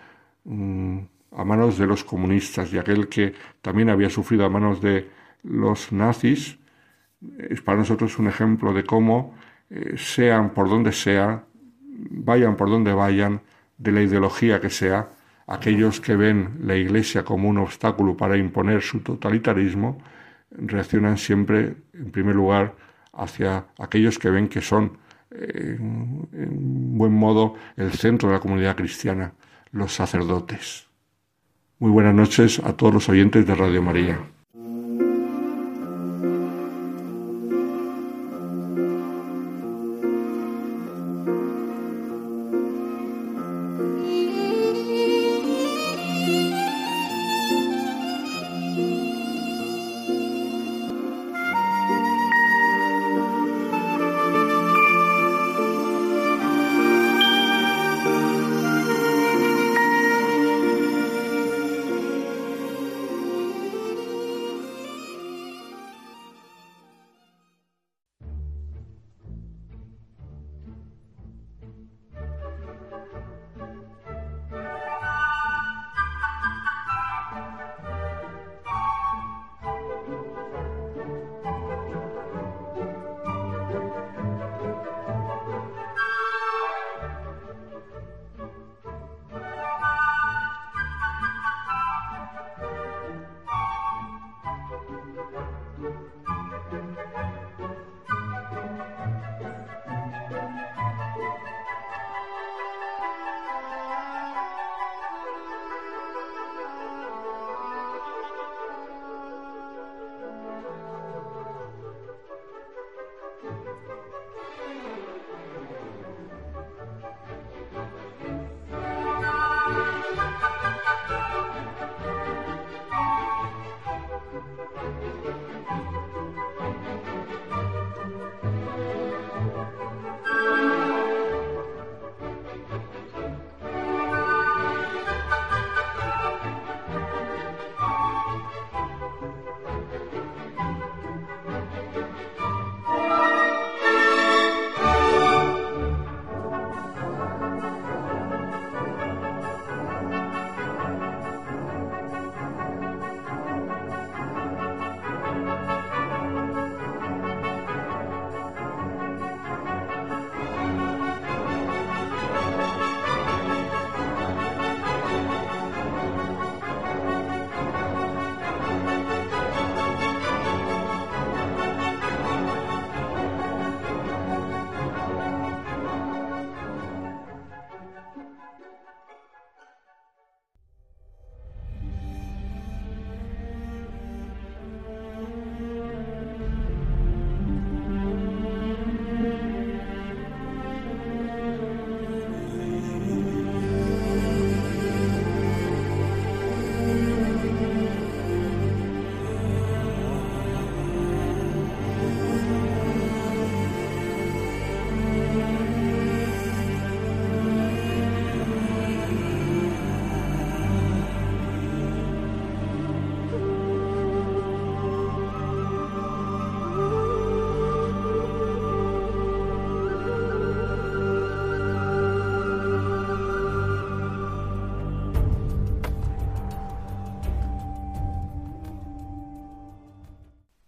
mm, 0.46 0.98
a 1.34 1.46
manos 1.46 1.78
de 1.78 1.86
los 1.86 2.04
comunistas 2.04 2.74
y 2.74 2.80
aquel 2.80 3.08
que 3.08 3.36
también 3.62 3.92
había 3.92 4.10
sufrido 4.10 4.46
a 4.46 4.50
manos 4.50 4.82
de 4.82 5.08
los 5.44 5.92
nazis 5.92 6.58
es 7.50 7.62
para 7.62 7.80
nosotros 7.80 8.18
un 8.20 8.28
ejemplo 8.28 8.74
de 8.74 8.84
cómo 8.84 9.36
eh, 9.70 9.96
sean 9.98 10.52
por 10.54 10.70
donde 10.70 10.92
sea 10.92 11.44
vayan 11.98 12.56
por 12.56 12.70
donde 12.70 12.94
vayan, 12.94 13.42
de 13.78 13.92
la 13.92 14.02
ideología 14.02 14.60
que 14.60 14.70
sea, 14.70 15.10
aquellos 15.48 16.02
que 16.02 16.16
ven 16.16 16.60
la 16.62 16.76
Iglesia 16.76 17.24
como 17.24 17.50
un 17.50 17.58
obstáculo 17.58 18.18
para 18.18 18.38
imponer 18.38 18.82
su 18.82 19.00
totalitarismo, 19.00 20.02
reaccionan 20.52 21.18
siempre, 21.18 21.76
en 21.94 22.12
primer 22.12 22.36
lugar, 22.36 22.76
hacia 23.14 23.68
aquellos 23.80 24.20
que 24.20 24.30
ven 24.30 24.48
que 24.48 24.62
son, 24.62 24.98
eh, 25.32 25.78
en 25.80 26.98
buen 26.98 27.14
modo, 27.14 27.56
el 27.76 27.92
centro 27.92 28.30
de 28.30 28.36
la 28.36 28.42
comunidad 28.42 28.76
cristiana, 28.76 29.34
los 29.72 29.94
sacerdotes. 29.94 30.88
Muy 31.80 31.92
buenas 31.92 32.16
noches 32.16 32.60
a 32.60 32.74
todos 32.74 32.94
los 32.94 33.10
oyentes 33.10 33.46
de 33.46 33.54
Radio 33.54 33.82
María. 33.82 34.37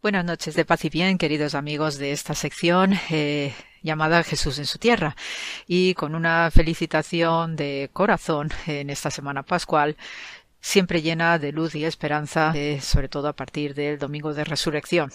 Buenas 0.02 0.24
noches 0.24 0.56
de 0.56 0.64
paz 0.64 0.86
y 0.86 0.90
bien, 0.90 1.18
queridos 1.18 1.56
amigos 1.56 1.98
de 1.98 2.14
esta 2.14 2.34
sección 2.34 2.94
eh, 3.10 3.54
llamada 3.84 4.24
Jesús 4.24 4.58
en 4.58 4.66
su 4.66 4.78
tierra. 4.78 5.18
Y 5.68 5.94
con 5.96 6.16
una 6.16 6.50
felicitación 6.52 7.58
de 7.58 7.90
corazón 7.92 8.50
en 8.66 8.90
esta 8.92 9.12
semana 9.12 9.44
pascual, 9.44 9.98
siempre 10.62 11.02
llena 11.02 11.38
de 11.38 11.52
luz 11.52 11.76
y 11.76 11.84
esperanza, 11.84 12.54
eh, 12.56 12.80
sobre 12.80 13.10
todo 13.10 13.28
a 13.28 13.36
partir 13.36 13.76
del 13.76 14.00
domingo 14.00 14.34
de 14.34 14.46
resurrección. 14.46 15.12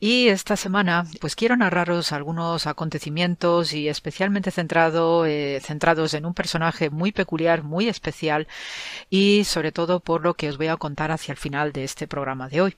Y 0.00 0.28
esta 0.28 0.56
semana, 0.56 1.06
pues 1.20 1.36
quiero 1.36 1.56
narraros 1.56 2.10
algunos 2.10 2.66
acontecimientos 2.66 3.72
y 3.72 3.88
especialmente 3.88 4.50
centrado, 4.50 5.26
eh, 5.26 5.60
centrados 5.62 6.14
en 6.14 6.26
un 6.26 6.34
personaje 6.34 6.90
muy 6.90 7.12
peculiar, 7.12 7.62
muy 7.62 7.88
especial 7.88 8.48
y 9.10 9.44
sobre 9.44 9.70
todo 9.70 10.00
por 10.00 10.22
lo 10.22 10.34
que 10.34 10.48
os 10.48 10.58
voy 10.58 10.66
a 10.66 10.76
contar 10.76 11.12
hacia 11.12 11.30
el 11.30 11.38
final 11.38 11.70
de 11.72 11.84
este 11.84 12.08
programa 12.08 12.48
de 12.48 12.62
hoy. 12.62 12.76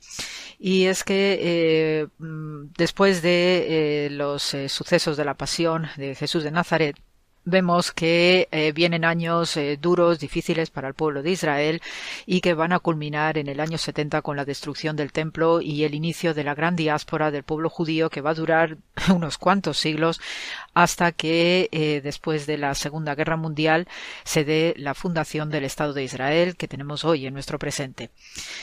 Y 0.58 0.84
es 0.84 1.02
que 1.02 1.38
eh, 1.40 2.08
mm, 2.18 2.72
después 2.76 3.22
de 3.22 4.06
eh, 4.06 4.10
los 4.10 4.54
sucesos 4.68 5.16
de 5.16 5.24
la 5.24 5.34
pasión 5.34 5.88
de 5.96 6.14
Jesús 6.14 6.44
de 6.44 6.50
Nazaret, 6.50 6.96
vemos 7.44 7.92
que 7.92 8.48
eh, 8.50 8.72
vienen 8.72 9.04
años 9.04 9.56
eh, 9.56 9.78
duros, 9.80 10.18
difíciles 10.18 10.70
para 10.70 10.88
el 10.88 10.94
pueblo 10.94 11.22
de 11.22 11.30
Israel 11.30 11.82
y 12.26 12.40
que 12.40 12.54
van 12.54 12.72
a 12.72 12.78
culminar 12.78 13.38
en 13.38 13.48
el 13.48 13.60
año 13.60 13.78
70 13.78 14.22
con 14.22 14.36
la 14.36 14.44
destrucción 14.44 14.96
del 14.96 15.12
templo 15.12 15.60
y 15.60 15.84
el 15.84 15.94
inicio 15.94 16.34
de 16.34 16.44
la 16.44 16.54
gran 16.54 16.76
diáspora 16.76 17.30
del 17.30 17.42
pueblo 17.42 17.68
judío 17.68 18.10
que 18.10 18.20
va 18.20 18.30
a 18.30 18.34
durar 18.34 18.78
unos 19.14 19.38
cuantos 19.38 19.78
siglos 19.78 20.20
hasta 20.72 21.12
que 21.12 21.68
eh, 21.72 22.00
después 22.02 22.46
de 22.46 22.58
la 22.58 22.74
Segunda 22.74 23.14
Guerra 23.14 23.36
Mundial 23.36 23.86
se 24.24 24.44
dé 24.44 24.74
la 24.76 24.94
fundación 24.94 25.50
del 25.50 25.64
Estado 25.64 25.92
de 25.92 26.04
Israel 26.04 26.56
que 26.56 26.68
tenemos 26.68 27.04
hoy 27.04 27.26
en 27.26 27.34
nuestro 27.34 27.58
presente. 27.58 28.10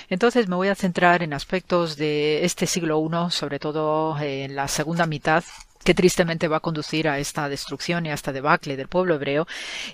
Entonces 0.09 0.47
me 0.47 0.55
voy 0.55 0.69
a 0.69 0.75
centrar 0.75 1.23
en 1.23 1.33
aspectos 1.33 1.97
de 1.97 2.43
este 2.45 2.65
siglo 2.65 3.01
I, 3.01 3.31
sobre 3.31 3.59
todo 3.59 4.17
en 4.19 4.55
la 4.55 4.67
segunda 4.67 5.05
mitad 5.05 5.43
que 5.83 5.93
tristemente 5.93 6.47
va 6.47 6.57
a 6.57 6.61
conducir 6.61 7.07
a 7.07 7.19
esta 7.19 7.49
destrucción 7.49 8.05
y 8.05 8.09
a 8.09 8.13
esta 8.13 8.31
debacle 8.31 8.77
del 8.77 8.87
pueblo 8.87 9.15
hebreo 9.15 9.47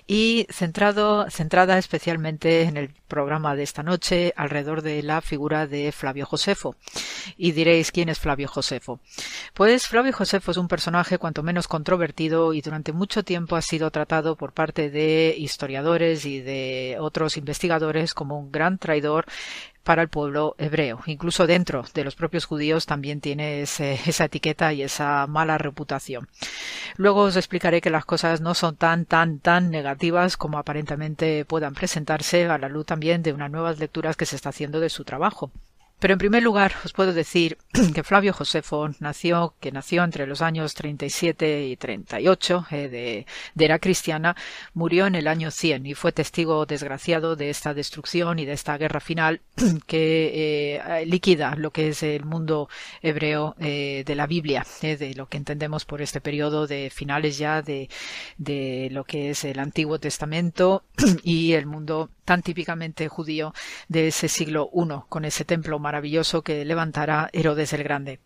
y 0.06 0.46
centrado, 0.50 1.30
centrada 1.30 1.78
especialmente 1.78 2.62
en 2.62 2.76
el 2.76 2.90
programa 3.08 3.56
de 3.56 3.62
esta 3.62 3.82
noche 3.82 4.32
alrededor 4.36 4.82
de 4.82 5.02
la 5.02 5.20
figura 5.20 5.66
de 5.66 5.92
Flavio 5.92 6.26
Josefo. 6.26 6.76
Y 7.36 7.52
diréis, 7.52 7.90
¿quién 7.92 8.08
es 8.08 8.18
Flavio 8.18 8.48
Josefo? 8.48 9.00
Pues 9.54 9.86
Flavio 9.86 10.12
Josefo 10.12 10.50
es 10.50 10.56
un 10.56 10.68
personaje 10.68 11.18
cuanto 11.18 11.42
menos 11.42 11.68
controvertido 11.68 12.52
y 12.52 12.60
durante 12.60 12.92
mucho 12.92 13.22
tiempo 13.22 13.56
ha 13.56 13.62
sido 13.62 13.90
tratado 13.90 14.36
por 14.36 14.52
parte 14.52 14.90
de 14.90 15.34
historiadores 15.38 16.24
y 16.24 16.40
de 16.40 16.96
otros 17.00 17.36
investigadores 17.36 18.14
como 18.14 18.38
un 18.38 18.52
gran 18.52 18.78
traidor 18.78 19.26
para 19.88 20.02
el 20.02 20.08
pueblo 20.10 20.54
hebreo. 20.58 21.00
Incluso 21.06 21.46
dentro 21.46 21.82
de 21.94 22.04
los 22.04 22.14
propios 22.14 22.44
judíos 22.44 22.84
también 22.84 23.22
tiene 23.22 23.62
esa 23.62 24.24
etiqueta 24.26 24.74
y 24.74 24.82
esa 24.82 25.26
mala 25.26 25.56
reputación. 25.56 26.28
Luego 26.98 27.22
os 27.22 27.36
explicaré 27.36 27.80
que 27.80 27.88
las 27.88 28.04
cosas 28.04 28.42
no 28.42 28.52
son 28.52 28.76
tan, 28.76 29.06
tan, 29.06 29.38
tan 29.38 29.70
negativas 29.70 30.36
como 30.36 30.58
aparentemente 30.58 31.46
puedan 31.46 31.72
presentarse 31.72 32.44
a 32.44 32.58
la 32.58 32.68
luz 32.68 32.84
también 32.84 33.22
de 33.22 33.32
unas 33.32 33.50
nuevas 33.50 33.78
lecturas 33.78 34.14
que 34.14 34.26
se 34.26 34.36
está 34.36 34.50
haciendo 34.50 34.78
de 34.78 34.90
su 34.90 35.04
trabajo. 35.04 35.50
Pero 35.98 36.12
en 36.12 36.18
primer 36.18 36.42
lugar 36.42 36.72
os 36.84 36.92
puedo 36.92 37.12
decir 37.12 37.58
que 37.94 38.02
Flavio 38.02 38.32
Josefo 38.32 38.88
nació, 39.00 39.54
que 39.60 39.72
nació 39.72 40.04
entre 40.04 40.26
los 40.26 40.42
años 40.42 40.74
37 40.74 41.66
y 41.66 41.76
38 41.76 42.66
eh, 42.70 42.76
de, 42.88 43.26
de, 43.54 43.64
era 43.64 43.78
cristiana, 43.78 44.36
murió 44.74 45.06
en 45.06 45.14
el 45.14 45.26
año 45.26 45.50
100 45.50 45.86
y 45.86 45.94
fue 45.94 46.12
testigo 46.12 46.66
desgraciado 46.66 47.36
de 47.36 47.50
esta 47.50 47.74
destrucción 47.74 48.38
y 48.38 48.46
de 48.46 48.52
esta 48.52 48.78
guerra 48.78 49.00
final 49.00 49.40
que 49.86 50.76
eh, 50.76 51.06
liquida 51.06 51.54
lo 51.56 51.70
que 51.70 51.88
es 51.88 52.02
el 52.02 52.24
mundo 52.24 52.68
hebreo 53.02 53.54
eh, 53.58 54.04
de 54.06 54.14
la 54.14 54.26
Biblia, 54.26 54.66
eh, 54.82 54.96
de 54.96 55.14
lo 55.14 55.28
que 55.28 55.36
entendemos 55.36 55.84
por 55.84 56.02
este 56.02 56.20
periodo 56.20 56.66
de 56.66 56.90
finales 56.90 57.38
ya 57.38 57.62
de, 57.62 57.88
de 58.36 58.88
lo 58.92 59.04
que 59.04 59.30
es 59.30 59.44
el 59.44 59.58
Antiguo 59.58 59.98
Testamento 59.98 60.84
y 61.22 61.52
el 61.52 61.66
mundo 61.66 62.10
tan 62.28 62.42
típicamente 62.42 63.08
judío 63.08 63.54
de 63.88 64.08
ese 64.08 64.28
siglo 64.28 64.68
I, 64.74 65.08
con 65.08 65.24
ese 65.24 65.46
templo 65.46 65.78
maravilloso 65.78 66.42
que 66.42 66.62
levantara 66.66 67.30
Herodes 67.32 67.72
el 67.72 67.82
Grande. 67.82 68.20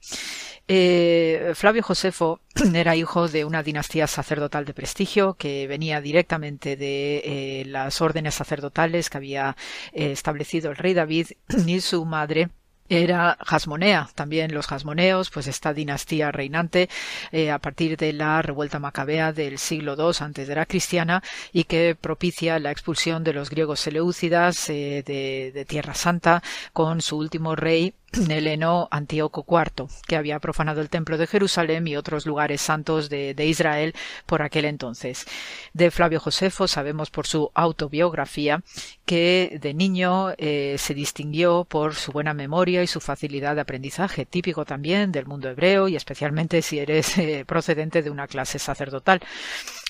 Eh, 0.66 1.52
Flavio 1.54 1.84
Josefo 1.84 2.40
era 2.74 2.96
hijo 2.96 3.28
de 3.28 3.44
una 3.44 3.62
dinastía 3.62 4.08
sacerdotal 4.08 4.64
de 4.64 4.74
prestigio 4.74 5.34
que 5.34 5.68
venía 5.68 6.00
directamente 6.00 6.74
de 6.76 7.18
eh, 7.18 7.64
las 7.66 8.00
órdenes 8.00 8.34
sacerdotales 8.34 9.08
que 9.08 9.18
había 9.18 9.56
eh, 9.92 10.10
establecido 10.10 10.72
el 10.72 10.78
rey 10.78 10.94
David 10.94 11.28
y 11.66 11.80
su 11.80 12.04
madre 12.04 12.48
era 12.92 13.38
Jasmonea, 13.40 14.10
también 14.14 14.52
los 14.52 14.66
Jasmoneos, 14.66 15.30
pues 15.30 15.46
esta 15.46 15.72
dinastía 15.72 16.30
reinante 16.30 16.90
eh, 17.30 17.50
a 17.50 17.58
partir 17.58 17.96
de 17.96 18.12
la 18.12 18.42
revuelta 18.42 18.78
macabea 18.78 19.32
del 19.32 19.58
siglo 19.58 19.94
II 19.96 20.14
antes 20.20 20.46
de 20.46 20.54
la 20.54 20.66
cristiana 20.66 21.22
y 21.52 21.64
que 21.64 21.96
propicia 21.98 22.58
la 22.58 22.70
expulsión 22.70 23.24
de 23.24 23.32
los 23.32 23.48
griegos 23.48 23.80
seleucidas 23.80 24.68
eh, 24.68 25.02
de, 25.06 25.52
de 25.54 25.64
Tierra 25.64 25.94
Santa 25.94 26.42
con 26.74 27.00
su 27.00 27.16
último 27.16 27.56
rey 27.56 27.94
Heleno 28.28 28.88
Antíoco 28.90 29.44
IV, 29.48 29.86
que 30.06 30.16
había 30.16 30.38
profanado 30.38 30.80
el 30.80 30.90
templo 30.90 31.16
de 31.18 31.26
Jerusalén 31.26 31.86
y 31.88 31.96
otros 31.96 32.26
lugares 32.26 32.60
santos 32.60 33.08
de, 33.08 33.34
Israel 33.42 33.94
por 34.26 34.42
aquel 34.42 34.66
entonces. 34.66 35.26
De 35.72 35.90
Flavio 35.90 36.20
Josefo 36.20 36.68
sabemos 36.68 37.10
por 37.10 37.26
su 37.26 37.50
autobiografía 37.54 38.62
que 39.04 39.58
de 39.60 39.74
niño 39.74 40.30
eh, 40.38 40.76
se 40.78 40.94
distinguió 40.94 41.64
por 41.64 41.94
su 41.94 42.12
buena 42.12 42.34
memoria 42.34 42.82
y 42.82 42.86
su 42.86 43.00
facilidad 43.00 43.54
de 43.54 43.62
aprendizaje, 43.62 44.26
típico 44.26 44.64
también 44.64 45.12
del 45.12 45.26
mundo 45.26 45.48
hebreo 45.48 45.88
y 45.88 45.96
especialmente 45.96 46.62
si 46.62 46.78
eres 46.78 47.18
eh, 47.18 47.44
procedente 47.46 48.02
de 48.02 48.10
una 48.10 48.26
clase 48.28 48.58
sacerdotal. 48.58 49.20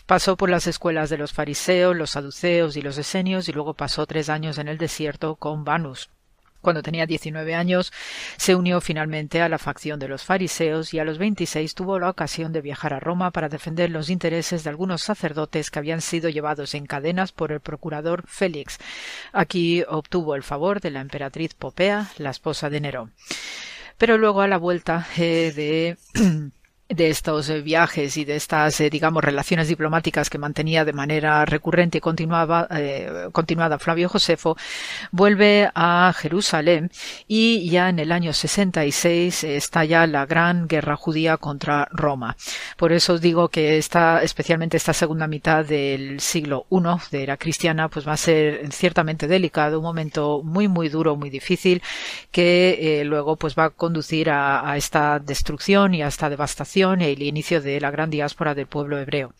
Pasó 0.07 0.37
por 0.37 0.51
las 0.51 0.67
escuelas 0.67 1.11
de 1.11 1.19
los 1.19 1.33
fariseos, 1.33 1.97
los 1.97 2.11
saduceos 2.11 2.77
y 2.77 2.83
los 2.83 2.99
esenios 2.99 3.49
y 3.49 3.53
luego 3.53 3.75
pasó 3.75 4.07
tres 4.07 4.29
años 4.29 4.59
en 4.59 4.69
el 4.69 4.79
desierto 4.79 5.37
con 5.37 5.65
Vanus, 5.65 6.11
cuando 6.63 6.83
tenía 6.83 7.07
19 7.07 7.55
años, 7.55 7.93
se 8.39 8.55
unió 8.55 8.81
finalmente 8.81 9.43
a 9.43 9.49
la 9.49 9.59
facción 9.59 9.99
de 10.01 10.09
los 10.09 10.25
fariseos 10.25 10.95
y 10.95 10.99
a 10.99 11.05
los 11.05 11.19
26 11.19 11.75
tuvo 11.75 11.99
la 11.99 12.09
ocasión 12.09 12.53
de 12.53 12.63
viajar 12.63 12.95
a 12.95 13.01
Roma 13.01 13.31
para 13.31 13.49
defender 13.49 13.91
los 13.91 14.09
intereses 14.09 14.65
de 14.65 14.71
algunos 14.71 15.03
sacerdotes 15.03 15.71
que 15.71 15.79
habían 15.79 16.01
sido 16.01 16.31
llevados 16.31 16.75
en 16.75 16.87
cadenas 16.87 17.33
por 17.33 17.53
el 17.53 17.61
procurador 17.61 18.25
Félix. 18.27 18.79
Aquí 19.33 19.85
obtuvo 19.89 20.35
el 20.35 20.43
favor 20.43 20.81
de 20.81 20.91
la 20.91 21.01
emperatriz 21.01 21.55
Popea, 21.55 22.11
la 22.19 22.31
esposa 22.31 22.71
de 22.71 22.81
Nerón. 22.81 23.13
Pero 23.99 24.19
luego 24.19 24.41
a 24.41 24.49
la 24.49 24.59
vuelta 24.59 25.07
eh, 25.17 25.53
de 25.55 25.97
de 26.95 27.09
estos 27.09 27.49
eh, 27.49 27.61
viajes 27.61 28.17
y 28.17 28.25
de 28.25 28.37
estas, 28.37 28.81
eh, 28.81 28.91
digamos, 28.91 29.25
relaciones 29.25 29.69
diplomáticas 29.69 30.31
que 30.31 30.39
mantenía 30.39 30.85
de 30.85 30.93
manera 30.93 31.45
recurrente 31.45 31.99
y 31.99 32.01
continuaba, 32.01 32.67
eh, 32.71 33.29
continuada 33.33 33.79
Flavio 33.79 34.09
Josefo, 34.09 34.57
vuelve 35.11 35.71
a 35.75 36.13
Jerusalén 36.17 36.91
y 37.27 37.69
ya 37.71 37.89
en 37.89 37.99
el 37.99 38.13
año 38.13 38.33
66 38.33 39.45
estalla 39.45 40.07
la 40.07 40.27
gran 40.27 40.67
guerra 40.69 40.97
judía 40.97 41.37
contra 41.37 41.89
Roma. 41.93 42.37
Por 42.77 42.93
eso 42.93 43.15
os 43.15 43.21
digo 43.21 43.49
que 43.49 43.79
esta, 43.79 44.23
especialmente 44.23 44.77
esta 44.77 44.93
segunda 44.93 45.27
mitad 45.27 45.65
del 45.65 46.21
siglo 46.21 46.67
I 46.71 46.83
de 47.11 47.23
era 47.23 47.37
cristiana, 47.37 47.89
pues 47.89 48.07
va 48.07 48.13
a 48.13 48.17
ser 48.17 48.73
ciertamente 48.73 49.29
delicado, 49.29 49.79
un 49.79 49.85
momento 49.85 50.43
muy, 50.43 50.69
muy 50.69 50.89
duro, 50.89 51.17
muy 51.17 51.31
difícil, 51.31 51.83
que 52.31 53.03
luego 53.07 53.37
pues 53.37 53.55
va 53.57 53.67
a 53.67 53.71
conducir 53.71 54.31
a, 54.31 54.69
a 54.69 54.77
esta 54.77 55.19
destrucción 55.21 55.95
y 55.95 56.03
a 56.03 56.09
esta 56.09 56.29
devastación 56.29 56.82
y 56.83 57.05
el 57.05 57.23
inicio 57.23 57.61
de 57.61 57.81
la 57.81 57.91
gran 57.91 58.11
diáspora 58.11 58.55
del 58.55 58.67
pueblo 58.67 58.99
hebreo. 58.99 59.35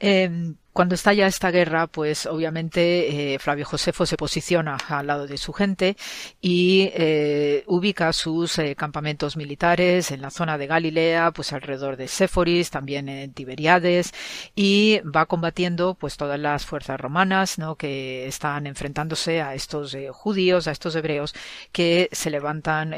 Em, 0.00 0.56
cuando 0.76 0.94
estalla 0.94 1.26
esta 1.26 1.50
guerra, 1.50 1.86
pues 1.86 2.26
obviamente 2.26 3.32
eh, 3.32 3.38
Flavio 3.38 3.64
Josefo 3.64 4.04
se 4.04 4.18
posiciona 4.18 4.76
al 4.88 5.06
lado 5.06 5.26
de 5.26 5.38
su 5.38 5.54
gente 5.54 5.96
y 6.42 6.90
eh, 6.92 7.64
ubica 7.66 8.12
sus 8.12 8.58
eh, 8.58 8.76
campamentos 8.76 9.38
militares 9.38 10.10
en 10.10 10.20
la 10.20 10.30
zona 10.30 10.58
de 10.58 10.66
Galilea, 10.66 11.30
pues 11.30 11.54
alrededor 11.54 11.96
de 11.96 12.08
Séforis, 12.08 12.68
también 12.68 13.08
en 13.08 13.32
Tiberiades 13.32 14.12
y 14.54 15.00
va 15.00 15.24
combatiendo 15.24 15.94
pues 15.94 16.18
todas 16.18 16.38
las 16.38 16.66
fuerzas 16.66 17.00
romanas, 17.00 17.58
¿no? 17.58 17.76
que 17.76 18.26
están 18.26 18.66
enfrentándose 18.66 19.40
a 19.40 19.54
estos 19.54 19.96
judíos, 20.12 20.68
a 20.68 20.72
estos 20.72 20.94
hebreos 20.94 21.34
que 21.72 22.10
se 22.12 22.28
levantan 22.28 22.94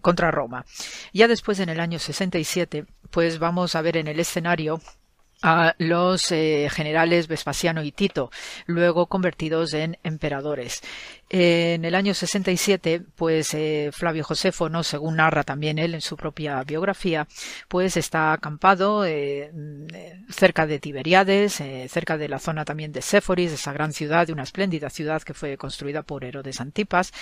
contra 0.00 0.30
Roma. 0.30 0.64
Ya 1.12 1.28
después 1.28 1.60
en 1.60 1.68
el 1.68 1.78
año 1.78 1.98
67, 1.98 2.86
pues 3.10 3.38
vamos 3.38 3.74
a 3.74 3.82
ver 3.82 3.98
en 3.98 4.08
el 4.08 4.18
escenario 4.18 4.80
a 5.44 5.74
los 5.76 6.32
eh, 6.32 6.68
generales 6.70 7.28
Vespasiano 7.28 7.82
y 7.82 7.92
Tito, 7.92 8.30
luego 8.64 9.08
convertidos 9.08 9.74
en 9.74 9.98
emperadores. 10.02 10.80
En 11.28 11.84
el 11.84 11.94
año 11.94 12.14
67, 12.14 13.02
pues 13.14 13.52
eh, 13.52 13.90
Flavio 13.92 14.24
Josefo, 14.24 14.70
según 14.82 15.16
narra 15.16 15.42
también 15.42 15.78
él 15.78 15.94
en 15.94 16.00
su 16.00 16.16
propia 16.16 16.62
biografía, 16.64 17.28
pues 17.68 17.98
está 17.98 18.32
acampado 18.32 19.04
eh, 19.04 19.52
cerca 20.30 20.66
de 20.66 20.78
Tiberiades, 20.78 21.62
cerca 21.90 22.16
de 22.16 22.28
la 22.28 22.38
zona 22.38 22.64
también 22.64 22.92
de 22.92 23.02
Séforis, 23.02 23.52
esa 23.52 23.74
gran 23.74 23.92
ciudad, 23.92 24.30
una 24.30 24.44
espléndida 24.44 24.88
ciudad 24.88 25.22
que 25.22 25.34
fue 25.34 25.58
construida 25.58 26.02
por 26.02 26.24
Herodes 26.24 26.60
Antipas, 26.62 27.12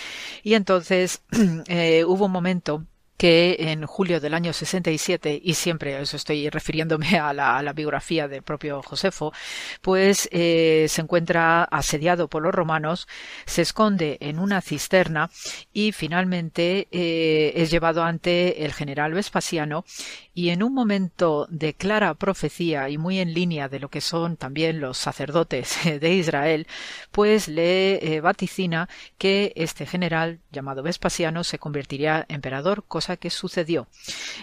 y 0.45 0.55
entonces 0.55 1.23
hubo 2.07 2.27
un 2.27 2.33
momento 2.33 2.87
que 3.23 3.55
en 3.61 3.87
julio 3.87 4.19
del 4.19 4.35
año 4.35 4.53
67, 4.53 5.41
y 5.45 5.55
siempre 5.55 6.03
eso 6.03 6.17
estoy 6.17 6.51
refiriéndome 6.51 7.21
a 7.21 7.33
la, 7.33 7.73
biografía 7.73 8.27
del 8.27 8.43
propio 8.43 8.83
Josefo, 8.83 9.33
pues 9.81 10.29
eh, 10.33 10.87
se 10.89 11.03
encuentra 11.03 11.63
asediado 11.63 12.27
por 12.27 12.43
los 12.43 12.53
romanos, 12.53 13.07
se 13.47 13.63
esconde 13.63 14.19
en 14.21 14.41
una 14.41 14.61
cisterna 14.61 15.31
y 15.73 15.93
finalmente 15.93 16.89
eh, 16.91 17.53
es 17.55 17.71
llevado 17.71 18.03
ante 18.03 18.65
el 18.65 18.73
general 18.73 19.15
Vespasiano 19.15 19.85
y 20.35 20.51
en 20.51 20.63
un 20.63 20.73
momento 20.73 21.47
de 21.51 21.75
clara 21.75 22.15
profecía 22.15 22.89
y 22.89 22.99
muy 22.99 23.19
en 23.19 23.35
línea 23.35 23.69
de 23.69 23.81
lo 23.81 23.91
que 23.91 24.01
son 24.01 24.37
también 24.37 24.81
los 24.81 24.99
sacerdotes 24.99 25.79
de 26.01 26.15
Israel, 26.15 26.67
pues 27.11 27.49
le 27.49 28.15
eh, 28.15 28.21
vaticina 28.21 28.89
que 29.19 29.53
este 29.57 29.87
general 29.87 30.41
llamado 30.51 30.83
Vespasiano 30.83 31.45
se 31.45 31.59
convertiría 31.59 32.25
emperador, 32.29 32.85
cosa 32.87 33.17
que 33.17 33.31
sucedió. 33.31 33.89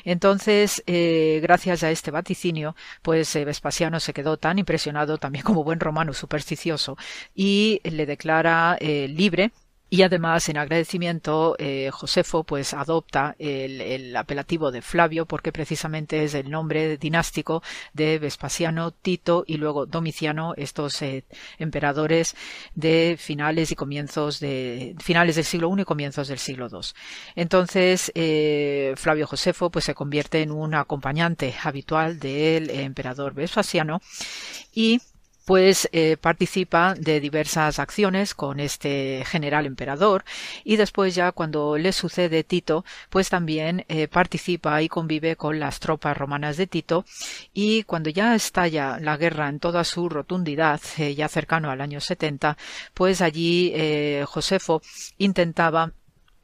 Entonces, 0.03 0.83
eh, 0.85 1.39
gracias 1.41 1.83
a 1.83 1.91
este 1.91 2.11
vaticinio, 2.11 2.75
pues 3.01 3.35
eh, 3.35 3.45
Vespasiano 3.45 3.99
se 3.99 4.13
quedó 4.13 4.37
tan 4.37 4.59
impresionado 4.59 5.17
también 5.17 5.43
como 5.43 5.63
buen 5.63 5.79
romano 5.79 6.13
supersticioso 6.13 6.97
y 7.33 7.81
le 7.83 8.05
declara 8.05 8.77
libre 8.79 9.51
y 9.91 10.03
además, 10.03 10.47
en 10.49 10.57
agradecimiento, 10.57 11.55
eh, 11.57 11.89
Josefo 11.91 12.43
pues 12.43 12.75
adopta 12.75 13.35
el, 13.39 14.15
apelativo 14.15 14.71
de 14.71 14.83
Flavio 14.83 15.25
porque 15.25 15.51
precisamente 15.51 16.23
es 16.23 16.35
el 16.35 16.49
nombre 16.51 16.97
dinástico 16.97 17.63
de 17.93 18.19
Vespasiano, 18.19 18.91
Tito 18.91 19.43
y 19.47 19.57
luego 19.57 19.87
Domiciano, 19.87 20.53
estos 20.57 21.01
eh, 21.01 21.25
emperadores 21.57 22.35
de 22.75 23.15
finales 23.17 23.71
y 23.71 23.75
comienzos 23.75 24.39
de 24.39 24.95
finales 24.99 25.35
del 25.37 25.45
siglo 25.45 25.75
I 25.75 25.81
y 25.81 25.85
comienzos 25.85 26.27
del 26.27 26.37
siglo 26.37 26.67
II. 26.71 26.79
Entonces, 27.35 28.11
eh, 28.13 28.93
Flavio 28.95 29.25
Josefo 29.25 29.71
pues 29.71 29.85
se 29.85 29.95
convierte 29.95 30.43
en 30.43 30.51
un 30.51 30.75
acompañante 30.75 31.55
habitual 31.63 32.19
del 32.19 32.69
emperador 32.69 33.33
Vespasiano 33.33 34.01
y 34.73 35.01
pues 35.49 35.89
eh, 35.93 36.15
participa 36.15 36.93
de 36.93 37.19
diversas 37.19 37.79
acciones 37.79 38.35
con 38.35 38.59
este 38.59 39.23
general 39.25 39.65
emperador 39.65 40.23
y 40.63 40.75
después 40.75 41.15
ya 41.15 41.31
cuando 41.31 41.75
le 41.75 41.91
sucede 41.91 42.43
Tito, 42.43 42.85
pues 43.09 43.29
también 43.29 43.83
eh, 43.87 44.07
participa 44.07 44.79
y 44.83 44.89
convive 44.89 45.37
con 45.37 45.59
las 45.59 45.79
tropas 45.79 46.15
romanas 46.15 46.55
de 46.55 46.67
Tito 46.67 47.03
y 47.51 47.81
cuando 47.81 48.11
ya 48.11 48.35
estalla 48.35 48.99
la 48.99 49.17
guerra 49.17 49.49
en 49.49 49.59
toda 49.59 49.83
su 49.85 50.07
rotundidad, 50.07 50.81
eh, 50.99 51.15
ya 51.15 51.27
cercano 51.27 51.71
al 51.71 51.81
año 51.81 51.99
70, 51.99 52.55
pues 52.93 53.19
allí 53.19 53.73
Josefo 54.27 54.83
intentaba 55.17 55.93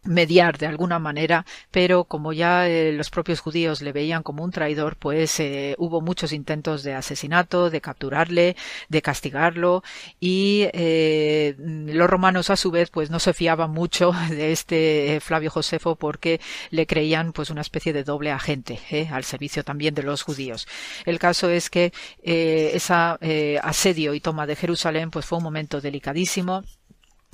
mediar 0.06 0.58
de 0.58 0.68
alguna 0.68 1.00
manera, 1.00 1.46
pero 1.72 2.06
como 2.06 2.34
ya 2.34 2.68
eh, 2.68 2.92
los 2.94 3.10
propios 3.10 3.40
judíos 3.40 3.82
le 3.82 3.92
veían 3.92 4.24
como 4.24 4.44
un 4.44 4.52
traidor, 4.52 4.96
pues 4.98 5.40
eh, 5.40 5.76
hubo 5.78 6.02
muchos 6.02 6.32
intentos 6.32 6.84
de 6.84 6.94
asesinato, 6.94 7.70
de 7.70 7.82
capturarle, 7.82 8.56
de 8.90 9.02
castigarlo 9.02 9.84
y 10.20 10.68
eh, 10.74 11.56
los 11.58 12.10
romanos 12.10 12.50
a 12.50 12.56
su 12.56 12.72
vez 12.72 12.90
pues 12.90 13.10
no 13.10 13.20
se 13.20 13.34
fiaban 13.34 13.72
mucho 13.72 14.12
de 14.30 14.52
este 14.52 15.20
Flavio 15.22 15.50
Josefo 15.50 15.96
porque 15.96 16.40
le 16.70 16.86
creían 16.88 17.34
pues 17.34 17.50
una 17.50 17.62
especie 17.62 17.94
de 17.94 18.04
doble 18.04 18.32
agente 18.32 18.80
al 19.12 19.24
servicio 19.24 19.64
también 19.64 19.96
de 19.96 20.04
los 20.04 20.22
judíos. 20.22 20.68
El 21.06 21.20
caso 21.20 21.50
es 21.50 21.70
que 21.70 21.92
esa 22.24 23.18
asedio 23.64 24.14
y 24.14 24.20
toma 24.20 24.46
de 24.48 24.56
Jerusalén 24.56 25.12
pues 25.12 25.26
fue 25.26 25.38
un 25.38 25.44
momento 25.44 25.82
delicadísimo 25.82 26.64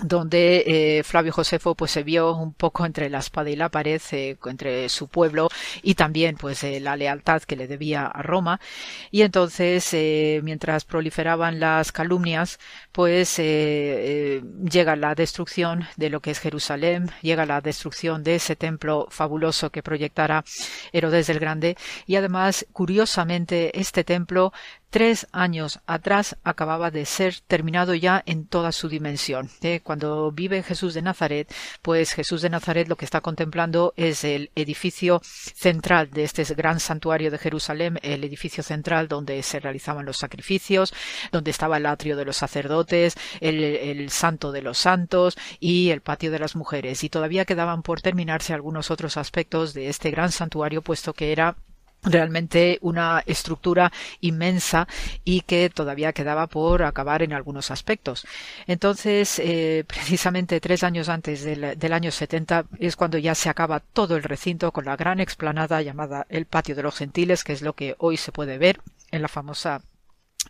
donde 0.01 0.63
eh, 0.65 1.03
Flavio 1.03 1.31
Josefo 1.31 1.75
pues 1.75 1.91
se 1.91 2.03
vio 2.03 2.35
un 2.35 2.53
poco 2.53 2.85
entre 2.85 3.09
la 3.09 3.19
espada 3.19 3.49
y 3.49 3.55
la 3.55 3.69
pared 3.69 4.01
eh, 4.11 4.37
entre 4.45 4.89
su 4.89 5.07
pueblo 5.07 5.49
y 5.81 5.95
también 5.95 6.35
pues 6.35 6.63
eh, 6.63 6.79
la 6.79 6.95
lealtad 6.95 7.41
que 7.43 7.55
le 7.55 7.67
debía 7.67 8.07
a 8.07 8.21
Roma 8.21 8.59
y 9.11 9.21
entonces 9.21 9.91
mientras 10.43 10.85
proliferaban 10.85 11.59
las 11.59 11.91
calumnias 11.91 12.59
pues 12.91 13.37
llega 13.37 14.95
la 14.95 15.15
destrucción 15.15 15.87
de 15.97 16.09
lo 16.09 16.21
que 16.21 16.31
es 16.31 16.39
Jerusalén 16.39 17.11
llega 17.21 17.45
la 17.45 17.61
destrucción 17.61 18.23
de 18.23 18.35
ese 18.35 18.55
templo 18.55 19.07
fabuloso 19.09 19.69
que 19.69 19.83
proyectara 19.83 20.43
Herodes 20.91 21.29
el 21.29 21.39
Grande 21.39 21.77
y 22.05 22.15
además 22.15 22.65
curiosamente 22.73 23.79
este 23.79 24.03
templo 24.03 24.51
tres 24.91 25.27
años 25.31 25.79
atrás 25.87 26.37
acababa 26.43 26.91
de 26.91 27.05
ser 27.05 27.35
terminado 27.47 27.95
ya 27.95 28.21
en 28.25 28.45
toda 28.45 28.71
su 28.71 28.89
dimensión. 28.89 29.49
Cuando 29.91 30.31
vive 30.31 30.63
Jesús 30.63 30.93
de 30.93 31.01
Nazaret, 31.01 31.53
pues 31.81 32.13
Jesús 32.13 32.41
de 32.41 32.49
Nazaret 32.49 32.87
lo 32.87 32.95
que 32.95 33.03
está 33.03 33.19
contemplando 33.19 33.93
es 33.97 34.23
el 34.23 34.49
edificio 34.55 35.19
central 35.21 36.11
de 36.11 36.23
este 36.23 36.45
gran 36.53 36.79
santuario 36.79 37.29
de 37.29 37.37
Jerusalén, 37.37 37.99
el 38.01 38.23
edificio 38.23 38.63
central 38.63 39.09
donde 39.09 39.43
se 39.43 39.59
realizaban 39.59 40.05
los 40.05 40.15
sacrificios, 40.15 40.93
donde 41.33 41.51
estaba 41.51 41.75
el 41.75 41.85
atrio 41.87 42.15
de 42.15 42.23
los 42.23 42.37
sacerdotes, 42.37 43.15
el, 43.41 43.61
el 43.61 44.09
santo 44.11 44.53
de 44.53 44.61
los 44.61 44.77
santos 44.77 45.37
y 45.59 45.89
el 45.89 45.99
patio 45.99 46.31
de 46.31 46.39
las 46.39 46.55
mujeres. 46.55 47.03
Y 47.03 47.09
todavía 47.09 47.43
quedaban 47.43 47.83
por 47.83 47.99
terminarse 47.99 48.53
algunos 48.53 48.91
otros 48.91 49.17
aspectos 49.17 49.73
de 49.73 49.89
este 49.89 50.09
gran 50.09 50.31
santuario, 50.31 50.81
puesto 50.81 51.11
que 51.11 51.33
era 51.33 51.57
realmente 52.03 52.79
una 52.81 53.23
estructura 53.25 53.91
inmensa 54.21 54.87
y 55.23 55.41
que 55.41 55.69
todavía 55.69 56.13
quedaba 56.13 56.47
por 56.47 56.83
acabar 56.83 57.21
en 57.21 57.33
algunos 57.33 57.71
aspectos. 57.71 58.25
Entonces, 58.67 59.39
eh, 59.39 59.83
precisamente 59.87 60.59
tres 60.59 60.83
años 60.83 61.09
antes 61.09 61.43
del, 61.43 61.77
del, 61.77 61.93
año 61.93 62.11
70 62.11 62.65
es 62.79 62.95
cuando 62.95 63.17
ya 63.17 63.35
se 63.35 63.49
acaba 63.49 63.79
todo 63.79 64.15
el 64.15 64.23
recinto 64.23 64.71
con 64.71 64.85
la 64.85 64.95
gran 64.95 65.19
explanada 65.19 65.81
llamada 65.81 66.25
el 66.29 66.45
Patio 66.45 66.75
de 66.75 66.83
los 66.83 66.95
Gentiles, 66.95 67.43
que 67.43 67.53
es 67.53 67.61
lo 67.61 67.73
que 67.73 67.95
hoy 67.97 68.17
se 68.17 68.31
puede 68.31 68.57
ver 68.57 68.81
en 69.11 69.21
la 69.21 69.27
famosa 69.27 69.81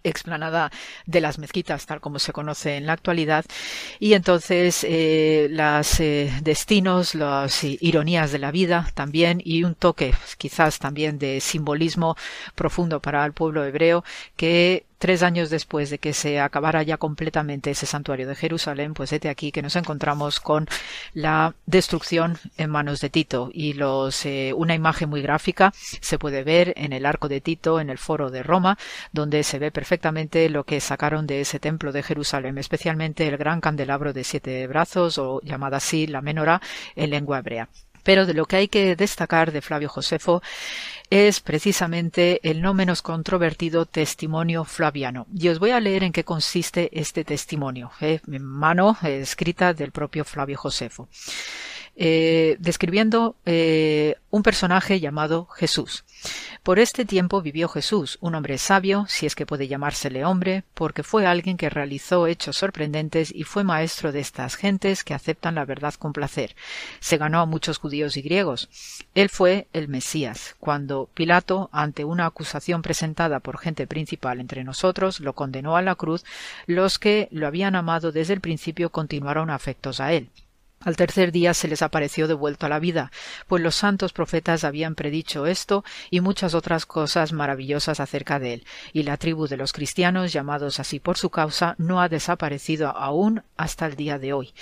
explanada 0.03 0.71
de 1.05 1.21
las 1.21 1.37
mezquitas 1.37 1.85
tal 1.85 2.01
como 2.01 2.19
se 2.19 2.33
conoce 2.33 2.75
en 2.77 2.85
la 2.85 2.93
actualidad. 2.93 3.45
Y 3.99 4.13
entonces 4.13 4.85
eh, 4.87 5.47
los 5.51 5.99
eh, 5.99 6.31
destinos 6.41 7.15
las 7.15 7.63
ironías 7.63 8.31
de 8.31 8.39
la 8.39 8.51
vida 8.51 8.89
también 8.93 9.41
y 9.43 9.63
un 9.63 9.75
toque 9.75 10.13
quizás 10.37 10.79
también 10.79 11.19
de 11.19 11.39
simbolismo 11.39 12.15
profundo 12.55 12.99
para 13.01 13.25
el 13.25 13.33
pueblo 13.33 13.63
hebreo 13.63 14.03
que 14.35 14.85
tres 15.01 15.23
años 15.23 15.49
después 15.49 15.89
de 15.89 15.97
que 15.97 16.13
se 16.13 16.39
acabara 16.39 16.83
ya 16.83 16.97
completamente 16.97 17.71
ese 17.71 17.87
santuario 17.87 18.27
de 18.27 18.35
Jerusalén, 18.35 18.93
pues 18.93 19.09
desde 19.09 19.29
aquí 19.29 19.51
que 19.51 19.63
nos 19.63 19.75
encontramos 19.75 20.39
con 20.39 20.67
la 21.15 21.55
destrucción 21.65 22.37
en 22.55 22.69
manos 22.69 23.01
de 23.01 23.09
Tito 23.09 23.49
y 23.51 23.73
los 23.73 24.27
eh, 24.27 24.53
una 24.55 24.75
imagen 24.75 25.09
muy 25.09 25.23
gráfica 25.23 25.73
se 25.73 26.19
puede 26.19 26.43
ver 26.43 26.73
en 26.77 26.93
el 26.93 27.07
arco 27.07 27.27
de 27.29 27.41
Tito 27.41 27.79
en 27.79 27.89
el 27.89 27.97
foro 27.97 28.29
de 28.29 28.43
Roma, 28.43 28.77
donde 29.11 29.41
se 29.41 29.57
ve 29.57 29.71
perfectamente 29.71 30.47
lo 30.49 30.65
que 30.65 30.79
sacaron 30.79 31.25
de 31.25 31.41
ese 31.41 31.59
templo 31.59 31.91
de 31.91 32.03
Jerusalén, 32.03 32.59
especialmente 32.59 33.27
el 33.27 33.37
gran 33.37 33.59
candelabro 33.59 34.13
de 34.13 34.23
siete 34.23 34.67
brazos 34.67 35.17
o 35.17 35.41
llamada 35.41 35.77
así 35.77 36.05
la 36.05 36.21
menora 36.21 36.61
en 36.95 37.09
lengua 37.09 37.39
hebrea. 37.39 37.69
Pero 38.03 38.25
de 38.25 38.33
lo 38.33 38.45
que 38.45 38.55
hay 38.57 38.67
que 38.67 38.95
destacar 38.95 39.51
de 39.51 39.61
Flavio 39.61 39.89
Josefo 39.89 40.41
es 41.09 41.41
precisamente 41.41 42.39
el 42.49 42.61
no 42.61 42.73
menos 42.73 43.01
controvertido 43.01 43.85
testimonio 43.85 44.63
flaviano. 44.63 45.27
Y 45.35 45.49
os 45.49 45.59
voy 45.59 45.71
a 45.71 45.79
leer 45.79 46.03
en 46.03 46.13
qué 46.13 46.23
consiste 46.23 46.89
este 46.93 47.25
testimonio, 47.25 47.91
eh, 47.99 48.21
en 48.31 48.43
mano 48.43 48.97
eh, 49.03 49.19
escrita 49.19 49.73
del 49.73 49.91
propio 49.91 50.23
Flavio 50.23 50.57
Josefo. 50.57 51.09
Eh, 52.03 52.57
describiendo 52.57 53.35
eh, 53.45 54.15
un 54.31 54.41
personaje 54.41 54.99
llamado 54.99 55.45
Jesús. 55.45 56.03
Por 56.63 56.79
este 56.79 57.05
tiempo 57.05 57.43
vivió 57.43 57.67
Jesús, 57.67 58.17
un 58.21 58.33
hombre 58.33 58.57
sabio, 58.57 59.05
si 59.07 59.27
es 59.27 59.35
que 59.35 59.45
puede 59.45 59.67
llamársele 59.67 60.25
hombre, 60.25 60.63
porque 60.73 61.03
fue 61.03 61.27
alguien 61.27 61.57
que 61.57 61.69
realizó 61.69 62.25
hechos 62.25 62.57
sorprendentes 62.57 63.31
y 63.31 63.43
fue 63.43 63.63
maestro 63.63 64.11
de 64.11 64.19
estas 64.19 64.55
gentes 64.55 65.03
que 65.03 65.13
aceptan 65.13 65.53
la 65.53 65.63
verdad 65.65 65.93
con 65.93 66.11
placer. 66.11 66.55
Se 67.01 67.17
ganó 67.17 67.39
a 67.39 67.45
muchos 67.45 67.77
judíos 67.77 68.17
y 68.17 68.23
griegos. 68.23 68.67
Él 69.13 69.29
fue 69.29 69.67
el 69.71 69.87
Mesías. 69.87 70.55
Cuando 70.59 71.07
Pilato, 71.13 71.69
ante 71.71 72.03
una 72.03 72.25
acusación 72.25 72.81
presentada 72.81 73.41
por 73.41 73.59
gente 73.59 73.85
principal 73.85 74.39
entre 74.39 74.63
nosotros, 74.63 75.19
lo 75.19 75.33
condenó 75.33 75.77
a 75.77 75.83
la 75.83 75.93
cruz, 75.93 76.25
los 76.65 76.97
que 76.97 77.27
lo 77.29 77.45
habían 77.45 77.75
amado 77.75 78.11
desde 78.11 78.33
el 78.33 78.41
principio 78.41 78.89
continuaron 78.89 79.51
afectos 79.51 79.99
a 79.99 80.13
él. 80.13 80.31
Al 80.83 80.95
tercer 80.95 81.31
día 81.31 81.53
se 81.53 81.67
les 81.67 81.81
apareció 81.81 82.27
devuelto 82.27 82.65
a 82.65 82.69
la 82.69 82.79
vida, 82.79 83.11
pues 83.47 83.61
los 83.61 83.75
santos 83.75 84.13
profetas 84.13 84.63
habían 84.63 84.95
predicho 84.95 85.45
esto 85.45 85.83
y 86.09 86.21
muchas 86.21 86.53
otras 86.53 86.85
cosas 86.85 87.33
maravillosas 87.33 87.99
acerca 87.99 88.39
de 88.39 88.55
él, 88.55 88.65
y 88.93 89.03
la 89.03 89.17
tribu 89.17 89.47
de 89.47 89.57
los 89.57 89.73
cristianos, 89.73 90.33
llamados 90.33 90.79
así 90.79 90.99
por 90.99 91.17
su 91.17 91.29
causa, 91.29 91.75
no 91.77 92.01
ha 92.01 92.09
desaparecido 92.09 92.89
aún 92.89 93.43
hasta 93.57 93.85
el 93.85 93.95
día 93.95 94.17
de 94.17 94.33
hoy. 94.33 94.53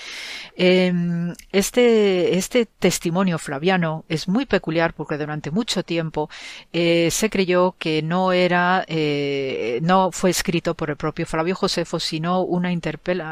Em, 0.55 1.33
este, 1.51 2.37
este 2.37 2.65
testimonio 2.65 3.37
flaviano 3.39 4.05
es 4.09 4.27
muy 4.27 4.45
peculiar 4.45 4.93
porque 4.93 5.17
durante 5.17 5.51
mucho 5.51 5.83
tiempo 5.83 6.29
eh, 6.73 7.09
se 7.11 7.29
creyó 7.29 7.75
que 7.77 8.01
no 8.01 8.31
era, 8.31 8.83
eh, 8.87 9.79
no 9.81 10.11
fue 10.11 10.29
escrito 10.29 10.75
por 10.75 10.89
el 10.89 10.97
propio 10.97 11.25
Flavio 11.25 11.55
Josefo, 11.55 11.99
sino 11.99 12.41
una, 12.41 12.69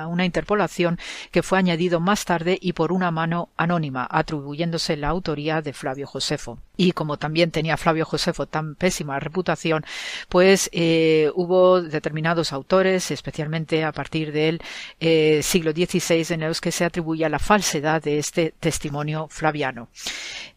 una 0.07 0.25
interpolación 0.25 0.99
que 1.31 1.43
fue 1.43 1.57
añadido 1.57 1.99
más 1.99 2.25
tarde 2.25 2.57
y 2.61 2.73
por 2.77 2.91
una 2.91 3.09
mano 3.09 3.49
anónima, 3.57 4.07
atribuyéndose 4.07 4.97
la 4.97 5.07
autoría 5.07 5.63
de 5.63 5.73
Flavio 5.73 6.05
Josefo. 6.05 6.59
Y 6.77 6.91
como 6.91 7.17
también 7.17 7.51
tenía 7.51 7.75
Flavio 7.75 8.05
Josefo 8.05 8.45
tan 8.45 8.75
pésima 8.75 9.19
reputación, 9.19 9.83
pues 10.29 10.69
eh, 10.71 11.31
hubo 11.35 11.81
determinados 11.81 12.53
autores, 12.53 13.11
especialmente 13.11 13.83
a 13.83 13.91
partir 13.91 14.31
del 14.31 14.61
eh, 14.99 15.41
siglo 15.43 15.71
XVI, 15.71 16.25
en 16.29 16.41
los 16.41 16.61
que 16.61 16.71
se 16.71 16.85
atribuía 16.85 17.29
la 17.29 17.39
falsedad 17.39 18.01
de 18.01 18.19
este 18.19 18.53
testimonio 18.59 19.27
flaviano. 19.29 19.89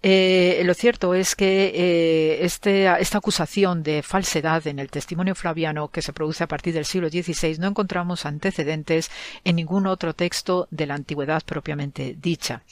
Eh, 0.02 0.62
lo 0.64 0.74
cierto 0.74 1.14
es 1.14 1.34
que 1.34 2.38
este, 2.42 2.86
esta 3.00 3.18
acusación 3.18 3.82
de 3.82 4.02
falsedad 4.02 4.66
en 4.66 4.78
el 4.78 4.90
testimonio 4.90 5.34
flaviano 5.34 5.88
que 5.88 6.02
se 6.02 6.12
produce 6.12 6.44
a 6.44 6.48
partir 6.48 6.74
del 6.74 6.84
siglo 6.84 7.08
XVI 7.08 7.58
no 7.58 7.68
encontramos 7.68 8.26
antecedentes 8.26 9.10
en 9.44 9.56
ningún 9.56 9.86
otro 9.86 10.14
texto 10.14 10.68
de 10.70 10.86
la 10.86 10.94
antigüedad 10.94 11.42
propiamente 11.44 12.16
dicha. 12.20 12.62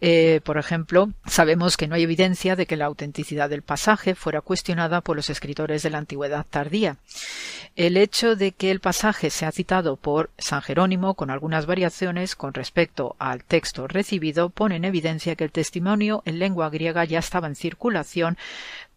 Eh, 0.00 0.40
por 0.44 0.58
ejemplo, 0.58 1.10
sabemos 1.26 1.76
que 1.76 1.88
no 1.88 1.96
hay 1.96 2.04
evidencia 2.04 2.54
de 2.54 2.66
que 2.66 2.76
la 2.76 2.86
autenticidad 2.86 3.50
del 3.50 3.62
pasaje 3.62 4.14
fuera 4.14 4.40
cuestionada 4.40 5.00
por 5.00 5.16
los 5.16 5.28
escritores 5.28 5.82
de 5.82 5.90
la 5.90 5.98
antigüedad 5.98 6.46
tardía. 6.48 6.98
El 7.74 7.96
hecho 7.96 8.36
de 8.36 8.52
que 8.52 8.70
el 8.70 8.80
pasaje 8.80 9.30
sea 9.30 9.50
citado 9.50 9.96
por 9.96 10.30
San 10.38 10.62
Jerónimo 10.62 11.14
con 11.14 11.30
algunas 11.30 11.66
variaciones 11.66 12.36
con 12.36 12.54
respecto 12.54 13.16
al 13.18 13.42
texto 13.42 13.88
recibido 13.88 14.50
pone 14.50 14.76
en 14.76 14.84
evidencia 14.84 15.34
que 15.34 15.44
el 15.44 15.52
testimonio 15.52 16.22
en 16.24 16.38
lengua 16.38 16.70
griega 16.70 17.04
ya 17.04 17.18
estaba 17.18 17.48
en 17.48 17.56
circulación 17.56 18.38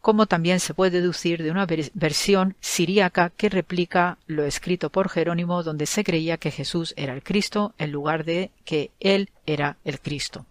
como 0.01 0.25
también 0.25 0.59
se 0.59 0.73
puede 0.73 0.99
deducir 0.99 1.43
de 1.43 1.51
una 1.51 1.67
versión 1.93 2.55
siríaca 2.59 3.29
que 3.29 3.49
replica 3.49 4.17
lo 4.25 4.43
escrito 4.45 4.89
por 4.89 5.09
Jerónimo 5.09 5.63
donde 5.63 5.85
se 5.85 6.03
creía 6.03 6.37
que 6.37 6.51
Jesús 6.51 6.93
era 6.97 7.13
el 7.13 7.23
Cristo 7.23 7.73
en 7.77 7.91
lugar 7.91 8.25
de 8.25 8.51
que 8.65 8.91
él 8.99 9.29
era 9.45 9.77
el 9.85 9.99
Cristo. 9.99 10.45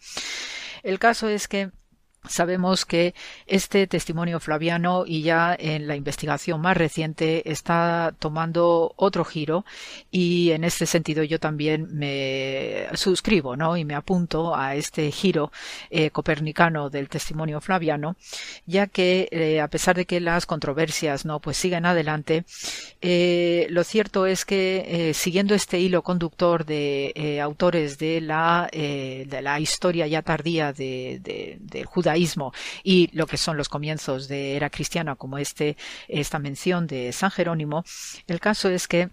El 0.82 0.98
caso 0.98 1.28
es 1.28 1.48
que 1.48 1.70
Sabemos 2.28 2.84
que 2.84 3.14
este 3.46 3.86
testimonio 3.86 4.40
flaviano 4.40 5.04
y 5.06 5.22
ya 5.22 5.56
en 5.58 5.88
la 5.88 5.96
investigación 5.96 6.60
más 6.60 6.76
reciente 6.76 7.50
está 7.50 8.14
tomando 8.18 8.92
otro 8.96 9.24
giro 9.24 9.64
y 10.10 10.50
en 10.50 10.64
este 10.64 10.84
sentido 10.84 11.22
yo 11.24 11.40
también 11.40 11.88
me 11.92 12.88
suscribo 12.92 13.56
¿no? 13.56 13.74
y 13.78 13.86
me 13.86 13.94
apunto 13.94 14.54
a 14.54 14.74
este 14.74 15.10
giro 15.10 15.50
eh, 15.88 16.10
copernicano 16.10 16.90
del 16.90 17.08
testimonio 17.08 17.62
flaviano 17.62 18.16
ya 18.66 18.86
que 18.86 19.28
eh, 19.30 19.62
a 19.62 19.68
pesar 19.68 19.96
de 19.96 20.04
que 20.04 20.20
las 20.20 20.44
controversias 20.44 21.24
no 21.24 21.40
pues 21.40 21.56
siguen 21.56 21.86
adelante 21.86 22.44
eh, 23.00 23.66
lo 23.70 23.82
cierto 23.82 24.26
es 24.26 24.44
que 24.44 25.12
siguiendo 25.14 25.54
este 25.54 25.80
hilo 25.80 26.02
conductor 26.02 26.66
de 26.66 27.40
autores 27.42 27.98
de 27.98 28.20
la, 28.20 28.68
de 28.70 29.40
la 29.42 29.58
historia 29.58 30.06
ya 30.06 30.20
tardía 30.20 30.74
de, 30.74 31.18
de, 31.22 31.56
del 31.60 31.86
y 32.16 33.10
lo 33.12 33.26
que 33.26 33.36
son 33.36 33.56
los 33.56 33.68
comienzos 33.68 34.28
de 34.28 34.56
era 34.56 34.70
cristiana, 34.70 35.16
como 35.16 35.38
este, 35.38 35.76
esta 36.08 36.38
mención 36.38 36.86
de 36.86 37.12
San 37.12 37.30
Jerónimo, 37.30 37.84
el 38.26 38.40
caso 38.40 38.68
es 38.68 38.88
que 38.88 39.10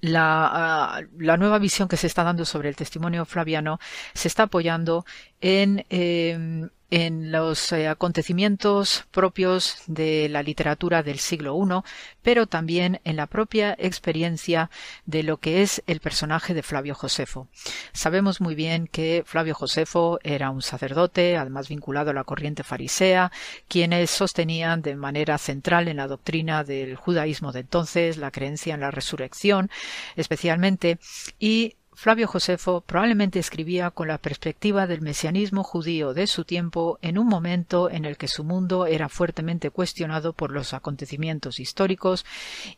la, 0.00 0.50
ah, 0.52 1.02
la, 1.18 1.36
nueva 1.36 1.58
visión 1.58 1.88
que 1.88 1.96
se 1.96 2.06
está 2.06 2.22
dando 2.22 2.44
sobre 2.44 2.68
el 2.68 2.76
testimonio 2.76 3.24
flaviano 3.24 3.78
se 4.14 4.28
está 4.28 4.44
apoyando 4.44 5.04
en 5.40 5.84
em, 5.88 6.68
en 6.90 7.32
los 7.32 7.72
eh, 7.72 7.88
acontecimientos 7.88 9.04
propios 9.10 9.82
de 9.86 10.28
la 10.28 10.42
literatura 10.42 11.02
del 11.02 11.18
siglo 11.18 11.56
I, 11.56 11.82
pero 12.22 12.46
también 12.46 13.00
en 13.04 13.16
la 13.16 13.26
propia 13.26 13.74
experiencia 13.78 14.70
de 15.04 15.22
lo 15.22 15.38
que 15.38 15.62
es 15.62 15.82
el 15.86 16.00
personaje 16.00 16.54
de 16.54 16.62
Flavio 16.62 16.94
Josefo. 16.94 17.48
Sabemos 17.92 18.40
muy 18.40 18.54
bien 18.54 18.86
que 18.86 19.24
Flavio 19.26 19.54
Josefo 19.54 20.18
era 20.22 20.50
un 20.50 20.62
sacerdote, 20.62 21.36
además 21.36 21.68
vinculado 21.68 22.10
a 22.10 22.14
la 22.14 22.24
corriente 22.24 22.62
farisea, 22.62 23.32
quienes 23.68 24.10
sostenían 24.10 24.82
de 24.82 24.94
manera 24.94 25.38
central 25.38 25.88
en 25.88 25.96
la 25.96 26.06
doctrina 26.06 26.64
del 26.64 26.96
judaísmo 26.96 27.52
de 27.52 27.60
entonces 27.60 28.16
la 28.16 28.30
creencia 28.30 28.74
en 28.74 28.80
la 28.80 28.90
resurrección, 28.90 29.70
especialmente, 30.14 30.98
y 31.38 31.76
Flavio 31.96 32.28
Josefo 32.28 32.82
probablemente 32.82 33.38
escribía 33.38 33.90
con 33.90 34.08
la 34.08 34.18
perspectiva 34.18 34.86
del 34.86 35.00
mesianismo 35.00 35.64
judío 35.64 36.12
de 36.12 36.26
su 36.26 36.44
tiempo 36.44 36.98
en 37.00 37.16
un 37.16 37.26
momento 37.26 37.88
en 37.88 38.04
el 38.04 38.18
que 38.18 38.28
su 38.28 38.44
mundo 38.44 38.84
era 38.86 39.08
fuertemente 39.08 39.70
cuestionado 39.70 40.34
por 40.34 40.50
los 40.50 40.74
acontecimientos 40.74 41.58
históricos 41.58 42.26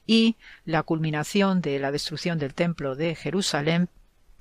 y 0.07 0.37
la 0.65 0.85
culminación 0.85 1.61
de 1.61 1.81
la 1.81 1.91
destrucción 1.91 2.39
del 2.39 2.55
templo 2.55 2.95
de 2.95 3.17
Jerusalén 3.17 3.89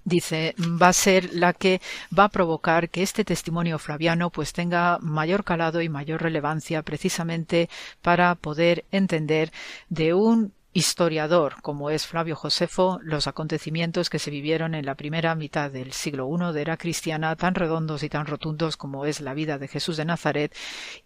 dice 0.05 0.53
va 0.59 0.89
a 0.89 0.93
ser 0.93 1.33
la 1.33 1.53
que 1.53 1.81
va 2.17 2.25
a 2.25 2.29
provocar 2.29 2.89
que 2.89 3.01
este 3.01 3.25
testimonio 3.25 3.79
flaviano 3.79 4.29
pues 4.29 4.53
tenga 4.53 4.99
mayor 5.01 5.43
calado 5.43 5.81
y 5.81 5.89
mayor 5.89 6.21
relevancia 6.21 6.83
precisamente 6.83 7.67
para 8.03 8.35
poder 8.35 8.85
entender 8.91 9.51
de 9.89 10.13
un 10.13 10.53
historiador 10.77 11.55
como 11.63 11.89
es 11.89 12.05
Flavio 12.05 12.35
Josefo 12.35 12.99
los 13.01 13.25
acontecimientos 13.25 14.11
que 14.11 14.19
se 14.19 14.29
vivieron 14.29 14.75
en 14.75 14.85
la 14.85 14.93
primera 14.93 15.33
mitad 15.33 15.71
del 15.71 15.91
siglo 15.91 16.29
I 16.29 16.53
de 16.53 16.61
era 16.61 16.77
cristiana 16.77 17.35
tan 17.35 17.55
redondos 17.55 18.03
y 18.03 18.09
tan 18.09 18.27
rotundos 18.27 18.77
como 18.77 19.05
es 19.05 19.19
la 19.19 19.33
vida 19.33 19.57
de 19.57 19.67
Jesús 19.67 19.97
de 19.97 20.05
Nazaret 20.05 20.55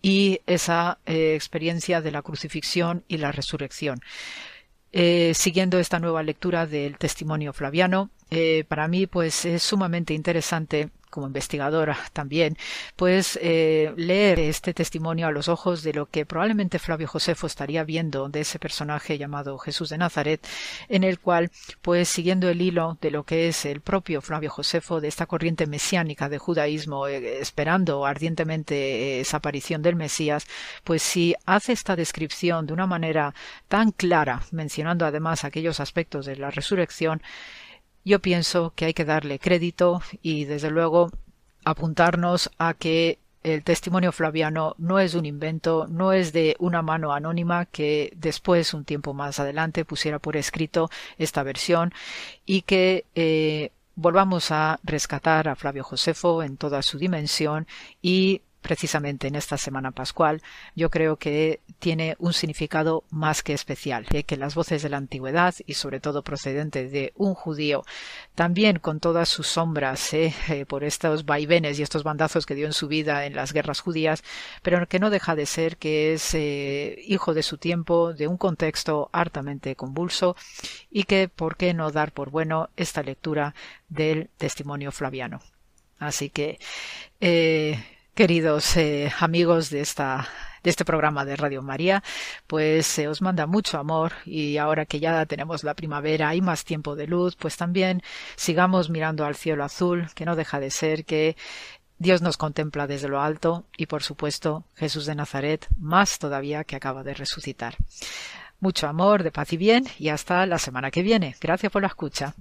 y 0.02 0.42
esa 0.46 1.00
eh, 1.06 1.36
experiencia 1.36 2.02
de 2.02 2.12
la 2.12 2.22
crucifixión 2.22 3.06
y 3.08 3.18
la 3.18 3.32
resurrección. 3.32 4.02
Eh, 4.92 5.32
siguiendo 5.36 5.80
esta 5.80 6.00
nueva 6.00 6.22
lectura 6.22 6.68
del 6.68 6.98
testimonio 6.98 7.54
flaviano, 7.54 8.10
eh, 8.30 8.66
para 8.68 8.90
mí 8.90 9.08
pues 9.08 9.46
es 9.46 9.64
sumamente 9.64 10.14
interesante 10.14 10.90
como 11.12 11.28
investigadora 11.28 11.96
también, 12.14 12.58
pues 12.96 13.38
eh, 13.44 13.94
leer 13.98 14.40
este 14.40 14.74
testimonio 14.74 15.28
a 15.28 15.32
los 15.32 15.48
ojos 15.48 15.84
de 15.84 15.94
lo 15.94 16.08
que 16.08 16.26
probablemente 16.26 16.80
Flavio 16.80 17.08
Josefo 17.08 17.46
estaría 17.46 17.84
viendo 17.84 18.30
de 18.30 18.42
ese 18.42 18.58
personaje 18.58 19.20
llamado 19.20 19.60
Jesús 19.60 19.90
de 19.90 20.00
Nazaret, 20.00 20.48
en 20.90 21.04
el 21.04 21.20
cual, 21.20 21.52
pues 21.84 22.10
siguiendo 22.10 22.50
el 22.50 22.62
hilo 22.62 22.98
de 23.02 23.12
lo 23.12 23.24
que 23.24 23.48
es 23.48 23.66
el 23.66 23.82
propio 23.82 24.22
Flavio 24.22 24.50
Josefo, 24.50 25.00
de 25.02 25.08
esta 25.08 25.28
corriente 25.28 25.68
mesiánica 25.68 26.30
de 26.30 26.40
judaísmo, 26.40 27.08
eh, 27.08 27.40
esperando 27.40 28.06
ardientemente 28.06 29.20
esa 29.20 29.38
aparición 29.38 29.82
del 29.82 29.96
Mesías, 29.96 30.48
pues 30.84 31.04
si 31.04 31.36
hace 31.46 31.74
esta 31.74 31.96
descripción 31.96 32.66
de 32.66 32.74
una 32.74 32.88
manera 32.88 33.36
tan 33.68 33.92
clara, 33.92 34.42
mencionando 34.52 35.06
además 35.06 35.44
aquellos 35.44 35.80
aspectos 35.80 36.26
de 36.26 36.38
la 36.38 36.52
resurrección, 36.52 37.22
yo 38.04 38.20
pienso 38.20 38.74
que 38.76 38.86
hay 38.86 38.94
que 38.94 39.06
darle 39.06 39.40
crédito 39.40 40.02
y 40.22 40.46
desde 40.46 40.72
luego 40.72 41.12
apuntarnos 41.64 42.50
a 42.58 42.74
que 42.74 43.20
el 43.44 43.64
testimonio 43.64 44.12
flaviano 44.12 44.76
no 44.78 45.00
es 45.00 45.16
un 45.16 45.26
invento, 45.26 45.88
no 45.88 46.14
es 46.14 46.32
de 46.32 46.56
una 46.60 46.82
mano 46.82 47.12
anónima 47.12 47.66
que 47.66 48.14
después, 48.16 48.74
un 48.74 48.86
tiempo 48.86 49.14
más 49.14 49.40
adelante, 49.40 49.86
pusiera 49.86 50.20
por 50.20 50.38
escrito 50.38 50.90
esta 51.18 51.42
versión 51.42 51.94
y 52.46 52.62
que 52.62 53.06
eh, 53.16 53.72
volvamos 53.96 54.52
a 54.52 54.80
rescatar 54.84 55.48
a 55.48 55.56
Flavio 55.56 55.84
Josefo 55.84 56.44
en 56.44 56.58
toda 56.58 56.82
su 56.82 56.98
dimensión 56.98 57.68
y 58.02 58.42
precisamente 58.62 59.28
en 59.28 59.36
esta 59.36 59.58
semana 59.58 59.92
pascual, 59.92 60.42
yo 60.76 60.90
creo 60.90 61.18
que 61.18 61.60
tiene 61.80 62.16
un 62.20 62.34
significado 62.34 63.04
más 63.10 63.44
que 63.44 63.54
especial, 63.54 64.06
que 64.06 64.38
las 64.38 64.56
voces 64.56 64.84
de 64.84 64.90
la 64.90 64.98
antigüedad 64.98 65.54
y 65.66 65.74
sobre 65.74 66.00
todo 66.00 66.24
procedente 66.24 66.88
de 66.88 67.14
un 67.16 67.34
judío, 67.34 67.84
también 68.36 68.80
con 68.80 69.00
todas 69.00 69.30
sus 69.30 69.48
sombras 69.48 70.14
eh, 70.14 70.34
eh, 70.50 70.66
por 70.66 70.84
estos 70.84 71.26
vaivenes 71.26 71.80
y 71.80 71.84
estos 71.84 72.04
bandazos 72.04 72.46
que 72.46 72.56
dio 72.56 72.68
en 72.68 72.74
su 72.74 72.88
vida 72.88 73.26
en 73.26 73.36
las 73.36 73.54
guerras 73.54 73.80
judías, 73.80 74.24
pero 74.62 74.88
que 74.88 75.00
no 75.00 75.10
deja 75.10 75.36
de 75.36 75.46
ser 75.46 75.78
que 75.78 76.14
es 76.14 76.34
eh, 76.34 77.02
hijo 77.08 77.34
de 77.34 77.44
su 77.44 77.58
tiempo, 77.58 78.14
de 78.14 78.28
un 78.28 78.38
contexto 78.38 79.10
hartamente 79.12 79.76
convulso 79.76 80.36
y 80.90 81.04
que 81.04 81.28
por 81.28 81.58
qué 81.58 81.74
no 81.74 81.92
dar 81.92 82.12
por 82.12 82.30
bueno 82.30 82.70
esta 82.78 83.04
lectura 83.04 83.56
del 83.90 84.30
testimonio 84.38 84.92
flaviano. 84.92 85.42
Así 86.00 86.30
que 86.30 86.60
Queridos 88.14 88.76
eh, 88.76 89.10
amigos 89.22 89.70
de 89.70 89.80
esta 89.80 90.28
de 90.64 90.70
este 90.70 90.84
programa 90.84 91.24
de 91.24 91.38
Radio 91.38 91.62
María, 91.62 92.04
pues 92.46 92.86
se 92.86 93.08
os 93.08 93.22
manda 93.22 93.48
mucho 93.48 93.80
amor 93.80 94.12
y 94.26 94.58
ahora 94.58 94.86
que 94.86 95.00
ya 95.00 95.26
tenemos 95.26 95.64
la 95.64 95.76
primavera, 95.76 96.28
hay 96.28 96.42
más 96.42 96.66
tiempo 96.66 96.98
de 96.98 97.08
luz, 97.08 97.38
pues 97.38 97.56
también 97.56 98.04
sigamos 98.36 98.90
mirando 98.90 99.26
al 99.26 99.36
cielo 99.36 99.64
azul, 99.64 100.10
que 100.14 100.26
no 100.26 100.36
deja 100.36 100.60
de 100.60 100.70
ser 100.70 101.06
que 101.06 101.38
Dios 102.00 102.22
nos 102.22 102.36
contempla 102.36 102.86
desde 102.86 103.08
lo 103.08 103.22
alto 103.22 103.66
y 103.78 103.86
por 103.86 104.04
supuesto 104.04 104.66
Jesús 104.76 105.06
de 105.06 105.16
Nazaret 105.16 105.68
más 105.78 106.20
todavía 106.20 106.66
que 106.66 106.76
acaba 106.76 107.04
de 107.04 107.14
resucitar. 107.14 107.78
Mucho 108.60 108.88
amor, 108.88 109.24
de 109.24 109.32
paz 109.32 109.54
y 109.54 109.58
bien 109.58 109.86
y 109.98 110.10
hasta 110.10 110.46
la 110.46 110.60
semana 110.60 110.92
que 110.92 111.02
viene. 111.02 111.38
Gracias 111.40 111.72
por 111.72 111.82
la 111.82 111.88
escucha. 111.88 112.36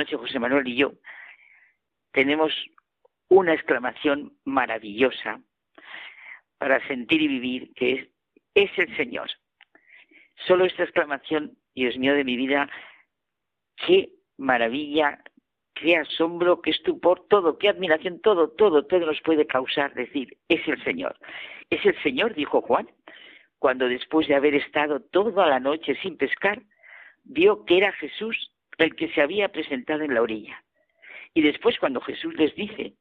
Noche 0.00 0.16
José 0.16 0.38
Manuel 0.38 0.66
y 0.66 0.76
yo 0.76 0.92
tenemos 2.12 2.52
una 3.28 3.54
exclamación 3.54 4.32
maravillosa 4.44 5.40
para 6.58 6.84
sentir 6.88 7.22
y 7.22 7.28
vivir 7.28 7.72
que 7.74 7.92
es, 7.92 8.08
es 8.54 8.78
el 8.78 8.96
Señor. 8.96 9.30
Solo 10.46 10.64
esta 10.64 10.82
exclamación, 10.82 11.56
Dios 11.74 11.96
mío 11.96 12.14
de 12.14 12.24
mi 12.24 12.36
vida, 12.36 12.68
qué 13.86 14.10
maravilla, 14.36 15.22
qué 15.74 15.96
asombro, 15.96 16.60
qué 16.60 16.70
estupor, 16.70 17.26
todo, 17.28 17.58
qué 17.58 17.68
admiración, 17.68 18.20
todo, 18.20 18.50
todo, 18.50 18.84
todo 18.86 19.06
nos 19.06 19.20
puede 19.20 19.46
causar 19.46 19.94
decir, 19.94 20.36
es 20.48 20.66
el 20.66 20.82
Señor. 20.82 21.16
Es 21.70 21.84
el 21.86 22.00
Señor, 22.02 22.34
dijo 22.34 22.60
Juan, 22.62 22.90
cuando 23.58 23.88
después 23.88 24.26
de 24.26 24.34
haber 24.34 24.54
estado 24.54 25.00
toda 25.00 25.46
la 25.46 25.60
noche 25.60 25.94
sin 26.02 26.16
pescar, 26.16 26.62
vio 27.22 27.64
que 27.64 27.78
era 27.78 27.92
Jesús 27.92 28.50
el 28.84 28.96
que 28.96 29.08
se 29.12 29.20
había 29.20 29.48
presentado 29.48 30.02
en 30.02 30.14
la 30.14 30.22
orilla. 30.22 30.62
Y 31.34 31.42
después 31.42 31.78
cuando 31.78 32.00
Jesús 32.00 32.34
les 32.34 32.54
dice, 32.54 32.94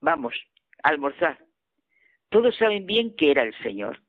vamos, 0.00 0.34
almorzar, 0.82 1.38
todos 2.30 2.56
saben 2.56 2.86
bien 2.86 3.14
que 3.16 3.30
era 3.30 3.42
el 3.42 3.54
Señor. 3.62 4.00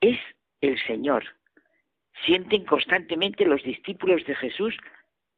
Es 0.00 0.18
el 0.60 0.78
Señor. 0.86 1.24
Sienten 2.24 2.64
constantemente 2.64 3.44
los 3.44 3.62
discípulos 3.62 4.24
de 4.26 4.34
Jesús 4.36 4.76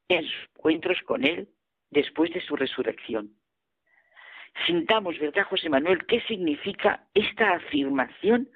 en 0.09 0.25
sus 0.25 0.49
encuentros 0.57 1.01
con 1.03 1.25
Él 1.25 1.49
después 1.91 2.33
de 2.33 2.41
su 2.41 2.57
resurrección. 2.57 3.37
Sintamos, 4.67 5.19
¿verdad, 5.19 5.45
José 5.45 5.69
Manuel, 5.69 6.05
qué 6.07 6.21
significa 6.23 7.07
esta 7.15 7.53
afirmación 7.55 8.49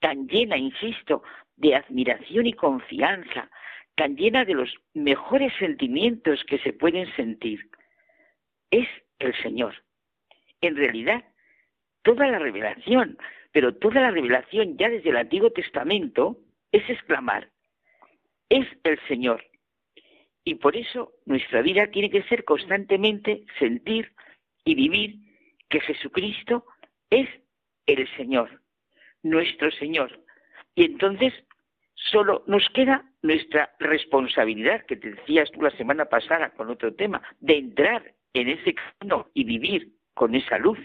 tan 0.00 0.26
llena, 0.26 0.56
insisto, 0.56 1.22
de 1.56 1.76
admiración 1.76 2.46
y 2.46 2.52
confianza, 2.54 3.48
tan 3.94 4.16
llena 4.16 4.44
de 4.44 4.54
los 4.54 4.74
mejores 4.94 5.52
sentimientos 5.58 6.42
que 6.44 6.58
se 6.58 6.72
pueden 6.72 7.10
sentir. 7.14 7.70
Es 8.70 8.88
el 9.18 9.34
Señor. 9.42 9.74
En 10.60 10.76
realidad, 10.76 11.24
toda 12.02 12.26
la 12.28 12.38
revelación, 12.38 13.18
pero 13.52 13.74
toda 13.74 14.00
la 14.00 14.10
revelación 14.10 14.76
ya 14.78 14.88
desde 14.88 15.10
el 15.10 15.16
Antiguo 15.16 15.50
Testamento 15.50 16.38
es 16.70 16.88
exclamar, 16.88 17.50
es 18.48 18.66
el 18.84 18.98
Señor. 19.08 19.44
Y 20.44 20.56
por 20.56 20.76
eso 20.76 21.12
nuestra 21.26 21.62
vida 21.62 21.86
tiene 21.88 22.10
que 22.10 22.22
ser 22.24 22.44
constantemente 22.44 23.44
sentir 23.58 24.12
y 24.64 24.74
vivir 24.74 25.16
que 25.68 25.80
Jesucristo 25.80 26.64
es 27.10 27.28
el 27.86 28.08
Señor 28.16 28.62
nuestro 29.22 29.70
Señor. 29.72 30.20
Y 30.74 30.84
entonces 30.84 31.32
solo 32.10 32.44
nos 32.46 32.68
queda 32.74 33.04
nuestra 33.22 33.74
responsabilidad, 33.78 34.84
que 34.86 34.96
te 34.96 35.10
decías 35.10 35.50
tú 35.52 35.62
la 35.62 35.70
semana 35.70 36.06
pasada 36.06 36.50
con 36.50 36.70
otro 36.70 36.94
tema, 36.94 37.22
de 37.40 37.58
entrar 37.58 38.14
en 38.34 38.48
ese 38.48 38.74
camino 38.74 39.28
y 39.34 39.44
vivir 39.44 39.92
con 40.14 40.34
esa 40.34 40.58
luz. 40.58 40.78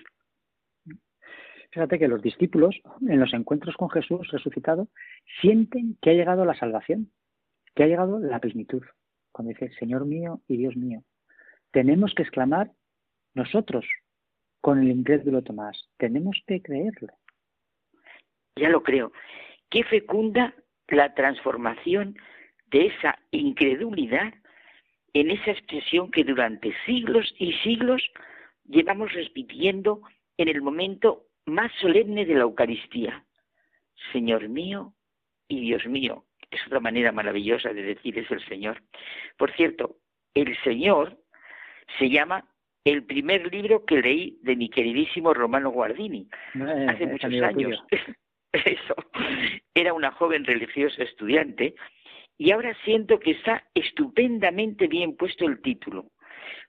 Fíjate 1.72 2.00
que 2.00 2.08
los 2.08 2.22
discípulos, 2.22 2.76
en 3.02 3.20
los 3.20 3.34
encuentros 3.34 3.76
con 3.76 3.90
Jesús 3.90 4.28
resucitado, 4.32 4.88
sienten 5.42 5.98
que 6.02 6.12
ha 6.12 6.14
llegado 6.14 6.46
la 6.46 6.58
salvación, 6.58 7.12
que 7.76 7.84
ha 7.84 7.88
llegado 7.88 8.20
la 8.20 8.40
plenitud. 8.40 8.84
Cuando 9.32 9.50
dice, 9.54 9.72
Señor 9.78 10.06
mío 10.06 10.42
y 10.48 10.58
Dios 10.58 10.76
mío, 10.76 11.04
tenemos 11.72 12.14
que 12.16 12.24
exclamar 12.24 12.72
nosotros 13.34 13.86
con 14.62 14.80
el 14.80 14.90
incrédulo 14.90 15.44
Tomás, 15.44 15.90
tenemos 15.98 16.42
que 16.48 16.62
creerlo 16.62 17.14
ya 18.58 18.70
lo 18.70 18.84
creo, 18.84 19.12
qué 19.70 19.84
fecunda 19.84 20.54
la 20.90 21.14
transformación 21.14 22.18
de 22.72 22.88
esa 22.88 23.20
incredulidad 23.32 24.34
en 25.14 25.32
esa 25.32 25.52
expresión 25.52 26.12
que 26.12 26.24
durante 26.24 26.74
siglos 26.86 27.34
y 27.40 27.54
siglos 27.64 28.04
llevamos 28.66 29.12
repitiendo 29.14 30.02
en 30.38 30.50
el 30.50 30.62
momento 30.62 31.24
más 31.46 31.72
solemne 31.82 32.26
de 32.26 32.36
la 32.36 32.42
Eucaristía. 32.42 33.24
Señor 34.12 34.48
mío 34.50 34.94
y 35.48 35.62
Dios 35.62 35.86
mío. 35.86 36.26
Es 36.52 36.66
otra 36.68 36.80
manera 36.80 37.12
maravillosa 37.12 37.74
de 37.74 37.82
decir 37.82 38.18
es 38.20 38.30
el 38.30 38.46
Señor. 38.48 38.82
Por 39.38 39.52
cierto, 39.54 39.98
el 40.34 40.56
Señor 40.64 41.18
se 41.98 42.10
llama 42.10 42.46
el 42.84 43.04
primer 43.04 43.52
libro 43.52 43.86
que 43.86 44.02
leí 44.02 44.40
de 44.44 44.56
mi 44.56 44.70
queridísimo 44.70 45.34
Romano 45.34 45.72
Guardini 45.72 46.28
Eh, 46.56 46.86
hace 46.90 47.08
muchos 47.08 47.34
años. 47.42 47.84
Eso. 48.54 48.96
Era 49.74 49.94
una 49.94 50.12
joven 50.12 50.46
religiosa 50.46 51.02
estudiante 51.04 51.76
y 52.38 52.52
ahora 52.52 52.78
siento 52.86 53.20
que 53.20 53.32
está 53.32 53.66
estupendamente 53.74 54.88
bien 54.88 55.16
puesto 55.16 55.46
el 55.46 55.62
título. 55.62 56.12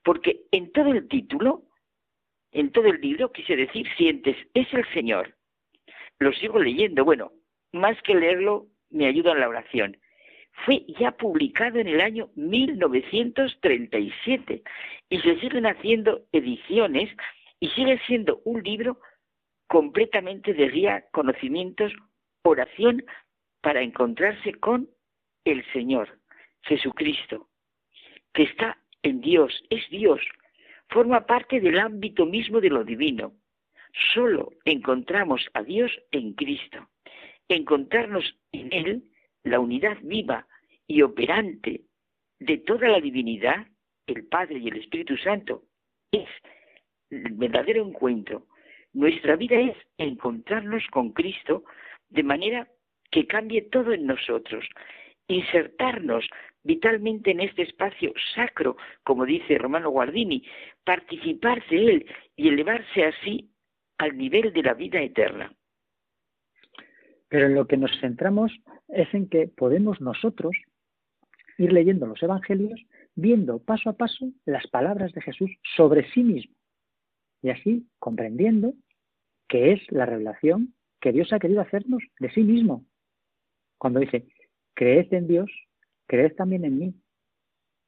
Porque 0.02 0.40
en 0.50 0.72
todo 0.72 0.92
el 0.92 1.06
título, 1.09 1.62
en 2.52 2.72
todo 2.72 2.86
el 2.86 2.98
libro, 3.00 3.30
quise 3.32 3.55
decir, 3.56 3.86
sientes, 3.96 4.36
es 4.55 4.72
el 4.72 4.86
Señor. 4.92 5.34
Lo 6.18 6.32
sigo 6.32 6.59
leyendo. 6.59 7.05
Bueno, 7.05 7.32
más 7.72 8.00
que 8.02 8.14
leerlo, 8.14 8.66
me 8.90 9.06
ayuda 9.06 9.32
en 9.32 9.40
la 9.40 9.48
oración. 9.48 9.96
Fue 10.64 10.84
ya 10.98 11.10
publicado 11.12 11.78
en 11.78 11.88
el 11.88 12.00
año 12.00 12.30
1937 12.34 14.62
y 15.10 15.20
se 15.20 15.38
siguen 15.40 15.66
haciendo 15.66 16.22
ediciones 16.32 17.10
y 17.60 17.68
sigue 17.70 17.98
siendo 18.06 18.40
un 18.44 18.62
libro 18.62 19.00
completamente 19.68 20.54
de 20.54 20.68
guía, 20.68 21.04
conocimientos, 21.12 21.92
oración 22.42 23.04
para 23.60 23.82
encontrarse 23.82 24.54
con 24.54 24.88
el 25.44 25.64
Señor, 25.72 26.18
Jesucristo, 26.62 27.48
que 28.32 28.44
está 28.44 28.78
en 29.02 29.20
Dios, 29.20 29.62
es 29.70 29.88
Dios, 29.90 30.20
forma 30.88 31.26
parte 31.26 31.60
del 31.60 31.78
ámbito 31.78 32.26
mismo 32.26 32.60
de 32.60 32.70
lo 32.70 32.84
divino. 32.84 33.32
Solo 34.14 34.52
encontramos 34.64 35.46
a 35.54 35.62
Dios 35.62 35.90
en 36.12 36.32
Cristo. 36.34 36.88
Encontrarnos 37.48 38.36
en 38.52 38.72
Él, 38.72 39.10
la 39.44 39.60
unidad 39.60 39.96
viva 40.02 40.46
y 40.86 41.02
operante 41.02 41.82
de 42.38 42.58
toda 42.58 42.88
la 42.88 43.00
divinidad, 43.00 43.66
el 44.06 44.26
Padre 44.26 44.58
y 44.58 44.68
el 44.68 44.78
Espíritu 44.78 45.16
Santo, 45.16 45.64
es 46.12 46.28
el 47.10 47.32
verdadero 47.32 47.86
encuentro. 47.86 48.46
Nuestra 48.98 49.36
vida 49.36 49.54
es 49.54 49.76
encontrarnos 49.96 50.84
con 50.90 51.12
Cristo 51.12 51.62
de 52.10 52.24
manera 52.24 52.66
que 53.12 53.28
cambie 53.28 53.62
todo 53.62 53.92
en 53.92 54.06
nosotros, 54.06 54.68
insertarnos 55.28 56.28
vitalmente 56.64 57.30
en 57.30 57.38
este 57.38 57.62
espacio 57.62 58.12
sacro, 58.34 58.76
como 59.04 59.24
dice 59.24 59.56
Romano 59.56 59.90
Guardini, 59.90 60.42
participar 60.82 61.64
de 61.68 61.76
él 61.76 62.06
y 62.34 62.48
elevarse 62.48 63.04
así 63.04 63.48
al 63.98 64.18
nivel 64.18 64.52
de 64.52 64.64
la 64.64 64.74
vida 64.74 65.00
eterna. 65.00 65.54
Pero 67.28 67.46
en 67.46 67.54
lo 67.54 67.68
que 67.68 67.76
nos 67.76 67.92
centramos 68.00 68.50
es 68.88 69.14
en 69.14 69.28
que 69.28 69.46
podemos 69.46 70.00
nosotros 70.00 70.56
ir 71.56 71.72
leyendo 71.72 72.04
los 72.04 72.20
evangelios, 72.20 72.84
viendo 73.14 73.60
paso 73.60 73.90
a 73.90 73.96
paso 73.96 74.32
las 74.44 74.66
palabras 74.66 75.12
de 75.12 75.22
Jesús 75.22 75.52
sobre 75.76 76.10
sí 76.10 76.24
mismo 76.24 76.56
y 77.42 77.50
así 77.50 77.86
comprendiendo 78.00 78.74
que 79.48 79.72
es 79.72 79.80
la 79.90 80.06
revelación 80.06 80.74
que 81.00 81.12
Dios 81.12 81.32
ha 81.32 81.38
querido 81.38 81.60
hacernos 81.60 82.02
de 82.18 82.30
sí 82.30 82.42
mismo. 82.42 82.84
Cuando 83.78 84.00
dice, 84.00 84.26
creed 84.74 85.12
en 85.14 85.28
Dios, 85.28 85.50
creed 86.06 86.34
también 86.34 86.64
en 86.64 86.78
mí. 86.78 86.94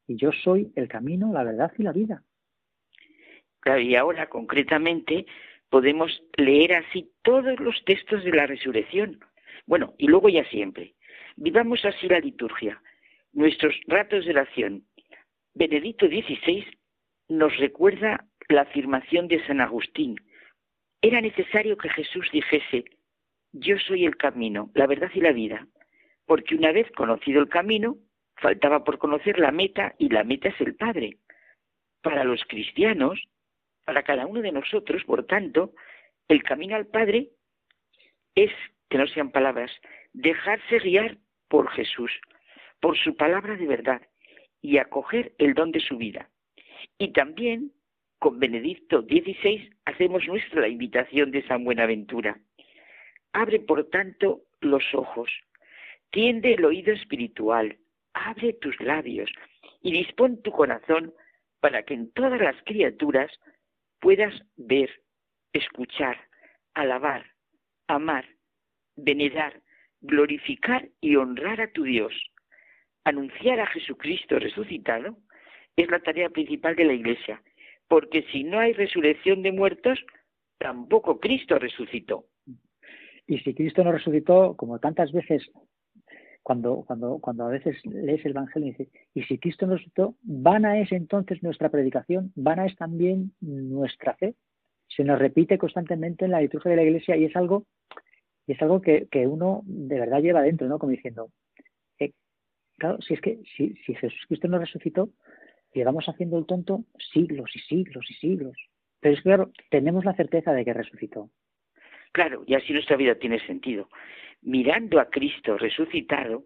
Y 0.07 0.17
yo 0.17 0.31
soy 0.33 0.73
el 0.77 0.89
camino, 0.89 1.33
la 1.33 1.45
verdad 1.45 1.73
y 1.79 1.83
la 1.83 1.93
vida. 1.93 2.23
Claro, 3.61 3.81
y 3.81 3.95
ahora 3.95 4.29
concretamente 4.29 5.27
podemos 5.69 6.23
leer 6.37 6.75
así 6.75 7.13
todos 7.23 7.59
los 7.61 7.85
textos 7.85 8.25
de 8.25 8.33
la 8.33 8.47
resurrección. 8.47 9.21
Bueno, 9.67 9.95
y 9.99 10.07
luego 10.07 10.29
ya 10.29 10.45
siempre. 10.45 10.95
Vivamos 11.37 11.85
así 11.85 12.09
la 12.09 12.21
liturgia, 12.21 12.83
nuestros 13.33 13.75
ratos 13.87 14.25
de 14.25 14.33
oración. 14.33 14.85
Benedicto 15.55 16.07
XVI 16.07 16.67
nos 17.29 17.57
recuerda 17.59 18.27
la 18.49 18.63
afirmación 18.63 19.29
de 19.29 19.45
San 19.47 19.61
Agustín. 19.61 20.17
Era 21.03 21.21
necesario 21.21 21.77
que 21.77 21.89
Jesús 21.89 22.29
dijese, 22.33 22.85
yo 23.53 23.79
soy 23.79 24.05
el 24.05 24.17
camino, 24.17 24.71
la 24.75 24.87
verdad 24.87 25.11
y 25.15 25.21
la 25.21 25.33
vida, 25.33 25.67
porque 26.27 26.55
una 26.55 26.73
vez 26.73 26.91
conocido 26.93 27.41
el 27.41 27.49
camino, 27.49 27.97
faltaba 28.37 28.85
por 28.85 28.99
conocer 28.99 29.39
la 29.39 29.51
meta 29.51 29.95
y 29.99 30.09
la 30.09 30.25
meta 30.25 30.49
es 30.49 30.61
el 30.61 30.75
Padre. 30.75 31.19
Para 32.03 32.25
los 32.25 32.43
cristianos, 32.45 33.21
para 33.85 34.03
cada 34.03 34.27
uno 34.27 34.41
de 34.41 34.53
nosotros, 34.53 35.03
por 35.05 35.27
tanto, 35.27 35.73
el 36.29 36.43
camino 36.43 36.77
al 36.77 36.87
Padre 36.87 37.31
es, 38.35 38.53
que 38.89 38.99
no 38.99 39.07
sean 39.07 39.31
palabras, 39.31 39.71
dejarse 40.13 40.79
guiar 40.79 41.19
por 41.49 41.71
Jesús, 41.71 42.13
por 42.81 42.97
su 42.99 43.17
palabra 43.17 43.57
de 43.57 43.67
verdad 43.67 44.03
y 44.63 44.79
acoger 44.79 45.33
el 45.39 45.55
don 45.55 45.73
de 45.73 45.81
su 45.81 45.97
vida. 45.97 46.29
Y 46.99 47.13
también 47.13 47.73
con 48.21 48.39
Benedicto 48.39 49.01
XVI 49.01 49.71
hacemos 49.87 50.27
nuestra 50.29 50.61
la 50.61 50.69
invitación 50.69 51.31
de 51.31 51.43
San 51.47 51.65
Buenaventura. 51.65 52.39
Abre, 53.33 53.61
por 53.61 53.89
tanto, 53.89 54.43
los 54.61 54.85
ojos, 54.95 55.31
tiende 56.11 56.53
el 56.53 56.65
oído 56.67 56.93
espiritual, 56.93 57.79
abre 58.13 58.53
tus 58.53 58.79
labios 58.81 59.31
y 59.81 59.93
dispón 59.93 60.43
tu 60.43 60.53
corazón 60.53 61.15
para 61.61 61.83
que 61.83 61.95
en 61.95 62.13
todas 62.13 62.39
las 62.39 62.57
criaturas 62.65 63.33
puedas 64.01 64.35
ver, 64.57 64.91
escuchar, 65.55 66.19
alabar, 66.75 67.25
amar, 67.89 68.27
venerar, 68.97 69.63
glorificar 70.03 70.91
y 71.01 71.17
honrar 71.17 71.63
a 71.63 71.73
tu 71.73 71.85
Dios. 71.85 72.13
Anunciar 73.05 73.61
a 73.61 73.67
Jesucristo 73.67 74.39
resucitado 74.39 75.17
es 75.77 75.91
la 75.91 76.01
tarea 76.01 76.29
principal 76.29 76.77
de 76.77 76.85
la 76.85 76.93
Iglesia, 76.93 77.43
porque 77.91 78.25
si 78.31 78.45
no 78.45 78.61
hay 78.61 78.73
resurrección 78.73 79.43
de 79.43 79.51
muertos, 79.51 79.99
tampoco 80.59 81.19
Cristo 81.19 81.59
resucitó. 81.59 82.25
Y 83.27 83.41
si 83.41 83.53
Cristo 83.53 83.83
no 83.83 83.91
resucitó, 83.91 84.57
como 84.57 84.79
tantas 84.79 85.11
veces, 85.11 85.43
cuando, 86.45 86.85
cuando, 86.87 87.19
cuando 87.19 87.47
a 87.47 87.49
veces 87.49 87.85
lees 87.85 88.25
el 88.25 88.31
Evangelio 88.31 88.69
y 88.69 88.71
dices, 88.71 88.89
y 89.13 89.25
si 89.25 89.39
Cristo 89.39 89.67
no 89.67 89.73
resucitó, 89.75 90.15
vana 90.23 90.79
es 90.79 90.93
entonces 90.93 91.43
nuestra 91.43 91.69
predicación, 91.69 92.33
vana 92.37 92.65
es 92.65 92.77
también 92.77 93.33
nuestra 93.41 94.15
fe. 94.15 94.37
Se 94.87 95.03
nos 95.03 95.19
repite 95.19 95.59
constantemente 95.59 96.27
en 96.27 96.31
la 96.31 96.41
liturgia 96.41 96.71
de 96.71 96.77
la 96.77 96.85
Iglesia 96.85 97.17
y 97.17 97.25
es 97.25 97.35
algo, 97.35 97.67
y 98.47 98.53
es 98.53 98.63
algo 98.63 98.81
que, 98.81 99.09
que 99.11 99.27
uno 99.27 99.63
de 99.65 99.99
verdad 99.99 100.23
lleva 100.23 100.43
dentro, 100.43 100.69
¿no? 100.69 100.79
Como 100.79 100.93
diciendo, 100.93 101.33
eh, 101.99 102.13
claro, 102.79 103.01
si 103.01 103.15
es 103.15 103.21
que 103.21 103.41
si, 103.57 103.75
si 103.85 103.95
Jesucristo 103.97 104.47
no 104.47 104.61
resucitó, 104.61 105.11
llevamos 105.73 106.07
haciendo 106.09 106.39
el 106.39 106.47
tonto 106.47 106.85
siglos 107.13 107.51
y 107.55 107.61
siglos 107.61 108.07
y 108.11 108.15
siglos. 108.15 108.57
Pero 109.01 109.15
es 109.15 109.23
claro, 109.23 109.51
tenemos 109.71 110.05
la 110.05 110.15
certeza 110.15 110.53
de 110.53 110.65
que 110.65 110.75
resucitó. 110.75 111.31
Claro, 112.13 112.43
y 112.47 112.55
así 112.55 112.73
nuestra 112.73 112.97
vida 112.97 113.15
tiene 113.15 113.45
sentido. 113.47 113.89
Mirando 114.43 115.01
a 115.01 115.11
Cristo 115.11 115.57
resucitado 115.57 116.45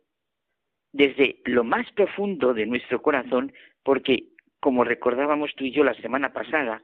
desde 0.93 1.41
lo 1.45 1.65
más 1.65 1.91
profundo 1.93 2.55
de 2.55 2.67
nuestro 2.67 3.03
corazón, 3.03 3.53
porque, 3.83 4.29
como 4.61 4.85
recordábamos 4.85 5.55
tú 5.57 5.65
y 5.65 5.73
yo 5.73 5.83
la 5.83 5.95
semana 5.95 6.33
pasada, 6.33 6.81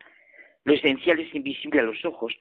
lo 0.64 0.74
esencial 0.74 1.20
es 1.20 1.34
invisible 1.34 1.80
a 1.80 1.84
los 1.84 2.04
ojos, 2.04 2.34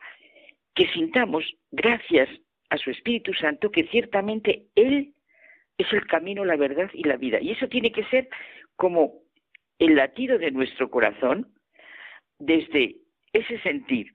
que 0.74 0.88
sintamos, 0.88 1.46
gracias 1.72 2.30
a 2.70 2.78
su 2.78 2.90
Espíritu 2.90 3.34
Santo, 3.34 3.72
que 3.72 3.84
ciertamente 3.84 4.66
Él 4.76 5.14
es 5.78 5.92
el 5.94 6.06
camino, 6.08 6.44
la 6.44 6.58
verdad 6.58 6.90
y 6.94 7.04
la 7.04 7.18
vida. 7.18 7.40
Y 7.40 7.52
eso 7.52 7.68
tiene 7.68 7.92
que 7.92 8.04
ser 8.06 8.30
como 8.76 9.19
el 9.80 9.96
latido 9.96 10.38
de 10.38 10.52
nuestro 10.52 10.90
corazón 10.90 11.48
desde 12.38 12.98
ese 13.34 13.60
sentir. 13.62 14.14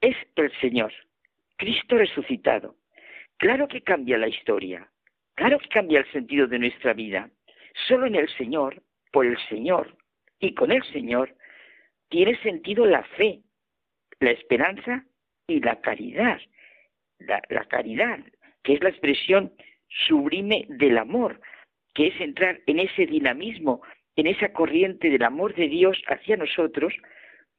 Es 0.00 0.16
el 0.36 0.52
Señor, 0.60 0.92
Cristo 1.56 1.98
resucitado. 1.98 2.76
Claro 3.38 3.66
que 3.68 3.82
cambia 3.82 4.16
la 4.18 4.28
historia, 4.28 4.88
claro 5.34 5.58
que 5.58 5.68
cambia 5.68 6.00
el 6.00 6.12
sentido 6.12 6.46
de 6.46 6.60
nuestra 6.60 6.94
vida. 6.94 7.30
Solo 7.88 8.06
en 8.06 8.14
el 8.14 8.28
Señor, 8.36 8.82
por 9.10 9.26
el 9.26 9.36
Señor 9.48 9.96
y 10.38 10.54
con 10.54 10.70
el 10.70 10.82
Señor, 10.92 11.34
tiene 12.08 12.40
sentido 12.42 12.86
la 12.86 13.02
fe, 13.02 13.40
la 14.20 14.30
esperanza 14.30 15.04
y 15.48 15.60
la 15.60 15.80
caridad. 15.80 16.40
La, 17.18 17.42
la 17.48 17.64
caridad, 17.64 18.20
que 18.62 18.74
es 18.74 18.82
la 18.82 18.90
expresión 18.90 19.52
sublime 20.06 20.66
del 20.68 20.98
amor, 20.98 21.40
que 21.94 22.08
es 22.08 22.20
entrar 22.20 22.60
en 22.66 22.80
ese 22.80 23.06
dinamismo 23.06 23.82
en 24.16 24.26
esa 24.26 24.52
corriente 24.52 25.10
del 25.10 25.22
amor 25.22 25.54
de 25.54 25.68
Dios 25.68 26.00
hacia 26.08 26.36
nosotros 26.36 26.94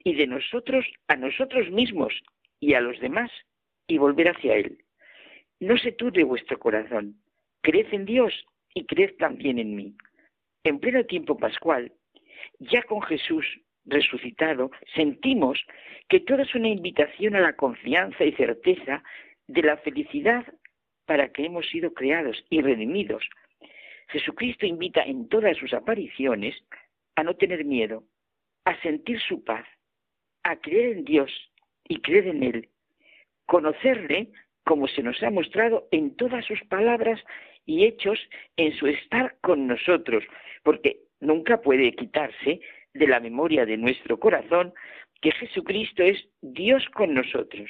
y 0.03 0.15
de 0.15 0.27
nosotros 0.27 0.86
a 1.07 1.15
nosotros 1.15 1.69
mismos 1.72 2.14
y 2.60 2.73
a 2.73 2.82
los 2.82 2.99
demás 2.99 3.32
y 3.88 3.98
volver 3.98 4.30
hacia 4.30 4.56
Él. 4.56 4.77
No 5.60 5.77
se 5.77 5.91
turbe 5.91 6.23
vuestro 6.23 6.60
corazón, 6.60 7.15
creed 7.61 7.88
en 7.91 8.06
Dios 8.06 8.45
y 8.73 8.86
creed 8.86 9.15
también 9.18 9.60
en 9.60 9.76
mí. 9.76 9.95
En 10.64 10.80
pleno 10.80 11.03
tiempo 11.06 11.38
pascual, 11.38 11.91
ya 12.60 12.82
con 12.84 13.02
Jesús 13.02 13.45
resucitado, 13.86 14.72
sentimos 14.95 15.64
que 16.10 16.19
todo 16.19 16.41
es 16.41 16.53
una 16.56 16.69
invitación 16.69 17.36
a 17.36 17.41
la 17.41 17.56
confianza 17.56 18.23
y 18.23 18.32
certeza 18.34 19.03
de 19.48 19.61
la 19.61 19.77
felicidad 19.77 20.45
para 21.06 21.30
que 21.30 21.45
hemos 21.45 21.68
sido 21.69 21.94
creados 21.94 22.44
y 22.49 22.61
redimidos, 22.61 23.23
Jesucristo 24.07 24.65
invita 24.65 25.03
en 25.03 25.27
todas 25.30 25.57
sus 25.57 25.73
apariciones 25.73 26.56
a 27.15 27.23
no 27.23 27.36
tener 27.36 27.65
miedo, 27.65 28.03
a 28.65 28.80
sentir 28.82 29.19
su 29.22 29.44
paz, 29.44 29.65
a 30.44 30.57
creer 30.57 30.98
en 30.98 31.06
Dios 31.06 31.32
y 31.88 32.02
creer 32.02 32.27
en 32.27 32.44
Él, 32.44 32.69
conocerle 33.45 34.30
como 34.64 34.88
se 34.88 35.03
nos 35.03 35.22
ha 35.23 35.30
mostrado 35.30 35.88
en 35.91 36.15
todas 36.15 36.45
sus 36.45 36.61
palabras 36.65 37.22
y 37.65 37.86
hechos 37.86 38.19
en 38.57 38.73
su 38.77 38.88
estar 38.88 39.38
con 39.41 39.68
nosotros, 39.68 40.23
porque 40.64 40.99
nunca 41.19 41.61
puede 41.61 41.94
quitarse 41.94 42.60
de 42.94 43.07
la 43.07 43.19
memoria 43.19 43.65
de 43.65 43.77
nuestro 43.77 44.19
corazón 44.19 44.73
que 45.22 45.32
Jesucristo 45.32 46.03
es 46.03 46.27
Dios 46.41 46.84
con 46.94 47.14
nosotros. 47.14 47.69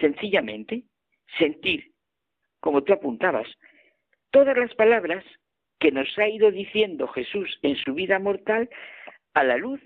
Sencillamente, 0.00 0.84
sentir, 1.38 1.92
como 2.60 2.82
tú 2.82 2.92
apuntabas, 2.92 3.48
todas 4.30 4.56
las 4.56 4.74
palabras 4.74 5.24
que 5.84 5.92
nos 5.92 6.18
ha 6.18 6.26
ido 6.26 6.50
diciendo 6.50 7.06
Jesús 7.08 7.58
en 7.60 7.76
su 7.76 7.92
vida 7.92 8.18
mortal 8.18 8.70
a 9.34 9.44
la 9.44 9.58
luz 9.58 9.82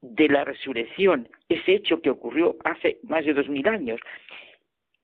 de 0.00 0.28
la 0.28 0.44
resurrección, 0.44 1.28
ese 1.48 1.72
hecho 1.72 2.00
que 2.00 2.10
ocurrió 2.10 2.54
hace 2.62 2.98
más 3.02 3.24
de 3.24 3.34
dos 3.34 3.48
mil 3.48 3.66
años. 3.66 4.00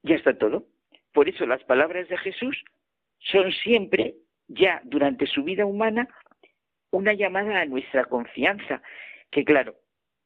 Ya 0.04 0.14
está 0.14 0.38
todo. 0.38 0.66
Por 1.12 1.28
eso 1.28 1.46
las 1.46 1.64
palabras 1.64 2.08
de 2.08 2.16
Jesús 2.18 2.62
son 3.18 3.50
siempre, 3.50 4.14
ya 4.46 4.80
durante 4.84 5.26
su 5.26 5.42
vida 5.42 5.66
humana, 5.66 6.06
una 6.92 7.12
llamada 7.12 7.62
a 7.62 7.66
nuestra 7.66 8.04
confianza, 8.04 8.82
que 9.32 9.44
claro, 9.44 9.74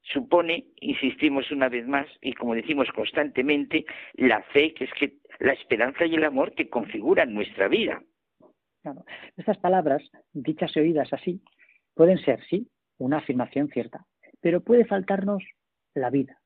supone, 0.02 0.66
insistimos 0.82 1.50
una 1.50 1.70
vez 1.70 1.86
más, 1.86 2.08
y 2.20 2.34
como 2.34 2.54
decimos 2.54 2.88
constantemente, 2.94 3.86
la 4.16 4.42
fe, 4.52 4.74
que 4.74 4.84
es 4.84 4.92
que 4.92 5.14
la 5.38 5.54
esperanza 5.54 6.04
y 6.04 6.16
el 6.16 6.24
amor 6.24 6.54
que 6.54 6.68
configuran 6.68 7.32
nuestra 7.32 7.68
vida. 7.68 8.02
Estas 9.36 9.58
palabras, 9.58 10.02
dichas 10.32 10.76
y 10.76 10.80
oídas 10.80 11.12
así, 11.12 11.42
pueden 11.94 12.18
ser, 12.18 12.40
sí, 12.48 12.68
una 12.98 13.18
afirmación 13.18 13.68
cierta, 13.68 14.06
pero 14.40 14.60
puede 14.62 14.84
faltarnos 14.84 15.42
la 15.94 16.10
vida, 16.10 16.40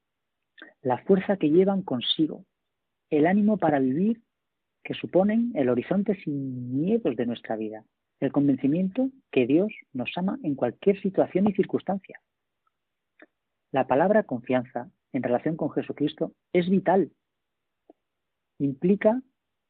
la 0.83 0.99
fuerza 0.99 1.37
que 1.37 1.51
llevan 1.51 1.83
consigo, 1.83 2.45
el 3.11 3.27
ánimo 3.27 3.57
para 3.57 3.79
vivir 3.79 4.23
que 4.83 4.95
suponen 4.95 5.53
el 5.55 5.69
horizonte 5.69 6.15
sin 6.23 6.81
miedos 6.81 7.17
de 7.17 7.27
nuestra 7.27 7.57
vida, 7.57 7.85
el 8.21 8.33
convencimiento 8.33 9.11
que 9.31 9.47
Dios 9.47 9.73
nos 9.93 10.11
ama 10.17 10.39
en 10.43 10.55
cualquier 10.55 11.01
situación 11.03 11.49
y 11.49 11.53
circunstancia. 11.53 12.21
La 13.71 13.87
palabra 13.87 14.23
confianza 14.23 14.91
en 15.13 15.23
relación 15.23 15.57
con 15.57 15.71
Jesucristo 15.71 16.33
es 16.53 16.69
vital. 16.69 17.13
Implica 18.59 19.21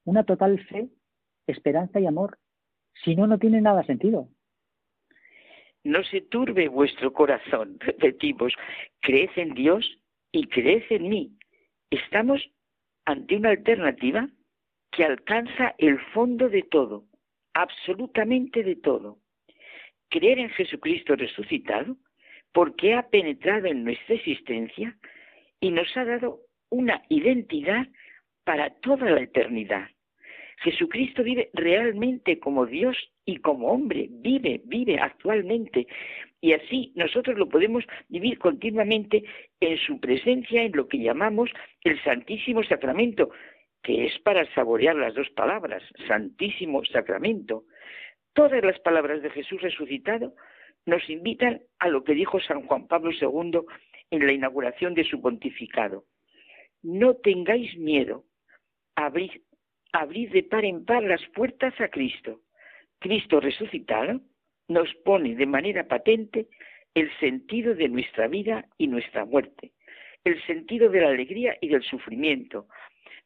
una 0.05 0.25
total 0.25 0.65
fe, 0.67 0.89
esperanza 1.47 2.01
y 2.01 2.07
amor. 2.07 2.39
Si 3.05 3.15
no, 3.15 3.27
no 3.27 3.39
tiene 3.39 3.61
nada 3.61 3.85
sentido. 3.85 4.29
No 5.85 6.03
se 6.05 6.21
turbe 6.23 6.69
vuestro 6.69 7.13
corazón, 7.13 7.79
repetimos, 7.81 8.53
creed 9.01 9.31
en 9.37 9.55
Dios 9.55 9.99
y 10.33 10.47
creed 10.49 10.85
en 10.91 11.09
mí. 11.09 11.33
Estamos 11.91 12.43
ante 13.05 13.37
una 13.37 13.51
alternativa 13.51 14.29
que 14.91 15.05
alcanza 15.05 15.75
el 15.79 15.99
fondo 16.13 16.49
de 16.49 16.63
todo, 16.63 17.05
absolutamente 17.55 18.63
de 18.63 18.77
todo. 18.77 19.19
Creer 20.11 20.39
en 20.39 20.51
Jesucristo 20.51 21.17
resucitado 21.17 21.97
porque 22.53 22.95
ha 22.95 23.09
penetrado 23.09 23.67
en 23.67 23.85
nuestra 23.85 24.15
existencia 24.15 24.97
y 25.61 25.71
nos 25.71 25.95
ha 25.97 26.05
dado 26.05 26.41
una 26.71 27.03
identidad 27.09 27.87
para 28.45 28.71
toda 28.81 29.11
la 29.11 29.21
eternidad. 29.21 29.89
Jesucristo 30.63 31.23
vive 31.23 31.51
realmente 31.55 32.39
como 32.39 32.67
Dios 32.67 32.97
y 33.25 33.37
como 33.37 33.69
hombre, 33.69 34.09
vive, 34.11 34.61
vive 34.65 34.99
actualmente. 34.99 35.87
Y 36.41 36.53
así 36.53 36.93
nosotros 36.97 37.39
lo 37.39 37.49
podemos 37.49 37.85
vivir 38.09 38.39
continuamente 38.39 39.23
en 39.61 39.79
su 39.79 40.01
presencia, 40.01 40.63
en 40.63 40.73
lo 40.73 40.89
que 40.89 40.99
llamamos 40.99 41.51
el 41.85 42.03
Santísimo 42.03 42.63
Sacramento, 42.65 43.31
que 43.83 44.07
es 44.07 44.19
para 44.21 44.53
saborear 44.55 44.97
las 44.97 45.15
dos 45.15 45.29
palabras, 45.31 45.83
Santísimo 46.07 46.85
Sacramento. 46.85 47.65
Todas 48.33 48.63
las 48.65 48.79
palabras 48.81 49.23
de 49.23 49.31
Jesús 49.31 49.61
resucitado 49.63 50.35
nos 50.87 51.09
invitan 51.09 51.61
a 51.79 51.89
lo 51.89 52.03
que 52.03 52.15
dijo 52.15 52.41
San 52.41 52.67
Juan 52.67 52.87
Pablo 52.87 53.11
II 53.13 53.61
en 54.11 54.27
la 54.27 54.33
inauguración 54.33 54.95
de 54.95 55.05
su 55.05 55.21
pontificado. 55.21 56.05
No 56.83 57.15
tengáis 57.17 57.77
miedo, 57.77 58.25
abrid, 58.95 59.33
abrid 59.93 60.31
de 60.33 60.43
par 60.43 60.65
en 60.65 60.85
par 60.85 61.03
las 61.03 61.25
puertas 61.35 61.79
a 61.81 61.89
Cristo. 61.89 62.41
Cristo 62.99 63.41
resucitado 63.41 64.21
nos 64.69 64.93
pone 65.05 65.35
de 65.35 65.47
manera 65.47 65.87
patente 65.87 66.49
el 66.95 67.11
sentido 67.19 67.75
de 67.75 67.89
nuestra 67.89 68.29
vida 68.29 68.67
y 68.77 68.89
nuestra 68.89 69.25
muerte, 69.25 69.73
el 70.25 70.43
sentido 70.47 70.91
de 70.91 71.01
la 71.01 71.09
alegría 71.09 71.57
y 71.61 71.69
del 71.69 71.83
sufrimiento. 71.83 72.67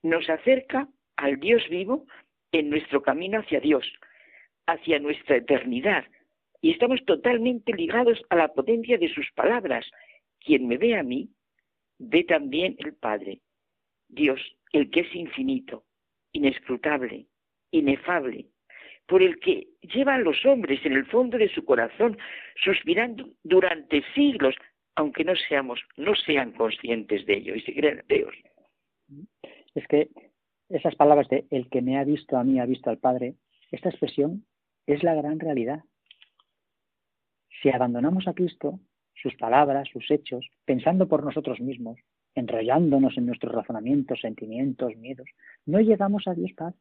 Nos 0.03 0.29
acerca 0.29 0.89
al 1.17 1.41
Dios 1.41 1.63
vivo 1.69 2.07
en 2.53 2.71
nuestro 2.71 3.03
camino 3.03 3.41
hacia 3.41 3.61
Dios, 3.61 3.91
hacia 4.67 4.99
nuestra 4.99 5.37
eternidad, 5.37 6.05
y 6.61 6.71
estamos 6.71 7.05
totalmente 7.05 7.73
ligados 7.73 8.23
a 8.31 8.37
la 8.37 8.49
potencia 8.49 8.99
de 8.99 9.13
sus 9.13 9.31
palabras. 9.33 9.91
Quien 10.39 10.69
me 10.69 10.77
ve 10.77 10.97
a 10.97 11.03
mí, 11.03 11.31
ve 11.99 12.25
también 12.25 12.77
el 12.79 12.95
Padre, 12.95 13.41
Dios, 14.09 14.41
el 14.73 14.91
que 14.91 15.01
es 15.01 15.15
infinito, 15.15 15.85
inescrutable, 16.33 17.27
inefable, 17.71 18.47
por 19.07 19.23
el 19.23 19.39
que 19.41 19.69
llevan 19.83 20.25
los 20.25 20.45
hombres 20.47 20.85
en 20.85 20.93
el 20.93 21.07
fondo 21.07 21.39
de 21.39 21.49
su 21.49 21.65
corazón, 21.65 22.17
suspirando 22.57 23.29
durante 23.43 24.03
siglos, 24.15 24.55
aunque 24.95 25.25
no 25.25 25.35
seamos, 25.37 25.81
no 25.97 26.15
sean 26.15 26.53
conscientes 26.53 27.27
de 27.27 27.35
ello 27.35 27.55
y 27.55 27.61
se 27.63 27.75
crean 27.75 28.01
ateos. 28.01 28.35
Es 29.75 29.87
que 29.89 30.09
esas 30.69 30.95
palabras 30.95 31.29
de 31.29 31.47
el 31.51 31.69
que 31.69 31.83
me 31.83 31.99
ha 31.99 32.05
visto 32.05 32.37
a 32.37 32.45
mí 32.45 32.61
ha 32.61 32.67
visto 32.67 32.91
al 32.91 32.99
Padre, 32.99 33.35
esta 33.71 33.89
expresión 33.89 34.45
es 34.87 35.03
la 35.03 35.15
gran 35.15 35.39
realidad. 35.39 35.81
Si 37.61 37.71
abandonamos 37.71 38.27
a 38.27 38.35
Cristo, 38.35 38.81
sus 39.15 39.35
palabras, 39.37 39.89
sus 39.93 40.11
hechos, 40.11 40.47
pensando 40.65 41.09
por 41.09 41.25
nosotros 41.25 41.61
mismos, 41.61 41.99
enrollándonos 42.35 43.17
en 43.17 43.27
nuestros 43.27 43.53
razonamientos, 43.53 44.21
sentimientos, 44.21 44.97
miedos, 44.97 45.29
no 45.67 45.81
llegamos 45.81 46.27
a 46.27 46.35
Dios 46.35 46.53
Padre, 46.55 46.77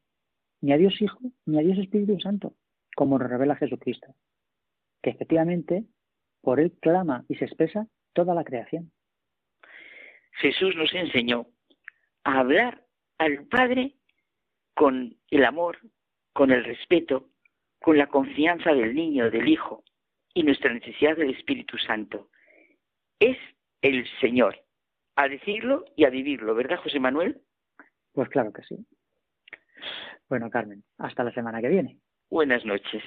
ni 0.61 0.73
a 0.73 0.77
Dios 0.77 1.01
Hijo, 1.01 1.19
ni 1.45 1.59
a 1.59 1.61
Dios 1.61 1.77
Espíritu 1.77 2.19
Santo, 2.19 2.53
como 2.95 3.17
nos 3.17 3.29
revela 3.29 3.55
Jesucristo, 3.55 4.15
que 5.01 5.09
efectivamente 5.09 5.85
por 6.41 6.59
Él 6.59 6.71
clama 6.79 7.25
y 7.27 7.35
se 7.35 7.45
expresa 7.45 7.87
toda 8.13 8.33
la 8.33 8.43
creación. 8.43 8.91
Jesús 10.33 10.75
nos 10.75 10.93
enseñó 10.93 11.47
a 12.23 12.39
hablar 12.39 12.85
al 13.17 13.45
Padre 13.47 13.95
con 14.73 15.17
el 15.29 15.45
amor, 15.45 15.77
con 16.33 16.51
el 16.51 16.63
respeto, 16.63 17.29
con 17.79 17.97
la 17.97 18.07
confianza 18.07 18.73
del 18.73 18.95
niño, 18.95 19.29
del 19.29 19.47
hijo, 19.47 19.83
y 20.33 20.43
nuestra 20.43 20.73
necesidad 20.73 21.17
del 21.17 21.31
Espíritu 21.31 21.77
Santo. 21.77 22.29
Es 23.19 23.37
el 23.81 24.07
Señor, 24.19 24.63
a 25.21 25.29
decirlo 25.29 25.85
y 25.95 26.05
a 26.05 26.09
vivirlo, 26.09 26.55
¿verdad, 26.55 26.77
José 26.77 26.99
Manuel? 26.99 27.41
Pues 28.13 28.29
claro 28.29 28.51
que 28.51 28.63
sí. 28.63 28.85
Bueno, 30.29 30.49
Carmen, 30.49 30.83
hasta 30.97 31.23
la 31.23 31.31
semana 31.31 31.61
que 31.61 31.69
viene. 31.69 31.99
Buenas 32.29 32.65
noches. 32.65 33.03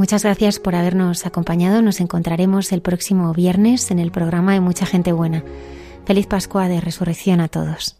Muchas 0.00 0.22
gracias 0.22 0.58
por 0.58 0.74
habernos 0.74 1.26
acompañado. 1.26 1.82
Nos 1.82 2.00
encontraremos 2.00 2.72
el 2.72 2.80
próximo 2.80 3.34
viernes 3.34 3.90
en 3.90 3.98
el 3.98 4.10
programa 4.10 4.54
de 4.54 4.60
Mucha 4.60 4.86
Gente 4.86 5.12
Buena. 5.12 5.44
Feliz 6.06 6.26
Pascua 6.26 6.68
de 6.68 6.80
Resurrección 6.80 7.38
a 7.42 7.48
todos. 7.48 7.99